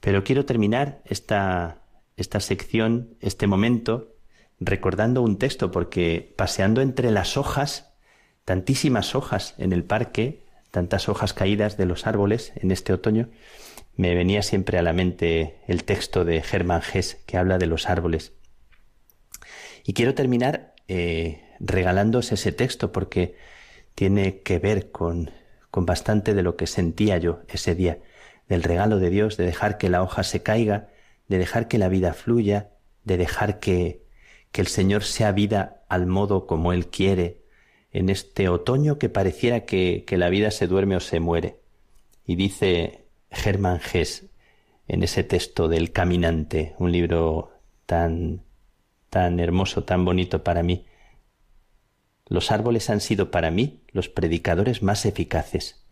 Pero 0.00 0.22
quiero 0.22 0.44
terminar 0.44 1.00
esta 1.04 1.77
esta 2.18 2.40
sección, 2.40 3.16
este 3.20 3.46
momento, 3.46 4.16
recordando 4.60 5.22
un 5.22 5.38
texto, 5.38 5.70
porque 5.70 6.34
paseando 6.36 6.82
entre 6.82 7.10
las 7.10 7.36
hojas, 7.36 7.94
tantísimas 8.44 9.14
hojas 9.14 9.54
en 9.56 9.72
el 9.72 9.84
parque, 9.84 10.42
tantas 10.70 11.08
hojas 11.08 11.32
caídas 11.32 11.76
de 11.76 11.86
los 11.86 12.06
árboles 12.06 12.52
en 12.56 12.72
este 12.72 12.92
otoño, 12.92 13.30
me 13.94 14.14
venía 14.14 14.42
siempre 14.42 14.78
a 14.78 14.82
la 14.82 14.92
mente 14.92 15.60
el 15.66 15.84
texto 15.84 16.24
de 16.24 16.42
Germán 16.42 16.82
Hess 16.92 17.16
que 17.26 17.36
habla 17.36 17.56
de 17.58 17.66
los 17.66 17.88
árboles. 17.88 18.32
Y 19.84 19.92
quiero 19.92 20.14
terminar 20.14 20.74
eh, 20.88 21.42
regalándoos 21.60 22.32
ese 22.32 22.52
texto 22.52 22.92
porque 22.92 23.36
tiene 23.94 24.40
que 24.42 24.58
ver 24.58 24.90
con, 24.90 25.30
con 25.70 25.86
bastante 25.86 26.34
de 26.34 26.42
lo 26.42 26.56
que 26.56 26.66
sentía 26.66 27.18
yo 27.18 27.40
ese 27.48 27.74
día, 27.74 27.98
del 28.48 28.64
regalo 28.64 28.98
de 28.98 29.10
Dios, 29.10 29.36
de 29.36 29.46
dejar 29.46 29.78
que 29.78 29.88
la 29.88 30.02
hoja 30.02 30.24
se 30.24 30.42
caiga 30.42 30.88
de 31.28 31.38
dejar 31.38 31.68
que 31.68 31.78
la 31.78 31.88
vida 31.88 32.14
fluya, 32.14 32.70
de 33.04 33.16
dejar 33.16 33.60
que, 33.60 34.02
que 34.52 34.60
el 34.60 34.66
Señor 34.66 35.04
sea 35.04 35.32
vida 35.32 35.84
al 35.88 36.06
modo 36.06 36.46
como 36.46 36.72
Él 36.72 36.88
quiere, 36.88 37.42
en 37.92 38.08
este 38.08 38.48
otoño 38.48 38.98
que 38.98 39.08
pareciera 39.08 39.64
que, 39.64 40.04
que 40.06 40.18
la 40.18 40.28
vida 40.28 40.50
se 40.50 40.66
duerme 40.66 40.96
o 40.96 41.00
se 41.00 41.20
muere. 41.20 41.60
Y 42.26 42.36
dice 42.36 43.04
Germán 43.30 43.80
Hess 43.92 44.26
en 44.86 45.02
ese 45.02 45.22
texto 45.22 45.68
del 45.68 45.92
Caminante, 45.92 46.74
un 46.78 46.92
libro 46.92 47.52
tan, 47.86 48.42
tan 49.10 49.38
hermoso, 49.38 49.84
tan 49.84 50.04
bonito 50.04 50.42
para 50.42 50.62
mí. 50.62 50.86
Los 52.26 52.50
árboles 52.50 52.90
han 52.90 53.00
sido 53.00 53.30
para 53.30 53.50
mí 53.50 53.82
los 53.92 54.08
predicadores 54.08 54.82
más 54.82 55.06
eficaces. 55.06 55.84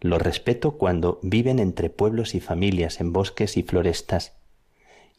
Los 0.00 0.20
respeto 0.20 0.78
cuando 0.78 1.20
viven 1.22 1.58
entre 1.58 1.90
pueblos 1.90 2.34
y 2.34 2.40
familias, 2.40 3.00
en 3.00 3.12
bosques 3.12 3.58
y 3.58 3.62
florestas, 3.62 4.39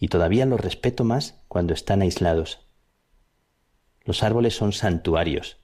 y 0.02 0.08
todavía 0.08 0.48
los 0.48 0.60
respeto 0.60 1.04
más 1.04 1.40
cuando 1.48 1.76
están 1.76 2.02
aislados. 2.02 2.68
Los 4.04 4.24
árboles 4.24 4.56
son 4.56 4.74
santuarios. 4.74 5.60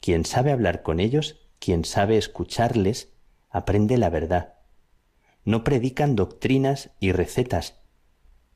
Quien 0.00 0.24
sabe 0.24 0.50
hablar 0.50 0.82
con 0.82 0.98
ellos, 0.98 1.46
quien 1.58 1.84
sabe 1.84 2.16
escucharles, 2.16 3.12
aprende 3.50 3.98
la 3.98 4.08
verdad. 4.08 4.54
No 5.44 5.62
predican 5.62 6.16
doctrinas 6.16 6.90
y 7.00 7.12
recetas, 7.12 7.82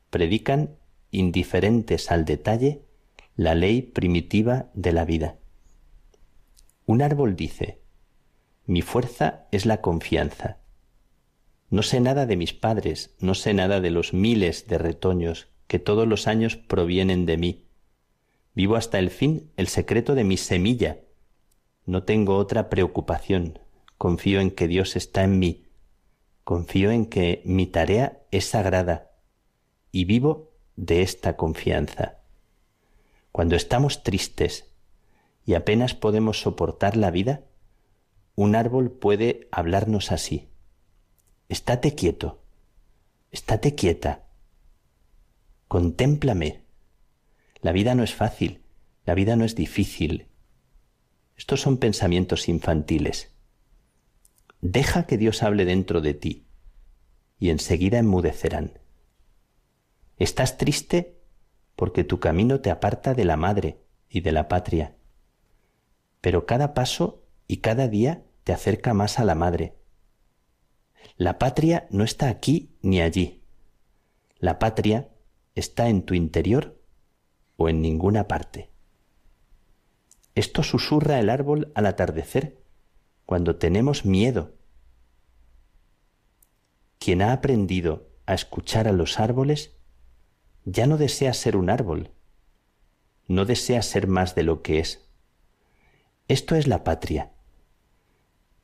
predican 0.08 0.78
indiferentes 1.10 2.10
al 2.10 2.24
detalle 2.24 2.86
la 3.36 3.54
ley 3.54 3.82
primitiva 3.82 4.70
de 4.72 4.92
la 4.92 5.04
vida. 5.04 5.36
Un 6.86 7.02
árbol 7.02 7.36
dice, 7.36 7.82
mi 8.64 8.80
fuerza 8.80 9.48
es 9.52 9.66
la 9.66 9.82
confianza. 9.82 10.60
No 11.70 11.82
sé 11.82 12.00
nada 12.00 12.26
de 12.26 12.36
mis 12.36 12.52
padres, 12.52 13.14
no 13.20 13.34
sé 13.34 13.54
nada 13.54 13.80
de 13.80 13.90
los 13.90 14.12
miles 14.12 14.66
de 14.66 14.78
retoños 14.78 15.48
que 15.66 15.78
todos 15.78 16.06
los 16.06 16.26
años 16.26 16.56
provienen 16.56 17.26
de 17.26 17.36
mí. 17.36 17.64
Vivo 18.54 18.76
hasta 18.76 18.98
el 18.98 19.10
fin 19.10 19.50
el 19.56 19.68
secreto 19.68 20.14
de 20.14 20.24
mi 20.24 20.36
semilla. 20.36 21.00
No 21.86 22.04
tengo 22.04 22.36
otra 22.36 22.70
preocupación. 22.70 23.58
Confío 23.98 24.40
en 24.40 24.50
que 24.50 24.68
Dios 24.68 24.96
está 24.96 25.24
en 25.24 25.38
mí. 25.38 25.66
Confío 26.44 26.90
en 26.90 27.06
que 27.06 27.42
mi 27.44 27.66
tarea 27.66 28.22
es 28.30 28.46
sagrada. 28.46 29.10
Y 29.90 30.04
vivo 30.04 30.52
de 30.76 31.02
esta 31.02 31.36
confianza. 31.36 32.18
Cuando 33.32 33.56
estamos 33.56 34.02
tristes 34.04 34.72
y 35.44 35.54
apenas 35.54 35.94
podemos 35.94 36.40
soportar 36.40 36.96
la 36.96 37.10
vida, 37.10 37.42
un 38.36 38.54
árbol 38.54 38.92
puede 38.92 39.48
hablarnos 39.50 40.12
así. 40.12 40.48
Estate 41.48 41.94
quieto, 41.94 42.42
estate 43.30 43.74
quieta, 43.74 44.24
contémplame. 45.68 46.64
La 47.60 47.72
vida 47.72 47.94
no 47.94 48.02
es 48.02 48.14
fácil, 48.14 48.62
la 49.04 49.14
vida 49.14 49.36
no 49.36 49.44
es 49.44 49.54
difícil. 49.54 50.28
Estos 51.36 51.60
son 51.60 51.76
pensamientos 51.76 52.48
infantiles. 52.48 53.34
Deja 54.62 55.06
que 55.06 55.18
Dios 55.18 55.42
hable 55.42 55.66
dentro 55.66 56.00
de 56.00 56.14
ti 56.14 56.46
y 57.38 57.50
enseguida 57.50 57.98
enmudecerán. 57.98 58.78
Estás 60.16 60.56
triste 60.56 61.20
porque 61.76 62.04
tu 62.04 62.20
camino 62.20 62.60
te 62.60 62.70
aparta 62.70 63.12
de 63.12 63.26
la 63.26 63.36
madre 63.36 63.84
y 64.08 64.22
de 64.22 64.32
la 64.32 64.48
patria. 64.48 64.96
Pero 66.22 66.46
cada 66.46 66.72
paso 66.72 67.22
y 67.46 67.58
cada 67.58 67.88
día 67.88 68.24
te 68.44 68.54
acerca 68.54 68.94
más 68.94 69.18
a 69.18 69.24
la 69.24 69.34
madre. 69.34 69.76
La 71.16 71.38
patria 71.38 71.86
no 71.90 72.02
está 72.02 72.28
aquí 72.28 72.76
ni 72.82 73.00
allí. 73.00 73.44
La 74.38 74.58
patria 74.58 75.10
está 75.54 75.88
en 75.88 76.02
tu 76.02 76.14
interior 76.14 76.82
o 77.56 77.68
en 77.68 77.80
ninguna 77.80 78.26
parte. 78.26 78.70
Esto 80.34 80.64
susurra 80.64 81.20
el 81.20 81.30
árbol 81.30 81.70
al 81.76 81.86
atardecer, 81.86 82.60
cuando 83.26 83.56
tenemos 83.56 84.04
miedo. 84.04 84.56
Quien 86.98 87.22
ha 87.22 87.32
aprendido 87.32 88.08
a 88.26 88.34
escuchar 88.34 88.88
a 88.88 88.92
los 88.92 89.20
árboles 89.20 89.76
ya 90.64 90.88
no 90.88 90.96
desea 90.96 91.32
ser 91.32 91.56
un 91.56 91.70
árbol, 91.70 92.10
no 93.28 93.44
desea 93.44 93.82
ser 93.82 94.08
más 94.08 94.34
de 94.34 94.42
lo 94.42 94.62
que 94.62 94.80
es. 94.80 95.08
Esto 96.26 96.56
es 96.56 96.66
la 96.66 96.82
patria, 96.82 97.32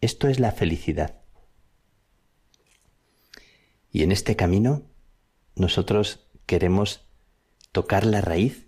esto 0.01 0.27
es 0.27 0.41
la 0.41 0.51
felicidad. 0.51 1.20
Y 3.91 4.03
en 4.03 4.13
este 4.13 4.37
camino 4.37 4.83
nosotros 5.57 6.27
queremos 6.47 7.09
tocar 7.73 8.05
la 8.05 8.21
raíz, 8.21 8.67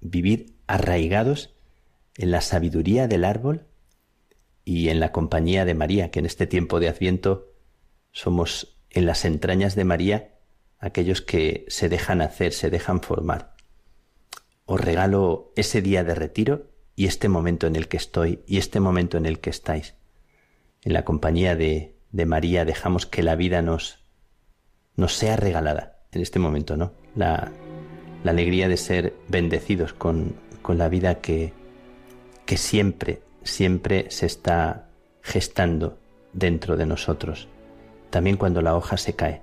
vivir 0.00 0.56
arraigados 0.66 1.54
en 2.16 2.30
la 2.30 2.40
sabiduría 2.40 3.08
del 3.08 3.24
árbol 3.24 3.66
y 4.64 4.88
en 4.88 5.00
la 5.00 5.12
compañía 5.12 5.64
de 5.64 5.74
María, 5.74 6.10
que 6.10 6.20
en 6.20 6.26
este 6.26 6.46
tiempo 6.46 6.80
de 6.80 6.88
Adviento 6.88 7.52
somos 8.12 8.78
en 8.90 9.06
las 9.06 9.24
entrañas 9.24 9.74
de 9.74 9.84
María 9.84 10.34
aquellos 10.78 11.22
que 11.22 11.64
se 11.68 11.88
dejan 11.88 12.20
hacer, 12.20 12.52
se 12.52 12.70
dejan 12.70 13.00
formar. 13.00 13.54
Os 14.66 14.80
regalo 14.80 15.52
ese 15.56 15.82
día 15.82 16.04
de 16.04 16.14
retiro 16.14 16.70
y 16.96 17.06
este 17.06 17.28
momento 17.28 17.66
en 17.66 17.76
el 17.76 17.88
que 17.88 17.96
estoy 17.96 18.42
y 18.46 18.58
este 18.58 18.80
momento 18.80 19.16
en 19.16 19.26
el 19.26 19.40
que 19.40 19.50
estáis. 19.50 19.94
En 20.82 20.92
la 20.92 21.04
compañía 21.04 21.56
de, 21.56 21.96
de 22.12 22.26
María 22.26 22.64
dejamos 22.64 23.06
que 23.06 23.22
la 23.22 23.34
vida 23.34 23.62
nos, 23.62 24.03
nos 24.96 25.16
sea 25.16 25.36
regalada 25.36 25.96
en 26.12 26.22
este 26.22 26.38
momento, 26.38 26.76
¿no? 26.76 26.92
La, 27.16 27.50
la 28.22 28.30
alegría 28.30 28.68
de 28.68 28.76
ser 28.76 29.14
bendecidos 29.28 29.92
con, 29.92 30.34
con 30.62 30.78
la 30.78 30.88
vida 30.88 31.16
que, 31.16 31.52
que 32.46 32.56
siempre, 32.56 33.22
siempre 33.42 34.10
se 34.10 34.26
está 34.26 34.88
gestando 35.22 35.98
dentro 36.32 36.76
de 36.76 36.86
nosotros, 36.86 37.48
también 38.10 38.36
cuando 38.36 38.62
la 38.62 38.76
hoja 38.76 38.96
se 38.96 39.14
cae 39.14 39.42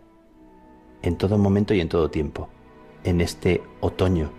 en 1.02 1.18
todo 1.18 1.38
momento 1.38 1.74
y 1.74 1.82
en 1.82 1.90
todo 1.90 2.10
tiempo, 2.10 2.50
en 3.04 3.22
este 3.22 3.62
otoño 3.80 4.32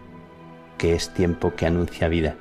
que 0.79 0.95
es 0.95 1.13
tiempo 1.15 1.55
que 1.55 1.67
anuncia 1.67 2.09
vida. 2.09 2.37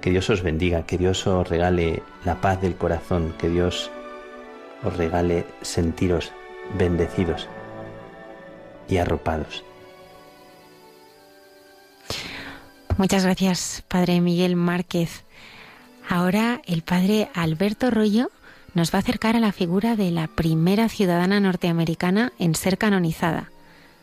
Que 0.00 0.10
Dios 0.10 0.30
os 0.30 0.42
bendiga, 0.42 0.86
que 0.86 0.98
Dios 0.98 1.26
os 1.26 1.48
regale 1.48 2.02
la 2.24 2.40
paz 2.40 2.60
del 2.60 2.76
corazón, 2.76 3.34
que 3.38 3.48
Dios 3.48 3.90
os 4.82 4.96
regale 4.96 5.44
sentiros 5.60 6.32
bendecidos 6.78 7.48
y 8.88 8.96
arropados. 8.96 9.64
Muchas 12.98 13.24
gracias, 13.24 13.82
Padre 13.88 14.20
Miguel 14.20 14.56
Márquez. 14.56 15.24
Ahora 16.08 16.60
el 16.66 16.82
Padre 16.82 17.30
Alberto 17.34 17.90
Rollo 17.90 18.30
nos 18.74 18.92
va 18.92 18.98
a 18.98 19.00
acercar 19.00 19.36
a 19.36 19.40
la 19.40 19.52
figura 19.52 19.96
de 19.96 20.10
la 20.10 20.28
primera 20.28 20.88
ciudadana 20.88 21.40
norteamericana 21.40 22.32
en 22.38 22.54
ser 22.54 22.78
canonizada, 22.78 23.50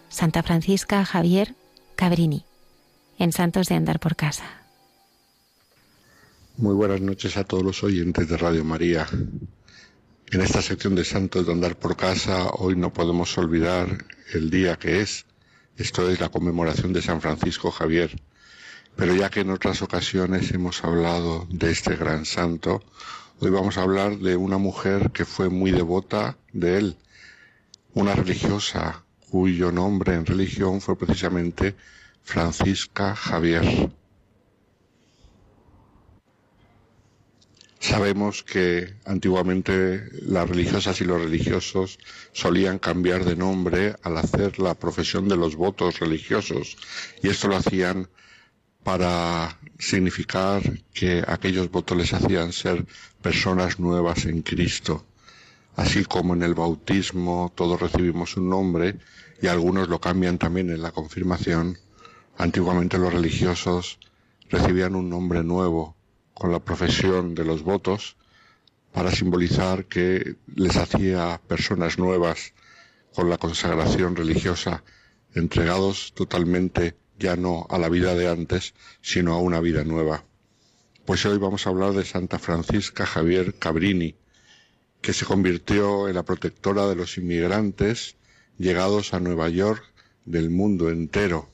Santa 0.09 0.41
Francisca 0.43 1.05
Javier 1.05 1.55
Cabrini, 1.95 2.43
en 3.20 3.32
Santos 3.32 3.68
de 3.68 3.76
Andar 3.76 3.99
por 3.99 4.15
Casa. 4.15 4.45
Muy 6.57 6.74
buenas 6.74 7.01
noches 7.01 7.38
a 7.38 7.43
todos 7.43 7.63
los 7.63 7.84
oyentes 7.84 8.28
de 8.28 8.38
Radio 8.38 8.63
María. 8.63 9.05
En 10.32 10.41
esta 10.41 10.61
sección 10.61 10.95
de 10.95 11.05
Santos 11.05 11.45
de 11.45 11.51
Andar 11.53 11.78
por 11.78 11.95
Casa 11.95 12.49
hoy 12.49 12.75
no 12.75 12.93
podemos 12.93 13.38
olvidar 13.38 14.05
el 14.34 14.49
día 14.49 14.78
que 14.78 15.01
es, 15.01 15.25
esto 15.78 16.09
es 16.09 16.19
la 16.19 16.30
conmemoración 16.30 16.93
de 16.93 17.01
San 17.01 17.21
Francisco 17.21 17.71
Javier. 17.71 18.21
Pero 18.95 19.16
ya 19.16 19.29
que 19.29 19.41
en 19.41 19.51
otras 19.51 19.82
ocasiones 19.82 20.51
hemos 20.51 20.83
hablado 20.83 21.47
de 21.49 21.71
este 21.71 21.95
gran 21.95 22.25
santo, 22.25 22.82
Hoy 23.39 23.51
vamos 23.51 23.78
a 23.78 23.83
hablar 23.83 24.17
de 24.17 24.36
una 24.36 24.58
mujer 24.58 25.12
que 25.12 25.24
fue 25.24 25.47
muy 25.47 25.70
devota 25.70 26.39
de 26.54 26.79
él, 26.79 26.97
una 27.93 28.16
religiosa 28.16 29.04
cuyo 29.29 29.71
nombre 29.71 30.16
en 30.16 30.25
religión 30.25 30.82
fue 30.82 30.97
precisamente 30.97 31.75
Francisca 32.24 33.16
Javier. 33.16 33.91
Sabemos 37.79 38.43
que 38.43 38.95
antiguamente 39.05 40.09
las 40.24 40.49
religiosas 40.49 40.99
y 41.01 41.05
los 41.05 41.21
religiosos 41.21 41.99
solían 42.33 42.79
cambiar 42.79 43.24
de 43.24 43.36
nombre 43.36 43.95
al 44.01 44.17
hacer 44.17 44.59
la 44.59 44.74
profesión 44.74 45.28
de 45.28 45.37
los 45.37 45.55
votos 45.55 45.99
religiosos 45.99 46.75
y 47.21 47.29
esto 47.29 47.47
lo 47.47 47.58
hacían 47.58 48.09
para 48.83 49.59
significar 49.78 50.62
que 50.93 51.24
aquellos 51.28 51.70
votos 51.70 51.97
les 51.97 52.13
hacían 52.13 52.51
ser 52.51 52.86
personas 53.21 53.79
nuevas 53.79 54.25
en 54.25 54.41
Cristo. 54.41 55.05
Así 55.75 56.04
como 56.05 56.33
en 56.33 56.41
el 56.41 56.55
bautismo 56.55 57.51
todos 57.54 57.79
recibimos 57.79 58.37
un 58.37 58.49
nombre 58.49 58.95
y 59.41 59.47
algunos 59.47 59.87
lo 59.87 59.99
cambian 59.99 60.39
también 60.39 60.71
en 60.71 60.82
la 60.82 60.91
confirmación, 60.91 61.78
antiguamente 62.37 62.97
los 62.97 63.13
religiosos 63.13 63.99
recibían 64.49 64.95
un 64.95 65.09
nombre 65.09 65.43
nuevo 65.43 65.96
con 66.38 66.51
la 66.51 66.59
profesión 66.59 67.34
de 67.34 67.43
los 67.43 67.64
votos 67.64 68.16
para 68.93 69.12
simbolizar 69.12 69.86
que 69.86 70.36
les 70.55 70.78
hacía 70.78 71.42
personas 71.47 71.97
nuevas 71.97 72.54
con 73.16 73.30
la 73.30 73.39
consagración 73.39 74.16
religiosa, 74.16 74.84
entregados 75.34 76.14
totalmente 76.14 76.96
ya 77.18 77.36
no 77.36 77.66
a 77.72 77.80
la 77.80 77.89
vida 77.89 78.14
de 78.14 78.28
antes, 78.28 78.76
sino 79.01 79.34
a 79.34 79.39
una 79.39 79.59
vida 79.62 79.84
nueva. 79.84 80.26
Pues 81.05 81.26
hoy 81.26 81.39
vamos 81.39 81.66
a 81.66 81.72
hablar 81.72 81.93
de 81.93 82.05
Santa 82.05 82.38
Francisca 82.38 83.08
Javier 83.08 83.55
Cabrini, 83.55 84.16
que 85.01 85.14
se 85.14 85.26
convirtió 85.26 86.08
en 86.08 86.16
la 86.16 86.24
protectora 86.24 86.88
de 86.88 86.96
los 86.96 87.18
inmigrantes 87.18 88.16
llegados 88.59 89.16
a 89.16 89.20
Nueva 89.20 89.50
York 89.50 89.84
del 90.26 90.51
mundo 90.51 90.92
entero. 90.92 91.50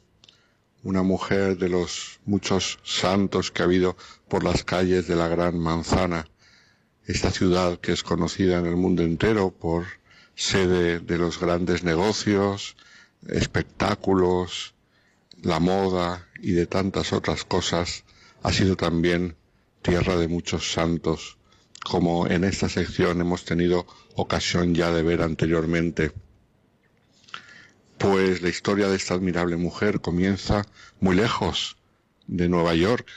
Una 0.83 1.01
mujer 1.01 1.57
de 1.57 1.69
los 1.69 2.19
muchos 2.25 2.79
santos 2.83 3.51
que 3.51 3.61
ha 3.61 3.65
habido 3.65 3.95
por 4.27 4.43
las 4.43 4.63
calles 4.63 5.07
de 5.07 5.15
la 5.15 5.27
Gran 5.27 5.57
Manzana, 5.57 6.27
esta 7.05 7.31
ciudad 7.31 7.79
que 7.79 7.93
es 7.93 8.03
conocida 8.03 8.59
en 8.59 8.65
el 8.65 8.75
mundo 8.75 9.03
entero 9.03 9.51
por 9.51 9.85
sede 10.35 10.99
de 10.99 11.17
los 11.17 11.39
grandes 11.39 11.83
negocios, 11.83 12.75
espectáculos, 13.27 14.73
la 15.41 15.59
moda 15.59 16.27
y 16.41 16.51
de 16.51 16.65
tantas 16.65 17.13
otras 17.13 17.43
cosas, 17.45 18.03
ha 18.41 18.51
sido 18.51 18.75
también 18.75 19.35
tierra 19.81 20.17
de 20.17 20.27
muchos 20.27 20.71
santos, 20.71 21.37
como 21.83 22.27
en 22.27 22.43
esta 22.43 22.69
sección 22.69 23.21
hemos 23.21 23.45
tenido 23.45 23.85
ocasión 24.15 24.73
ya 24.73 24.91
de 24.91 25.03
ver 25.03 25.21
anteriormente. 25.21 26.11
Pues 28.03 28.41
la 28.41 28.49
historia 28.49 28.89
de 28.89 28.97
esta 28.97 29.13
admirable 29.13 29.55
mujer 29.55 30.01
comienza 30.01 30.65
muy 30.99 31.15
lejos 31.15 31.77
de 32.27 32.49
Nueva 32.49 32.75
York, 32.75 33.07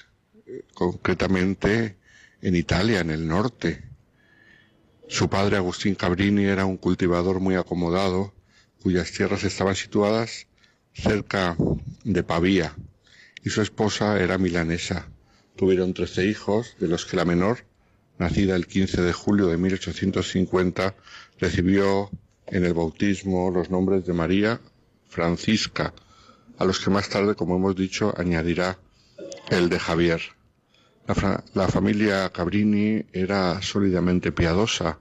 concretamente 0.75 1.97
en 2.41 2.55
Italia, 2.55 3.01
en 3.01 3.11
el 3.11 3.27
norte. 3.27 3.83
Su 5.09 5.29
padre, 5.29 5.57
Agustín 5.57 5.97
Cabrini, 5.97 6.45
era 6.45 6.67
un 6.67 6.77
cultivador 6.77 7.41
muy 7.41 7.57
acomodado, 7.57 8.33
cuyas 8.81 9.11
tierras 9.11 9.43
estaban 9.43 9.75
situadas 9.75 10.47
cerca 10.95 11.57
de 12.05 12.23
Pavía, 12.23 12.77
y 13.43 13.51
su 13.51 13.63
esposa 13.63 14.21
era 14.21 14.39
milanesa. 14.39 15.09
Tuvieron 15.57 15.95
trece 15.95 16.27
hijos, 16.27 16.77
de 16.79 16.87
los 16.87 17.07
que 17.07 17.17
la 17.17 17.25
menor, 17.25 17.65
nacida 18.21 18.55
el 18.55 18.69
15 18.69 19.03
de 19.03 19.13
julio 19.13 19.49
de 19.49 19.57
1850, 19.57 20.95
recibió 21.41 22.09
en 22.47 22.65
el 22.65 22.73
bautismo 22.73 23.51
los 23.51 23.69
nombres 23.69 24.07
de 24.07 24.13
María 24.13 24.61
Francisca, 25.09 25.95
a 26.59 26.65
los 26.65 26.81
que 26.81 26.91
más 26.91 27.09
tarde, 27.09 27.35
como 27.35 27.57
hemos 27.57 27.77
dicho, 27.77 28.15
añadirá 28.17 28.79
el 29.51 29.69
de 29.69 29.79
Javier. 29.79 30.23
La, 31.55 31.69
familia 31.69 32.31
Cabrini 32.31 33.05
era 33.13 33.63
sólidamente 33.63 34.33
piadosa. 34.33 34.99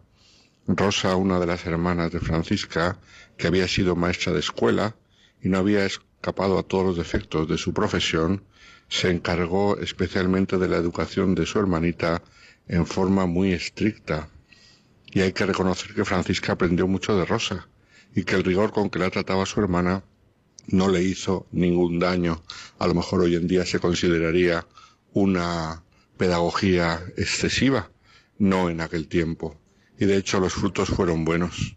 Rosa, 0.67 1.15
una 1.15 1.39
de 1.39 1.47
las 1.47 1.65
hermanas 1.65 2.11
de 2.11 2.19
Francisca, 2.19 2.99
que 3.37 3.47
había 3.47 3.67
sido 3.67 3.95
maestra 3.95 4.33
de 4.33 4.39
escuela 4.39 4.95
y 5.41 5.49
no 5.49 5.57
había 5.57 5.85
escapado 5.85 6.59
a 6.59 6.63
todos 6.63 6.85
los 6.85 6.97
defectos 6.97 7.47
de 7.47 7.57
su 7.57 7.73
profesión, 7.73 8.43
se 8.87 9.09
encargó 9.09 9.77
especialmente 9.77 10.57
de 10.57 10.67
la 10.67 10.77
educación 10.77 11.33
de 11.35 11.45
su 11.45 11.59
hermanita 11.59 12.21
en 12.67 12.85
forma 12.85 13.25
muy 13.25 13.53
estricta. 13.53 14.29
Y 15.07 15.21
hay 15.21 15.33
que 15.33 15.45
reconocer 15.45 15.93
que 15.93 16.05
Francisca 16.05 16.53
aprendió 16.53 16.87
mucho 16.87 17.17
de 17.17 17.25
Rosa 17.25 17.67
y 18.15 18.23
que 18.23 18.35
el 18.35 18.43
rigor 18.43 18.71
con 18.71 18.89
que 18.89 18.97
la 18.97 19.11
trataba 19.11 19.45
su 19.45 19.59
hermana 19.59 20.03
no 20.67 20.89
le 20.89 21.03
hizo 21.03 21.45
ningún 21.51 21.99
daño. 21.99 22.41
A 22.79 22.87
lo 22.87 22.95
mejor 22.95 23.21
hoy 23.21 23.35
en 23.35 23.47
día 23.47 23.65
se 23.65 23.79
consideraría 23.79 24.65
una 25.13 25.83
pedagogía 26.17 27.03
excesiva, 27.17 27.91
no 28.39 28.69
en 28.69 28.81
aquel 28.81 29.07
tiempo, 29.07 29.59
y 29.99 30.05
de 30.05 30.17
hecho 30.17 30.39
los 30.39 30.53
frutos 30.53 30.89
fueron 30.89 31.25
buenos. 31.25 31.75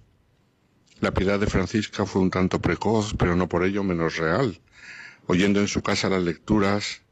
La 1.00 1.12
piedad 1.12 1.38
de 1.38 1.46
Francisca 1.46 2.06
fue 2.06 2.22
un 2.22 2.30
tanto 2.30 2.60
precoz, 2.60 3.14
pero 3.16 3.36
no 3.36 3.48
por 3.48 3.64
ello 3.64 3.82
menos 3.84 4.16
real. 4.16 4.60
Oyendo 5.26 5.60
en 5.60 5.68
su 5.68 5.82
casa 5.82 6.08
las 6.08 6.22
lecturas 6.22 7.02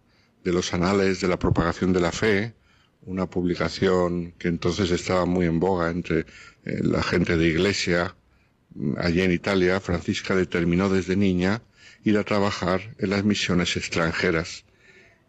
de 0.44 0.52
los 0.52 0.72
anales 0.72 1.20
de 1.20 1.28
la 1.28 1.38
propagación 1.38 1.92
de 1.92 2.00
la 2.00 2.12
fe, 2.12 2.54
una 3.02 3.26
publicación 3.26 4.32
que 4.38 4.48
entonces 4.48 4.90
estaba 4.90 5.26
muy 5.26 5.46
en 5.46 5.60
boga 5.60 5.90
entre 5.90 6.20
eh, 6.64 6.80
la 6.82 7.02
gente 7.02 7.36
de 7.36 7.46
iglesia, 7.46 8.16
allí 8.98 9.22
en 9.22 9.32
Italia, 9.32 9.80
Francisca 9.80 10.34
determinó 10.34 10.88
desde 10.88 11.16
niña 11.16 11.62
ir 12.04 12.16
a 12.18 12.24
trabajar 12.24 12.94
en 12.98 13.10
las 13.10 13.24
misiones 13.24 13.76
extranjeras. 13.76 14.64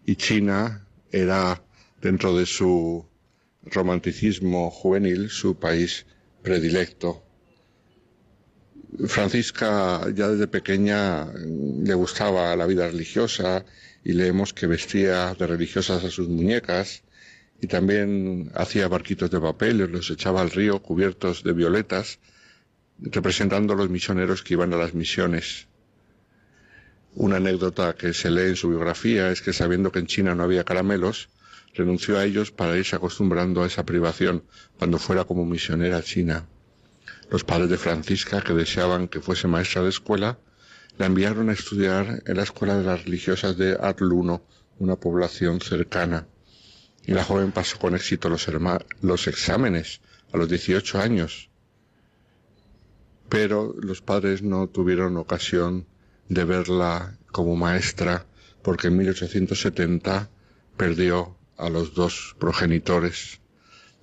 Y 0.05 0.15
China 0.15 0.85
era 1.11 1.61
dentro 2.01 2.37
de 2.37 2.45
su 2.45 3.05
romanticismo 3.63 4.69
juvenil, 4.71 5.29
su 5.29 5.57
país 5.57 6.05
predilecto. 6.41 7.23
Francisca 9.07 10.01
ya 10.13 10.29
desde 10.29 10.47
pequeña 10.47 11.25
le 11.33 11.93
gustaba 11.93 12.55
la 12.55 12.65
vida 12.65 12.87
religiosa 12.87 13.65
y 14.03 14.13
leemos 14.13 14.53
que 14.53 14.67
vestía 14.67 15.35
de 15.37 15.47
religiosas 15.47 16.03
a 16.03 16.09
sus 16.09 16.29
muñecas 16.29 17.03
y 17.61 17.67
también 17.67 18.51
hacía 18.55 18.87
barquitos 18.87 19.29
de 19.31 19.39
papel 19.39 19.81
y 19.81 19.87
los 19.87 20.09
echaba 20.09 20.41
al 20.41 20.51
río 20.51 20.81
cubiertos 20.81 21.43
de 21.43 21.53
violetas, 21.53 22.19
representando 22.99 23.73
a 23.73 23.77
los 23.77 23.89
misioneros 23.89 24.43
que 24.43 24.53
iban 24.53 24.73
a 24.73 24.77
las 24.77 24.93
misiones. 24.93 25.67
Una 27.13 27.37
anécdota 27.37 27.95
que 27.95 28.13
se 28.13 28.29
lee 28.29 28.49
en 28.49 28.55
su 28.55 28.69
biografía 28.69 29.31
es 29.31 29.41
que 29.41 29.53
sabiendo 29.53 29.91
que 29.91 29.99
en 29.99 30.07
China 30.07 30.35
no 30.35 30.43
había 30.43 30.63
caramelos, 30.63 31.29
renunció 31.73 32.17
a 32.17 32.25
ellos 32.25 32.51
para 32.51 32.77
irse 32.77 32.95
acostumbrando 32.95 33.63
a 33.63 33.67
esa 33.67 33.85
privación 33.85 34.43
cuando 34.77 34.97
fuera 34.99 35.23
como 35.23 35.45
misionera 35.45 35.97
a 35.97 36.03
China. 36.03 36.47
Los 37.29 37.43
padres 37.43 37.69
de 37.69 37.77
Francisca, 37.77 38.41
que 38.41 38.53
deseaban 38.53 39.07
que 39.07 39.21
fuese 39.21 39.47
maestra 39.47 39.83
de 39.83 39.89
escuela, 39.89 40.39
la 40.97 41.05
enviaron 41.05 41.49
a 41.49 41.53
estudiar 41.53 42.23
en 42.25 42.37
la 42.37 42.43
escuela 42.43 42.77
de 42.77 42.83
las 42.83 43.03
religiosas 43.05 43.57
de 43.57 43.77
Atluno, 43.79 44.43
una 44.79 44.95
población 44.95 45.61
cercana. 45.61 46.27
Y 47.05 47.13
la 47.13 47.23
joven 47.23 47.51
pasó 47.51 47.77
con 47.79 47.95
éxito 47.95 48.29
los, 48.29 48.47
los 49.01 49.27
exámenes 49.27 50.01
a 50.33 50.37
los 50.37 50.49
18 50.49 50.99
años. 50.99 51.49
Pero 53.29 53.73
los 53.79 54.01
padres 54.01 54.41
no 54.41 54.67
tuvieron 54.67 55.17
ocasión 55.17 55.85
de 56.29 56.43
verla 56.43 57.17
como 57.31 57.55
maestra 57.55 58.25
porque 58.61 58.87
en 58.87 58.97
1870 58.97 60.29
perdió 60.75 61.37
a 61.57 61.69
los 61.69 61.93
dos 61.93 62.35
progenitores. 62.39 63.39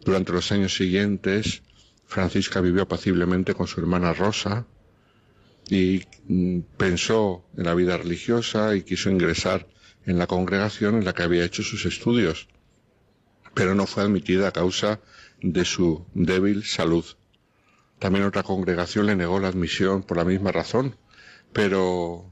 Durante 0.05 0.33
los 0.33 0.51
años 0.53 0.75
siguientes, 0.75 1.63
Francisca 2.07 2.61
vivió 2.61 2.83
apaciblemente 2.83 3.55
con 3.55 3.67
su 3.67 3.81
hermana 3.81 4.13
Rosa 4.13 4.67
y 5.69 6.03
mm, 6.29 6.61
pensó 6.77 7.45
en 7.57 7.65
la 7.65 7.75
vida 7.75 7.97
religiosa 7.97 8.75
y 8.77 8.83
quiso 8.83 9.11
ingresar 9.11 9.67
en 10.07 10.19
la 10.19 10.27
congregación 10.27 10.97
en 10.97 11.05
la 11.05 11.15
que 11.15 11.23
había 11.23 11.45
hecho 11.45 11.63
sus 11.63 11.87
estudios, 11.87 12.49
pero 13.55 13.75
no 13.75 13.87
fue 13.87 14.03
admitida 14.03 14.49
a 14.49 14.53
causa 14.53 15.01
de 15.41 15.65
su 15.65 16.07
débil 16.15 16.65
salud. 16.65 17.05
También 18.05 18.27
otra 18.27 18.43
congregación 18.43 19.07
le 19.07 19.17
negó 19.17 19.41
la 19.41 19.49
admisión 19.49 20.03
por 20.03 20.19
la 20.19 20.27
misma 20.27 20.53
razón, 20.53 20.95
pero 21.55 22.31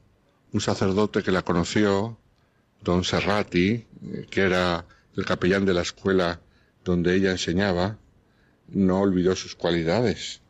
un 0.52 0.60
sacerdote 0.60 1.22
que 1.22 1.32
la 1.32 1.40
conoció, 1.40 2.18
don 2.82 3.04
Serrati, 3.04 3.70
eh, 3.70 4.26
que 4.28 4.42
era 4.42 4.84
el 5.16 5.24
capellán 5.24 5.64
de 5.64 5.72
la 5.72 5.80
escuela 5.80 6.42
donde 6.84 7.16
ella 7.16 7.30
enseñaba, 7.30 7.96
no 8.68 9.00
olvidó 9.00 9.34
sus 9.34 9.54
cualidades. 9.54 10.42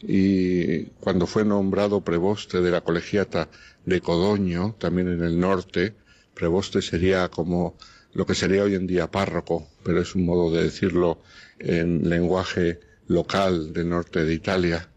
Y 0.00 0.84
cuando 0.98 1.26
fue 1.26 1.44
nombrado 1.44 2.00
preboste 2.00 2.62
de 2.62 2.70
la 2.70 2.80
colegiata 2.80 3.50
de 3.84 4.00
Codoño, 4.00 4.76
también 4.78 5.08
en 5.08 5.22
el 5.22 5.38
norte, 5.38 5.94
preboste 6.32 6.80
sería 6.80 7.28
como 7.28 7.76
lo 8.14 8.24
que 8.24 8.34
sería 8.34 8.62
hoy 8.62 8.76
en 8.76 8.86
día 8.86 9.10
párroco, 9.10 9.68
pero 9.82 10.00
es 10.00 10.14
un 10.14 10.24
modo 10.24 10.50
de 10.50 10.64
decirlo 10.64 11.18
en 11.58 12.08
lenguaje 12.08 12.80
local 13.06 13.72
del 13.72 13.88
norte 13.88 14.24
de 14.24 14.34
Italia. 14.34 14.88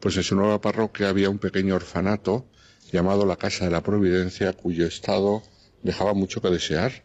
Pues 0.00 0.16
en 0.16 0.22
su 0.22 0.34
nueva 0.36 0.60
parroquia 0.60 1.08
había 1.08 1.30
un 1.30 1.38
pequeño 1.38 1.74
orfanato 1.76 2.46
llamado 2.92 3.24
la 3.24 3.36
Casa 3.36 3.64
de 3.64 3.70
la 3.70 3.82
Providencia, 3.82 4.52
cuyo 4.52 4.86
estado 4.86 5.42
dejaba 5.82 6.14
mucho 6.14 6.40
que 6.40 6.50
desear. 6.50 7.04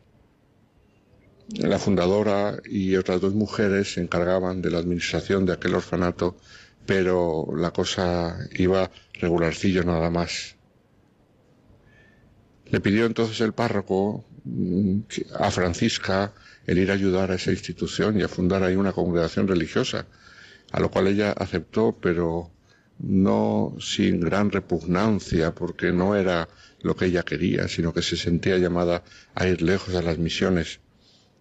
La 1.50 1.80
fundadora 1.80 2.60
y 2.66 2.96
otras 2.98 3.22
dos 3.22 3.34
mujeres 3.34 3.94
se 3.94 4.02
encargaban 4.02 4.62
de 4.62 4.70
la 4.70 4.80
administración 4.80 5.46
de 5.46 5.54
aquel 5.54 5.76
orfanato, 5.76 6.38
pero 6.86 7.48
la 7.56 7.72
cosa 7.72 8.38
iba 8.52 8.92
regularcillo 9.14 9.84
nada 9.84 10.10
más. 10.10 10.56
Le 12.70 12.82
pidió 12.82 13.06
entonces 13.06 13.40
el 13.40 13.54
párroco 13.54 14.26
mm, 14.44 15.00
a 15.40 15.52
Francisca 15.52 16.34
el 16.66 16.80
ir 16.80 16.92
a 16.92 16.96
ayudar 16.96 17.32
a 17.32 17.36
esa 17.36 17.52
institución 17.52 18.20
y 18.20 18.24
a 18.24 18.28
fundar 18.28 18.62
ahí 18.64 18.76
una 18.76 18.92
congregación 18.92 19.48
religiosa, 19.48 20.06
a 20.72 20.80
lo 20.80 20.92
cual 20.92 21.08
ella 21.08 21.32
aceptó, 21.32 21.98
pero 22.02 22.52
no 23.00 23.76
sin 23.80 24.20
gran 24.20 24.52
repugnancia, 24.52 25.54
porque 25.54 25.92
no 25.92 26.16
era 26.16 26.50
lo 26.82 26.96
que 26.96 27.06
ella 27.06 27.24
quería, 27.24 27.68
sino 27.68 27.94
que 27.94 28.02
se 28.02 28.18
sentía 28.18 28.58
llamada 28.58 29.04
a 29.36 29.48
ir 29.48 29.62
lejos 29.62 29.96
a 29.96 30.02
las 30.02 30.18
misiones. 30.18 30.80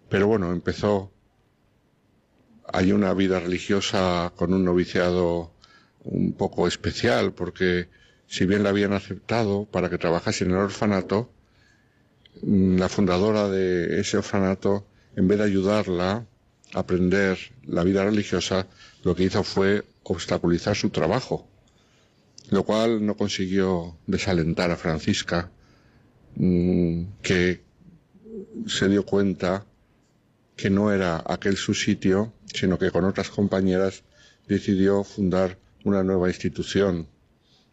Pero 0.09 0.27
bueno, 0.27 0.51
empezó, 0.51 1.11
hay 2.71 2.91
una 2.91 3.13
vida 3.13 3.39
religiosa 3.39 4.31
con 4.35 4.53
un 4.53 4.63
noviciado 4.63 5.51
un 6.03 6.33
poco 6.33 6.67
especial, 6.67 7.33
porque 7.33 7.89
si 8.27 8.45
bien 8.45 8.63
la 8.63 8.69
habían 8.69 8.93
aceptado 8.93 9.65
para 9.65 9.89
que 9.89 9.97
trabajase 9.97 10.45
en 10.45 10.51
el 10.51 10.57
orfanato, 10.57 11.31
mm, 12.41 12.77
la 12.77 12.89
fundadora 12.89 13.49
de 13.49 13.99
ese 13.99 14.17
orfanato, 14.17 14.85
en 15.15 15.27
vez 15.27 15.39
de 15.39 15.45
ayudarla 15.45 16.25
a 16.73 16.79
aprender 16.79 17.37
la 17.65 17.83
vida 17.83 18.03
religiosa, 18.03 18.67
lo 19.03 19.15
que 19.15 19.23
hizo 19.23 19.43
fue 19.43 19.83
obstaculizar 20.03 20.75
su 20.75 20.89
trabajo, 20.89 21.47
lo 22.49 22.63
cual 22.63 23.05
no 23.05 23.15
consiguió 23.15 23.97
desalentar 24.07 24.71
a 24.71 24.77
Francisca, 24.77 25.51
mm, 26.35 27.03
que 27.21 27.61
se 28.67 28.87
dio 28.87 29.05
cuenta 29.05 29.65
que 30.55 30.69
no 30.69 30.91
era 30.91 31.23
aquel 31.25 31.57
su 31.57 31.73
sitio, 31.73 32.33
sino 32.45 32.77
que 32.79 32.91
con 32.91 33.05
otras 33.05 33.29
compañeras 33.29 34.03
decidió 34.47 35.03
fundar 35.03 35.57
una 35.83 36.03
nueva 36.03 36.29
institución, 36.29 37.07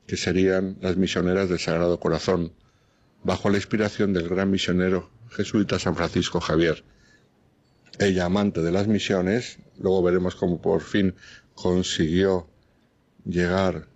que 0.07 0.17
serían 0.17 0.77
las 0.81 0.97
misioneras 0.97 1.49
del 1.49 1.59
Sagrado 1.59 1.99
Corazón, 1.99 2.53
bajo 3.23 3.49
la 3.49 3.57
inspiración 3.57 4.13
del 4.13 4.29
gran 4.29 4.51
misionero 4.51 5.11
jesuita 5.31 5.79
San 5.79 5.97
Francisco 5.97 6.41
Javier. 6.41 6.85
Ella 7.99 8.25
amante 8.27 8.61
de 8.63 8.73
las 8.73 8.87
misiones, 8.89 9.59
luego 9.79 10.03
veremos 10.03 10.35
cómo 10.35 10.61
por 10.61 10.81
fin 10.81 11.15
consiguió 11.55 12.49
llegar 13.25 13.89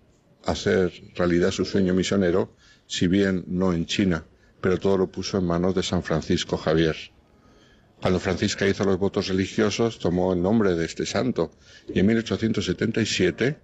a 0.44 0.52
hacer 0.52 0.92
realidad 1.14 1.50
su 1.50 1.64
sueño 1.64 1.94
misionero, 1.94 2.54
si 2.86 3.06
bien 3.08 3.44
no 3.46 3.72
en 3.72 3.86
China, 3.86 4.24
pero 4.60 4.78
todo 4.78 4.96
lo 4.98 5.10
puso 5.10 5.38
en 5.38 5.46
manos 5.46 5.74
de 5.74 5.82
San 5.82 6.02
Francisco 6.02 6.56
Javier. 6.56 6.96
Cuando 8.00 8.20
Francisca 8.20 8.66
hizo 8.66 8.84
los 8.84 8.98
votos 8.98 9.26
religiosos, 9.28 9.98
tomó 9.98 10.32
el 10.32 10.40
nombre 10.40 10.74
de 10.74 10.84
este 10.84 11.04
santo 11.04 11.50
y 11.92 11.98
en 11.98 12.06
1877 12.06 13.58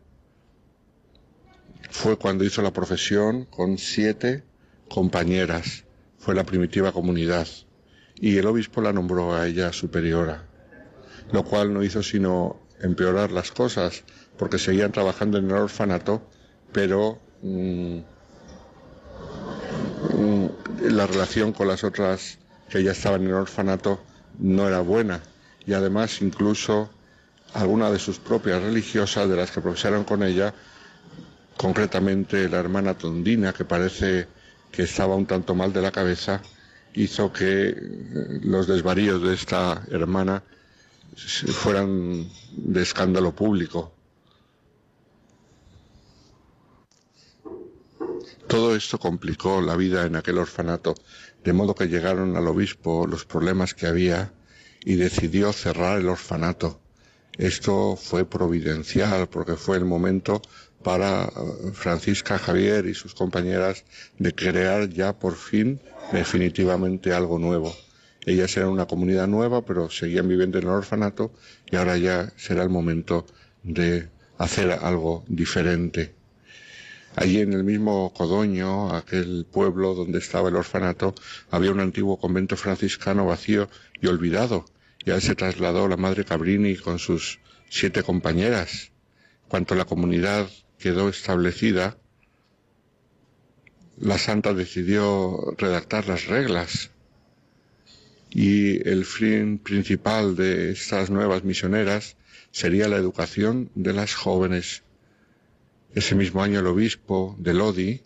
fue 1.90 2.16
cuando 2.19 2.44
hizo 2.44 2.61
la 2.61 2.73
profesión 2.73 3.44
con 3.44 3.78
siete 3.78 4.43
compañeras. 4.89 5.85
Fue 6.19 6.35
la 6.35 6.43
primitiva 6.44 6.90
comunidad 6.90 7.47
y 8.16 8.36
el 8.39 8.47
obispo 8.47 8.81
la 8.81 8.93
nombró 8.93 9.35
a 9.35 9.47
ella 9.47 9.73
superiora, 9.73 10.45
lo 11.32 11.45
cual 11.45 11.73
no 11.73 11.82
hizo 11.82 12.03
sino 12.03 12.61
empeorar 12.81 13.32
las 13.32 13.51
cosas 13.51 14.05
porque 14.39 14.59
seguían 14.59 14.93
trabajando 14.93 15.39
en 15.39 15.47
el 15.47 15.53
orfanato, 15.57 16.23
pero 16.73 17.19
mm, 17.43 17.99
mm, 20.15 20.47
la 20.91 21.07
relación 21.07 21.53
con 21.53 21.69
las 21.69 21.85
otras 21.85 22.39
que 22.69 22.82
ya 22.82 22.93
estaban 22.93 23.23
en 23.23 23.28
el 23.28 23.35
orfanato 23.35 24.01
no 24.39 24.66
era 24.66 24.81
buena. 24.81 25.20
Y 25.66 25.73
además 25.73 26.20
incluso 26.20 26.91
alguna 27.55 27.91
de 27.91 27.99
sus 27.99 28.19
propias 28.19 28.62
religiosas 28.62 29.28
de 29.28 29.36
las 29.36 29.51
que 29.51 29.61
profesaron 29.61 30.05
con 30.05 30.23
ella, 30.23 30.53
concretamente 31.57 32.49
la 32.49 32.59
hermana 32.59 32.95
Tondina, 32.95 33.53
que 33.53 33.65
parece 33.65 34.27
que 34.73 34.82
estaba 34.82 35.15
un 35.15 35.27
tanto 35.27 35.55
mal 35.55 35.73
de 35.73 35.81
la 35.81 35.93
cabeza, 35.93 36.43
hizo 36.94 37.32
que 37.32 37.68
eh, 37.68 37.76
los 38.42 38.66
desvaríos 38.66 39.22
de 39.22 39.34
esta 39.34 39.84
hermana 39.90 40.42
fueran 41.16 42.28
de 42.56 42.82
escándalo 42.82 43.34
público. 43.34 43.92
Todo 48.48 48.76
esto 48.76 48.98
complicó 48.98 49.60
la 49.60 49.76
vida 49.76 50.06
en 50.06 50.16
aquel 50.16 50.38
orfanato, 50.38 50.94
de 51.42 51.52
modo 51.52 51.74
que 51.74 51.88
llegaron 51.88 52.36
al 52.36 52.46
obispo 52.46 53.06
los 53.06 53.24
problemas 53.24 53.74
que 53.74 53.86
había 53.86 54.32
y 54.84 54.96
decidió 54.96 55.52
cerrar 55.52 55.98
el 56.00 56.08
orfanato. 56.08 56.80
Esto 57.38 57.96
fue 57.96 58.24
providencial 58.24 59.28
porque 59.28 59.56
fue 59.56 59.76
el 59.76 59.84
momento 59.84 60.42
para 60.82 61.24
eh, 61.24 61.30
Francisca 61.72 62.38
Javier 62.38 62.86
y 62.86 62.94
sus 62.94 63.14
compañeras 63.14 63.84
de 64.18 64.34
crear 64.34 64.88
ya 64.88 65.18
por 65.18 65.34
fin 65.34 65.80
definitivamente 66.12 67.12
algo 67.12 67.39
nuevo. 67.39 67.74
Ellas 68.26 68.56
eran 68.56 68.70
una 68.70 68.86
comunidad 68.86 69.26
nueva, 69.26 69.64
pero 69.64 69.90
seguían 69.90 70.28
viviendo 70.28 70.59
en 70.59 70.64
el 70.64 70.70
orfanato 70.70 71.32
y 71.70 71.76
ahora 71.76 71.97
ya 71.98 72.32
será 72.36 72.62
el 72.62 72.70
momento 72.70 73.26
de 73.62 74.09
hacer 74.39 74.70
algo 74.72 75.24
diferente. 75.28 76.14
Allí 77.16 77.40
en 77.40 77.52
el 77.52 77.62
mismo 77.62 78.12
Codoño, 78.12 78.94
aquel 78.94 79.47
pueblo 79.51 79.94
donde 79.94 80.18
estaba 80.18 80.48
el 80.48 80.56
orfanato, 80.56 81.14
había 81.51 81.70
un 81.70 81.81
antiguo 81.81 82.18
convento 82.18 82.56
franciscano 82.56 83.26
vacío 83.26 83.68
y 84.01 84.09
olvidado. 84.09 84.64
Y 85.05 85.10
a 85.10 85.16
él 85.16 85.22
se 85.22 85.35
trasladó 85.35 85.86
la 85.86 85.97
madre 85.97 86.24
Cabrini 86.24 86.76
con 86.76 86.98
sus 86.98 87.39
siete 87.68 88.02
compañeras. 88.02 88.90
Cuanto 89.48 89.74
la 89.74 89.85
comunidad 89.85 90.48
quedó 90.78 91.09
establecida, 91.09 91.97
la 93.98 94.18
santa 94.18 94.54
decidió 94.54 95.54
redactar 95.56 96.08
las 96.08 96.26
reglas 96.26 96.90
y 98.30 98.86
el 98.88 99.04
fin 99.04 99.58
principal 99.58 100.34
de 100.34 100.72
estas 100.72 101.10
nuevas 101.10 101.44
misioneras 101.44 102.16
sería 102.50 102.88
la 102.88 102.96
educación 102.96 103.70
de 103.74 103.92
las 103.92 104.14
jóvenes. 104.14 104.82
Ese 105.94 106.16
mismo 106.16 106.42
año 106.42 106.58
el 106.60 106.66
obispo 106.66 107.36
de 107.38 107.54
Lodi, 107.54 108.02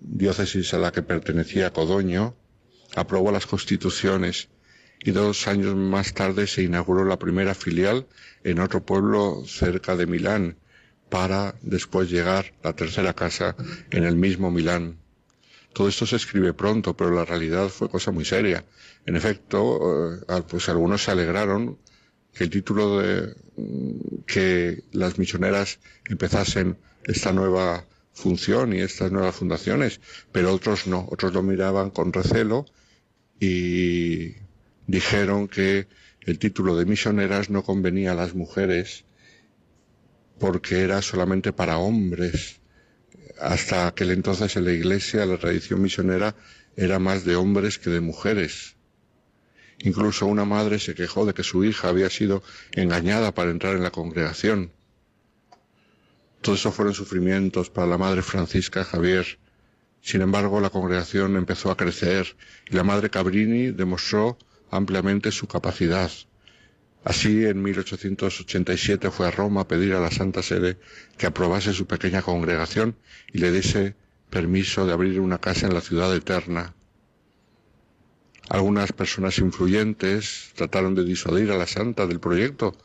diócesis 0.00 0.74
a 0.74 0.78
la 0.78 0.90
que 0.90 1.02
pertenecía 1.02 1.72
Codoño, 1.72 2.34
aprobó 2.96 3.30
las 3.30 3.46
constituciones 3.46 4.48
y 5.00 5.12
dos 5.12 5.46
años 5.46 5.76
más 5.76 6.14
tarde 6.14 6.46
se 6.48 6.62
inauguró 6.62 7.04
la 7.04 7.18
primera 7.18 7.54
filial 7.54 8.06
en 8.42 8.58
otro 8.58 8.84
pueblo 8.84 9.44
cerca 9.46 9.94
de 9.94 10.06
Milán, 10.06 10.56
para 11.08 11.54
después 11.62 12.10
llegar 12.10 12.52
la 12.62 12.74
tercera 12.74 13.14
casa 13.14 13.56
en 13.90 14.04
el 14.04 14.16
mismo 14.16 14.50
Milán. 14.50 14.98
Todo 15.72 15.88
esto 15.88 16.06
se 16.06 16.16
escribe 16.16 16.54
pronto, 16.54 16.96
pero 16.96 17.10
la 17.10 17.24
realidad 17.24 17.68
fue 17.68 17.88
cosa 17.88 18.10
muy 18.10 18.24
seria. 18.24 18.64
En 19.06 19.16
efecto, 19.16 20.16
eh, 20.28 20.42
pues 20.48 20.68
algunos 20.68 21.04
se 21.04 21.10
alegraron 21.10 21.78
que 22.32 22.44
el 22.44 22.50
título 22.50 22.98
de 22.98 23.34
mm, 23.56 24.24
que 24.26 24.84
las 24.92 25.18
misioneras 25.18 25.78
empezasen 26.08 26.78
esta 27.04 27.32
nueva 27.32 27.84
función 28.12 28.72
y 28.72 28.80
estas 28.80 29.12
nuevas 29.12 29.36
fundaciones, 29.36 30.00
pero 30.32 30.52
otros 30.52 30.86
no, 30.86 31.06
otros 31.10 31.32
lo 31.32 31.42
miraban 31.42 31.90
con 31.90 32.12
recelo 32.12 32.66
y 33.40 34.34
dijeron 34.86 35.48
que 35.48 35.86
el 36.22 36.38
título 36.38 36.76
de 36.76 36.84
misioneras 36.84 37.50
no 37.50 37.62
convenía 37.62 38.12
a 38.12 38.14
las 38.14 38.34
mujeres 38.34 39.04
porque 40.38 40.80
era 40.80 41.02
solamente 41.02 41.52
para 41.52 41.78
hombres. 41.78 42.60
Hasta 43.40 43.86
aquel 43.86 44.10
entonces 44.10 44.56
en 44.56 44.64
la 44.64 44.72
iglesia 44.72 45.26
la 45.26 45.38
tradición 45.38 45.82
misionera 45.82 46.34
era 46.76 46.98
más 46.98 47.24
de 47.24 47.36
hombres 47.36 47.78
que 47.78 47.90
de 47.90 48.00
mujeres. 48.00 48.76
Incluso 49.80 50.26
una 50.26 50.44
madre 50.44 50.78
se 50.78 50.94
quejó 50.94 51.24
de 51.24 51.34
que 51.34 51.44
su 51.44 51.64
hija 51.64 51.88
había 51.88 52.10
sido 52.10 52.42
engañada 52.72 53.32
para 53.32 53.50
entrar 53.50 53.76
en 53.76 53.82
la 53.82 53.90
congregación. 53.90 54.72
Todo 56.40 56.54
eso 56.54 56.72
fueron 56.72 56.94
sufrimientos 56.94 57.70
para 57.70 57.86
la 57.86 57.98
madre 57.98 58.22
Francisca 58.22 58.84
Javier. 58.84 59.38
Sin 60.00 60.22
embargo, 60.22 60.60
la 60.60 60.70
congregación 60.70 61.36
empezó 61.36 61.70
a 61.70 61.76
crecer 61.76 62.36
y 62.70 62.74
la 62.74 62.84
madre 62.84 63.10
Cabrini 63.10 63.70
demostró 63.70 64.38
ampliamente 64.70 65.32
su 65.32 65.46
capacidad. 65.46 66.10
Así, 67.04 67.46
en 67.46 67.62
1887 67.62 69.10
fue 69.10 69.28
a 69.28 69.30
Roma 69.30 69.62
a 69.62 69.68
pedir 69.68 69.94
a 69.94 70.00
la 70.00 70.10
Santa 70.10 70.42
Sede 70.42 70.78
que 71.16 71.26
aprobase 71.26 71.72
su 71.72 71.86
pequeña 71.86 72.22
congregación 72.22 72.96
y 73.32 73.38
le 73.38 73.52
diese 73.52 73.94
permiso 74.30 74.84
de 74.86 74.92
abrir 74.92 75.20
una 75.20 75.38
casa 75.38 75.66
en 75.66 75.74
la 75.74 75.80
ciudad 75.80 76.14
eterna. 76.14 76.74
Algunas 78.48 78.92
personas 78.92 79.38
influyentes 79.38 80.52
trataron 80.54 80.94
de 80.94 81.04
disuadir 81.04 81.50
a 81.50 81.58
la 81.58 81.66
Santa 81.66 82.06
del 82.06 82.18
proyecto 82.20 82.76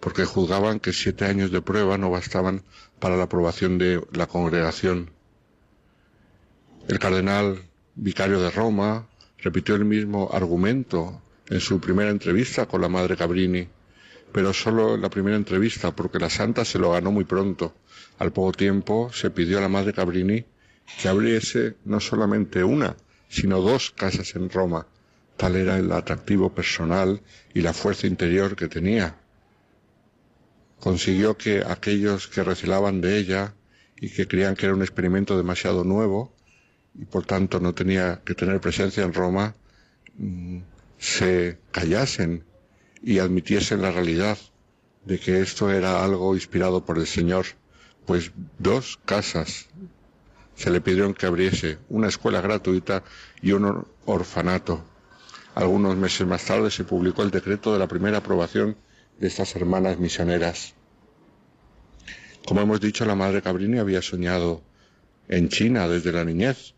porque 0.00 0.24
juzgaban 0.24 0.80
que 0.80 0.92
siete 0.92 1.24
años 1.24 1.50
de 1.50 1.60
prueba 1.60 1.98
no 1.98 2.10
bastaban 2.10 2.62
para 3.00 3.16
la 3.16 3.24
aprobación 3.24 3.78
de 3.78 4.00
la 4.12 4.26
congregación. 4.26 5.10
El 6.86 6.98
cardenal 6.98 7.62
vicario 7.96 8.40
de 8.40 8.50
Roma 8.50 9.08
repitió 9.38 9.74
el 9.74 9.84
mismo 9.84 10.30
argumento 10.32 11.20
en 11.50 11.60
su 11.60 11.80
primera 11.80 12.10
entrevista 12.10 12.66
con 12.66 12.80
la 12.80 12.88
madre 12.88 13.16
Cabrini, 13.16 13.68
pero 14.32 14.52
solo 14.52 14.94
en 14.94 15.02
la 15.02 15.10
primera 15.10 15.36
entrevista 15.36 15.94
porque 15.94 16.18
la 16.18 16.30
santa 16.30 16.64
se 16.64 16.78
lo 16.78 16.92
ganó 16.92 17.10
muy 17.10 17.24
pronto. 17.24 17.74
Al 18.18 18.32
poco 18.32 18.52
tiempo 18.52 19.10
se 19.12 19.30
pidió 19.30 19.58
a 19.58 19.62
la 19.62 19.68
madre 19.68 19.92
Cabrini 19.92 20.44
que 21.00 21.08
abriese 21.08 21.76
no 21.84 22.00
solamente 22.00 22.64
una, 22.64 22.96
sino 23.28 23.60
dos 23.60 23.90
casas 23.90 24.34
en 24.34 24.50
Roma. 24.50 24.86
Tal 25.36 25.56
era 25.56 25.78
el 25.78 25.92
atractivo 25.92 26.52
personal 26.52 27.20
y 27.54 27.60
la 27.60 27.72
fuerza 27.72 28.06
interior 28.06 28.56
que 28.56 28.68
tenía. 28.68 29.16
Consiguió 30.80 31.36
que 31.36 31.62
aquellos 31.66 32.28
que 32.28 32.42
recelaban 32.42 33.00
de 33.00 33.18
ella 33.18 33.54
y 34.00 34.10
que 34.10 34.26
creían 34.26 34.56
que 34.56 34.66
era 34.66 34.74
un 34.74 34.82
experimento 34.82 35.36
demasiado 35.36 35.84
nuevo 35.84 36.32
y 36.94 37.04
por 37.04 37.24
tanto 37.24 37.60
no 37.60 37.74
tenía 37.74 38.20
que 38.24 38.34
tener 38.34 38.60
presencia 38.60 39.04
en 39.04 39.12
Roma, 39.12 39.54
mm, 40.16 40.58
se 40.98 41.58
callasen 41.70 42.44
y 43.02 43.18
admitiesen 43.18 43.82
la 43.82 43.92
realidad 43.92 44.38
de 45.04 45.18
que 45.18 45.40
esto 45.40 45.70
era 45.70 46.04
algo 46.04 46.34
inspirado 46.34 46.84
por 46.84 46.98
el 46.98 47.06
Señor, 47.06 47.46
pues 48.04 48.32
dos 48.58 48.98
casas 49.04 49.68
se 50.54 50.70
le 50.70 50.80
pidieron 50.80 51.14
que 51.14 51.26
abriese, 51.26 51.78
una 51.88 52.08
escuela 52.08 52.40
gratuita 52.40 53.04
y 53.40 53.52
un 53.52 53.86
orfanato. 54.06 54.84
Algunos 55.54 55.96
meses 55.96 56.26
más 56.26 56.44
tarde 56.44 56.70
se 56.70 56.84
publicó 56.84 57.22
el 57.22 57.30
decreto 57.30 57.72
de 57.72 57.78
la 57.78 57.86
primera 57.86 58.18
aprobación 58.18 58.76
de 59.20 59.28
estas 59.28 59.54
hermanas 59.54 59.98
misioneras. 59.98 60.74
Como 62.46 62.60
hemos 62.60 62.80
dicho, 62.80 63.04
la 63.04 63.14
madre 63.14 63.40
Cabrini 63.40 63.78
había 63.78 64.02
soñado 64.02 64.62
en 65.28 65.48
China 65.48 65.86
desde 65.86 66.10
la 66.12 66.24
niñez, 66.24 66.74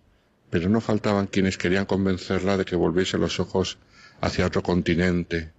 pero 0.50 0.68
no 0.68 0.80
faltaban 0.80 1.26
quienes 1.26 1.56
querían 1.56 1.86
convencerla 1.86 2.56
de 2.58 2.64
que 2.64 2.76
volviese 2.76 3.16
los 3.16 3.40
ojos 3.40 3.78
hacia 4.20 4.46
otro 4.46 4.62
continente, 4.62 5.52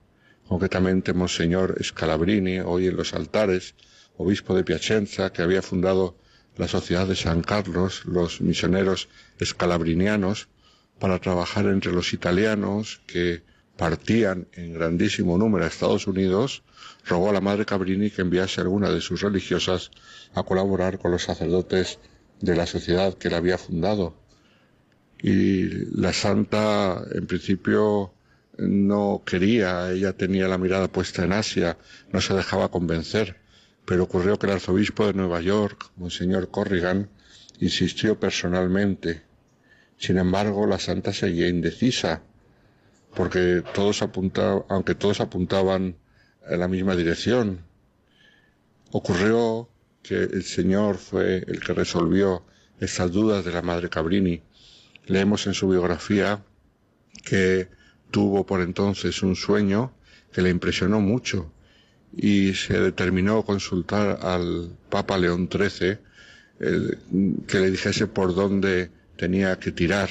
concretamente 0.48 1.14
Monseñor 1.14 1.78
Scalabrini, 1.84 2.60
hoy 2.60 2.88
en 2.88 2.98
los 2.98 3.14
altares, 3.14 3.76
obispo 4.18 4.56
de 4.56 4.64
Piacenza, 4.64 5.32
que 5.32 5.42
había 5.42 5.62
fundado 5.62 6.18
la 6.58 6.68
Sociedad 6.68 7.08
de 7.08 7.16
San 7.16 7.42
Carlos, 7.42 8.06
los 8.06 8.42
misioneros 8.42 9.08
escalabrinianos, 9.40 10.50
para 11.00 11.20
trabajar 11.20 11.66
entre 11.66 11.92
los 11.92 12.14
italianos 12.14 13.02
que 13.08 13.42
partían 13.76 14.48
en 14.54 14.74
grandísimo 14.74 15.38
número 15.40 15.66
a 15.66 15.68
Estados 15.68 16.06
Unidos, 16.06 16.64
rogó 17.08 17.32
a 17.32 17.34
la 17.34 17.42
madre 17.42 17.66
Cabrini 17.66 18.12
que 18.12 18.22
enviase 18.22 18.62
alguna 18.62 18.92
de 18.92 19.02
sus 19.02 19.22
religiosas 19.22 19.90
a 20.36 20.44
colaborar 20.44 21.00
con 21.00 21.10
los 21.10 21.24
sacerdotes 21.24 21.98
de 22.40 22.56
la 22.56 22.68
sociedad 22.68 23.16
que 23.16 23.32
la 23.32 23.38
había 23.38 23.58
fundado. 23.58 24.16
Y 25.18 25.64
la 26.00 26.14
santa, 26.14 27.04
en 27.12 27.26
principio, 27.26 28.14
no 28.62 29.24
quería, 29.26 29.92
ella 29.92 30.14
tenía 30.14 30.48
la 30.48 30.58
mirada 30.58 30.88
puesta 30.88 31.24
en 31.24 31.34
Asia, 31.34 31.78
no 32.12 32.22
se 32.22 32.34
dejaba 32.34 32.70
convencer, 32.70 33.38
pero 33.86 34.04
ocurrió 34.04 34.38
que 34.38 34.46
el 34.46 34.54
arzobispo 34.54 35.08
de 35.08 35.14
Nueva 35.14 35.42
York, 35.42 35.92
Monseñor 35.98 36.50
Corrigan, 36.52 37.10
insistió 37.60 38.20
personalmente. 38.20 39.24
Sin 39.98 40.18
embargo, 40.18 40.68
la 40.68 40.80
santa 40.80 41.12
seguía 41.14 41.48
indecisa, 41.48 42.22
porque 43.16 43.64
todos 43.74 44.02
apuntaban, 44.02 44.64
aunque 44.70 44.96
todos 44.96 45.20
apuntaban 45.22 45.96
en 46.48 46.60
la 46.60 46.68
misma 46.68 46.96
dirección. 46.96 47.62
Ocurrió 48.92 49.70
que 50.04 50.16
el 50.16 50.44
Señor 50.44 50.98
fue 50.98 51.44
el 51.48 51.60
que 51.60 51.74
resolvió 51.74 52.46
estas 52.80 53.12
dudas 53.12 53.44
de 53.46 53.52
la 53.52 53.62
madre 53.62 53.90
Cabrini. 53.90 54.42
Leemos 55.06 55.48
en 55.48 55.54
su 55.54 55.68
biografía 55.68 56.44
que 57.24 57.70
tuvo 58.12 58.46
por 58.46 58.62
entonces 58.62 59.24
un 59.24 59.36
sueño 59.36 59.94
que 60.32 60.42
le 60.42 60.50
impresionó 60.50 61.00
mucho 61.00 61.52
y 62.16 62.54
se 62.54 62.80
determinó 62.80 63.44
consultar 63.44 64.20
al 64.22 64.70
Papa 64.90 65.18
León 65.18 65.50
XIII 65.52 65.98
que 67.48 67.60
le 67.60 67.72
dijese 67.72 68.08
por 68.08 68.36
dónde 68.36 68.92
tenía 69.18 69.58
que 69.60 69.72
tirar. 69.72 70.10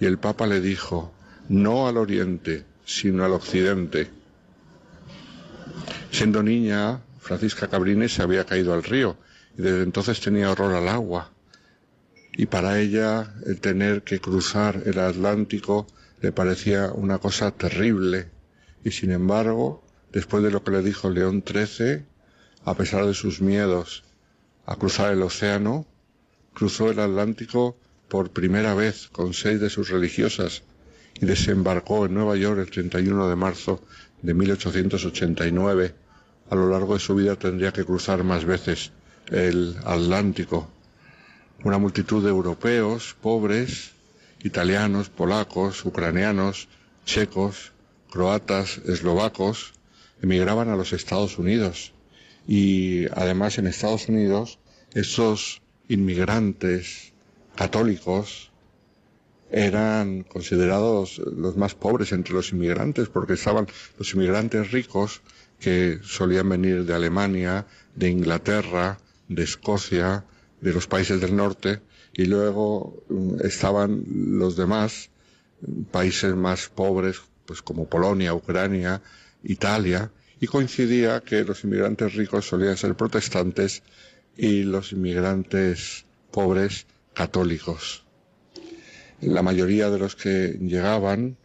Y 0.00 0.06
el 0.06 0.18
Papa 0.18 0.46
le 0.46 0.60
dijo, 0.60 1.12
no 1.48 1.86
al 1.88 1.98
oriente, 1.98 2.64
sino 2.84 3.24
al 3.24 3.32
occidente. 3.32 4.08
Siendo 6.10 6.42
niña, 6.42 7.00
Francisca 7.20 7.68
Cabrini 7.68 8.08
se 8.08 8.22
había 8.22 8.44
caído 8.44 8.72
al 8.72 8.82
río 8.82 9.16
y 9.56 9.62
desde 9.62 9.82
entonces 9.82 10.20
tenía 10.20 10.50
horror 10.50 10.74
al 10.74 10.88
agua. 10.88 11.30
Y 12.36 12.46
para 12.46 12.80
ella 12.80 13.34
el 13.46 13.60
tener 13.60 14.02
que 14.02 14.20
cruzar 14.20 14.82
el 14.86 14.98
Atlántico 14.98 15.86
le 16.24 16.32
parecía 16.32 16.90
una 16.90 17.18
cosa 17.18 17.50
terrible. 17.50 18.30
Y 18.82 18.92
sin 18.92 19.10
embargo, 19.10 19.84
después 20.10 20.42
de 20.42 20.50
lo 20.50 20.64
que 20.64 20.70
le 20.70 20.82
dijo 20.82 21.10
León 21.10 21.44
XIII, 21.46 22.06
a 22.64 22.74
pesar 22.74 23.04
de 23.04 23.12
sus 23.12 23.42
miedos 23.42 24.04
a 24.64 24.76
cruzar 24.76 25.12
el 25.12 25.20
océano, 25.20 25.86
cruzó 26.54 26.90
el 26.90 26.98
Atlántico 26.98 27.76
por 28.08 28.30
primera 28.30 28.72
vez 28.74 29.08
con 29.12 29.34
seis 29.34 29.60
de 29.60 29.68
sus 29.68 29.90
religiosas 29.90 30.62
y 31.20 31.26
desembarcó 31.26 32.06
en 32.06 32.14
Nueva 32.14 32.36
York 32.36 32.58
el 32.58 32.70
31 32.70 33.28
de 33.28 33.36
marzo 33.36 33.84
de 34.22 34.32
1889. 34.32 35.94
A 36.48 36.54
lo 36.54 36.70
largo 36.70 36.94
de 36.94 37.00
su 37.00 37.14
vida 37.14 37.36
tendría 37.36 37.70
que 37.70 37.84
cruzar 37.84 38.24
más 38.24 38.46
veces 38.46 38.92
el 39.26 39.76
Atlántico. 39.84 40.70
Una 41.64 41.76
multitud 41.76 42.24
de 42.24 42.30
europeos, 42.30 43.14
pobres, 43.20 43.93
italianos, 44.44 45.08
polacos, 45.08 45.84
ucranianos, 45.84 46.68
checos, 47.04 47.72
croatas, 48.10 48.78
eslovacos, 48.86 49.72
emigraban 50.22 50.68
a 50.68 50.76
los 50.76 50.92
Estados 50.92 51.38
Unidos. 51.38 51.92
Y 52.46 53.06
además 53.06 53.58
en 53.58 53.66
Estados 53.66 54.08
Unidos, 54.08 54.58
esos 54.92 55.62
inmigrantes 55.88 57.14
católicos 57.56 58.52
eran 59.50 60.22
considerados 60.24 61.18
los 61.18 61.56
más 61.56 61.74
pobres 61.74 62.12
entre 62.12 62.34
los 62.34 62.52
inmigrantes 62.52 63.08
porque 63.08 63.34
estaban 63.34 63.66
los 63.98 64.12
inmigrantes 64.14 64.72
ricos 64.72 65.22
que 65.58 66.00
solían 66.02 66.48
venir 66.48 66.84
de 66.84 66.94
Alemania, 66.94 67.66
de 67.94 68.10
Inglaterra, 68.10 68.98
de 69.28 69.44
Escocia, 69.44 70.24
de 70.60 70.72
los 70.72 70.86
países 70.86 71.20
del 71.20 71.34
norte 71.36 71.80
y 72.14 72.26
luego 72.26 73.02
mm, 73.08 73.44
estaban 73.44 74.04
los 74.06 74.56
demás 74.56 75.10
países 75.90 76.34
más 76.34 76.68
pobres 76.68 77.20
pues 77.46 77.62
como 77.62 77.88
Polonia, 77.88 78.34
Ucrania, 78.34 79.02
Italia 79.42 80.10
y 80.40 80.46
coincidía 80.46 81.20
que 81.20 81.44
los 81.44 81.64
inmigrantes 81.64 82.14
ricos 82.14 82.46
solían 82.46 82.76
ser 82.76 82.94
protestantes 82.94 83.82
y 84.36 84.62
los 84.64 84.92
inmigrantes 84.92 86.04
pobres 86.30 86.86
católicos. 87.14 88.04
La 89.20 89.42
mayoría 89.42 89.90
de 89.90 89.98
los 89.98 90.16
que 90.16 90.58
llegaban 90.60 91.36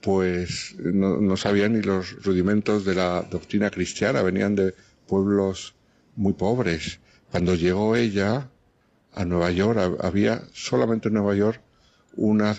pues 0.00 0.76
no, 0.78 1.36
sabían 1.36 1.72
ni 1.74 1.82
los 1.82 2.22
rudimentos 2.22 2.84
de 2.84 2.94
la 2.94 3.22
doctrina 3.22 3.70
cristiana, 3.70 4.22
venían 4.22 4.54
de 4.54 4.74
pueblos 5.06 5.74
muy 6.16 6.32
pobres. 6.34 7.00
Cuando 7.30 7.54
llegó 7.54 7.96
ella 7.96 8.48
a 9.18 9.24
Nueva 9.24 9.50
York, 9.50 9.98
había 10.00 10.44
solamente 10.52 11.08
en 11.08 11.14
Nueva 11.14 11.34
York 11.34 11.60
una 12.14 12.56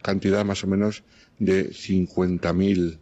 cantidad 0.00 0.44
más 0.44 0.62
o 0.62 0.68
menos 0.68 1.02
de 1.40 1.70
50.000 1.70 3.00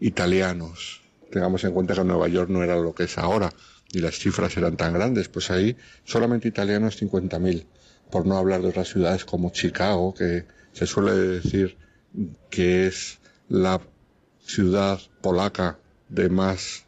italianos. 0.00 1.02
Tengamos 1.30 1.62
en 1.64 1.72
cuenta 1.72 1.94
que 1.94 2.02
Nueva 2.02 2.28
York 2.28 2.48
no 2.48 2.62
era 2.62 2.76
lo 2.76 2.94
que 2.94 3.04
es 3.04 3.18
ahora, 3.18 3.52
y 3.92 3.98
las 4.00 4.18
cifras 4.18 4.56
eran 4.56 4.78
tan 4.78 4.94
grandes, 4.94 5.28
pues 5.28 5.50
ahí 5.50 5.76
solamente 6.04 6.48
italianos 6.48 7.00
50.000, 7.00 7.66
por 8.10 8.26
no 8.26 8.38
hablar 8.38 8.62
de 8.62 8.68
otras 8.68 8.88
ciudades 8.88 9.26
como 9.26 9.50
Chicago, 9.50 10.14
que 10.14 10.46
se 10.72 10.86
suele 10.86 11.12
decir 11.12 11.76
que 12.48 12.86
es 12.86 13.18
la 13.50 13.82
ciudad 14.40 14.98
polaca 15.20 15.78
de 16.08 16.30
más 16.30 16.86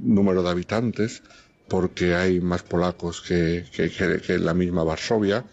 número 0.00 0.44
de 0.44 0.50
habitantes, 0.50 1.24
porque 1.68 2.14
hay 2.14 2.40
más 2.40 2.62
polacos 2.62 3.20
que, 3.20 3.64
que, 3.72 4.38
la 4.38 4.54
misma 4.54 4.84
Varsovia, 4.84 5.44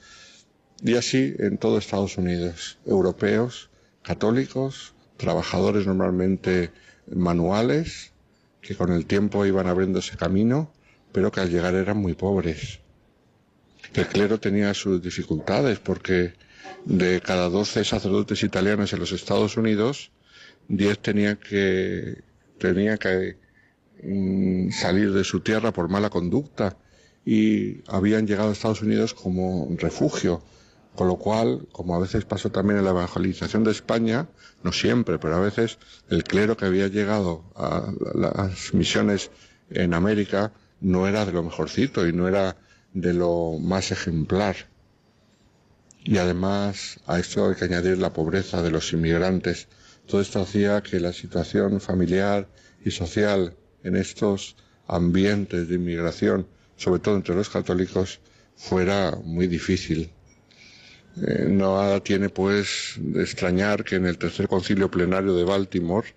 y 0.83 0.95
así 0.95 1.33
en 1.39 1.57
todo 1.57 1.77
Estados 1.77 2.17
Unidos, 2.17 2.77
europeos, 2.85 3.69
católicos, 4.03 4.93
trabajadores 5.17 5.87
normalmente 5.87 6.71
manuales, 7.07 8.11
que 8.61 8.75
con 8.75 8.91
el 8.91 9.05
tiempo 9.05 9.45
iban 9.45 9.67
abriéndose 9.67 10.17
camino, 10.17 10.71
pero 11.11 11.31
que 11.31 11.41
al 11.41 11.49
llegar 11.49 11.75
eran 11.75 11.97
muy 11.97 12.13
pobres. 12.13 12.79
El 13.93 14.07
clero 14.07 14.39
tenía 14.39 14.73
sus 14.73 15.01
dificultades 15.01 15.79
porque 15.79 16.33
de 16.85 17.21
cada 17.21 17.49
12 17.49 17.83
sacerdotes 17.85 18.43
italianos 18.43 18.93
en 18.93 18.99
los 18.99 19.11
Estados 19.11 19.57
Unidos, 19.57 20.11
10 20.67 20.99
tenían 20.99 21.37
que, 21.37 22.23
tenía 22.57 22.97
que 22.97 23.37
salir 24.71 25.13
de 25.13 25.23
su 25.23 25.39
tierra 25.39 25.71
por 25.71 25.89
mala 25.89 26.09
conducta 26.09 26.77
y 27.25 27.81
habían 27.89 28.27
llegado 28.27 28.49
a 28.49 28.53
Estados 28.53 28.81
Unidos 28.81 29.13
como 29.13 29.67
refugio. 29.77 30.43
Con 30.95 31.07
lo 31.07 31.15
cual, 31.15 31.67
como 31.71 31.95
a 31.95 31.99
veces 31.99 32.23
pasó 32.25 32.51
también 32.51 32.77
en 32.77 32.85
la 32.85 32.91
evangelización 32.91 33.63
de 33.63 33.71
España, 33.71 34.27
no 34.61 34.71
siempre, 34.71 35.17
pero 35.17 35.35
a 35.35 35.39
veces 35.39 35.79
el 36.09 36.23
clero 36.23 36.55
que 36.55 36.65
había 36.65 36.87
llegado 36.87 37.45
a 37.55 37.91
las 38.13 38.75
misiones 38.75 39.31
en 39.71 39.95
América 39.95 40.53
no 40.81 41.07
era 41.07 41.25
de 41.25 41.31
lo 41.31 41.41
mejorcito 41.41 42.07
y 42.07 42.13
no 42.13 42.27
era 42.27 42.57
de 42.93 43.13
lo 43.13 43.57
más 43.59 43.91
ejemplar. 43.91 44.55
Y 46.03 46.17
además 46.17 46.99
a 47.07 47.17
esto 47.19 47.49
hay 47.49 47.55
que 47.55 47.65
añadir 47.65 47.97
la 47.97 48.13
pobreza 48.13 48.61
de 48.61 48.69
los 48.69 48.93
inmigrantes. 48.93 49.67
Todo 50.05 50.21
esto 50.21 50.41
hacía 50.41 50.83
que 50.83 50.99
la 50.99 51.13
situación 51.13 51.81
familiar 51.81 52.47
y 52.85 52.91
social 52.91 53.55
en 53.83 53.95
estos 53.95 54.55
ambientes 54.87 55.67
de 55.67 55.75
inmigración, 55.75 56.47
sobre 56.75 56.99
todo 56.99 57.15
entre 57.15 57.35
los 57.35 57.49
católicos, 57.49 58.19
fuera 58.55 59.15
muy 59.23 59.47
difícil. 59.47 60.11
Eh, 61.21 61.45
no 61.47 62.01
tiene 62.01 62.29
pues 62.29 62.95
de 62.97 63.21
extrañar 63.21 63.83
que 63.83 63.95
en 63.95 64.05
el 64.05 64.17
tercer 64.17 64.47
concilio 64.47 64.89
plenario 64.89 65.35
de 65.35 65.43
Baltimore, 65.43 66.07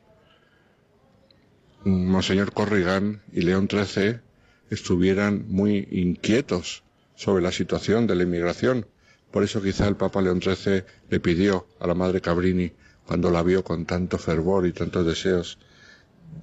Monseñor 1.85 2.53
Corrigan 2.53 3.23
y 3.33 3.43
León 3.43 3.69
XIII 3.71 4.21
estuvieran 4.71 5.45
muy 5.49 5.87
inquietos 5.93 6.83
sobre 7.15 7.43
la 7.43 7.53
situación 7.53 8.07
de 8.07 8.17
la 8.17 8.25
inmigración. 8.25 8.87
Por 9.31 9.45
eso 9.45 9.63
quizá 9.63 9.87
el 9.87 9.97
Papa 9.97 10.21
León 10.21 10.41
XIII 10.43 10.83
le 11.11 11.21
pidió 11.21 11.67
a 11.79 11.87
la 11.87 11.95
Madre 11.95 12.21
Cabrini, 12.21 12.73
cuando 13.07 13.31
la 13.31 13.43
vio 13.43 13.63
con 13.63 13.87
tanto 13.87 14.19
fervor 14.19 14.67
y 14.67 14.73
tantos 14.73 15.07
deseos 15.07 15.59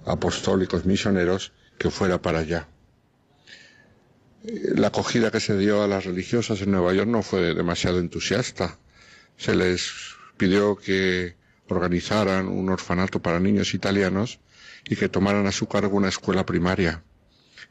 apostólicos 0.05 0.85
misioneros, 0.85 1.53
que 1.77 1.89
fuera 1.89 2.21
para 2.21 2.39
allá. 2.39 2.67
La 4.43 4.87
acogida 4.87 5.31
que 5.31 5.39
se 5.39 5.57
dio 5.57 5.83
a 5.83 5.87
las 5.87 6.05
religiosas 6.05 6.61
en 6.61 6.71
Nueva 6.71 6.93
York 6.93 7.09
no 7.09 7.23
fue 7.23 7.53
demasiado 7.53 7.99
entusiasta. 7.99 8.77
Se 9.37 9.55
les 9.55 9.91
pidió 10.37 10.75
que 10.75 11.35
organizaran 11.69 12.47
un 12.47 12.69
orfanato 12.69 13.21
para 13.21 13.39
niños 13.39 13.73
italianos 13.73 14.39
y 14.85 14.95
que 14.95 15.09
tomaran 15.09 15.47
a 15.47 15.51
su 15.51 15.67
cargo 15.67 15.95
una 15.97 16.09
escuela 16.09 16.45
primaria. 16.45 17.03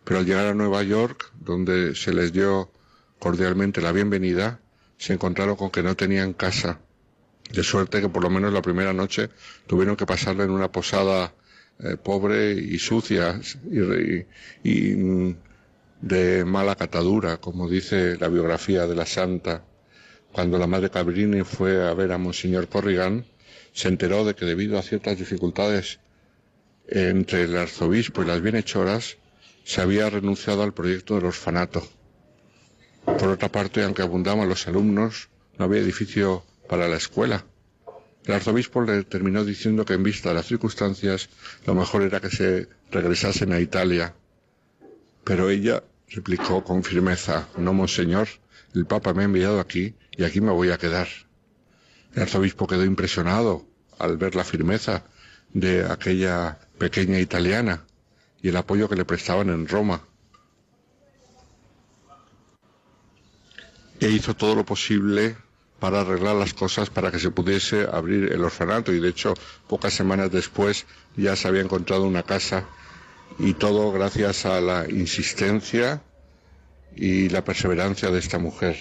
Pero 0.05 0.21
al 0.21 0.27
llegar 0.27 0.47
a 0.47 0.55
Nueva 0.55 0.83
York, 0.83 1.31
donde 1.39 1.95
se 1.95 2.13
les 2.13 2.33
dio 2.33 2.73
cordialmente 3.19 3.83
la 3.83 3.93
bienvenida, 3.93 4.61
se 4.97 5.13
encontraron 5.13 5.57
con 5.57 5.71
que 5.71 5.83
no 5.83 5.97
tenían 5.97 6.33
casa 6.33 6.81
De 7.51 7.65
suerte 7.65 8.01
que 8.01 8.09
por 8.09 8.23
lo 8.23 8.31
menos 8.31 8.53
la 8.53 8.63
primera 8.63 8.93
noche 8.93 9.29
tuvieron 9.67 9.97
que 9.97 10.07
pasarla 10.07 10.45
en 10.45 10.51
una 10.51 10.71
posada 10.73 11.35
eh, 11.83 11.97
pobre 11.97 12.53
y 12.53 12.79
sucia 12.79 13.41
y, 14.65 14.95
mm, 14.95 15.37
de 16.01 16.45
mala 16.45 16.75
catadura, 16.77 17.39
como 17.39 17.69
dice 17.69 18.17
la 18.19 18.29
biografía 18.29 18.87
de 18.87 18.95
la 18.97 19.07
santa. 19.07 19.65
Cuando 20.33 20.59
la 20.59 20.67
madre 20.67 20.91
Cabrini 20.91 21.43
fue 21.43 21.87
a 21.87 21.95
ver 21.95 22.13
a 22.13 22.19
Monseñor 22.19 22.69
Corrigan, 22.69 23.25
se 23.73 23.89
enteró 23.89 24.25
de 24.25 24.35
que 24.35 24.45
debido 24.47 24.79
a 24.79 24.83
ciertas 24.83 25.19
dificultades 25.19 26.01
entre 26.89 27.43
el 27.45 27.57
arzobispo 27.57 28.23
y 28.23 28.27
las 28.27 28.41
bienhechoras, 28.43 29.17
se 29.65 29.81
había 29.81 30.11
renunciado 30.11 30.63
al 30.63 30.75
proyecto 30.75 31.15
del 31.15 31.27
orfanato. 31.27 31.87
Por 33.05 33.29
otra 33.29 33.49
parte, 33.51 33.83
aunque 33.83 34.03
abundaban 34.03 34.49
los 34.49 34.67
alumnos, 34.69 35.29
no 35.59 35.65
había 35.65 35.81
edificio 35.81 36.45
para 36.69 36.89
la 36.89 36.97
escuela. 36.97 37.45
El 38.25 38.35
arzobispo 38.35 38.83
le 38.83 39.03
terminó 39.05 39.45
diciendo 39.45 39.85
que 39.85 39.95
en 39.95 40.03
vista 40.03 40.29
de 40.29 40.37
las 40.37 40.47
circunstancias, 40.47 41.29
lo 41.67 41.75
mejor 41.75 42.03
era 42.03 42.21
que 42.21 42.31
se 42.31 42.69
regresasen 42.91 43.53
a 43.53 43.59
Italia. 43.59 44.15
Pero 45.25 45.51
ella 45.51 45.83
replicó 46.09 46.63
con 46.63 46.85
firmeza, 46.85 47.49
no, 47.57 47.73
monseñor, 47.73 48.29
el 48.75 48.87
Papa 48.87 49.13
me 49.13 49.23
ha 49.23 49.25
enviado 49.25 49.59
aquí 49.59 49.95
y 50.17 50.25
aquí 50.25 50.41
me 50.41 50.53
voy 50.53 50.71
a 50.71 50.79
quedar. 50.79 51.09
El 52.15 52.23
arzobispo 52.23 52.67
quedó 52.67 52.85
impresionado 52.85 53.67
al 53.99 54.17
ver 54.17 54.37
la 54.37 54.45
firmeza 54.45 55.05
de 55.53 55.85
aquella 55.85 56.59
pequeña 56.79 57.19
italiana 57.19 57.85
y 58.41 58.49
el 58.49 58.57
apoyo 58.57 58.89
que 58.89 58.97
le 58.97 59.05
prestaban 59.05 59.51
en 59.51 59.67
Roma. 59.67 60.03
E 64.01 64.09
hizo 64.11 64.35
todo 64.35 64.55
lo 64.55 64.65
posible 64.65 65.37
para 65.83 66.03
arreglar 66.03 66.37
las 66.37 66.55
cosas 66.55 66.91
para 66.91 67.11
que 67.11 67.19
se 67.19 67.33
pudiese 67.33 67.89
abrir 67.91 68.33
el 68.33 68.45
orfanato 68.45 68.93
y 68.93 69.01
de 69.01 69.09
hecho 69.09 69.35
pocas 69.67 69.93
semanas 69.93 70.31
después 70.31 70.87
ya 71.17 71.35
se 71.35 71.49
había 71.49 71.61
encontrado 71.61 72.05
una 72.05 72.23
casa 72.23 72.69
y 73.41 73.55
todo 73.55 73.91
gracias 73.91 74.47
a 74.47 74.61
la 74.61 74.89
insistencia 74.89 76.01
y 76.95 77.31
la 77.31 77.43
perseverancia 77.43 78.13
de 78.13 78.21
esta 78.21 78.39
mujer. 78.39 78.77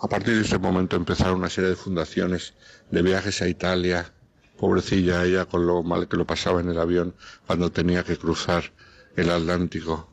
A 0.00 0.08
partir 0.08 0.36
de 0.36 0.40
ese 0.40 0.56
momento 0.58 0.96
empezaron 0.96 1.40
una 1.40 1.50
serie 1.50 1.68
de 1.68 1.76
fundaciones, 1.76 2.54
de 2.90 3.02
viajes 3.02 3.42
a 3.42 3.48
Italia, 3.48 4.10
pobrecilla 4.56 5.22
ella 5.22 5.44
con 5.44 5.66
lo 5.66 5.82
mal 5.82 6.08
que 6.08 6.16
lo 6.16 6.26
pasaba 6.26 6.62
en 6.62 6.70
el 6.70 6.80
avión 6.80 7.14
cuando 7.46 7.70
tenía 7.70 8.04
que 8.04 8.16
cruzar 8.16 8.72
el 9.16 9.28
Atlántico. 9.28 10.08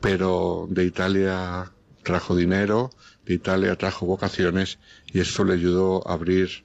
Pero 0.00 0.68
de 0.70 0.84
Italia 0.84 1.72
trajo 2.02 2.36
dinero, 2.36 2.90
de 3.24 3.34
Italia 3.34 3.76
trajo 3.76 4.06
vocaciones 4.06 4.78
y 5.06 5.20
esto 5.20 5.44
le 5.44 5.54
ayudó 5.54 6.06
a 6.08 6.14
abrir 6.14 6.64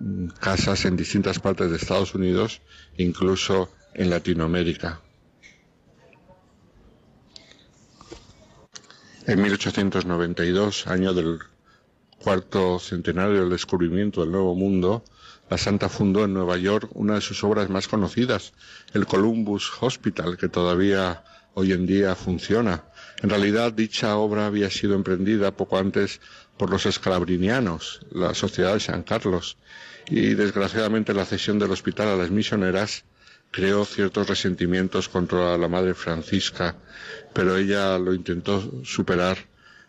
mm, 0.00 0.28
casas 0.40 0.84
en 0.84 0.96
distintas 0.96 1.38
partes 1.38 1.70
de 1.70 1.76
Estados 1.76 2.14
Unidos, 2.14 2.62
incluso 2.96 3.70
en 3.94 4.10
Latinoamérica. 4.10 5.00
En 9.26 9.40
1892, 9.40 10.86
año 10.86 11.14
del 11.14 11.38
cuarto 12.18 12.78
centenario 12.78 13.40
del 13.40 13.50
descubrimiento 13.50 14.20
del 14.20 14.32
Nuevo 14.32 14.54
Mundo, 14.54 15.02
la 15.48 15.58
Santa 15.58 15.88
fundó 15.88 16.24
en 16.24 16.34
Nueva 16.34 16.56
York 16.56 16.90
una 16.94 17.14
de 17.14 17.20
sus 17.20 17.44
obras 17.44 17.68
más 17.70 17.88
conocidas, 17.88 18.52
el 18.92 19.06
Columbus 19.06 19.70
Hospital, 19.80 20.36
que 20.36 20.48
todavía 20.48 21.22
hoy 21.54 21.72
en 21.72 21.86
día 21.86 22.14
funciona. 22.14 22.84
En 23.22 23.30
realidad, 23.30 23.72
dicha 23.72 24.16
obra 24.16 24.46
había 24.46 24.70
sido 24.70 24.94
emprendida 24.94 25.56
poco 25.56 25.78
antes 25.78 26.20
por 26.56 26.70
los 26.70 26.86
escalabrinianos, 26.86 28.00
la 28.10 28.34
Sociedad 28.34 28.74
de 28.74 28.80
San 28.80 29.02
Carlos, 29.02 29.56
y 30.08 30.34
desgraciadamente 30.34 31.14
la 31.14 31.24
cesión 31.24 31.58
del 31.58 31.70
hospital 31.70 32.08
a 32.08 32.16
las 32.16 32.30
misioneras 32.30 33.04
creó 33.50 33.84
ciertos 33.84 34.28
resentimientos 34.28 35.08
contra 35.08 35.56
la 35.56 35.68
Madre 35.68 35.94
Francisca, 35.94 36.76
pero 37.32 37.56
ella 37.56 37.98
lo 37.98 38.12
intentó 38.12 38.84
superar 38.84 39.38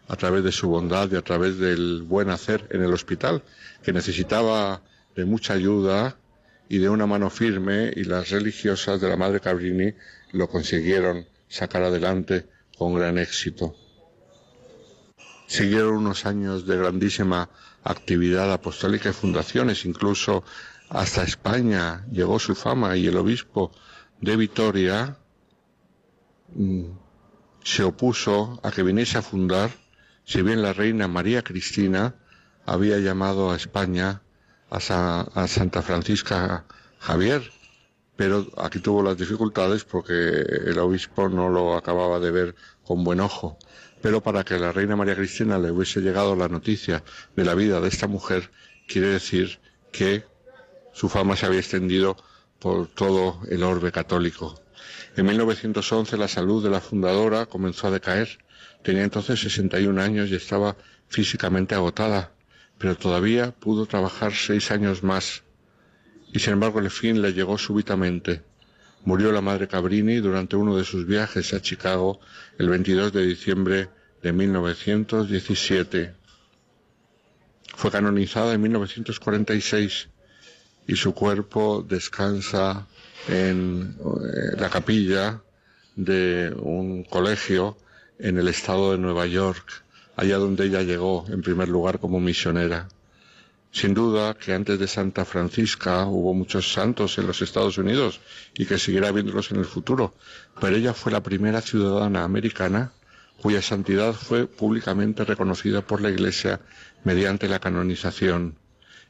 a 0.07 0.15
través 0.15 0.43
de 0.43 0.51
su 0.51 0.69
bondad 0.69 1.11
y 1.11 1.15
a 1.15 1.23
través 1.23 1.57
del 1.57 2.03
buen 2.03 2.29
hacer 2.29 2.67
en 2.69 2.83
el 2.83 2.93
hospital, 2.93 3.41
que 3.83 3.91
necesitaba 3.91 4.81
de 5.15 5.25
mucha 5.25 5.53
ayuda 5.53 6.15
y 6.69 6.77
de 6.77 6.89
una 6.89 7.07
mano 7.07 7.29
firme, 7.29 7.91
y 7.95 8.03
las 8.03 8.29
religiosas 8.29 9.01
de 9.01 9.09
la 9.09 9.17
Madre 9.17 9.39
Cabrini 9.39 9.93
lo 10.31 10.47
consiguieron 10.47 11.25
sacar 11.47 11.83
adelante 11.83 12.45
con 12.77 12.93
gran 12.93 13.17
éxito. 13.17 13.75
Siguieron 15.47 15.97
unos 15.97 16.25
años 16.25 16.65
de 16.65 16.77
grandísima 16.77 17.49
actividad 17.83 18.51
apostólica 18.51 19.09
y 19.09 19.13
fundaciones, 19.13 19.85
incluso 19.85 20.43
hasta 20.89 21.23
España 21.23 22.05
llegó 22.11 22.39
su 22.39 22.55
fama 22.55 22.97
y 22.97 23.07
el 23.07 23.17
obispo 23.17 23.71
de 24.21 24.35
Vitoria 24.37 25.17
mm, 26.53 26.85
se 27.63 27.83
opuso 27.83 28.59
a 28.63 28.71
que 28.71 28.83
viniese 28.83 29.17
a 29.17 29.21
fundar, 29.21 29.71
si 30.23 30.41
bien 30.41 30.61
la 30.61 30.73
reina 30.73 31.07
María 31.07 31.43
Cristina 31.43 32.15
había 32.65 32.97
llamado 32.99 33.51
a 33.51 33.55
España 33.55 34.21
a, 34.69 34.79
Santa 35.47 35.81
Francisca 35.81 36.65
Javier, 36.99 37.51
pero 38.15 38.47
aquí 38.57 38.79
tuvo 38.79 39.03
las 39.03 39.17
dificultades 39.17 39.83
porque 39.83 40.13
el 40.13 40.77
obispo 40.79 41.27
no 41.29 41.49
lo 41.49 41.75
acababa 41.75 42.19
de 42.19 42.31
ver 42.31 42.55
con 42.83 43.03
buen 43.03 43.19
ojo. 43.19 43.57
Pero 44.01 44.21
para 44.21 44.43
que 44.43 44.59
la 44.59 44.71
reina 44.71 44.95
María 44.95 45.15
Cristina 45.15 45.57
le 45.57 45.71
hubiese 45.71 46.01
llegado 46.01 46.35
la 46.35 46.47
noticia 46.47 47.03
de 47.35 47.43
la 47.43 47.55
vida 47.55 47.81
de 47.81 47.87
esta 47.87 48.07
mujer, 48.07 48.51
quiere 48.87 49.07
decir 49.07 49.59
que 49.91 50.23
su 50.93 51.09
fama 51.09 51.35
se 51.35 51.45
había 51.45 51.59
extendido 51.59 52.15
por 52.59 52.87
todo 52.87 53.41
el 53.49 53.63
orbe 53.63 53.91
católico. 53.91 54.61
En 55.15 55.25
1911 55.25 56.17
la 56.17 56.27
salud 56.27 56.63
de 56.63 56.69
la 56.69 56.81
fundadora 56.81 57.45
comenzó 57.45 57.87
a 57.87 57.91
decaer. 57.91 58.39
Tenía 58.83 59.03
entonces 59.03 59.39
61 59.39 60.01
años 60.01 60.29
y 60.29 60.35
estaba 60.35 60.75
físicamente 61.07 61.75
agotada, 61.75 62.31
pero 62.77 62.95
todavía 62.95 63.51
pudo 63.51 63.85
trabajar 63.85 64.33
seis 64.33 64.71
años 64.71 65.03
más. 65.03 65.44
Y 66.35 66.39
sin 66.39 66.51
embargo 66.51 66.79
el 66.79 66.91
fin 66.91 67.21
le 67.21 67.31
llegó 67.31 67.57
súbitamente. 67.57 68.41
Murió 69.05 69.31
la 69.31 69.39
madre 69.39 69.69
Cabrini 69.69 70.17
durante 70.17 70.57
uno 70.57 70.75
de 70.75 70.83
sus 70.83 71.07
viajes 71.07 71.53
a 71.53 71.61
Chicago 71.61 72.19
el 72.57 72.67
22 72.67 73.13
de 73.13 73.25
diciembre 73.25 73.87
de 74.21 74.33
1917. 74.33 76.13
Fue 77.77 77.89
canonizada 77.89 78.53
en 78.53 78.61
1946 78.63 80.09
y 80.87 80.95
su 80.97 81.13
cuerpo 81.13 81.85
descansa 81.87 82.85
en 83.29 83.95
eh, 83.97 84.57
la 84.59 84.69
capilla 84.69 85.41
de 85.95 86.53
un 86.59 87.05
colegio 87.05 87.77
en 88.19 88.37
el 88.37 88.49
estado 88.49 88.91
de 88.91 88.97
Nueva 88.97 89.25
York, 89.25 89.83
allá 90.17 90.35
donde 90.37 90.65
ella 90.65 90.81
llegó 90.81 91.25
en 91.29 91.41
primer 91.41 91.69
lugar 91.69 91.99
como 91.99 92.19
misionera. 92.19 92.89
Sin 93.75 93.93
duda 93.93 94.35
que 94.35 94.53
antes 94.53 94.79
de 94.79 94.87
Santa 94.87 95.25
Francisca 95.25 96.05
hubo 96.05 96.33
muchos 96.33 96.71
santos 96.71 97.17
en 97.17 97.27
los 97.27 97.41
Estados 97.41 97.77
Unidos 97.77 98.21
y 98.53 98.65
que 98.65 98.79
seguirá 98.79 99.11
viéndolos 99.11 99.51
en 99.51 99.57
el 99.57 99.65
futuro, 99.65 100.15
pero 100.61 100.77
ella 100.77 100.93
fue 100.93 101.11
la 101.11 101.21
primera 101.21 101.59
ciudadana 101.59 102.23
americana 102.23 102.93
cuya 103.41 103.61
santidad 103.61 104.13
fue 104.13 104.47
públicamente 104.47 105.25
reconocida 105.25 105.81
por 105.81 105.99
la 105.99 106.09
Iglesia 106.09 106.61
mediante 107.03 107.49
la 107.49 107.59
canonización 107.59 108.55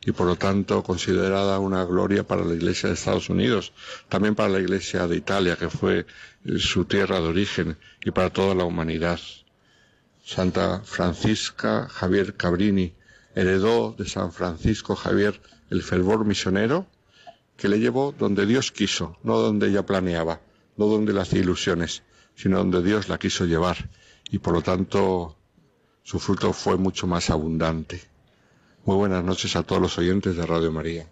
y 0.03 0.13
por 0.13 0.25
lo 0.25 0.35
tanto 0.35 0.81
considerada 0.81 1.59
una 1.59 1.85
gloria 1.85 2.23
para 2.23 2.43
la 2.43 2.55
Iglesia 2.55 2.89
de 2.89 2.95
Estados 2.95 3.29
Unidos, 3.29 3.71
también 4.09 4.33
para 4.33 4.49
la 4.49 4.59
Iglesia 4.59 5.05
de 5.05 5.15
Italia, 5.15 5.57
que 5.57 5.69
fue 5.69 6.07
eh, 6.43 6.57
su 6.57 6.85
tierra 6.85 7.21
de 7.21 7.27
origen, 7.27 7.77
y 8.03 8.09
para 8.09 8.31
toda 8.31 8.55
la 8.55 8.63
humanidad. 8.63 9.19
Santa 10.23 10.81
Francisca 10.83 11.87
Javier 11.87 12.35
Cabrini 12.35 12.95
heredó 13.35 13.93
de 13.97 14.07
San 14.07 14.31
Francisco 14.31 14.95
Javier 14.95 15.39
el 15.69 15.83
fervor 15.83 16.25
misionero 16.25 16.87
que 17.57 17.67
le 17.67 17.79
llevó 17.79 18.13
donde 18.17 18.45
Dios 18.45 18.71
quiso, 18.71 19.17
no 19.23 19.37
donde 19.37 19.67
ella 19.67 19.85
planeaba, 19.85 20.41
no 20.77 20.87
donde 20.87 21.13
le 21.13 21.21
hacía 21.21 21.39
ilusiones, 21.39 22.03
sino 22.35 22.57
donde 22.57 22.81
Dios 22.81 23.07
la 23.07 23.17
quiso 23.17 23.45
llevar, 23.45 23.89
y 24.29 24.39
por 24.39 24.53
lo 24.53 24.61
tanto 24.61 25.35
su 26.03 26.19
fruto 26.19 26.53
fue 26.53 26.77
mucho 26.77 27.07
más 27.07 27.29
abundante. 27.29 28.01
Muy 28.85 28.95
buenas 28.95 29.23
noches 29.23 29.55
a 29.55 29.63
todos 29.63 29.81
los 29.81 29.97
oyentes 29.97 30.35
de 30.35 30.45
Radio 30.45 30.71
María. 30.71 31.07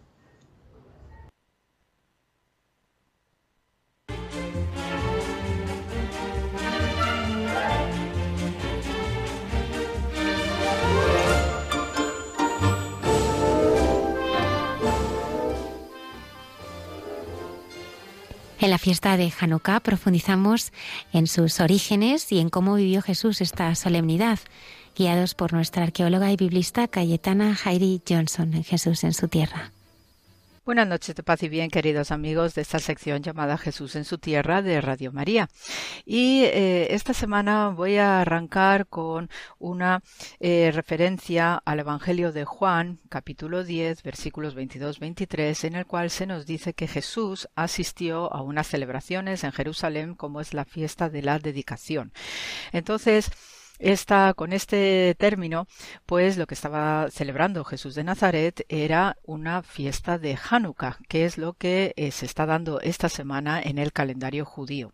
En 18.63 18.69
la 18.69 18.77
fiesta 18.77 19.17
de 19.17 19.29
Hanukkah 19.37 19.81
profundizamos 19.81 20.71
en 21.11 21.27
sus 21.27 21.59
orígenes 21.59 22.31
y 22.31 22.39
en 22.39 22.47
cómo 22.49 22.75
vivió 22.75 23.01
Jesús 23.01 23.41
esta 23.41 23.75
solemnidad 23.75 24.39
guiados 24.95 25.35
por 25.35 25.51
nuestra 25.51 25.83
arqueóloga 25.83 26.31
y 26.31 26.37
biblista 26.37 26.87
Cayetana 26.87 27.55
Jairi 27.55 28.01
Johnson 28.07 28.53
en 28.53 28.63
Jesús 28.63 29.03
en 29.03 29.11
su 29.11 29.27
tierra. 29.27 29.73
Buenas 30.65 30.87
noches 30.87 31.13
de 31.13 31.23
paz 31.23 31.43
y 31.43 31.49
bien, 31.49 31.69
queridos 31.69 32.09
amigos 32.11 32.55
de 32.55 32.61
esta 32.61 32.79
sección 32.79 33.21
llamada 33.21 33.57
Jesús 33.57 33.97
en 33.97 34.05
su 34.05 34.17
tierra 34.17 34.61
de 34.61 34.79
Radio 34.79 35.11
María. 35.11 35.49
Y 36.05 36.43
eh, 36.45 36.93
esta 36.93 37.13
semana 37.13 37.67
voy 37.67 37.97
a 37.97 38.21
arrancar 38.21 38.87
con 38.87 39.29
una 39.59 40.01
eh, 40.39 40.71
referencia 40.73 41.61
al 41.65 41.81
Evangelio 41.81 42.31
de 42.31 42.45
Juan, 42.45 43.01
capítulo 43.09 43.65
10, 43.65 44.03
versículos 44.03 44.55
22-23, 44.55 45.65
en 45.65 45.75
el 45.75 45.85
cual 45.85 46.09
se 46.09 46.27
nos 46.27 46.45
dice 46.45 46.73
que 46.73 46.87
Jesús 46.87 47.49
asistió 47.55 48.33
a 48.33 48.41
unas 48.41 48.67
celebraciones 48.67 49.43
en 49.43 49.51
Jerusalén 49.51 50.15
como 50.15 50.39
es 50.39 50.53
la 50.53 50.63
fiesta 50.63 51.09
de 51.09 51.23
la 51.23 51.39
dedicación. 51.39 52.13
Entonces, 52.71 53.29
esta, 53.83 54.33
con 54.33 54.53
este 54.53 55.15
término, 55.19 55.67
pues 56.05 56.37
lo 56.37 56.47
que 56.47 56.53
estaba 56.53 57.11
celebrando 57.11 57.65
Jesús 57.65 57.95
de 57.95 58.05
Nazaret 58.05 58.65
era 58.69 59.17
una 59.23 59.61
fiesta 59.61 60.17
de 60.17 60.37
Hanukkah, 60.49 60.99
que 61.09 61.25
es 61.25 61.37
lo 61.37 61.53
que 61.53 61.93
eh, 61.97 62.11
se 62.11 62.25
está 62.25 62.45
dando 62.45 62.79
esta 62.79 63.09
semana 63.09 63.61
en 63.61 63.77
el 63.77 63.91
calendario 63.91 64.45
judío. 64.45 64.93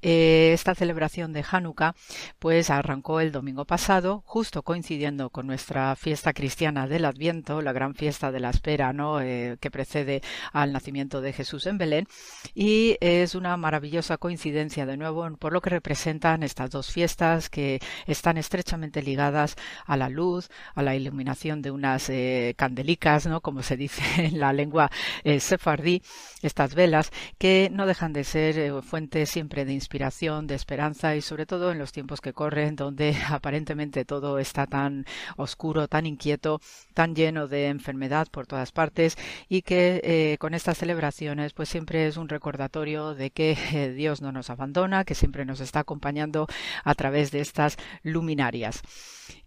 Eh, 0.00 0.52
esta 0.54 0.74
celebración 0.74 1.34
de 1.34 1.44
Hanukkah, 1.48 1.94
pues 2.38 2.70
arrancó 2.70 3.20
el 3.20 3.32
domingo 3.32 3.66
pasado, 3.66 4.22
justo 4.24 4.62
coincidiendo 4.62 5.28
con 5.28 5.46
nuestra 5.46 5.94
fiesta 5.94 6.32
cristiana 6.32 6.86
del 6.86 7.04
Adviento, 7.04 7.60
la 7.60 7.72
gran 7.72 7.94
fiesta 7.94 8.32
de 8.32 8.40
la 8.40 8.48
espera, 8.48 8.94
¿no? 8.94 9.20
Eh, 9.20 9.58
que 9.60 9.70
precede 9.70 10.22
al 10.52 10.72
nacimiento 10.72 11.20
de 11.20 11.34
Jesús 11.34 11.66
en 11.66 11.76
Belén, 11.76 12.08
y 12.54 12.96
es 13.00 13.34
una 13.34 13.58
maravillosa 13.58 14.16
coincidencia 14.16 14.86
de 14.86 14.96
nuevo 14.96 15.22
por 15.36 15.52
lo 15.52 15.60
que 15.60 15.70
representan 15.70 16.42
estas 16.42 16.70
dos 16.70 16.90
fiestas 16.90 17.50
que 17.50 17.80
están 18.06 18.21
estrechamente 18.30 19.02
ligadas 19.02 19.56
a 19.84 19.96
la 19.96 20.08
luz, 20.08 20.48
a 20.74 20.82
la 20.82 20.94
iluminación 20.94 21.60
de 21.60 21.70
unas 21.70 22.08
eh, 22.08 22.54
candelicas, 22.56 23.26
¿no? 23.26 23.40
como 23.40 23.62
se 23.62 23.76
dice 23.76 24.02
en 24.24 24.38
la 24.38 24.52
lengua 24.52 24.90
eh, 25.24 25.40
sefardí, 25.40 26.02
estas 26.42 26.74
velas, 26.74 27.10
que 27.38 27.68
no 27.72 27.86
dejan 27.86 28.12
de 28.12 28.24
ser 28.24 28.58
eh, 28.58 28.82
fuentes 28.82 29.28
siempre 29.30 29.64
de 29.64 29.72
inspiración, 29.72 30.46
de 30.46 30.54
esperanza 30.54 31.16
y 31.16 31.20
sobre 31.20 31.46
todo 31.46 31.72
en 31.72 31.78
los 31.78 31.92
tiempos 31.92 32.20
que 32.20 32.32
corren, 32.32 32.76
donde 32.76 33.16
aparentemente 33.28 34.04
todo 34.04 34.38
está 34.38 34.66
tan 34.66 35.04
oscuro, 35.36 35.88
tan 35.88 36.06
inquieto, 36.06 36.60
tan 36.94 37.14
lleno 37.14 37.48
de 37.48 37.66
enfermedad 37.68 38.28
por 38.30 38.46
todas 38.46 38.72
partes 38.72 39.16
y 39.48 39.62
que 39.62 40.36
con 40.38 40.54
estas 40.54 40.78
celebraciones 40.78 41.52
pues 41.52 41.68
siempre 41.68 42.06
es 42.06 42.16
un 42.16 42.28
recordatorio 42.28 43.14
de 43.14 43.30
que 43.30 43.92
Dios 43.96 44.22
no 44.22 44.32
nos 44.32 44.50
abandona, 44.50 45.04
que 45.04 45.14
siempre 45.14 45.44
nos 45.44 45.60
está 45.60 45.80
acompañando 45.80 46.46
a 46.84 46.94
través 46.94 47.30
de 47.30 47.40
estas 47.40 47.76
luminarias. 48.12 48.82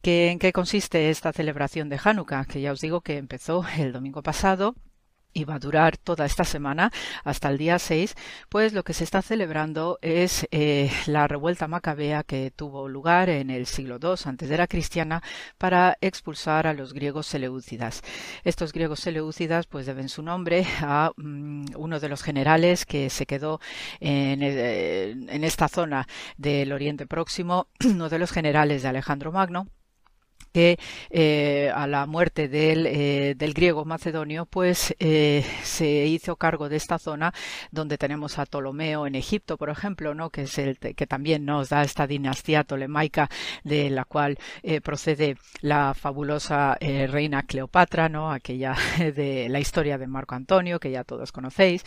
¿En 0.04 0.38
qué 0.40 0.52
consiste 0.52 1.10
esta 1.10 1.34
celebración 1.34 1.90
de 1.90 2.00
Hanukkah? 2.04 2.46
Que 2.46 2.62
ya 2.62 2.72
os 2.72 2.82
digo 2.82 3.02
que 3.02 3.18
empezó 3.18 3.66
el 3.78 3.92
domingo 3.92 4.22
pasado 4.22 4.76
y 5.36 5.44
va 5.44 5.56
a 5.56 5.60
durar 5.60 5.98
toda 5.98 6.26
esta 6.26 6.46
semana 6.46 6.92
hasta 7.24 7.50
el 7.50 7.58
día 7.60 7.78
6, 7.78 8.16
pues 8.50 8.74
lo 8.74 8.84
que 8.84 8.94
se 8.94 9.04
está 9.04 9.22
celebrando 9.22 10.00
es 10.02 10.48
eh, 10.52 10.90
la 11.06 11.28
revuelta 11.28 11.68
macabea 11.68 12.24
que 12.24 12.52
tuvo 12.56 12.88
lugar 12.88 13.30
en 13.30 13.50
el 13.50 13.68
siglo 13.68 14.00
II 14.02 14.16
antes 14.26 14.50
de 14.50 14.58
la 14.58 14.68
cristiana 14.68 15.22
para 15.58 15.98
expulsar 16.00 16.68
a 16.68 16.74
los 16.74 16.94
griegos 16.94 17.28
seleucidas. 17.28 18.02
Estos 18.46 18.72
griegos 18.72 19.02
seleucidas 19.02 19.68
pues 19.68 19.86
deben 19.86 20.08
su 20.08 20.24
nombre 20.24 20.66
a 20.82 21.12
mm, 21.18 21.66
uno 21.76 22.00
de 22.00 22.10
los 22.10 22.24
generales 22.24 22.86
que 22.86 23.10
se 23.10 23.26
quedó 23.26 23.60
en, 24.00 24.40
eh, 24.42 25.12
en 25.12 25.44
esta 25.44 25.68
zona 25.68 26.08
del 26.38 26.72
Oriente 26.72 27.08
Próximo, 27.08 27.68
uno 27.86 28.08
de 28.08 28.20
los 28.20 28.32
generales 28.32 28.84
de 28.84 28.88
Alejandro 28.88 29.34
Magno 29.34 29.68
que 30.56 30.80
eh, 31.10 31.70
a 31.76 31.86
la 31.86 32.06
muerte 32.06 32.48
del, 32.48 32.88
eh, 32.88 33.36
griego 33.38 33.84
macedonio, 33.84 34.46
pues 34.46 34.96
eh, 35.00 35.46
se 35.64 36.06
hizo 36.06 36.38
cargo 36.38 36.70
de 36.70 36.78
esta 36.78 36.98
zona 36.98 37.34
donde 37.72 37.98
tenemos 37.98 38.40
a 38.40 38.46
Ptolomeo 38.46 39.06
en 39.06 39.16
Egipto, 39.16 39.58
por 39.58 39.70
ejemplo, 39.70 40.16
¿no? 40.16 40.30
que 40.30 40.44
es 40.44 40.58
el 40.58 40.78
que 40.78 41.08
también 41.08 41.44
nos 41.44 41.68
da 41.68 41.84
esta 41.84 42.08
dinastía 42.08 42.64
tolemaica 42.64 43.30
de 43.66 43.90
la 43.90 44.06
cual 44.06 44.38
procede 44.82 45.36
la 45.60 45.94
fabulosa 45.94 46.78
reina 46.80 47.44
Cleopatra, 47.44 48.08
¿no? 48.08 48.32
aquella 48.32 48.78
de 48.98 49.50
la 49.50 49.60
historia 49.60 49.98
de 49.98 50.08
Marco 50.08 50.36
Antonio 50.36 50.80
que 50.80 50.92
ya 50.92 51.04
todos 51.04 51.34
conocéis. 51.34 51.84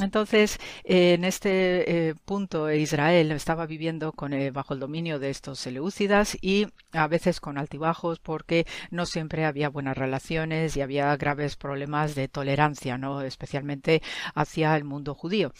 Entonces, 0.00 0.58
en 0.84 1.24
este 1.24 2.14
punto 2.24 2.70
Israel 2.70 3.32
estaba 3.32 3.66
viviendo 3.66 4.14
bajo 4.52 4.74
el 4.74 4.80
dominio 4.80 5.18
de 5.18 5.30
estos 5.30 5.58
seleucidas 5.58 6.36
y 6.40 6.66
a 6.92 7.08
veces 7.08 7.40
con 7.40 7.58
altibajos 7.58 8.05
porque 8.22 8.66
no 8.90 9.06
siempre 9.06 9.44
había 9.44 9.68
buenas 9.68 9.96
relaciones 9.96 10.76
y 10.76 10.80
había 10.80 11.16
graves 11.16 11.56
problemas 11.56 12.14
de 12.14 12.28
tolerancia, 12.28 12.98
¿no? 12.98 13.22
especialmente 13.22 14.02
hacia 14.34 14.76
el 14.76 14.84
mundo 14.84 15.14
judío. 15.14 15.52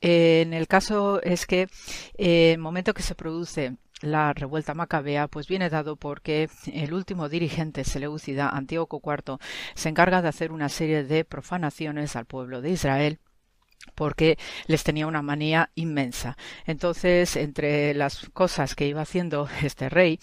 en 0.00 0.52
el 0.52 0.66
caso 0.66 1.20
es 1.22 1.46
que 1.46 1.68
eh, 2.16 2.52
el 2.52 2.58
momento 2.58 2.94
que 2.94 3.02
se 3.02 3.14
produce 3.14 3.76
la 4.00 4.32
revuelta 4.32 4.74
macabea 4.74 5.26
pues 5.26 5.48
viene 5.48 5.70
dado 5.70 5.96
porque 5.96 6.48
el 6.72 6.94
último 6.94 7.28
dirigente 7.28 7.84
seleucida, 7.84 8.48
Antíoco 8.48 9.00
IV, 9.04 9.38
se 9.74 9.88
encarga 9.88 10.22
de 10.22 10.28
hacer 10.28 10.52
una 10.52 10.68
serie 10.68 11.04
de 11.04 11.24
profanaciones 11.24 12.14
al 12.14 12.26
pueblo 12.26 12.60
de 12.60 12.70
Israel 12.70 13.18
porque 13.94 14.38
les 14.66 14.84
tenía 14.84 15.06
una 15.06 15.22
manía 15.22 15.70
inmensa. 15.74 16.36
Entonces, 16.66 17.36
entre 17.36 17.94
las 17.94 18.28
cosas 18.30 18.74
que 18.74 18.86
iba 18.86 19.02
haciendo 19.02 19.48
este 19.62 19.88
rey, 19.88 20.20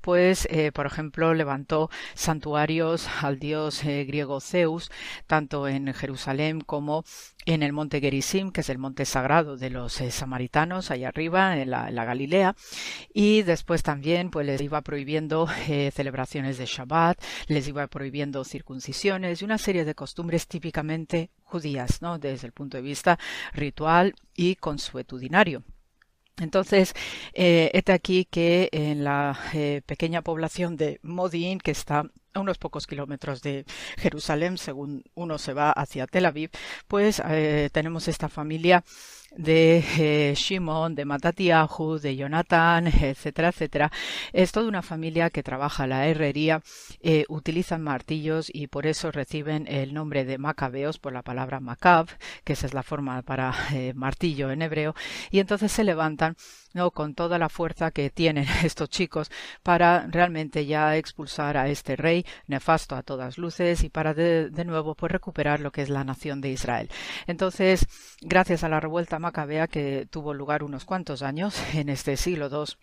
pues, 0.00 0.46
eh, 0.50 0.72
por 0.72 0.86
ejemplo, 0.86 1.34
levantó 1.34 1.90
santuarios 2.14 3.08
al 3.22 3.38
dios 3.38 3.84
eh, 3.84 4.04
griego 4.04 4.40
Zeus, 4.40 4.90
tanto 5.26 5.68
en 5.68 5.92
Jerusalén 5.94 6.60
como 6.60 7.04
en 7.46 7.62
el 7.62 7.72
monte 7.72 8.00
Gerizim, 8.00 8.50
que 8.50 8.62
es 8.62 8.68
el 8.70 8.78
monte 8.78 9.04
sagrado 9.04 9.56
de 9.56 9.70
los 9.70 10.00
eh, 10.00 10.10
samaritanos, 10.10 10.90
allá 10.90 11.08
arriba, 11.08 11.58
en 11.58 11.70
la, 11.70 12.04
Galilea, 12.04 12.54
y 13.12 13.42
después 13.42 13.82
también 13.82 14.30
pues 14.30 14.46
les 14.46 14.60
iba 14.60 14.80
prohibiendo 14.82 15.48
celebraciones 15.92 16.58
de 16.58 16.66
Shabbat, 16.66 17.22
les 17.48 17.66
iba 17.68 17.86
prohibiendo 17.86 18.44
circuncisiones 18.44 19.40
y 19.40 19.44
una 19.44 19.58
serie 19.58 19.84
de 19.84 19.94
costumbres 19.94 20.46
típicamente 20.46 21.30
judías, 21.42 22.02
¿no? 22.02 22.18
desde 22.18 22.46
el 22.46 22.52
punto 22.52 22.76
de 22.76 22.82
vista 22.82 23.18
ritual 23.52 24.14
y 24.34 24.56
consuetudinario. 24.56 25.62
Entonces, 26.40 26.94
eh, 27.32 27.70
este 27.74 27.92
aquí 27.92 28.24
que 28.24 28.68
en 28.72 29.04
la 29.04 29.38
eh, 29.52 29.82
pequeña 29.86 30.22
población 30.22 30.76
de 30.76 30.98
Modín, 31.02 31.60
que 31.60 31.70
está 31.70 32.10
a 32.32 32.40
unos 32.40 32.58
pocos 32.58 32.88
kilómetros 32.88 33.40
de 33.40 33.64
Jerusalén, 33.96 34.58
según 34.58 35.04
uno 35.14 35.38
se 35.38 35.52
va 35.52 35.70
hacia 35.70 36.08
Tel 36.08 36.26
Aviv, 36.26 36.50
pues 36.88 37.22
eh, 37.24 37.70
tenemos 37.72 38.08
esta 38.08 38.28
familia 38.28 38.84
de 39.36 39.84
eh, 39.98 40.34
Shimon, 40.34 40.94
de 40.94 41.04
Matatiahu, 41.04 41.98
de 41.98 42.16
Jonathan, 42.16 42.86
etcétera, 42.86 43.48
etcétera. 43.48 43.92
Es 44.32 44.52
toda 44.52 44.68
una 44.68 44.82
familia 44.82 45.30
que 45.30 45.42
trabaja 45.42 45.86
la 45.86 46.06
herrería, 46.06 46.62
eh, 47.00 47.24
utilizan 47.28 47.82
martillos 47.82 48.50
y 48.52 48.66
por 48.68 48.86
eso 48.86 49.10
reciben 49.10 49.66
el 49.68 49.94
nombre 49.94 50.24
de 50.24 50.38
macabeos 50.38 50.98
por 50.98 51.12
la 51.12 51.22
palabra 51.22 51.60
macab, 51.60 52.08
que 52.44 52.52
esa 52.54 52.66
es 52.66 52.74
la 52.74 52.82
forma 52.82 53.22
para 53.22 53.54
eh, 53.72 53.92
martillo 53.94 54.50
en 54.50 54.62
hebreo, 54.62 54.94
y 55.30 55.40
entonces 55.40 55.72
se 55.72 55.84
levantan 55.84 56.36
¿no? 56.72 56.90
con 56.90 57.14
toda 57.14 57.38
la 57.38 57.48
fuerza 57.48 57.90
que 57.90 58.10
tienen 58.10 58.46
estos 58.64 58.88
chicos 58.88 59.30
para 59.62 60.06
realmente 60.08 60.66
ya 60.66 60.96
expulsar 60.96 61.56
a 61.56 61.68
este 61.68 61.96
rey 61.96 62.26
nefasto 62.46 62.96
a 62.96 63.02
todas 63.02 63.38
luces 63.38 63.84
y 63.84 63.88
para 63.88 64.14
de, 64.14 64.50
de 64.50 64.64
nuevo 64.64 64.94
pues 64.94 65.10
recuperar 65.10 65.60
lo 65.60 65.70
que 65.70 65.82
es 65.82 65.88
la 65.88 66.04
nación 66.04 66.40
de 66.40 66.50
Israel. 66.50 66.90
Entonces, 67.26 67.86
gracias 68.20 68.64
a 68.64 68.68
la 68.68 68.80
revuelta 68.80 69.18
macabea 69.24 69.68
que 69.68 70.06
tuvo 70.10 70.34
lugar 70.34 70.62
unos 70.62 70.84
cuantos 70.84 71.22
años 71.22 71.56
en 71.74 71.88
este 71.88 72.16
siglo 72.16 72.48
II 72.48 72.74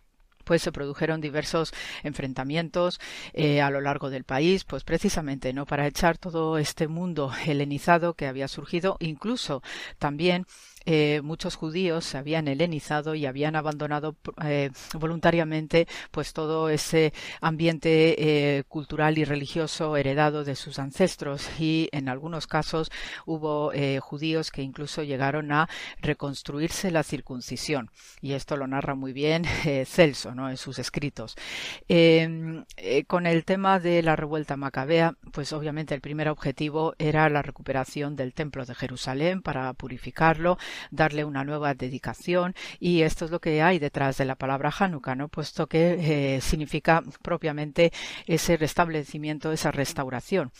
pues 0.43 0.63
se 0.63 0.72
produjeron 0.72 1.22
diversos 1.22 1.72
enfrentamientos 2.01 2.99
eh, 3.34 3.61
a 3.61 3.69
lo 3.69 3.80
largo 3.80 4.09
del 4.09 4.23
país, 4.23 4.63
pues 4.63 4.84
precisamente 4.84 5.53
no 5.53 5.68
para 5.68 5.85
echar 5.85 6.18
todo 6.18 6.57
este 6.57 6.88
mundo 6.88 7.31
helenizado 7.45 8.15
que 8.15 8.26
había 8.26 8.47
surgido, 8.47 8.97
incluso 8.99 9.61
también 9.99 10.47
eh, 10.86 11.22
muchos 11.24 11.56
judíos 11.56 12.06
se 12.06 12.18
habían 12.18 12.48
helenizado 12.48 13.16
y 13.16 13.26
habían 13.26 13.56
abandonado 13.56 14.16
eh, 14.44 14.72
voluntariamente 14.94 15.88
pues 16.12 16.34
todo 16.34 16.70
ese 16.70 17.14
ambiente 17.40 18.16
eh, 18.58 18.64
cultural 18.68 19.18
y 19.18 19.26
religioso 19.26 19.98
heredado 19.98 20.44
de 20.44 20.56
sus 20.56 20.80
ancestros. 20.80 21.49
Y 21.60 21.90
en 21.91 22.10
algunos 22.10 22.48
casos 22.48 22.91
hubo 23.26 23.72
judíos 24.02 24.52
que 24.52 24.62
incluso 24.62 25.03
llegaron 25.03 25.52
a 25.52 25.70
reconstruirse 26.02 26.91
la 26.91 27.03
circuncisión. 27.03 27.90
Y 28.22 28.34
esto 28.34 28.58
lo 28.58 28.68
narra 28.68 28.95
muy 28.95 29.14
bien 29.14 29.45
Celso 29.86 30.34
¿no? 30.36 30.49
en 30.49 30.58
sus 30.58 30.80
escritos. 30.80 31.36
Em, 31.88 32.66
con 33.08 33.28
el 33.28 33.45
tema 33.45 33.80
de 33.80 34.02
la 34.03 34.16
revuelta 34.16 34.58
macabea 34.58 35.16
pues 35.32 35.53
obviamente 35.53 35.95
el 35.95 36.02
primer 36.02 36.30
objetivo 36.30 36.94
era 36.98 37.30
la 37.30 37.41
recuperación 37.41 38.16
del 38.16 38.34
templo 38.34 38.66
de 38.66 38.76
Jerusalén 38.76 39.41
para 39.41 39.74
purificarlo 39.74 40.58
darle 40.91 41.26
una 41.26 41.43
nueva 41.43 41.73
dedicación 41.73 42.56
y 42.80 43.02
esto 43.02 43.26
es 43.26 43.31
lo 43.31 43.39
que 43.39 43.61
hay 43.61 43.80
detrás 43.80 44.18
de 44.18 44.26
la 44.26 44.35
palabra 44.35 44.73
Hanukkah, 44.77 45.15
¿no? 45.15 45.27
puesto 45.27 45.68
que 45.68 46.35
eh, 46.35 46.41
significa 46.41 47.03
propiamente 47.22 47.91
ese 48.26 48.57
restablecimiento, 48.57 49.52
esa 49.52 49.72
restauración. 49.72 50.52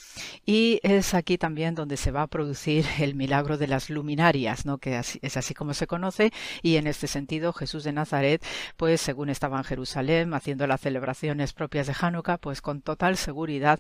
Y 0.46 0.80
es 0.84 1.14
aquí 1.14 1.38
también 1.38 1.76
donde 1.76 1.98
se 1.98 2.12
va 2.12 2.24
a 2.24 2.28
producir 2.28 2.86
el 3.00 3.16
milagro 3.16 3.58
de 3.58 3.68
las 3.68 3.90
luminarias, 3.90 4.66
¿no? 4.66 4.78
que 4.78 5.00
es 5.00 5.38
así 5.38 5.54
como 5.54 5.74
se 5.74 5.88
conoce 5.88 6.32
y 6.62 6.76
en 6.76 6.88
este 6.88 7.08
sentido 7.08 7.54
Jesús 7.54 7.84
de 7.84 7.94
Nazaret, 7.94 8.44
pues 8.78 9.02
según 9.02 9.30
estaba 9.30 9.58
en 9.58 9.64
Jerusalén 9.64 10.34
haciendo 10.34 10.68
las 10.68 10.82
celebraciones 10.82 11.54
propias 11.54 11.88
de 11.88 11.96
Hanukkah, 12.00 12.38
pues 12.38 12.62
con 12.62 12.82
total 12.82 13.18
seguridad 13.18 13.80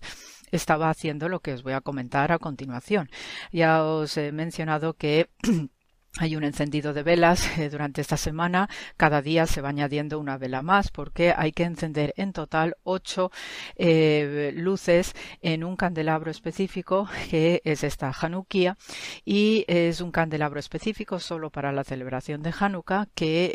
estaba 0.51 0.89
haciendo 0.89 1.29
lo 1.29 1.39
que 1.39 1.53
os 1.53 1.63
voy 1.63 1.73
a 1.73 1.81
comentar 1.81 2.31
a 2.31 2.39
continuación. 2.39 3.09
Ya 3.51 3.83
os 3.83 4.17
he 4.17 4.31
mencionado 4.31 4.93
que 4.93 5.29
Hay 6.17 6.35
un 6.35 6.43
encendido 6.43 6.93
de 6.93 7.03
velas 7.03 7.47
eh, 7.57 7.69
durante 7.69 8.01
esta 8.01 8.17
semana. 8.17 8.69
Cada 8.97 9.21
día 9.21 9.47
se 9.47 9.61
va 9.61 9.69
añadiendo 9.69 10.19
una 10.19 10.37
vela 10.37 10.61
más 10.61 10.91
porque 10.91 11.33
hay 11.35 11.53
que 11.53 11.63
encender 11.63 12.13
en 12.17 12.33
total 12.33 12.75
ocho 12.83 13.31
eh, 13.77 14.51
luces 14.53 15.13
en 15.41 15.63
un 15.63 15.77
candelabro 15.77 16.29
específico 16.29 17.07
que 17.29 17.61
es 17.63 17.85
esta 17.85 18.11
Hanukkah 18.11 18.77
y 19.23 19.63
es 19.67 20.01
un 20.01 20.11
candelabro 20.11 20.59
específico 20.59 21.17
solo 21.19 21.49
para 21.49 21.71
la 21.71 21.85
celebración 21.85 22.43
de 22.43 22.53
Hanukkah 22.59 23.07
que 23.15 23.51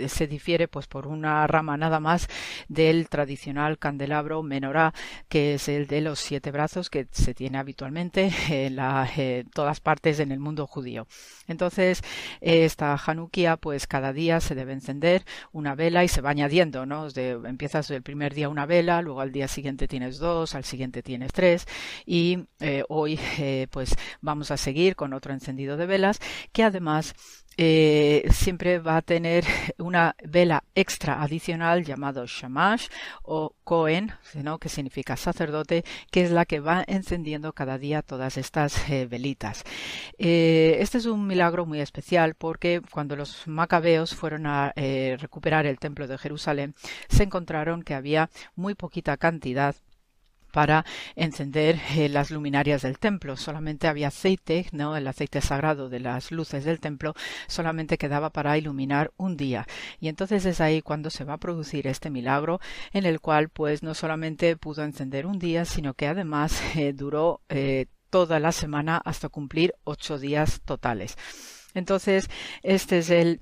eh, 0.00 0.08
se 0.08 0.26
difiere 0.26 0.66
pues 0.66 0.88
por 0.88 1.06
una 1.06 1.46
rama 1.46 1.76
nada 1.76 2.00
más 2.00 2.26
del 2.68 3.08
tradicional 3.08 3.78
candelabro 3.78 4.42
menorá 4.42 4.92
que 5.28 5.54
es 5.54 5.68
el 5.68 5.86
de 5.86 6.00
los 6.00 6.18
siete 6.18 6.50
brazos 6.50 6.90
que 6.90 7.06
se 7.12 7.34
tiene 7.34 7.58
habitualmente 7.58 8.32
en 8.48 8.76
la, 8.76 9.08
todas 9.54 9.80
partes 9.80 10.18
en 10.18 10.32
el 10.32 10.40
mundo 10.40 10.66
judío. 10.66 11.06
Entonces 11.46 11.83
esta 12.40 12.94
Hanukkah, 12.94 13.56
pues 13.56 13.86
cada 13.86 14.12
día 14.12 14.40
se 14.40 14.54
debe 14.54 14.72
encender 14.72 15.24
una 15.52 15.74
vela 15.74 16.04
y 16.04 16.08
se 16.08 16.20
va 16.20 16.30
añadiendo, 16.30 16.86
¿no? 16.86 17.08
empiezas 17.14 17.90
el 17.90 18.02
primer 18.02 18.34
día 18.34 18.48
una 18.48 18.66
vela, 18.66 19.02
luego 19.02 19.20
al 19.20 19.32
día 19.32 19.48
siguiente 19.48 19.88
tienes 19.88 20.18
dos, 20.18 20.54
al 20.54 20.64
siguiente 20.64 21.02
tienes 21.02 21.32
tres 21.32 21.66
y 22.06 22.46
eh, 22.60 22.84
hoy 22.88 23.18
eh, 23.38 23.66
pues 23.70 23.94
vamos 24.20 24.50
a 24.50 24.56
seguir 24.56 24.96
con 24.96 25.12
otro 25.12 25.32
encendido 25.32 25.76
de 25.76 25.86
velas 25.86 26.18
que 26.52 26.62
además 26.62 27.14
eh, 27.56 28.26
siempre 28.30 28.78
va 28.78 28.96
a 28.96 29.02
tener 29.02 29.44
una 29.78 30.16
vela 30.24 30.64
extra 30.74 31.22
adicional 31.22 31.84
llamado 31.84 32.26
shamash 32.26 32.88
o 33.22 33.54
Cohen, 33.64 34.12
que 34.60 34.68
significa 34.68 35.16
sacerdote, 35.16 35.84
que 36.10 36.22
es 36.22 36.30
la 36.30 36.44
que 36.44 36.60
va 36.60 36.84
encendiendo 36.86 37.52
cada 37.52 37.78
día 37.78 38.02
todas 38.02 38.36
estas 38.36 38.88
eh, 38.90 39.06
velitas. 39.06 39.64
Eh, 40.18 40.76
este 40.80 40.98
es 40.98 41.06
un 41.06 41.26
milagro 41.26 41.66
muy 41.66 41.80
especial 41.80 42.34
porque 42.34 42.82
cuando 42.90 43.16
los 43.16 43.46
macabeos 43.46 44.14
fueron 44.14 44.46
a 44.46 44.72
recuperar 45.18 45.66
el 45.66 45.78
templo 45.78 46.06
de 46.06 46.18
Jerusalén, 46.18 46.74
se 47.08 47.22
encontraron 47.22 47.82
que 47.82 47.94
había 47.94 48.30
muy 48.54 48.74
poquita 48.74 49.16
cantidad 49.16 49.76
para 50.54 50.84
encender 51.16 51.80
eh, 51.96 52.08
las 52.08 52.30
luminarias 52.30 52.82
del 52.82 53.00
templo. 53.00 53.36
Solamente 53.36 53.88
había 53.88 54.08
aceite, 54.08 54.66
¿no? 54.70 54.96
el 54.96 55.08
aceite 55.08 55.40
sagrado 55.40 55.88
de 55.88 55.98
las 55.98 56.30
luces 56.30 56.64
del 56.64 56.78
templo, 56.78 57.12
solamente 57.48 57.98
quedaba 57.98 58.30
para 58.30 58.56
iluminar 58.56 59.12
un 59.16 59.36
día. 59.36 59.66
Y 59.98 60.06
entonces 60.06 60.46
es 60.46 60.60
ahí 60.60 60.80
cuando 60.80 61.10
se 61.10 61.24
va 61.24 61.34
a 61.34 61.38
producir 61.38 61.88
este 61.88 62.08
milagro, 62.08 62.60
en 62.92 63.04
el 63.04 63.20
cual 63.20 63.48
pues 63.48 63.82
no 63.82 63.94
solamente 63.94 64.56
pudo 64.56 64.84
encender 64.84 65.26
un 65.26 65.40
día, 65.40 65.64
sino 65.64 65.94
que 65.94 66.06
además 66.06 66.62
eh, 66.76 66.92
duró 66.92 67.40
eh, 67.48 67.86
toda 68.08 68.38
la 68.38 68.52
semana 68.52 69.02
hasta 69.04 69.28
cumplir 69.28 69.74
ocho 69.82 70.20
días 70.20 70.60
totales. 70.64 71.16
Entonces, 71.74 72.30
este 72.62 72.98
es 72.98 73.10
el 73.10 73.40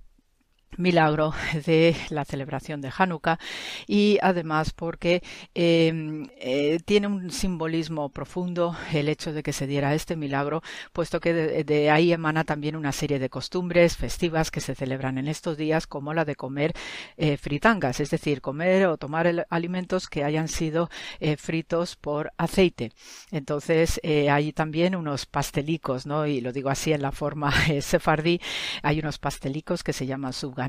milagro 0.77 1.35
de 1.66 1.97
la 2.11 2.24
celebración 2.24 2.81
de 2.81 2.93
Hanukkah 2.97 3.39
y 3.86 4.19
además 4.23 4.73
porque 4.73 5.23
em, 5.55 6.28
eh, 6.39 6.78
tiene 6.85 7.07
un 7.07 7.31
simbolismo 7.31 8.09
profundo 8.11 8.77
el 8.93 9.09
hecho 9.09 9.32
de 9.32 9.43
que 9.43 9.53
se 9.53 9.66
diera 9.66 9.94
este 9.94 10.16
milagro, 10.16 10.62
puesto 10.93 11.20
que 11.20 11.32
de, 11.32 11.90
ahí 11.90 12.12
emana 12.12 12.44
también 12.44 12.77
una 12.77 12.93
serie 12.93 13.19
de 13.19 13.28
costumbres 13.28 13.97
festivas 13.97 14.51
que 14.51 14.61
se 14.61 14.74
celebran 14.74 15.19
en 15.19 15.28
estos 15.28 15.57
días, 15.57 15.86
como 15.86 16.15
la 16.15 16.24
de 16.24 16.36
comer 16.36 16.73
eh, 17.16 17.36
fritangas, 17.36 18.01
es 18.01 18.11
decir, 18.11 18.40
comer 18.40 18.86
o 18.86 18.97
tomar 18.97 19.47
alimentos 19.51 20.09
que 20.09 20.24
hayan 20.24 20.49
sido 20.49 20.89
eh, 21.20 21.36
fritos 21.36 21.97
por 21.97 22.32
aceite. 22.36 22.93
Entonces 23.31 24.01
hay 24.03 24.53
también 24.53 24.97
unos 24.97 25.27
pastelicos, 25.27 26.07
¿no? 26.07 26.27
Y 26.27 26.40
lo 26.40 26.53
digo 26.53 26.70
así 26.70 26.93
en 26.93 27.03
la 27.03 27.12
forma 27.12 27.53
sefardí, 27.81 28.40
hay 28.82 29.01
unos 29.01 29.19
pastelicos 29.19 29.82
que 29.82 29.93
se 29.93 30.07
llaman 30.07 30.32
subga 30.32 30.61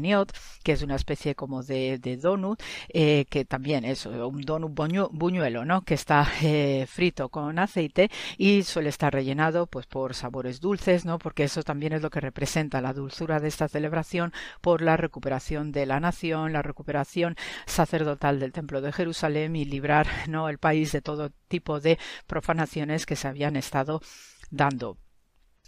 que 0.64 0.74
es 0.74 0.82
una 0.82 0.96
especie 0.96 1.36
como 1.36 1.64
de, 1.64 2.00
donut, 2.22 2.62
eh, 2.90 3.26
que 3.30 3.46
también 3.46 3.86
es 3.86 4.06
un 4.06 4.42
donut 4.42 4.72
buñuelo, 5.12 5.66
¿no? 5.66 5.82
Que 5.82 5.94
está 5.94 6.28
eh, 6.42 6.86
frito 6.88 7.30
con 7.30 7.60
aceite 7.60 8.10
y 8.38 8.64
suele 8.64 8.90
estar 8.90 9.14
rellenado 9.14 9.68
pues 9.68 9.86
por 9.86 10.14
sabores 10.14 10.60
dulces, 10.60 11.06
¿no? 11.06 11.20
Porque 11.20 11.44
eso 11.44 11.64
también 11.64 11.94
es 11.94 12.02
lo 12.02 12.10
que 12.10 12.20
representa 12.20 12.82
la 12.82 12.94
dulzura 12.94 13.40
de 13.40 13.48
esta 13.48 13.68
celebración 13.68 14.34
por 14.62 14.82
la 14.82 14.98
recuperación 14.98 15.72
de 15.72 15.86
la 15.86 16.00
nación, 16.00 16.54
la 16.54 16.62
recuperación 16.62 17.36
sacerdotal 17.66 18.40
del 18.40 18.52
Templo 18.54 18.82
de 18.82 18.92
Jerusalén 18.92 19.56
y 19.56 19.66
librar, 19.66 20.08
¿no? 20.28 20.50
El 20.50 20.58
país 20.58 20.92
de 20.92 21.02
todo 21.02 21.32
tipo 21.48 21.80
de 21.80 21.98
profanaciones 22.28 23.06
que 23.06 23.16
se 23.16 23.28
habían 23.28 23.56
estado 23.56 24.02
dando. 24.50 24.98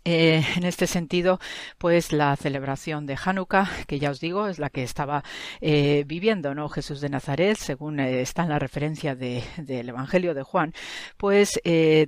Eh, 0.07 0.43
en 0.55 0.65
este 0.65 0.85
sentido, 0.85 1.39
pues 1.79 2.13
la 2.13 2.35
celebración 2.35 3.07
de 3.07 3.17
Hanukkah, 3.23 3.67
que 3.87 3.97
ya 3.97 4.11
os 4.11 4.19
digo, 4.19 4.47
es 4.47 4.59
la 4.59 4.69
que 4.69 4.83
estaba 4.83 5.23
eh, 5.61 6.03
viviendo, 6.05 6.53
¿no? 6.53 6.69
Jesús 6.69 7.01
de 7.01 7.09
Nazaret, 7.09 7.57
según 7.57 7.99
eh, 7.99 8.21
está 8.21 8.43
en 8.43 8.49
la 8.49 8.59
referencia 8.59 9.15
del 9.15 9.89
Evangelio 9.89 10.35
de 10.35 10.43
Juan, 10.43 10.73
pues 11.17 11.59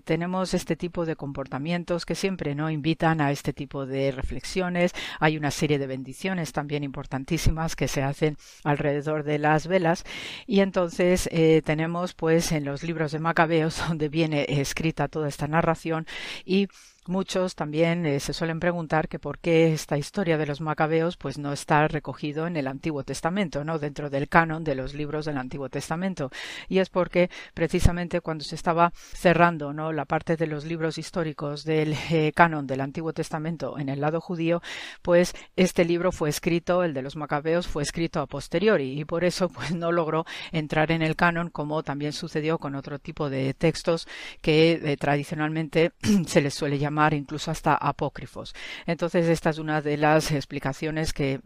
tenemos 0.06 0.54
este 0.54 0.76
tipo 0.76 1.06
de 1.06 1.16
comportamientos 1.16 2.06
que 2.06 2.14
siempre 2.14 2.54
no 2.54 2.70
invitan 2.70 3.20
a 3.20 3.32
este 3.32 3.52
tipo 3.52 3.88
de 3.88 4.12
reflexiones. 4.12 4.94
Hay 5.20 5.36
una 5.38 5.50
serie 5.50 5.80
de 5.80 5.88
bendiciones 5.88 6.52
también 6.52 6.84
importantísimas 6.84 7.76
que 7.76 7.88
se 7.88 8.04
hacen 8.04 8.38
alrededor 8.64 9.24
de 9.24 9.40
las 9.40 9.66
velas 9.66 10.04
y 10.46 10.60
entonces 10.60 11.30
tenemos, 11.66 12.14
pues, 12.14 12.52
en 12.52 12.66
los 12.66 12.84
libros 12.84 13.12
de 13.12 13.20
Macabeos 13.20 13.78
donde 13.88 14.10
viene 14.10 14.46
escrita 14.48 15.08
toda 15.08 15.28
esta 15.28 15.48
narración 15.48 16.06
y 16.46 16.68
Muchos 17.08 17.56
también 17.56 18.06
eh, 18.06 18.20
se 18.20 18.34
suelen 18.34 18.60
preguntar 18.60 19.08
que 19.08 19.18
por 19.18 19.40
qué 19.40 19.72
esta 19.72 19.98
historia 19.98 20.38
de 20.38 20.46
los 20.46 20.60
macabeos 20.60 21.16
pues 21.16 21.38
no 21.38 21.54
está 21.54 21.88
recogido 21.88 22.48
en 22.48 22.58
el 22.58 22.68
Antiguo 22.68 23.06
Testamento, 23.06 23.64
¿no? 23.64 23.80
dentro 23.80 24.10
del 24.10 24.28
canon 24.28 24.66
de 24.66 24.76
los 24.76 24.94
libros 24.94 25.24
del 25.26 25.38
Antiguo 25.38 25.70
Testamento. 25.70 26.30
Y 26.68 26.80
es 26.80 26.90
porque 26.90 27.30
precisamente 27.54 28.20
cuando 28.20 28.44
se 28.44 28.56
estaba 28.56 28.92
cerrando 28.94 29.72
¿no? 29.72 29.94
la 29.94 30.04
parte 30.04 30.36
de 30.36 30.48
los 30.48 30.66
libros 30.66 30.98
históricos 30.98 31.64
del 31.64 31.96
eh, 32.12 32.34
canon 32.36 32.68
del 32.68 32.82
Antiguo 32.82 33.14
Testamento 33.14 33.80
en 33.80 33.88
el 33.88 34.02
lado 34.02 34.20
judío, 34.20 34.62
pues 35.02 35.34
este 35.56 35.86
libro 35.86 36.12
fue 36.12 36.28
escrito, 36.28 36.84
el 36.84 36.94
de 36.94 37.04
los 37.04 37.16
macabeos, 37.16 37.68
fue 37.68 37.84
escrito 37.84 38.20
a 38.20 38.28
posteriori 38.28 39.00
y 39.00 39.06
por 39.06 39.24
eso 39.24 39.48
pues 39.48 39.74
no 39.74 39.94
logró 39.94 40.26
entrar 40.52 40.92
en 40.92 41.02
el 41.02 41.16
canon 41.16 41.52
como 41.52 41.84
también 41.84 42.12
sucedió 42.12 42.58
con 42.58 42.76
otro 42.76 43.00
tipo 43.00 43.30
de 43.30 43.54
textos 43.54 44.10
que 44.42 44.74
eh, 44.74 44.98
tradicionalmente 44.98 45.94
se 46.28 46.42
les 46.42 46.54
suele 46.54 46.78
llamar 46.78 46.97
incluso 47.14 47.52
hasta 47.52 47.76
apócrifos. 47.76 48.54
Entonces, 48.86 49.28
esta 49.28 49.50
es 49.50 49.58
una 49.58 49.82
de 49.82 49.98
las 49.98 50.32
explicaciones 50.32 51.14
que 51.14 51.42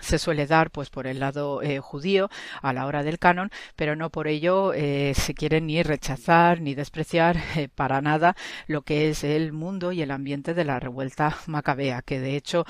se 0.00 0.18
suele 0.18 0.46
dar 0.46 0.70
pues 0.70 0.90
por 0.90 1.06
el 1.06 1.20
lado 1.20 1.62
eh, 1.62 1.78
judío 1.78 2.28
a 2.62 2.72
la 2.72 2.86
hora 2.86 3.02
del 3.02 3.18
canon 3.18 3.50
pero 3.76 3.94
no 3.96 4.10
por 4.10 4.26
ello 4.26 4.72
eh, 4.74 5.14
se 5.14 5.34
quiere 5.34 5.60
ni 5.60 5.82
rechazar 5.82 6.60
ni 6.60 6.74
despreciar 6.74 7.36
eh, 7.56 7.68
para 7.68 8.00
nada 8.00 8.34
lo 8.66 8.82
que 8.82 9.08
es 9.08 9.22
el 9.24 9.52
mundo 9.52 9.92
y 9.92 10.02
el 10.02 10.10
ambiente 10.10 10.52
de 10.54 10.64
la 10.64 10.80
revuelta 10.80 11.38
macabea 11.46 12.02
que 12.02 12.18
de 12.18 12.36
hecho 12.36 12.64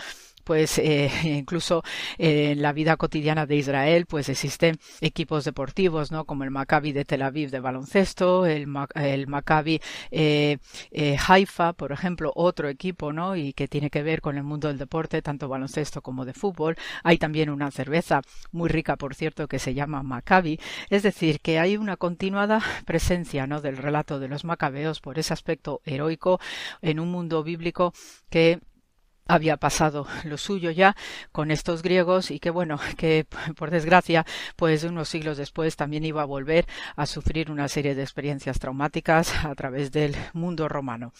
pues 0.45 0.79
eh, 0.79 1.11
incluso 1.25 1.83
en 2.19 2.63
la 2.63 2.73
vida 2.73 2.97
cotidiana 2.97 3.47
de 3.47 3.57
Israel, 3.57 4.07
pues 4.07 4.29
existen 4.29 4.79
equipos 5.01 5.45
deportivos, 5.45 6.13
¿no? 6.13 6.25
Como 6.25 6.45
el 6.45 6.51
Maccabi 6.51 6.93
de 6.93 7.05
Tel 7.05 7.23
Aviv 7.23 7.51
de 7.51 7.61
baloncesto, 7.61 8.47
el, 8.47 8.67
el 8.95 9.27
Maccabi 9.27 9.81
eh, 10.11 10.59
eh, 10.91 11.17
Haifa, 11.27 11.73
por 11.73 11.93
ejemplo, 11.93 12.33
otro 12.35 12.69
equipo, 12.69 13.13
¿no? 13.13 13.37
Y 13.37 13.53
que 13.53 13.69
tiene 13.69 13.91
que 13.91 14.03
ver 14.03 14.21
con 14.21 14.37
el 14.37 14.45
mundo 14.45 14.69
del 14.69 14.79
deporte, 14.79 15.23
tanto 15.23 15.49
baloncesto 15.49 16.03
como 16.03 16.25
de 16.25 16.35
fútbol. 16.35 16.77
Hay 17.03 17.19
también 17.19 17.51
una 17.51 17.71
cerveza 17.71 18.23
muy 18.53 18.69
rica, 18.69 18.97
por 18.97 19.15
cierto, 19.15 19.49
que 19.49 19.59
se 19.59 19.75
llama 19.75 20.03
Maccabi. 20.03 20.61
Es 20.91 21.03
decir, 21.03 21.41
que 21.41 21.59
hay 21.59 21.77
una 21.77 21.97
continuada 21.97 22.61
presencia, 22.87 23.47
¿no? 23.47 23.61
Del 23.61 23.77
relato 23.77 24.19
de 24.21 24.29
los 24.29 24.45
macabeos 24.45 25.01
por 25.01 25.19
ese 25.19 25.33
aspecto 25.33 25.81
heroico 25.85 26.41
en 26.83 27.01
un 27.01 27.11
mundo 27.11 27.43
bíblico 27.43 27.93
que 28.31 28.61
había 29.27 29.57
pasado 29.57 30.07
lo 30.25 30.37
suyo 30.37 30.71
ya 30.71 30.97
con 31.33 31.51
estos 31.51 31.83
griegos 31.83 32.31
y 32.31 32.39
que 32.39 32.51
bueno 32.51 32.79
que 32.97 33.27
por 33.57 33.71
desgracia 33.71 34.27
pues 34.57 34.85
unos 34.85 35.09
siglos 35.09 35.39
después 35.39 35.77
también 35.77 36.05
iba 36.05 36.23
a 36.23 36.27
volver 36.27 36.67
a 36.97 37.07
sufrir 37.07 37.51
una 37.51 37.69
serie 37.69 37.95
de 37.95 38.03
experiencias 38.03 38.59
traumáticas 38.59 39.45
a 39.45 39.55
través 39.55 39.93
del 39.93 40.15
mundo 40.33 40.69
romano. 40.69 41.13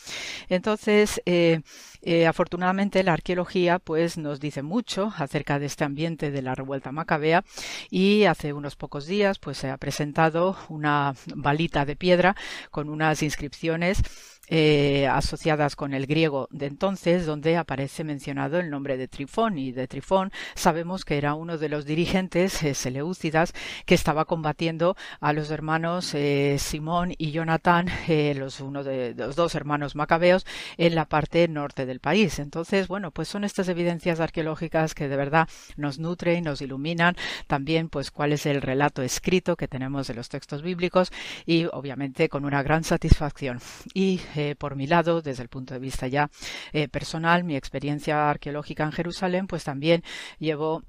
Entonces 0.49 1.21
eh, 1.25 1.63
eh, 2.03 2.27
afortunadamente 2.27 3.03
la 3.03 3.15
arqueología 3.15 3.79
pues 3.79 4.19
nos 4.19 4.41
dice 4.41 4.63
mucho 4.63 5.13
acerca 5.17 5.59
de 5.59 5.67
este 5.67 5.85
ambiente 5.85 6.31
de 6.31 6.43
la 6.43 6.55
revuelta 6.55 6.93
macabea 6.93 7.45
y 7.91 8.25
hace 8.25 8.53
unos 8.53 8.77
pocos 8.77 9.07
días 9.07 9.39
pues 9.39 9.59
se 9.59 9.71
ha 9.71 9.79
presentado 9.79 10.57
una 10.69 11.15
balita 11.35 11.85
de 11.85 11.97
piedra 11.97 12.37
con 12.71 12.89
unas 12.89 13.23
inscripciones 13.23 14.03
eh, 14.49 15.07
asociadas 15.07 15.77
con 15.77 15.95
el 15.95 16.07
griego 16.07 16.49
de 16.51 16.67
entonces, 16.67 17.27
donde 17.27 17.57
aparece 17.57 18.05
mencionado 18.05 18.61
el 18.61 18.71
nombre 18.71 18.97
de 18.97 19.09
Trifón. 19.09 19.59
Y 19.59 19.73
de 19.73 19.89
Trifón 19.89 20.33
sabemos 20.55 21.05
que 21.05 21.17
era 21.17 21.35
uno 21.35 21.59
de 21.59 21.69
los 21.69 21.85
dirigentes 21.85 22.63
eh, 22.63 22.75
seleucidas 22.75 23.53
que 23.87 23.95
estaba 23.95 24.25
combatiendo 24.25 24.97
a 25.21 25.33
los 25.33 25.51
hermanos 25.51 26.15
eh, 26.15 26.57
Simón 26.59 27.15
y 27.17 27.31
Jonatán, 27.31 27.89
los, 28.37 28.61
uno 28.61 28.85
de 28.85 29.15
los 29.15 29.37
dos 29.37 29.55
hermanos 29.55 29.95
macabeos, 29.95 30.47
en 30.77 30.95
la 30.95 31.07
parte 31.07 31.49
norte 31.49 31.87
del 31.87 32.01
país. 32.01 32.39
Entonces, 32.39 32.89
bueno, 32.89 33.11
pues 33.11 33.29
son 33.29 33.45
estas 33.45 33.69
evidencias 33.69 34.21
arqueológicas 34.21 34.95
que 34.95 35.09
de 35.09 35.17
verdad 35.17 35.49
nos 35.77 35.99
nutren 35.99 36.39
y 36.39 36.43
nos 36.43 36.61
iluminan 36.61 37.17
también, 37.47 37.89
pues, 37.89 38.11
cuál 38.11 38.33
es 38.33 38.47
el 38.47 38.63
relato 38.63 39.03
escrito 39.03 39.57
que 39.57 39.69
tenemos 39.69 40.07
de 40.07 40.15
los 40.15 40.29
textos 40.29 40.63
bíblicos 40.63 41.13
y, 41.47 41.67
obviamente, 41.73 42.29
con 42.29 42.45
una 42.45 42.63
gran 42.63 42.85
satisfacción. 42.85 43.61
Y 43.93 44.21
eh, 44.37 44.55
por 44.57 44.77
mi 44.77 44.87
lado, 44.87 45.23
desde 45.23 45.43
el 45.43 45.49
punto 45.49 45.75
de 45.75 45.81
vista 45.81 46.07
ya 46.07 46.31
eh, 46.73 46.89
personal, 46.89 47.45
mi 47.45 47.57
experiencia 47.57 48.31
arqueológica 48.31 48.85
en 48.85 48.93
Jerusalén, 48.93 49.47
pues 49.47 49.65
también 49.65 50.03
llevo 50.39 50.83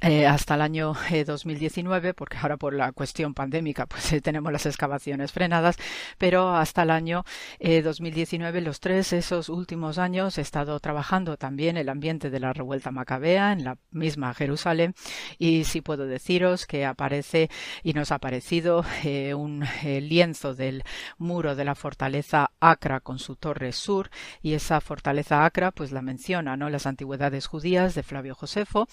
eh, 0.00 0.26
hasta 0.26 0.54
el 0.54 0.62
año 0.62 0.94
2019, 1.26 2.14
porque 2.14 2.36
ahora 2.36 2.56
por 2.56 2.74
la 2.74 2.92
cuestión 2.92 3.34
pandémica 3.34 3.86
pues 3.86 4.22
tenemos 4.22 4.52
las 4.52 4.66
excavaciones 4.66 5.32
frenadas, 5.32 5.76
pero 6.18 6.54
hasta 6.54 6.82
el 6.82 6.90
año 6.90 7.24
2019, 7.60 8.60
los 8.60 8.80
tres 8.80 9.12
esos 9.12 9.48
últimos 9.48 9.98
años 9.98 10.38
he 10.38 10.40
estado 10.40 10.78
trabajando 10.80 11.36
también 11.36 11.76
el 11.76 11.88
ambiente 11.88 12.30
de 12.30 12.40
la 12.40 12.52
revuelta 12.52 12.90
macabea 12.90 13.52
en 13.52 13.64
la 13.64 13.78
misma 13.90 14.34
Jerusalén 14.34 14.94
y 15.38 15.64
sí 15.64 15.80
puedo 15.80 16.06
deciros 16.06 16.66
que 16.66 16.84
aparece 16.84 17.50
y 17.82 17.92
nos 17.92 18.12
ha 18.12 18.16
aparecido 18.16 18.84
un 19.36 19.64
lienzo 19.82 20.54
del 20.54 20.84
muro 21.18 21.56
de 21.56 21.64
la 21.64 21.74
fortaleza 21.74 22.50
Acra 22.60 23.00
con 23.00 23.18
su 23.18 23.36
torre 23.36 23.72
sur 23.72 24.10
y 24.42 24.54
esa 24.54 24.80
fortaleza 24.80 25.44
Acra 25.44 25.70
pues 25.72 25.92
la 25.92 26.02
menciona, 26.02 26.56
¿no? 26.56 26.70
Las 26.70 26.86
antigüedades 26.86 27.46
judías 27.46 27.94
de 27.94 28.02
Flavio 28.02 28.34
Josefo. 28.34 28.88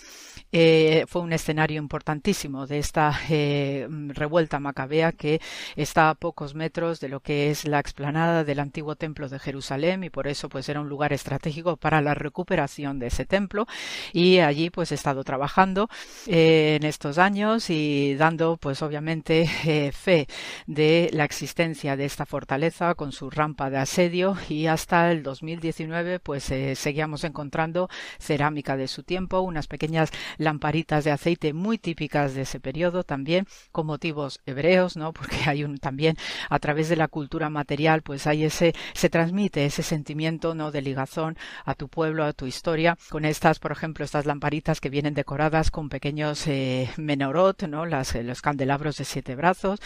Eh, 0.52 0.94
fue 1.07 1.22
un 1.22 1.34
escenario 1.34 1.80
importantísimo 1.80 2.67
de 2.67 2.80
esta 2.80 3.19
eh, 3.30 3.88
revuelta 3.89 4.59
macabea 4.59 5.11
que 5.11 5.41
está 5.76 6.09
a 6.09 6.15
pocos 6.15 6.55
metros 6.55 6.99
de 6.99 7.09
lo 7.09 7.19
que 7.19 7.49
es 7.49 7.65
la 7.65 7.80
explanada 7.80 8.43
del 8.43 8.59
antiguo 8.59 8.95
templo 8.95 9.27
de 9.27 9.39
Jerusalén 9.39 10.03
y 10.03 10.09
por 10.09 10.27
eso 10.27 10.49
pues 10.49 10.69
era 10.69 10.81
un 10.81 10.89
lugar 10.89 11.13
estratégico 11.13 11.77
para 11.77 12.01
la 12.01 12.13
recuperación 12.13 12.99
de 12.99 13.07
ese 13.07 13.26
templo. 13.26 13.67
Y 14.13 14.39
allí 14.39 14.69
pues 14.69 14.91
he 14.91 14.95
estado 14.95 15.23
trabajando 15.23 15.89
eh, 16.27 16.77
en 16.80 16.85
estos 16.85 17.17
años 17.17 17.69
y 17.69 18.15
dando 18.15 18.57
pues 18.57 18.81
obviamente 18.81 19.49
eh, 19.65 19.91
fe 19.91 20.27
de 20.67 21.09
la 21.13 21.26
existencia 21.26 21.97
de 21.97 22.05
esta 22.05 22.26
fortaleza 22.26 22.95
con 22.95 23.11
su 23.11 23.30
rampa 23.30 23.69
de 23.69 23.77
asedio. 23.77 24.38
Y 24.49 24.67
hasta 24.67 25.11
el 25.11 25.23
2019 25.23 26.19
pues 26.19 26.51
seguíamos 26.76 27.23
encontrando 27.23 27.89
cerámica 28.19 28.77
de 28.77 28.88
su 28.88 29.03
tiempo 29.03 29.41
unas 29.41 29.67
pequeñas 29.67 30.11
lamparitas 30.38 30.85
de 30.86 31.12
aceite 31.12 31.53
muy 31.53 31.78
típicas 31.78 32.34
de 32.36 32.44
ese 32.44 32.60
periodo 32.60 33.03
también 33.03 33.48
con 33.72 33.88
motivos 33.88 34.40
hebreos, 34.45 34.95
¿no? 34.98 35.14
Porque 35.14 35.38
hay 35.48 35.64
un 35.64 35.78
también 35.78 36.16
a 36.49 36.60
través 36.60 36.90
de 36.90 36.95
la 36.95 37.07
cultura 37.07 37.49
material, 37.49 38.02
pues 38.02 38.28
hay 38.28 38.45
ese 38.45 38.74
se 38.94 39.10
transmite 39.10 39.66
ese 39.66 39.84
sentimiento, 39.84 40.53
¿no? 40.53 40.72
de 40.72 40.82
ligazón 40.82 41.38
a 41.64 41.74
tu 41.74 41.88
pueblo, 41.88 42.24
a 42.24 42.34
tu 42.34 42.45
historia 42.45 42.98
con 43.10 43.26
estas, 43.26 43.60
por 43.60 43.72
ejemplo, 43.72 44.06
estas 44.06 44.26
lamparitas 44.26 44.80
que 44.80 44.90
vienen 44.90 45.14
decoradas 45.14 45.72
con 45.72 45.90
pequeños 45.90 46.45
eh, 46.48 46.90
menorot, 46.98 47.64
¿no? 47.64 47.86
Las, 47.86 48.16
eh, 48.16 48.24
los 48.24 48.41
candelabros 48.41 48.98
de 48.98 49.06
siete 49.06 49.36
brazos. 49.36 49.80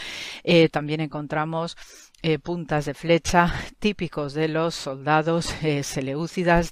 Eh, 0.44 0.68
también 0.68 1.00
encontramos 1.00 1.76
eh, 2.22 2.38
puntas 2.38 2.84
de 2.84 2.94
flecha 2.94 3.52
típicos 3.78 4.34
de 4.34 4.48
los 4.48 4.74
soldados 4.74 5.54
eh, 5.62 5.82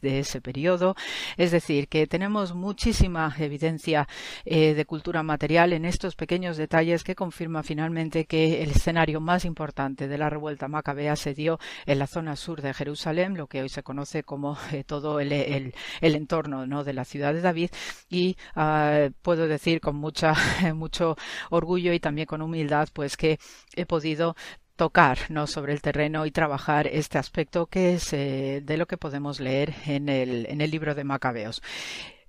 de 0.02 0.18
ese 0.18 0.40
periodo. 0.40 0.94
Es 1.36 1.50
decir, 1.52 1.88
que 1.88 2.06
tenemos 2.06 2.54
muchísima 2.54 3.34
evidencia 3.38 4.08
eh, 4.44 4.74
de 4.74 4.84
cultura 4.84 5.22
material 5.22 5.72
en 5.72 5.84
estos 5.84 6.16
pequeños 6.16 6.56
detalles 6.56 7.02
que 7.02 7.14
confirma 7.14 7.62
finalmente 7.62 8.26
que 8.26 8.62
el 8.62 8.72
escenario 8.72 9.20
más 9.20 9.44
importante 9.44 10.06
de 10.06 10.18
la 10.18 10.28
revuelta 10.28 10.68
macabea 10.68 11.16
se 11.16 11.32
dio 11.34 11.58
en 11.86 11.98
la 11.98 12.06
zona 12.06 12.36
sur 12.36 12.60
de 12.60 12.74
Jerusalén, 12.74 13.36
lo 13.36 13.46
que 13.46 13.62
hoy 13.62 13.68
se 13.68 13.82
conoce 13.82 14.24
como 14.24 14.58
todo 14.86 15.20
el, 15.20 15.32
el, 15.32 15.72
entorno 16.00 16.66
¿no? 16.66 16.84
de 16.84 16.92
la 16.92 17.04
ciudad 17.04 17.32
de 17.32 17.40
David. 17.40 17.70
Y 18.10 18.36
ah, 18.54 19.08
puedo 19.22 19.48
decir 19.48 19.80
con 19.80 19.96
mucha, 19.96 20.34
mucho 20.74 21.16
orgullo 21.50 21.92
y 21.92 22.00
también 22.00 22.26
con 22.26 22.42
humildad, 22.42 22.88
pues 22.92 23.16
que 23.16 23.38
he 23.74 23.86
podido 23.86 24.36
tocar 24.78 25.18
¿no? 25.28 25.46
sobre 25.46 25.74
el 25.74 25.82
terreno 25.82 26.24
y 26.24 26.30
trabajar 26.30 26.86
este 26.86 27.18
aspecto 27.18 27.66
que 27.66 27.92
es 27.94 28.14
eh, 28.14 28.62
de 28.64 28.78
lo 28.78 28.86
que 28.86 28.96
podemos 28.96 29.40
leer 29.40 29.74
en 29.86 30.08
el, 30.08 30.46
en 30.46 30.62
el 30.62 30.70
libro 30.70 30.94
de 30.94 31.04
Macabeos. 31.04 31.62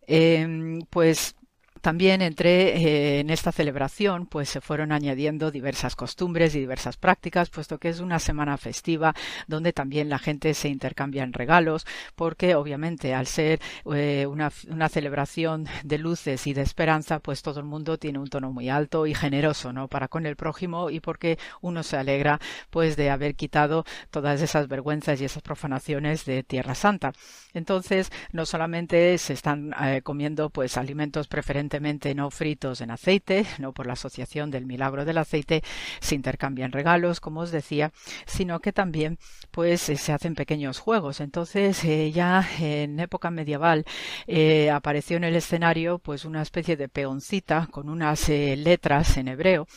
Eh, 0.07 0.79
pues 0.89 1.35
también 1.81 2.21
entre 2.21 2.77
eh, 2.77 3.19
en 3.19 3.29
esta 3.29 3.51
celebración, 3.51 4.25
pues 4.25 4.49
se 4.49 4.61
fueron 4.61 4.91
añadiendo 4.91 5.51
diversas 5.51 5.95
costumbres 5.95 6.55
y 6.55 6.59
diversas 6.59 6.97
prácticas, 6.97 7.49
puesto 7.49 7.77
que 7.77 7.89
es 7.89 7.99
una 7.99 8.19
semana 8.19 8.57
festiva 8.57 9.13
donde 9.47 9.73
también 9.73 10.09
la 10.09 10.19
gente 10.19 10.53
se 10.53 10.69
intercambia 10.69 11.23
en 11.23 11.33
regalos, 11.33 11.85
porque 12.15 12.55
obviamente 12.55 13.13
al 13.13 13.27
ser 13.27 13.59
eh, 13.93 14.25
una, 14.27 14.51
una, 14.69 14.89
celebración 14.89 15.67
de 15.83 15.97
luces 15.97 16.47
y 16.47 16.53
de 16.53 16.61
esperanza, 16.61 17.19
pues 17.19 17.41
todo 17.41 17.59
el 17.59 17.65
mundo 17.65 17.97
tiene 17.97 18.19
un 18.19 18.27
tono 18.27 18.51
muy 18.51 18.69
alto 18.69 19.05
y 19.07 19.13
generoso, 19.13 19.71
¿no? 19.71 19.87
Para 19.87 20.07
con 20.07 20.25
el 20.25 20.35
prójimo 20.35 20.89
y 20.89 20.99
porque 20.99 21.37
uno 21.61 21.83
se 21.83 21.97
alegra, 21.97 22.39
pues, 22.69 22.95
de 22.95 23.09
haber 23.09 23.35
quitado 23.35 23.85
todas 24.11 24.41
esas 24.41 24.67
vergüenzas 24.67 25.21
y 25.21 25.25
esas 25.25 25.43
profanaciones 25.43 26.25
de 26.25 26.43
Tierra 26.43 26.75
Santa. 26.75 27.13
Entonces, 27.53 28.11
no 28.31 28.45
solamente 28.45 29.17
se 29.17 29.33
están 29.33 29.73
eh, 29.81 30.01
comiendo, 30.03 30.49
pues, 30.49 30.77
alimentos 30.77 31.27
preferentes 31.27 31.68
no 32.15 32.31
fritos 32.31 32.81
en 32.81 32.91
aceite, 32.91 33.45
no 33.59 33.73
por 33.73 33.85
la 33.85 33.93
asociación 33.93 34.51
del 34.51 34.65
milagro 34.65 35.05
del 35.05 35.17
aceite, 35.17 35.63
se 35.99 36.15
intercambian 36.15 36.71
regalos, 36.71 37.19
como 37.19 37.41
os 37.41 37.51
decía, 37.51 37.91
sino 38.25 38.59
que 38.59 38.73
también 38.73 39.17
pues 39.51 39.89
eh, 39.89 39.97
se 39.97 40.11
hacen 40.11 40.35
pequeños 40.35 40.79
juegos. 40.79 41.19
Entonces 41.19 41.83
eh, 41.83 42.11
ya 42.11 42.47
en 42.59 42.99
época 42.99 43.31
medieval 43.31 43.85
eh, 44.27 44.69
apareció 44.71 45.17
en 45.17 45.23
el 45.23 45.35
escenario 45.35 45.99
pues 45.99 46.25
una 46.25 46.41
especie 46.41 46.75
de 46.75 46.89
peoncita 46.89 47.67
con 47.71 47.89
unas 47.89 48.29
letras 48.29 49.17
en 49.17 49.27
hebreo 49.27 49.67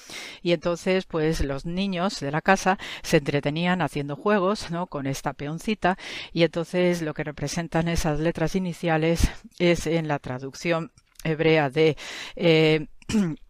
y 0.43 0.53
entonces 0.53 1.05
pues 1.05 1.41
los 1.41 1.65
niños 1.65 2.21
de 2.21 2.31
la 2.31 2.41
casa 2.41 2.79
se 3.03 3.19
entretenían 3.19 3.83
haciendo 3.83 4.17
juegos 4.17 4.71
¿no? 4.71 4.87
con 4.87 5.07
esta 5.07 5.33
peoncita 5.33 5.97
y 6.33 6.43
entonces 6.43 7.03
lo 7.03 7.15
que 7.15 7.25
representan 7.25 7.89
esas 7.89 8.21
letras 8.21 8.55
iniciales 8.55 9.31
es 9.59 9.87
en 9.87 10.09
la 10.09 10.19
traducción 10.19 10.93
hebrea 11.23 11.71
de 11.71 11.97
eh, 12.35 12.87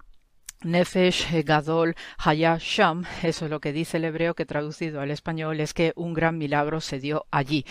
Nefesh 0.65 1.45
Gadol 1.45 1.95
Hayasham, 2.19 3.05
eso 3.23 3.45
es 3.47 3.51
lo 3.51 3.61
que 3.61 3.73
dice 3.73 3.97
el 3.97 4.05
hebreo 4.05 4.35
que 4.35 4.47
traducido 4.47 5.01
al 5.01 5.11
español 5.11 5.61
es 5.61 5.75
que 5.75 5.93
un 5.97 6.15
gran 6.15 6.39
milagro 6.39 6.81
se 6.81 7.01
dio 7.01 7.27
allí, 7.31 7.65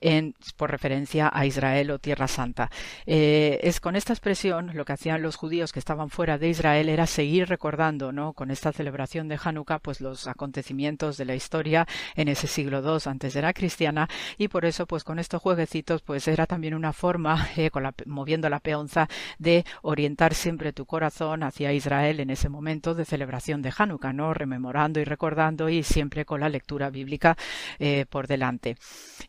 en, 0.00 0.34
por 0.56 0.70
referencia 0.70 1.30
a 1.32 1.46
Israel 1.46 1.90
o 1.90 1.98
Tierra 1.98 2.28
Santa. 2.28 2.70
Eh, 3.06 3.60
es 3.62 3.80
con 3.80 3.96
esta 3.96 4.12
expresión 4.12 4.70
lo 4.74 4.84
que 4.84 4.92
hacían 4.92 5.22
los 5.22 5.36
judíos 5.36 5.72
que 5.72 5.78
estaban 5.78 6.10
fuera 6.10 6.38
de 6.38 6.48
Israel 6.48 6.88
era 6.88 7.06
seguir 7.06 7.48
recordando, 7.48 8.12
¿no? 8.12 8.32
Con 8.32 8.50
esta 8.50 8.72
celebración 8.72 9.28
de 9.28 9.38
Hanukkah, 9.42 9.78
pues 9.78 10.00
los 10.00 10.26
acontecimientos 10.26 11.16
de 11.16 11.24
la 11.24 11.34
historia 11.34 11.86
en 12.14 12.28
ese 12.28 12.46
siglo 12.46 12.80
II 12.80 13.02
antes 13.06 13.34
de 13.34 13.42
la 13.42 13.52
cristiana 13.52 14.08
y 14.38 14.48
por 14.48 14.64
eso, 14.64 14.86
pues 14.86 15.04
con 15.04 15.18
estos 15.18 15.40
jueguecitos, 15.40 16.02
pues 16.02 16.28
era 16.28 16.46
también 16.46 16.74
una 16.74 16.92
forma, 16.92 17.48
eh, 17.56 17.70
moviendo 18.06 18.48
la 18.48 18.60
peonza, 18.60 19.08
de 19.38 19.64
orientar 19.82 20.34
siempre 20.34 20.72
tu 20.72 20.86
corazón 20.86 21.42
hacia 21.42 21.72
Israel 21.72 22.20
en 22.20 22.30
ese 22.34 22.48
momento 22.48 22.94
de 22.94 23.04
celebración 23.04 23.62
de 23.62 23.72
Hanukkah, 23.76 24.12
¿no? 24.12 24.34
Rememorando 24.34 25.00
y 25.00 25.04
recordando 25.04 25.68
y 25.68 25.82
siempre 25.82 26.24
con 26.24 26.40
la 26.40 26.48
lectura 26.48 26.90
bíblica 26.90 27.36
eh, 27.78 28.06
por 28.08 28.26
delante. 28.26 28.76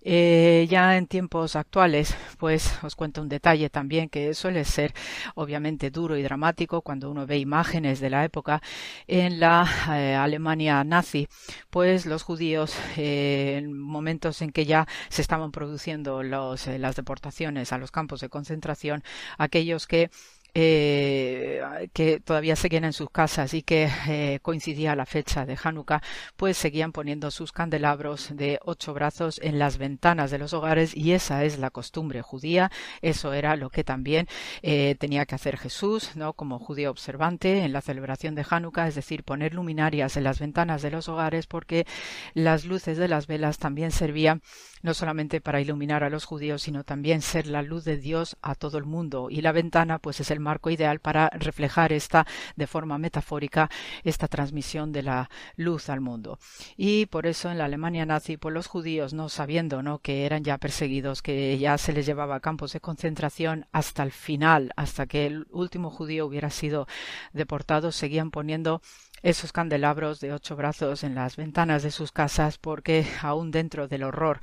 Eh, 0.01 0.67
ya 0.69 0.97
en 0.97 1.07
tiempos 1.07 1.55
actuales, 1.55 2.15
pues 2.37 2.77
os 2.83 2.95
cuento 2.95 3.21
un 3.21 3.29
detalle 3.29 3.69
también 3.69 4.09
que 4.09 4.33
suele 4.33 4.65
ser 4.65 4.93
obviamente 5.35 5.89
duro 5.89 6.17
y 6.17 6.23
dramático 6.23 6.81
cuando 6.81 7.09
uno 7.09 7.25
ve 7.25 7.37
imágenes 7.37 7.99
de 7.99 8.09
la 8.09 8.25
época 8.25 8.61
en 9.07 9.39
la 9.39 9.67
eh, 9.91 10.15
Alemania 10.15 10.83
nazi, 10.83 11.27
pues 11.69 12.05
los 12.05 12.23
judíos 12.23 12.75
en 12.97 13.77
momentos 13.77 14.41
en 14.41 14.51
que 14.51 14.65
ya 14.65 14.87
se 15.09 15.21
estaban 15.21 15.51
produciendo 15.51 16.23
las 16.23 16.95
deportaciones 16.95 17.71
a 17.71 17.77
los 17.77 17.91
campos 17.91 18.19
de 18.21 18.29
concentración, 18.29 19.03
aquellos 19.37 19.87
que 19.87 20.09
eh, 20.57 21.61
que 21.91 22.21
todavía 22.21 22.55
seguían 22.55 22.85
en 22.85 22.93
sus 22.93 23.09
casas 23.09 23.53
y 23.53 23.61
que 23.61 23.89
eh, 24.07 24.39
coincidía 24.41 24.95
la 24.95 25.05
fecha 25.05 25.45
de 25.45 25.57
Hanukkah, 25.61 26.01
pues 26.37 26.55
seguían 26.55 26.93
poniendo 26.93 27.29
sus 27.29 27.51
candelabros 27.51 28.29
de 28.33 28.59
ocho 28.63 28.93
brazos 28.93 29.39
en 29.43 29.59
las 29.59 29.77
ventanas 29.77 30.31
de 30.31 30.37
los 30.37 30.53
hogares 30.53 30.95
y 30.95 31.11
esa 31.11 31.43
es 31.43 31.59
la 31.59 31.71
costumbre 31.71 32.21
judía. 32.21 32.71
Eso 33.01 33.33
era 33.33 33.57
lo 33.57 33.69
que 33.69 33.83
también 33.83 34.27
eh, 34.61 34.95
tenía 34.97 35.25
que 35.25 35.35
hacer 35.35 35.57
Jesús, 35.57 36.15
¿no? 36.15 36.31
Como 36.31 36.57
judío 36.57 36.89
observante 36.89 37.59
en 37.59 37.73
la 37.73 37.81
celebración 37.81 38.33
de 38.33 38.45
Hanukkah, 38.49 38.87
es 38.87 38.95
decir, 38.95 39.23
poner 39.23 39.53
luminarias 39.53 40.15
en 40.15 40.23
las 40.23 40.39
ventanas 40.39 40.81
de 40.81 40.91
los 40.91 41.09
hogares 41.09 41.47
porque 41.47 41.85
las 42.33 42.63
luces 42.63 42.97
de 42.97 43.09
las 43.09 43.27
velas 43.27 43.57
también 43.57 43.91
servían 43.91 44.41
no 44.85 44.93
solamente 44.93 45.41
para 45.41 45.59
iluminar 45.59 46.03
a 46.03 46.09
los 46.09 46.25
judíos, 46.25 46.61
sino 46.61 46.83
también 46.83 47.21
ser 47.21 47.47
la 47.47 47.63
luz 47.63 47.83
de 47.83 47.97
Dios 47.97 48.37
a 48.41 48.53
todo 48.53 48.77
el 48.77 48.85
mundo. 48.85 49.27
Y 49.31 49.41
la 49.41 49.51
ventana, 49.51 49.97
pues, 49.97 50.19
es 50.19 50.29
el 50.29 50.39
marco 50.45 50.69
ideal 50.69 50.99
para 50.99 51.29
reflejar 51.29 51.91
esta, 51.91 52.25
de 52.55 52.67
forma 52.67 52.97
metafórica, 52.97 53.69
esta 54.03 54.27
transmisión 54.27 54.91
de 54.91 55.03
la 55.03 55.29
luz 55.57 55.89
al 55.89 55.99
mundo. 55.99 56.39
Y 56.77 57.07
por 57.07 57.25
eso 57.25 57.49
en 57.51 57.57
la 57.57 57.65
Alemania 57.65 58.05
nazi, 58.05 58.37
pues 58.37 58.53
los 58.53 58.67
judíos, 58.67 59.13
no 59.13 59.27
sabiendo, 59.27 59.81
¿no? 59.81 59.99
que 59.99 60.25
eran 60.25 60.43
ya 60.43 60.57
perseguidos, 60.57 61.21
que 61.21 61.57
ya 61.57 61.77
se 61.77 61.93
les 61.93 62.05
llevaba 62.05 62.35
a 62.35 62.39
campos 62.39 62.73
de 62.73 62.79
concentración 62.79 63.65
hasta 63.71 64.03
el 64.03 64.11
final, 64.11 64.71
hasta 64.75 65.07
que 65.07 65.25
el 65.25 65.47
último 65.51 65.89
judío 65.89 66.25
hubiera 66.25 66.49
sido 66.49 66.87
deportado, 67.33 67.91
seguían 67.91 68.31
poniendo 68.31 68.81
esos 69.21 69.51
candelabros 69.51 70.19
de 70.19 70.33
ocho 70.33 70.55
brazos 70.55 71.03
en 71.03 71.15
las 71.15 71.35
ventanas 71.35 71.83
de 71.83 71.91
sus 71.91 72.11
casas 72.11 72.57
porque 72.57 73.07
aún 73.21 73.51
dentro 73.51 73.87
del 73.87 74.03
horror 74.03 74.39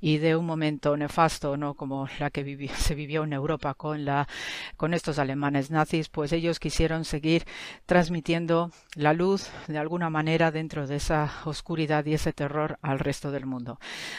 y 0.00 0.18
de 0.18 0.36
un 0.36 0.46
momento 0.46 0.96
nefasto 0.96 1.56
no 1.56 1.74
como 1.74 2.08
la 2.18 2.30
que 2.30 2.68
se 2.76 2.94
vivió 2.94 3.24
en 3.24 3.32
Europa 3.32 3.74
con 3.74 4.04
la 4.04 4.28
con 4.76 4.94
estos 4.94 5.18
alemanes 5.18 5.70
nazis 5.70 6.08
pues 6.08 6.32
ellos 6.32 6.60
quisieron 6.60 7.04
seguir 7.04 7.44
transmitiendo 7.86 8.70
la 8.94 9.12
luz 9.12 9.50
de 9.68 9.78
alguna 9.78 10.10
manera 10.10 10.50
dentro 10.50 10.86
de 10.86 10.96
esa 10.96 11.32
oscuridad 11.44 12.04
y 12.04 12.14
ese 12.14 12.32
terror 12.32 12.78
al 12.82 12.98
resto 12.98 13.30
del 13.30 13.46
mundo. 13.46 13.78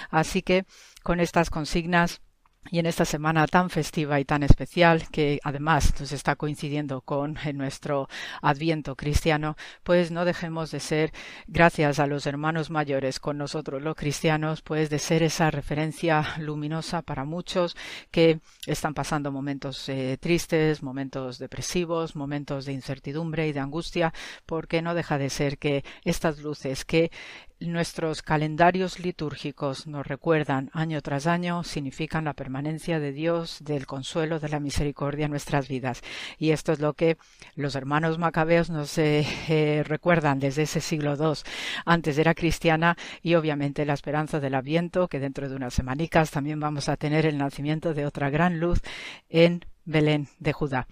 Así 0.10 0.42
que 0.42 0.66
con 1.04 1.20
estas 1.20 1.50
consignas 1.50 2.22
y 2.70 2.80
en 2.80 2.86
esta 2.86 3.06
semana 3.06 3.48
tan 3.48 3.70
festiva 3.70 4.20
y 4.20 4.26
tan 4.26 4.44
especial, 4.44 5.08
que 5.12 5.40
además 5.44 5.94
nos 6.00 6.12
está 6.12 6.36
coincidiendo 6.36 7.02
con 7.02 7.38
nuestro 7.54 8.10
Adviento 8.42 8.96
cristiano, 8.96 9.56
pues 9.84 10.12
no 10.12 10.26
dejemos 10.26 10.72
de 10.72 10.80
ser, 10.80 11.14
gracias 11.48 12.00
a 12.00 12.08
los 12.08 12.26
hermanos 12.26 12.70
mayores 12.70 13.20
con 13.20 13.38
nosotros 13.38 13.82
los 13.82 13.96
cristianos, 13.96 14.62
pues 14.62 14.90
de 14.90 15.00
ser 15.00 15.24
esa 15.24 15.52
referencia 15.52 16.36
luminosa 16.40 17.02
para 17.02 17.26
muchos 17.26 17.76
que 18.12 18.40
están 18.66 18.94
pasando 18.94 19.32
momentos 19.32 19.88
eh, 19.90 20.18
tristes, 20.20 20.84
momentos 20.84 21.40
depresivos, 21.40 22.16
momentos 22.16 22.66
de 22.66 22.74
incertidumbre 22.74 23.48
y 23.48 23.54
de 23.54 23.60
angustia, 23.60 24.14
porque 24.46 24.82
no 24.82 24.94
deja 24.94 25.18
de 25.18 25.30
ser 25.30 25.58
que 25.58 25.84
estas 26.04 26.40
luces 26.40 26.86
que 26.86 27.12
nuestros 27.60 28.22
calendarios 28.22 29.00
litúrgicos 29.00 29.88
nos 29.88 30.06
recuerdan 30.06 30.70
año 30.74 31.02
tras 31.02 31.28
año, 31.28 31.64
significan 31.64 32.26
la 32.26 32.34
permanencia 32.34 33.00
de 33.00 33.12
Dios, 33.12 33.58
del 33.62 33.86
consuelo, 33.86 34.40
de 34.40 34.50
la 34.50 34.60
misericordia 34.60 35.26
en 35.26 35.32
nuestras 35.32 35.68
vidas. 35.68 36.02
Y 36.38 36.52
esto 36.52 36.72
es 36.72 36.80
lo 36.80 36.94
que 36.94 37.18
los 37.56 37.76
hermanos 37.76 38.18
macabeos 38.18 38.70
nos 38.70 38.98
eh, 38.98 39.26
eh, 39.50 39.84
recuerdan 39.86 40.40
desde 40.40 40.64
ese 40.64 40.82
siglo 40.82 41.16
II. 41.16 41.42
Antes 41.86 42.18
era 42.18 42.36
cristiana 42.36 42.98
y 43.22 43.36
obviamente 43.36 43.86
la 43.86 43.94
esperanza 43.94 44.40
del 44.40 44.56
aviento, 44.56 45.08
que 45.08 45.20
dentro 45.20 45.50
de 45.50 45.56
unas 45.56 45.74
semanicas 45.74 46.32
también 46.32 46.60
vamos 46.60 46.90
a 46.90 46.98
tener 46.98 47.26
el 47.26 47.38
nacimiento 47.38 47.94
de 47.94 48.06
otra 48.06 48.30
gran 48.30 48.60
luz 48.60 48.82
en 49.30 49.66
Belén 49.88 50.28
de 50.38 50.54
Judá. 50.54 50.86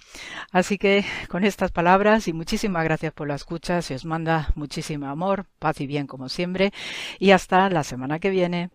Así 0.52 0.78
que 0.78 1.06
con 1.30 1.44
estas 1.44 1.72
palabras 1.72 2.28
y 2.28 2.34
muchísimas 2.34 2.84
gracias 2.86 3.14
por 3.14 3.28
la 3.28 3.36
escucha, 3.36 3.82
se 3.82 3.94
os 3.94 4.06
manda 4.06 4.50
muchísimo 4.56 5.08
amor, 5.08 5.46
paz 5.60 5.82
y 5.82 5.86
bien 5.86 6.08
como 6.08 6.30
siempre 6.30 6.72
y 7.20 7.32
hasta 7.32 7.70
la 7.70 7.84
semana 7.84 8.20
que 8.20 8.30
viene. 8.32 8.72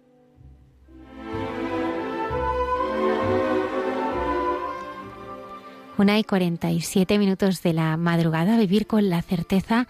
Una 5.97 6.19
y 6.19 6.25
cuarenta 6.25 6.71
y 6.71 6.81
siete 6.81 7.19
minutos 7.19 7.63
de 7.63 7.75
la 7.75 7.97
madrugada, 7.97 8.57
vivir 8.57 8.87
con 8.87 9.11
la 9.11 9.21
certeza 9.21 9.87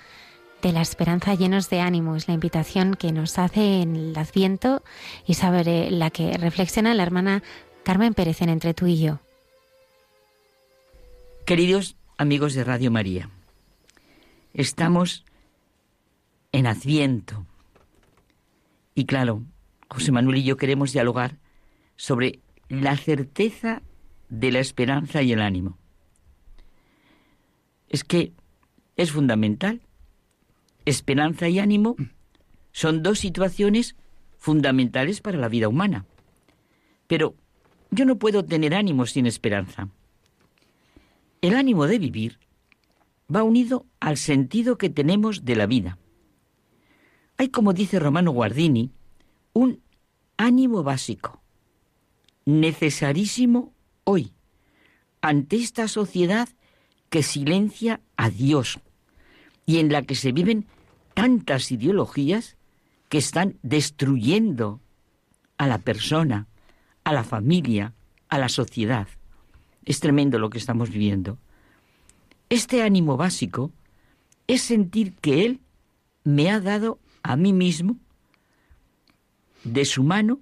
de 0.62 0.72
la 0.72 0.82
esperanza 0.82 1.34
llenos 1.34 1.70
de 1.70 1.80
ánimo. 1.80 2.16
Es 2.16 2.28
la 2.28 2.34
invitación 2.34 2.94
que 2.94 3.12
nos 3.12 3.38
hace 3.38 3.82
en 3.82 3.96
el 3.96 4.16
Adviento 4.16 4.82
y 5.26 5.34
sobre 5.34 5.90
la 5.90 6.10
que 6.10 6.36
reflexiona 6.36 6.94
la 6.94 7.02
hermana 7.02 7.42
Carmen 7.84 8.14
Pérez 8.14 8.42
en 8.42 8.48
Entre 8.48 8.74
tú 8.74 8.86
y 8.86 9.00
yo. 9.00 9.20
Queridos 11.50 11.96
amigos 12.16 12.54
de 12.54 12.62
Radio 12.62 12.92
María, 12.92 13.28
estamos 14.54 15.24
en 16.52 16.68
Adviento. 16.68 17.44
Y 18.94 19.04
claro, 19.06 19.42
José 19.88 20.12
Manuel 20.12 20.38
y 20.38 20.44
yo 20.44 20.56
queremos 20.56 20.92
dialogar 20.92 21.38
sobre 21.96 22.38
la 22.68 22.96
certeza 22.96 23.82
de 24.28 24.52
la 24.52 24.60
esperanza 24.60 25.22
y 25.22 25.32
el 25.32 25.40
ánimo. 25.40 25.76
Es 27.88 28.04
que 28.04 28.32
es 28.94 29.10
fundamental. 29.10 29.80
Esperanza 30.84 31.48
y 31.48 31.58
ánimo 31.58 31.96
son 32.70 33.02
dos 33.02 33.18
situaciones 33.18 33.96
fundamentales 34.38 35.20
para 35.20 35.36
la 35.36 35.48
vida 35.48 35.66
humana. 35.66 36.04
Pero 37.08 37.34
yo 37.90 38.04
no 38.04 38.20
puedo 38.20 38.44
tener 38.44 38.72
ánimo 38.72 39.04
sin 39.04 39.26
esperanza. 39.26 39.88
El 41.42 41.54
ánimo 41.54 41.86
de 41.86 41.98
vivir 41.98 42.38
va 43.34 43.42
unido 43.42 43.86
al 43.98 44.16
sentido 44.18 44.76
que 44.76 44.90
tenemos 44.90 45.44
de 45.44 45.56
la 45.56 45.66
vida. 45.66 45.98
Hay, 47.38 47.48
como 47.48 47.72
dice 47.72 47.98
Romano 47.98 48.32
Guardini, 48.32 48.90
un 49.54 49.80
ánimo 50.36 50.82
básico, 50.82 51.40
necesarísimo 52.44 53.72
hoy, 54.04 54.34
ante 55.22 55.56
esta 55.56 55.88
sociedad 55.88 56.48
que 57.08 57.22
silencia 57.22 58.00
a 58.16 58.28
Dios 58.28 58.80
y 59.64 59.78
en 59.78 59.90
la 59.90 60.02
que 60.02 60.14
se 60.14 60.32
viven 60.32 60.66
tantas 61.14 61.72
ideologías 61.72 62.56
que 63.08 63.18
están 63.18 63.58
destruyendo 63.62 64.80
a 65.56 65.66
la 65.66 65.78
persona, 65.78 66.46
a 67.04 67.12
la 67.12 67.24
familia, 67.24 67.94
a 68.28 68.38
la 68.38 68.48
sociedad. 68.48 69.08
Es 69.84 70.00
tremendo 70.00 70.38
lo 70.38 70.50
que 70.50 70.58
estamos 70.58 70.90
viviendo. 70.90 71.38
Este 72.48 72.82
ánimo 72.82 73.16
básico 73.16 73.72
es 74.46 74.62
sentir 74.62 75.14
que 75.14 75.44
Él 75.44 75.60
me 76.24 76.50
ha 76.50 76.60
dado 76.60 76.98
a 77.22 77.36
mí 77.36 77.52
mismo, 77.52 77.96
de 79.64 79.84
su 79.84 80.02
mano 80.02 80.40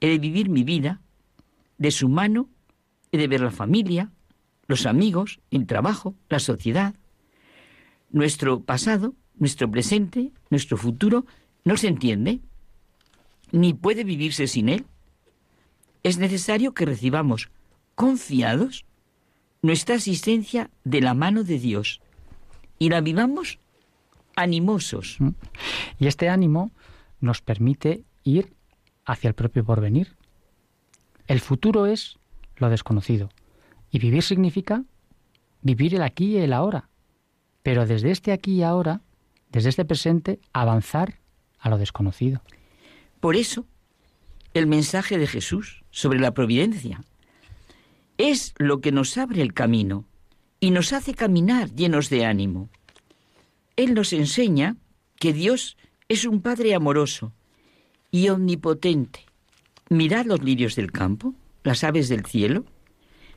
he 0.00 0.08
de 0.08 0.18
vivir 0.18 0.48
mi 0.48 0.62
vida, 0.62 1.00
de 1.78 1.90
su 1.90 2.08
mano 2.08 2.48
he 3.12 3.18
de 3.18 3.28
ver 3.28 3.40
la 3.40 3.50
familia, 3.50 4.12
los 4.66 4.86
amigos, 4.86 5.40
el 5.50 5.66
trabajo, 5.66 6.14
la 6.28 6.38
sociedad. 6.38 6.94
Nuestro 8.10 8.60
pasado, 8.60 9.14
nuestro 9.36 9.70
presente, 9.70 10.32
nuestro 10.50 10.76
futuro 10.76 11.26
no 11.64 11.76
se 11.76 11.88
entiende, 11.88 12.40
ni 13.52 13.74
puede 13.74 14.04
vivirse 14.04 14.46
sin 14.46 14.68
Él. 14.68 14.86
Es 16.02 16.18
necesario 16.18 16.74
que 16.74 16.86
recibamos 16.86 17.50
confiados 17.96 18.84
nuestra 19.62 19.96
asistencia 19.96 20.70
de 20.84 21.00
la 21.00 21.14
mano 21.14 21.42
de 21.42 21.58
Dios 21.58 22.00
y 22.78 22.90
la 22.90 23.00
vivamos 23.00 23.58
animosos. 24.36 25.16
Mm. 25.18 25.30
Y 25.98 26.06
este 26.06 26.28
ánimo 26.28 26.70
nos 27.20 27.40
permite 27.40 28.04
ir 28.22 28.54
hacia 29.04 29.28
el 29.28 29.34
propio 29.34 29.64
porvenir. 29.64 30.14
El 31.26 31.40
futuro 31.40 31.86
es 31.86 32.18
lo 32.56 32.70
desconocido 32.70 33.30
y 33.90 33.98
vivir 33.98 34.22
significa 34.22 34.84
vivir 35.62 35.94
el 35.94 36.02
aquí 36.02 36.36
y 36.36 36.38
el 36.38 36.52
ahora. 36.52 36.88
Pero 37.62 37.86
desde 37.86 38.12
este 38.12 38.30
aquí 38.30 38.52
y 38.52 38.62
ahora, 38.62 39.00
desde 39.50 39.70
este 39.70 39.84
presente, 39.84 40.38
avanzar 40.52 41.18
a 41.58 41.68
lo 41.68 41.78
desconocido. 41.78 42.42
Por 43.18 43.34
eso, 43.34 43.66
el 44.54 44.66
mensaje 44.66 45.18
de 45.18 45.26
Jesús 45.26 45.82
sobre 45.90 46.20
la 46.20 46.32
providencia, 46.32 47.02
es 48.18 48.54
lo 48.58 48.80
que 48.80 48.92
nos 48.92 49.16
abre 49.18 49.42
el 49.42 49.54
camino 49.54 50.04
y 50.60 50.70
nos 50.70 50.92
hace 50.92 51.14
caminar 51.14 51.70
llenos 51.72 52.08
de 52.10 52.24
ánimo. 52.24 52.70
Él 53.76 53.94
nos 53.94 54.12
enseña 54.12 54.76
que 55.18 55.32
Dios 55.32 55.76
es 56.08 56.24
un 56.24 56.40
Padre 56.40 56.74
amoroso 56.74 57.32
y 58.10 58.28
omnipotente. 58.28 59.26
Mirad 59.88 60.26
los 60.26 60.42
lirios 60.42 60.74
del 60.76 60.92
campo, 60.92 61.34
las 61.62 61.84
aves 61.84 62.08
del 62.08 62.24
cielo. 62.24 62.64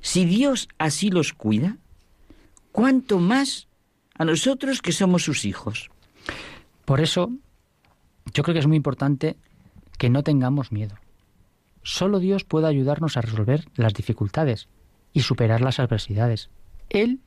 Si 0.02 0.26
Dios 0.26 0.70
así 0.78 1.10
los 1.10 1.34
cuida, 1.34 1.78
¿cuánto 2.72 3.20
más 3.20 3.68
a 4.18 4.26
nosotros 4.26 4.82
que 4.82 4.92
somos 4.92 5.24
sus 5.24 5.46
hijos? 5.46 5.90
Por 6.86 7.02
eso, 7.02 7.32
yo 8.34 8.44
creo 8.44 8.54
que 8.54 8.60
es 8.60 8.68
muy 8.68 8.78
importante 8.78 9.36
que 9.98 10.10
no 10.10 10.24
tengamos 10.24 10.72
miedo. 10.72 10.96
Solo 11.90 12.20
Dios 12.20 12.44
puede 12.44 12.68
ayudarnos 12.68 13.18
a 13.18 13.22
resolver 13.22 13.66
las 13.76 13.96
dificultades 13.96 14.68
y 15.12 15.22
superar 15.22 15.62
las 15.62 15.80
adversidades. 15.80 16.52
Él 16.92 17.20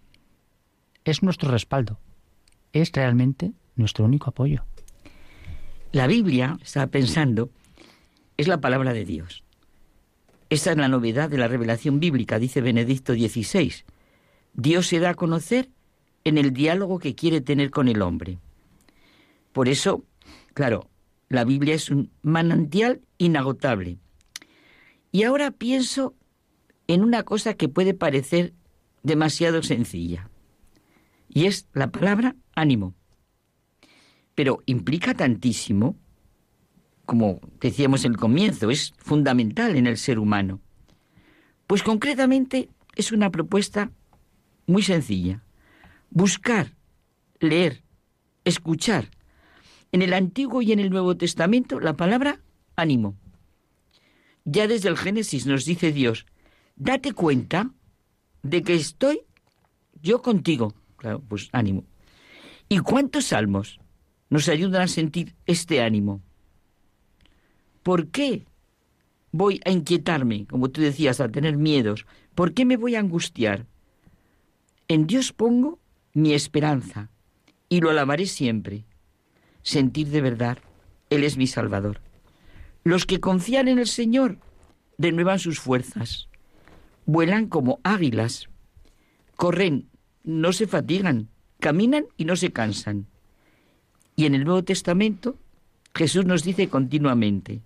es 1.05 1.25
nuestro 1.25 1.51
respaldo, 1.51 1.99
es 2.73 2.93
realmente 2.93 3.55
nuestro 3.75 4.05
único 4.05 4.31
apoyo. 4.31 4.65
La 5.91 6.07
Biblia, 6.07 6.61
estaba 6.63 6.87
pensando, 6.87 7.51
es 8.37 8.47
la 8.47 8.61
palabra 8.61 8.93
de 8.93 9.05
Dios. 9.05 9.43
Esta 10.49 10.71
es 10.71 10.77
la 10.77 10.87
novedad 10.87 11.29
de 11.29 11.39
la 11.39 11.49
revelación 11.49 11.99
bíblica, 11.99 12.39
dice 12.39 12.61
Benedicto 12.61 13.15
XVI. 13.15 13.73
Dios 14.55 14.87
se 14.87 15.01
da 15.01 15.11
a 15.11 15.15
conocer 15.15 15.71
en 16.23 16.39
el 16.39 16.53
diálogo 16.53 17.01
que 17.01 17.17
quiere 17.17 17.41
tener 17.41 17.73
con 17.73 17.89
el 17.89 18.01
hombre. 18.01 18.39
Por 19.53 19.69
eso, 19.69 20.05
claro, 20.55 20.89
la 21.29 21.43
Biblia 21.43 21.75
es 21.75 21.91
un 21.91 22.13
manantial 22.23 23.01
inagotable. 23.19 23.99
Y 25.13 25.25
ahora 25.25 25.51
pienso 25.51 26.15
en 26.89 27.05
una 27.05 27.23
cosa 27.23 27.55
que 27.55 27.69
puede 27.69 27.95
parecer 27.95 28.55
demasiado 29.03 29.63
sencilla, 29.63 30.31
y 31.29 31.47
es 31.47 31.69
la 31.75 31.91
palabra 31.91 32.35
ánimo. 32.55 32.95
Pero 34.35 34.63
implica 34.67 35.15
tantísimo, 35.15 35.97
como 37.05 37.41
decíamos 37.61 38.05
en 38.05 38.13
el 38.13 38.19
comienzo, 38.19 38.71
es 38.71 38.95
fundamental 38.97 39.77
en 39.77 39.87
el 39.87 39.99
ser 39.99 40.19
humano. 40.19 40.61
Pues 41.67 41.83
concretamente 41.83 42.71
es 42.97 43.13
una 43.13 43.31
propuesta 43.31 43.91
muy 44.67 44.83
sencilla. 44.83 45.43
Buscar, 46.11 46.75
leer, 47.41 47.83
escuchar 48.45 49.11
en 49.91 50.03
el 50.03 50.15
Antiguo 50.15 50.63
y 50.63 50.73
en 50.73 50.79
el 50.79 50.91
Nuevo 50.91 51.17
Testamento 51.17 51.81
la 51.81 51.97
palabra 51.97 52.41
ánimo. 52.77 53.17
Ya 54.45 54.67
desde 54.67 54.89
el 54.89 54.97
Génesis 54.97 55.47
nos 55.47 55.65
dice 55.65 55.93
Dios, 55.93 56.27
date 56.77 57.13
cuenta 57.13 57.71
de 58.43 58.63
que 58.63 58.75
estoy 58.75 59.23
yo 60.01 60.23
contigo. 60.23 60.75
Claro, 60.97 61.23
pues 61.29 61.49
ánimo. 61.53 61.85
¿Y 62.69 62.79
cuántos 62.79 63.27
salmos 63.27 63.81
nos 64.31 64.49
ayudan 64.49 64.83
a 64.83 64.89
sentir 64.89 65.35
este 65.47 65.83
ánimo? 65.83 66.23
¿Por 67.83 68.09
qué 68.09 68.47
voy 69.31 69.61
a 69.65 69.71
inquietarme, 69.71 70.47
como 70.47 70.71
tú 70.71 70.81
decías, 70.81 71.21
a 71.21 71.29
tener 71.29 71.57
miedos? 71.57 72.07
¿Por 72.35 72.55
qué 72.55 72.65
me 72.65 72.77
voy 72.77 72.95
a 72.95 73.01
angustiar? 73.01 73.67
En 74.89 75.07
Dios 75.07 75.33
pongo 75.33 75.79
mi 76.15 76.35
esperanza 76.35 77.11
y 77.69 77.81
lo 77.81 77.91
alabaré 77.91 78.27
siempre. 78.27 78.85
Sentir 79.63 80.09
de 80.09 80.21
verdad, 80.21 80.59
Él 81.11 81.25
es 81.25 81.37
mi 81.37 81.47
Salvador. 81.47 82.01
Los 82.85 83.07
que 83.07 83.21
confían 83.21 83.69
en 83.69 83.79
el 83.79 83.87
Señor 83.87 84.39
renuevan 84.99 85.39
sus 85.39 85.61
fuerzas, 85.61 86.29
vuelan 87.07 87.47
como 87.47 87.81
águilas, 87.85 88.49
corren, 89.37 89.89
no 90.25 90.53
se 90.53 90.67
fatigan, 90.67 91.29
caminan 91.61 92.07
y 92.17 92.25
no 92.25 92.37
se 92.37 92.53
cansan. 92.53 93.07
Y 94.17 94.27
en 94.27 94.35
el 94.35 94.45
Nuevo 94.45 94.65
Testamento 94.65 95.39
Jesús 95.95 96.25
nos 96.25 96.43
dice 96.43 96.69
continuamente, 96.69 97.63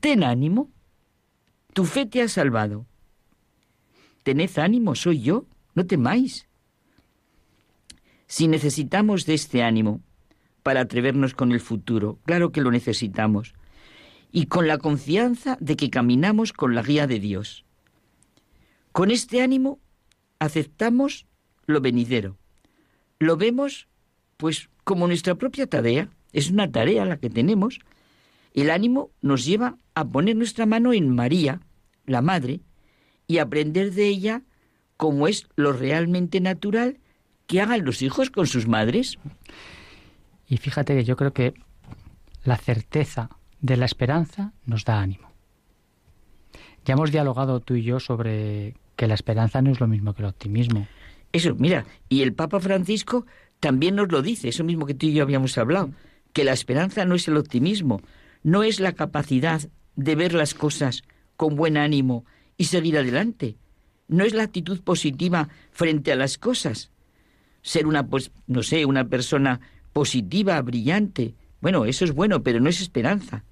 ten 0.00 0.24
ánimo, 0.24 0.70
tu 1.72 1.84
fe 1.84 2.06
te 2.06 2.22
ha 2.22 2.28
salvado. 2.28 2.86
Tened 4.22 4.58
ánimo, 4.58 4.94
soy 4.94 5.20
yo, 5.20 5.46
no 5.74 5.86
temáis. 5.86 6.46
Si 8.26 8.48
necesitamos 8.48 9.26
de 9.26 9.34
este 9.34 9.62
ánimo 9.62 10.00
para 10.62 10.80
atrevernos 10.80 11.34
con 11.34 11.52
el 11.52 11.60
futuro, 11.60 12.18
claro 12.24 12.52
que 12.52 12.60
lo 12.60 12.70
necesitamos, 12.70 13.54
y 14.32 14.46
con 14.46 14.68
la 14.68 14.78
confianza 14.78 15.56
de 15.60 15.76
que 15.76 15.90
caminamos 15.90 16.52
con 16.52 16.74
la 16.74 16.82
guía 16.82 17.06
de 17.06 17.18
Dios. 17.18 17.64
Con 18.92 19.10
este 19.10 19.42
ánimo 19.42 19.80
aceptamos 20.38 21.26
lo 21.66 21.80
venidero. 21.80 22.36
Lo 23.18 23.36
vemos 23.36 23.88
pues 24.36 24.70
como 24.84 25.06
nuestra 25.06 25.34
propia 25.34 25.66
tarea, 25.66 26.08
es 26.32 26.50
una 26.50 26.70
tarea 26.70 27.04
la 27.04 27.18
que 27.18 27.30
tenemos. 27.30 27.78
El 28.54 28.70
ánimo 28.70 29.10
nos 29.20 29.44
lleva 29.44 29.76
a 29.94 30.08
poner 30.08 30.34
nuestra 30.36 30.66
mano 30.66 30.92
en 30.92 31.14
María, 31.14 31.60
la 32.06 32.22
Madre, 32.22 32.60
y 33.26 33.38
aprender 33.38 33.92
de 33.92 34.08
ella 34.08 34.42
cómo 34.96 35.28
es 35.28 35.46
lo 35.56 35.72
realmente 35.72 36.40
natural 36.40 36.98
que 37.46 37.60
hagan 37.60 37.84
los 37.84 38.02
hijos 38.02 38.30
con 38.30 38.46
sus 38.46 38.66
madres. 38.66 39.18
Y 40.48 40.56
fíjate 40.56 40.96
que 40.96 41.04
yo 41.04 41.16
creo 41.16 41.32
que 41.32 41.54
la 42.44 42.56
certeza 42.56 43.30
de 43.60 43.76
la 43.76 43.84
esperanza 43.84 44.52
nos 44.64 44.84
da 44.84 45.00
ánimo. 45.00 45.30
Ya 46.84 46.94
hemos 46.94 47.12
dialogado 47.12 47.60
tú 47.60 47.74
y 47.74 47.82
yo 47.82 48.00
sobre 48.00 48.74
que 48.96 49.06
la 49.06 49.14
esperanza 49.14 49.62
no 49.62 49.70
es 49.70 49.80
lo 49.80 49.86
mismo 49.86 50.14
que 50.14 50.22
el 50.22 50.28
optimismo. 50.28 50.86
Eso, 51.32 51.54
mira, 51.54 51.84
y 52.08 52.22
el 52.22 52.32
Papa 52.32 52.60
Francisco 52.60 53.26
también 53.60 53.94
nos 53.94 54.10
lo 54.10 54.22
dice, 54.22 54.48
eso 54.48 54.64
mismo 54.64 54.86
que 54.86 54.94
tú 54.94 55.06
y 55.06 55.12
yo 55.12 55.22
habíamos 55.22 55.56
hablado, 55.58 55.90
que 56.32 56.44
la 56.44 56.52
esperanza 56.52 57.04
no 57.04 57.14
es 57.14 57.28
el 57.28 57.36
optimismo, 57.36 58.00
no 58.42 58.62
es 58.62 58.80
la 58.80 58.92
capacidad 58.92 59.60
de 59.96 60.14
ver 60.14 60.32
las 60.32 60.54
cosas 60.54 61.02
con 61.36 61.56
buen 61.56 61.76
ánimo 61.76 62.24
y 62.56 62.64
seguir 62.64 62.96
adelante, 62.96 63.56
no 64.08 64.24
es 64.24 64.34
la 64.34 64.42
actitud 64.42 64.80
positiva 64.80 65.48
frente 65.70 66.12
a 66.12 66.16
las 66.16 66.36
cosas, 66.36 66.90
ser 67.62 67.86
una, 67.86 68.06
pues, 68.06 68.32
no 68.46 68.62
sé, 68.62 68.84
una 68.84 69.08
persona 69.08 69.60
positiva, 69.92 70.60
brillante. 70.62 71.34
Bueno, 71.60 71.84
eso 71.84 72.04
es 72.04 72.12
bueno, 72.12 72.42
pero 72.42 72.60
no 72.60 72.68
es 72.68 72.80
esperanza. 72.80 73.44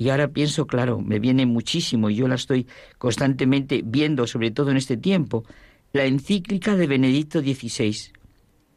Y 0.00 0.08
ahora 0.08 0.28
pienso, 0.28 0.66
claro, 0.66 0.98
me 1.02 1.18
viene 1.18 1.44
muchísimo 1.44 2.08
y 2.08 2.14
yo 2.14 2.26
la 2.26 2.36
estoy 2.36 2.66
constantemente 2.96 3.82
viendo, 3.84 4.26
sobre 4.26 4.50
todo 4.50 4.70
en 4.70 4.78
este 4.78 4.96
tiempo, 4.96 5.44
la 5.92 6.06
encíclica 6.06 6.74
de 6.74 6.86
Benedicto 6.86 7.40
XVI. 7.40 8.10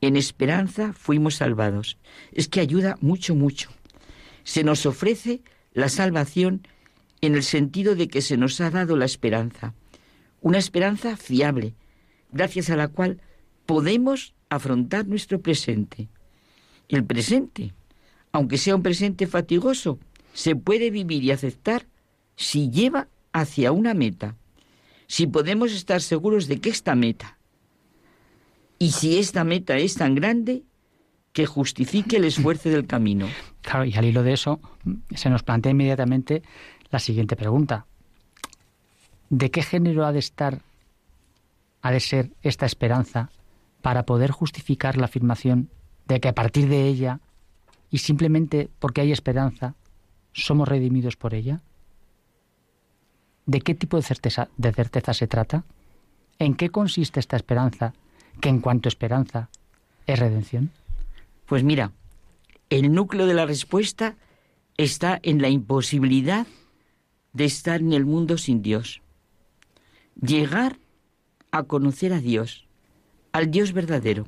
En 0.01 0.17
esperanza 0.17 0.91
fuimos 0.91 1.35
salvados. 1.35 1.97
Es 2.33 2.49
que 2.49 2.59
ayuda 2.59 2.97
mucho, 2.99 3.35
mucho. 3.35 3.69
Se 4.43 4.65
nos 4.65 4.85
ofrece 4.85 5.41
la 5.71 5.87
salvación 5.87 6.67
en 7.21 7.35
el 7.35 7.43
sentido 7.43 7.95
de 7.95 8.09
que 8.09 8.21
se 8.21 8.35
nos 8.35 8.59
ha 8.59 8.69
dado 8.69 8.97
la 8.97 9.05
esperanza. 9.05 9.73
Una 10.41 10.57
esperanza 10.57 11.15
fiable, 11.15 11.73
gracias 12.33 12.69
a 12.69 12.75
la 12.75 12.89
cual 12.89 13.21
podemos 13.65 14.33
afrontar 14.49 15.07
nuestro 15.07 15.39
presente. 15.39 16.09
El 16.89 17.05
presente, 17.05 17.73
aunque 18.33 18.57
sea 18.57 18.75
un 18.75 18.83
presente 18.83 19.25
fatigoso, 19.25 19.99
se 20.33 20.55
puede 20.55 20.89
vivir 20.89 21.23
y 21.23 21.31
aceptar 21.31 21.87
si 22.35 22.69
lleva 22.69 23.07
hacia 23.31 23.71
una 23.71 23.93
meta, 23.93 24.35
si 25.07 25.27
podemos 25.27 25.71
estar 25.71 26.01
seguros 26.01 26.47
de 26.47 26.59
que 26.59 26.69
esta 26.69 26.95
meta, 26.95 27.37
y 28.79 28.91
si 28.91 29.17
esta 29.17 29.43
meta 29.43 29.77
es 29.77 29.95
tan 29.95 30.15
grande, 30.15 30.63
que 31.31 31.45
justifique 31.45 32.17
el 32.17 32.25
esfuerzo 32.25 32.69
del 32.69 32.85
camino. 32.85 33.27
Claro, 33.61 33.85
y 33.85 33.93
al 33.95 34.05
hilo 34.05 34.23
de 34.23 34.33
eso 34.33 34.59
se 35.15 35.29
nos 35.29 35.41
plantea 35.41 35.71
inmediatamente 35.71 36.43
la 36.91 36.99
siguiente 36.99 37.35
pregunta. 37.35 37.87
¿De 39.29 39.49
qué 39.49 39.63
género 39.63 40.05
ha 40.05 40.11
de 40.11 40.19
estar, 40.19 40.61
ha 41.81 41.91
de 41.91 41.99
ser 41.99 42.31
esta 42.43 42.67
esperanza 42.67 43.31
para 43.81 44.05
poder 44.05 44.31
justificar 44.31 44.95
la 44.97 45.05
afirmación 45.05 45.69
de 46.05 46.19
que 46.19 46.29
a 46.29 46.35
partir 46.35 46.67
de 46.67 46.87
ella, 46.87 47.19
y 47.89 47.99
simplemente 47.99 48.69
porque 48.79 49.01
hay 49.01 49.11
esperanza, 49.11 49.75
somos 50.33 50.67
redimidos 50.67 51.15
por 51.15 51.33
ella? 51.33 51.61
¿De 53.45 53.61
qué 53.61 53.75
tipo 53.75 53.97
de 53.97 54.03
certeza, 54.03 54.49
de 54.57 54.73
certeza 54.73 55.13
se 55.13 55.27
trata? 55.27 55.63
¿En 56.39 56.55
qué 56.55 56.69
consiste 56.69 57.19
esta 57.19 57.35
esperanza, 57.35 57.93
que 58.41 58.49
en 58.49 58.59
cuanto 58.59 58.89
esperanza 58.89 59.49
es 60.07 60.19
redención? 60.19 60.71
Pues 61.45 61.63
mira, 61.63 61.91
el 62.69 62.93
núcleo 62.93 63.27
de 63.27 63.33
la 63.33 63.45
respuesta 63.45 64.15
está 64.77 65.19
en 65.23 65.41
la 65.41 65.49
imposibilidad 65.49 66.47
de 67.33 67.45
estar 67.45 67.81
en 67.81 67.93
el 67.93 68.05
mundo 68.05 68.37
sin 68.37 68.61
Dios. 68.61 69.01
Llegar 70.19 70.77
a 71.51 71.63
conocer 71.63 72.13
a 72.13 72.19
Dios, 72.19 72.67
al 73.31 73.51
Dios 73.51 73.73
verdadero. 73.73 74.25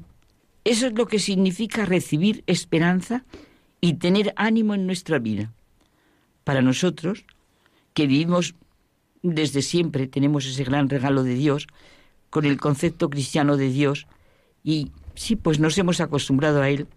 Eso 0.64 0.88
es 0.88 0.94
lo 0.94 1.08
que 1.08 1.20
significa 1.20 1.86
recibir 1.86 2.44
esperanza 2.48 3.24
y 3.82 3.96
tener 3.96 4.34
ánimo 4.36 4.74
en 4.74 4.88
nuestra 4.88 5.20
vida. 5.20 5.54
Para 6.46 6.62
nosotros, 6.62 7.26
que 7.94 8.08
vivimos 8.08 8.56
desde 9.22 9.62
siempre, 9.62 10.08
tenemos 10.08 10.46
ese 10.46 10.64
gran 10.64 10.88
regalo 10.88 11.24
de 11.24 11.36
Dios, 11.36 11.68
con 12.30 12.46
el 12.46 12.58
concepto 12.58 13.10
cristiano 13.10 13.58
de 13.58 13.70
Dios, 13.70 14.08
y 14.64 14.92
sí, 15.16 15.36
pues 15.36 15.60
nos 15.60 15.78
hemos 15.78 16.00
acostumbrado 16.00 16.62
a 16.62 16.70
Él, 16.70 16.88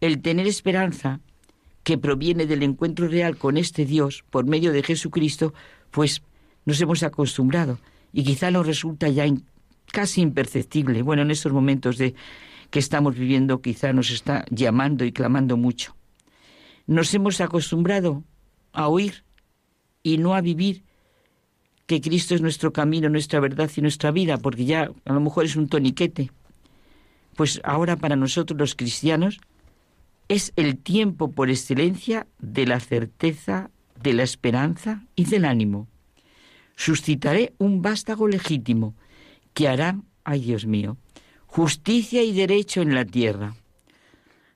el 0.00 0.22
tener 0.22 0.46
esperanza 0.46 1.20
que 1.82 1.98
proviene 1.98 2.46
del 2.46 2.62
encuentro 2.62 3.08
real 3.08 3.36
con 3.36 3.56
este 3.56 3.84
Dios 3.84 4.24
por 4.30 4.46
medio 4.46 4.72
de 4.72 4.82
Jesucristo, 4.82 5.52
pues 5.90 6.22
nos 6.64 6.80
hemos 6.80 7.02
acostumbrado 7.02 7.78
y 8.12 8.24
quizá 8.24 8.50
nos 8.50 8.66
resulta 8.66 9.08
ya 9.08 9.24
casi 9.86 10.20
imperceptible. 10.20 11.02
Bueno, 11.02 11.22
en 11.22 11.30
estos 11.30 11.52
momentos 11.52 11.98
de 11.98 12.14
que 12.70 12.78
estamos 12.78 13.16
viviendo 13.16 13.60
quizá 13.60 13.92
nos 13.92 14.10
está 14.10 14.44
llamando 14.50 15.04
y 15.04 15.12
clamando 15.12 15.56
mucho. 15.56 15.96
Nos 16.86 17.12
hemos 17.14 17.40
acostumbrado 17.40 18.24
a 18.72 18.88
oír 18.88 19.24
y 20.02 20.18
no 20.18 20.34
a 20.34 20.40
vivir 20.40 20.84
que 21.86 22.00
Cristo 22.00 22.34
es 22.34 22.40
nuestro 22.40 22.72
camino, 22.72 23.08
nuestra 23.08 23.40
verdad 23.40 23.70
y 23.76 23.80
nuestra 23.80 24.10
vida, 24.10 24.38
porque 24.38 24.64
ya 24.64 24.90
a 25.04 25.12
lo 25.12 25.20
mejor 25.20 25.44
es 25.44 25.56
un 25.56 25.68
toniquete. 25.68 26.30
Pues 27.36 27.60
ahora 27.64 27.96
para 27.96 28.16
nosotros 28.16 28.58
los 28.58 28.74
cristianos 28.74 29.40
es 30.28 30.52
el 30.56 30.78
tiempo 30.78 31.32
por 31.32 31.50
excelencia 31.50 32.26
de 32.38 32.66
la 32.66 32.80
certeza, 32.80 33.70
de 34.00 34.12
la 34.14 34.22
esperanza 34.22 35.04
y 35.16 35.24
del 35.24 35.44
ánimo. 35.44 35.88
Suscitaré 36.76 37.52
un 37.58 37.82
vástago 37.82 38.28
legítimo 38.28 38.94
que 39.54 39.68
hará, 39.68 40.00
ay 40.24 40.40
Dios 40.40 40.66
mío, 40.66 40.96
justicia 41.46 42.22
y 42.22 42.32
derecho 42.32 42.80
en 42.80 42.94
la 42.94 43.04
tierra. 43.04 43.54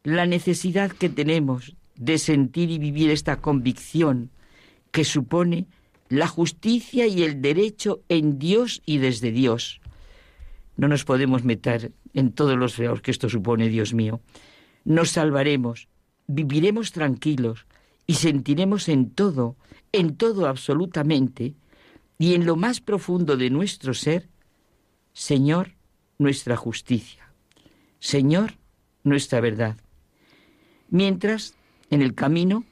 La 0.02 0.24
necesidad 0.24 0.90
que 0.90 1.08
tenemos 1.08 1.76
de 1.96 2.18
sentir 2.18 2.70
y 2.70 2.78
vivir 2.78 3.10
esta 3.10 3.40
convicción 3.40 4.30
que 4.90 5.04
supone 5.04 5.66
la 6.08 6.26
justicia 6.26 7.06
y 7.06 7.22
el 7.22 7.40
derecho 7.42 8.02
en 8.08 8.38
Dios 8.38 8.82
y 8.86 8.98
desde 8.98 9.32
Dios. 9.32 9.80
No 10.76 10.88
nos 10.88 11.04
podemos 11.04 11.42
meter 11.44 11.92
en 12.14 12.32
todos 12.32 12.56
los 12.56 12.74
feos 12.74 13.00
que 13.00 13.10
esto 13.10 13.28
supone, 13.28 13.68
Dios 13.68 13.94
mío. 13.94 14.20
Nos 14.84 15.10
salvaremos, 15.10 15.88
viviremos 16.26 16.92
tranquilos 16.92 17.66
y 18.06 18.14
sentiremos 18.14 18.88
en 18.88 19.10
todo, 19.10 19.56
en 19.92 20.16
todo 20.16 20.46
absolutamente, 20.46 21.54
y 22.18 22.34
en 22.34 22.46
lo 22.46 22.56
más 22.56 22.80
profundo 22.80 23.36
de 23.36 23.50
nuestro 23.50 23.94
ser, 23.94 24.28
Señor, 25.12 25.72
nuestra 26.18 26.56
justicia, 26.56 27.30
Señor, 27.98 28.54
nuestra 29.04 29.40
verdad. 29.40 29.76
Mientras, 30.88 31.54
en 31.90 32.02
el 32.02 32.14
camino, 32.14 32.64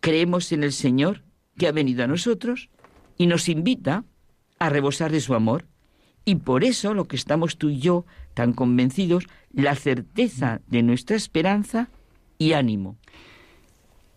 creemos 0.00 0.52
en 0.52 0.64
el 0.64 0.72
Señor 0.72 1.22
que 1.56 1.66
ha 1.66 1.72
venido 1.72 2.04
a 2.04 2.06
nosotros 2.06 2.68
y 3.16 3.26
nos 3.26 3.48
invita 3.48 4.04
a 4.58 4.68
rebosar 4.68 5.10
de 5.12 5.20
su 5.20 5.34
amor. 5.34 5.66
Y 6.24 6.36
por 6.36 6.64
eso 6.64 6.94
lo 6.94 7.06
que 7.06 7.16
estamos 7.16 7.58
tú 7.58 7.68
y 7.68 7.78
yo 7.78 8.06
tan 8.34 8.52
convencidos, 8.52 9.26
la 9.52 9.74
certeza 9.74 10.60
de 10.66 10.82
nuestra 10.82 11.16
esperanza 11.16 11.88
y 12.38 12.52
ánimo. 12.52 12.96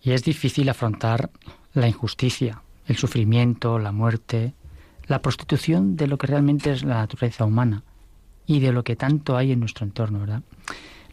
Y 0.01 0.11
es 0.11 0.23
difícil 0.23 0.69
afrontar 0.69 1.30
la 1.73 1.88
injusticia, 1.88 2.61
el 2.85 2.97
sufrimiento, 2.97 3.77
la 3.77 3.91
muerte, 3.91 4.53
la 5.05 5.22
prostitución 5.22 5.95
de 5.95 6.07
lo 6.07 6.18
que 6.18 6.27
realmente 6.27 6.72
es 6.72 6.84
la 6.84 6.95
naturaleza 6.95 7.45
humana 7.45 7.84
y 8.45 8.59
de 8.59 8.72
lo 8.72 8.84
que 8.84 8.95
tanto 8.95 9.38
hay 9.38 9.51
en 9.51 9.59
nuestro 9.59 9.85
entorno, 9.85 10.19
¿verdad? 10.19 10.43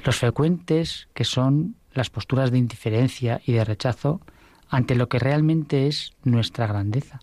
Los 0.04 0.16
frecuentes 0.16 1.08
que 1.14 1.24
son 1.24 1.76
las 1.94 2.10
posturas 2.10 2.50
de 2.50 2.58
indiferencia 2.58 3.40
y 3.46 3.52
de 3.52 3.64
rechazo 3.64 4.20
ante 4.68 4.94
lo 4.94 5.08
que 5.08 5.18
realmente 5.18 5.86
es 5.86 6.12
nuestra 6.24 6.66
grandeza. 6.66 7.20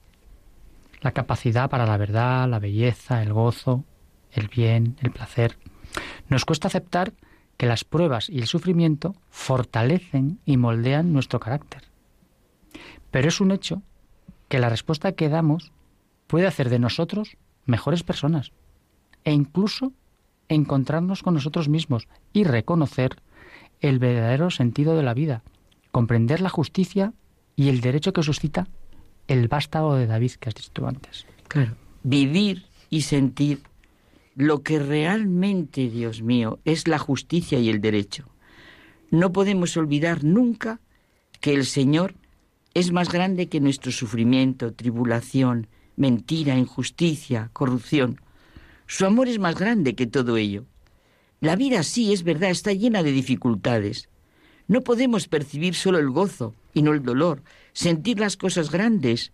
La 1.01 1.11
capacidad 1.11 1.69
para 1.69 1.85
la 1.85 1.97
verdad, 1.97 2.47
la 2.47 2.59
belleza, 2.59 3.21
el 3.21 3.33
gozo, 3.33 3.83
el 4.31 4.47
bien, 4.47 4.97
el 5.01 5.11
placer. 5.11 5.57
Nos 6.29 6.45
cuesta 6.45 6.67
aceptar 6.67 7.13
que 7.57 7.65
las 7.65 7.83
pruebas 7.83 8.29
y 8.29 8.39
el 8.39 8.47
sufrimiento 8.47 9.15
fortalecen 9.29 10.39
y 10.45 10.57
moldean 10.57 11.13
nuestro 11.13 11.39
carácter. 11.39 11.83
Pero 13.11 13.27
es 13.27 13.41
un 13.41 13.51
hecho 13.51 13.81
que 14.47 14.59
la 14.59 14.69
respuesta 14.69 15.11
que 15.11 15.29
damos 15.29 15.71
puede 16.27 16.47
hacer 16.47 16.69
de 16.69 16.79
nosotros 16.79 17.37
mejores 17.65 18.03
personas 18.03 18.51
e 19.23 19.33
incluso 19.33 19.91
encontrarnos 20.49 21.23
con 21.23 21.33
nosotros 21.33 21.69
mismos 21.69 22.07
y 22.33 22.43
reconocer 22.43 23.21
el 23.81 23.99
verdadero 23.99 24.49
sentido 24.49 24.95
de 24.95 25.03
la 25.03 25.13
vida, 25.13 25.43
comprender 25.91 26.41
la 26.41 26.49
justicia 26.49 27.13
y 27.55 27.69
el 27.69 27.81
derecho 27.81 28.13
que 28.13 28.23
suscita 28.23 28.67
el 29.27 29.47
vástago 29.47 29.95
de 29.95 30.07
David 30.07 30.31
que 30.39 30.49
has 30.49 30.55
dicho 30.55 30.87
antes. 30.87 31.25
Claro, 31.47 31.75
vivir 32.03 32.65
y 32.89 33.01
sentir 33.01 33.61
lo 34.35 34.63
que 34.63 34.79
realmente, 34.79 35.89
Dios 35.89 36.21
mío, 36.21 36.59
es 36.65 36.87
la 36.87 36.99
justicia 36.99 37.59
y 37.59 37.69
el 37.69 37.81
derecho. 37.81 38.27
No 39.09 39.31
podemos 39.33 39.75
olvidar 39.77 40.23
nunca 40.23 40.79
que 41.41 41.53
el 41.53 41.65
Señor 41.65 42.15
es 42.73 42.91
más 42.91 43.11
grande 43.11 43.49
que 43.49 43.59
nuestro 43.59 43.91
sufrimiento, 43.91 44.73
tribulación, 44.73 45.67
mentira, 45.97 46.57
injusticia, 46.57 47.49
corrupción. 47.51 48.21
Su 48.87 49.05
amor 49.05 49.27
es 49.27 49.39
más 49.39 49.55
grande 49.55 49.95
que 49.95 50.07
todo 50.07 50.37
ello. 50.37 50.65
La 51.41 51.55
vida 51.55 51.81
sí, 51.81 52.13
es 52.13 52.23
verdad, 52.23 52.51
está 52.51 52.71
llena 52.71 53.01
de 53.01 53.11
dificultades. 53.11 54.09
No 54.67 54.81
podemos 54.81 55.27
percibir 55.27 55.73
solo 55.73 55.97
el 55.97 56.11
gozo 56.11 56.53
y 56.73 56.83
no 56.83 56.93
el 56.93 57.01
dolor, 57.01 57.41
sentir 57.73 58.19
las 58.19 58.37
cosas 58.37 58.69
grandes 58.69 59.33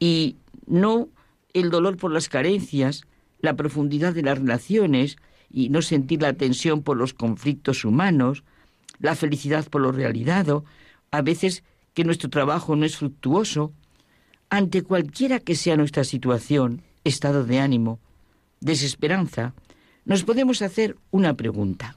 y 0.00 0.36
no 0.66 1.08
el 1.54 1.70
dolor 1.70 1.96
por 1.96 2.10
las 2.10 2.28
carencias, 2.28 3.04
la 3.40 3.54
profundidad 3.54 4.14
de 4.14 4.22
las 4.22 4.38
relaciones 4.38 5.16
y 5.48 5.68
no 5.68 5.80
sentir 5.80 6.22
la 6.22 6.32
tensión 6.32 6.82
por 6.82 6.96
los 6.96 7.14
conflictos 7.14 7.84
humanos, 7.84 8.42
la 8.98 9.14
felicidad 9.14 9.68
por 9.68 9.80
lo 9.80 9.92
realidado, 9.92 10.64
a 11.12 11.22
veces 11.22 11.62
que 11.94 12.04
nuestro 12.04 12.30
trabajo 12.30 12.74
no 12.74 12.84
es 12.84 12.96
fructuoso, 12.96 13.72
ante 14.50 14.82
cualquiera 14.82 15.38
que 15.38 15.54
sea 15.54 15.76
nuestra 15.76 16.02
situación, 16.02 16.82
estado 17.04 17.44
de 17.44 17.60
ánimo, 17.60 18.00
desesperanza, 18.60 19.54
nos 20.04 20.24
podemos 20.24 20.62
hacer 20.62 20.96
una 21.10 21.36
pregunta. 21.36 21.96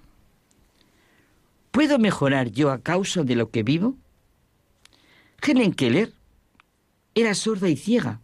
¿Puedo 1.72 2.00
mejorar 2.00 2.52
yo 2.52 2.72
a 2.72 2.80
causa 2.80 3.24
de 3.24 3.36
lo 3.36 3.50
que 3.50 3.64
vivo? 3.64 3.96
Helen 5.42 5.74
Keller 5.74 6.14
era 7.14 7.34
sorda 7.36 7.70
y 7.70 7.76
ciega, 7.76 8.22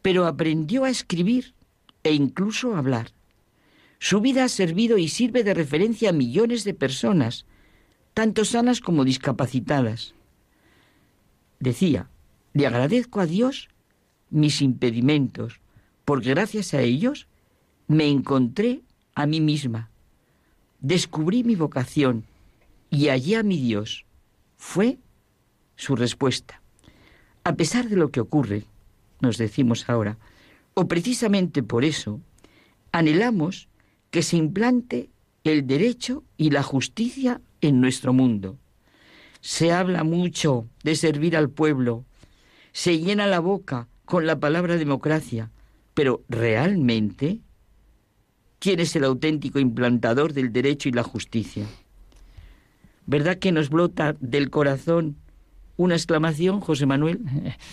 pero 0.00 0.26
aprendió 0.26 0.84
a 0.84 0.90
escribir 0.90 1.54
e 2.02 2.12
incluso 2.12 2.74
a 2.74 2.78
hablar. 2.78 3.12
Su 3.98 4.20
vida 4.20 4.44
ha 4.44 4.48
servido 4.48 4.98
y 4.98 5.08
sirve 5.08 5.44
de 5.44 5.54
referencia 5.54 6.10
a 6.10 6.12
millones 6.12 6.64
de 6.64 6.74
personas, 6.74 7.46
tanto 8.14 8.44
sanas 8.44 8.80
como 8.80 9.04
discapacitadas. 9.04 10.14
Decía, 11.60 12.10
le 12.52 12.66
agradezco 12.66 13.20
a 13.20 13.26
Dios 13.26 13.68
mis 14.30 14.60
impedimentos, 14.60 15.60
porque 16.04 16.30
gracias 16.30 16.74
a 16.74 16.80
ellos 16.80 17.28
me 17.92 18.08
encontré 18.08 18.82
a 19.14 19.26
mí 19.26 19.40
misma, 19.40 19.90
descubrí 20.80 21.44
mi 21.44 21.54
vocación 21.54 22.24
y 22.90 23.08
hallé 23.08 23.36
a 23.36 23.42
mi 23.42 23.58
Dios. 23.58 24.04
Fue 24.56 24.98
su 25.76 25.96
respuesta. 25.96 26.62
A 27.44 27.54
pesar 27.54 27.88
de 27.88 27.96
lo 27.96 28.10
que 28.10 28.20
ocurre, 28.20 28.64
nos 29.20 29.36
decimos 29.36 29.88
ahora, 29.88 30.18
o 30.74 30.88
precisamente 30.88 31.62
por 31.62 31.84
eso, 31.84 32.20
anhelamos 32.92 33.68
que 34.10 34.22
se 34.22 34.36
implante 34.36 35.10
el 35.44 35.66
derecho 35.66 36.24
y 36.36 36.50
la 36.50 36.62
justicia 36.62 37.40
en 37.60 37.80
nuestro 37.80 38.12
mundo. 38.12 38.58
Se 39.40 39.72
habla 39.72 40.04
mucho 40.04 40.66
de 40.84 40.94
servir 40.94 41.36
al 41.36 41.50
pueblo, 41.50 42.04
se 42.72 42.98
llena 42.98 43.26
la 43.26 43.40
boca 43.40 43.88
con 44.04 44.26
la 44.26 44.38
palabra 44.38 44.76
democracia, 44.76 45.50
pero 45.94 46.22
realmente, 46.28 47.40
¿quién 48.62 48.78
es 48.78 48.94
el 48.94 49.02
auténtico 49.02 49.58
implantador 49.58 50.32
del 50.32 50.52
derecho 50.52 50.88
y 50.88 50.92
la 50.92 51.02
justicia? 51.02 51.66
¿Verdad 53.06 53.38
que 53.38 53.50
nos 53.50 53.70
brota 53.70 54.14
del 54.20 54.50
corazón 54.50 55.16
una 55.76 55.96
exclamación, 55.96 56.60
José 56.60 56.86
Manuel? 56.86 57.20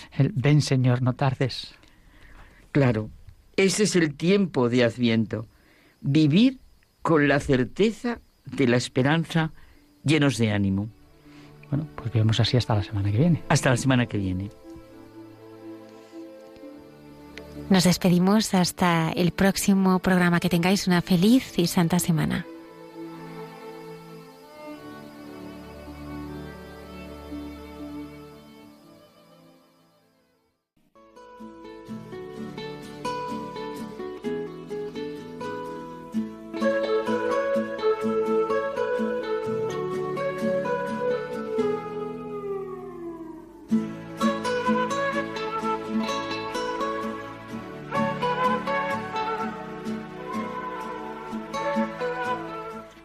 El, 0.18 0.32
Ven 0.34 0.64
Señor, 0.64 1.03
no 1.03 1.14
tardes. 1.14 1.76
Claro, 2.72 3.11
ese 3.56 3.84
es 3.84 3.95
el 3.95 4.16
tiempo 4.16 4.68
de 4.68 4.84
Adviento. 4.84 5.45
Vivir 6.02 6.57
con 7.03 7.28
la 7.28 7.40
certeza 7.40 8.20
de 8.45 8.68
la 8.68 8.78
esperanza 8.78 9.52
llenos 10.03 10.38
de 10.38 10.52
ánimo. 10.52 10.90
Bueno, 11.70 11.88
pues 11.95 12.11
vemos 12.11 12.40
así 12.40 12.57
hasta 12.57 12.74
la 12.74 12.84
semana 12.84 13.11
que 13.11 13.18
viene. 13.20 13.44
Hasta 13.49 13.70
la 13.70 13.78
semana 13.78 14.07
que 14.07 14.18
viene. 14.18 14.49
Nos 17.69 17.84
despedimos 17.84 18.53
hasta 18.53 19.11
el 19.11 19.31
próximo 19.31 19.99
programa. 19.99 20.40
Que 20.40 20.49
tengáis 20.49 20.88
una 20.88 21.02
feliz 21.02 21.57
y 21.57 21.68
santa 21.68 21.99
semana. 21.99 22.45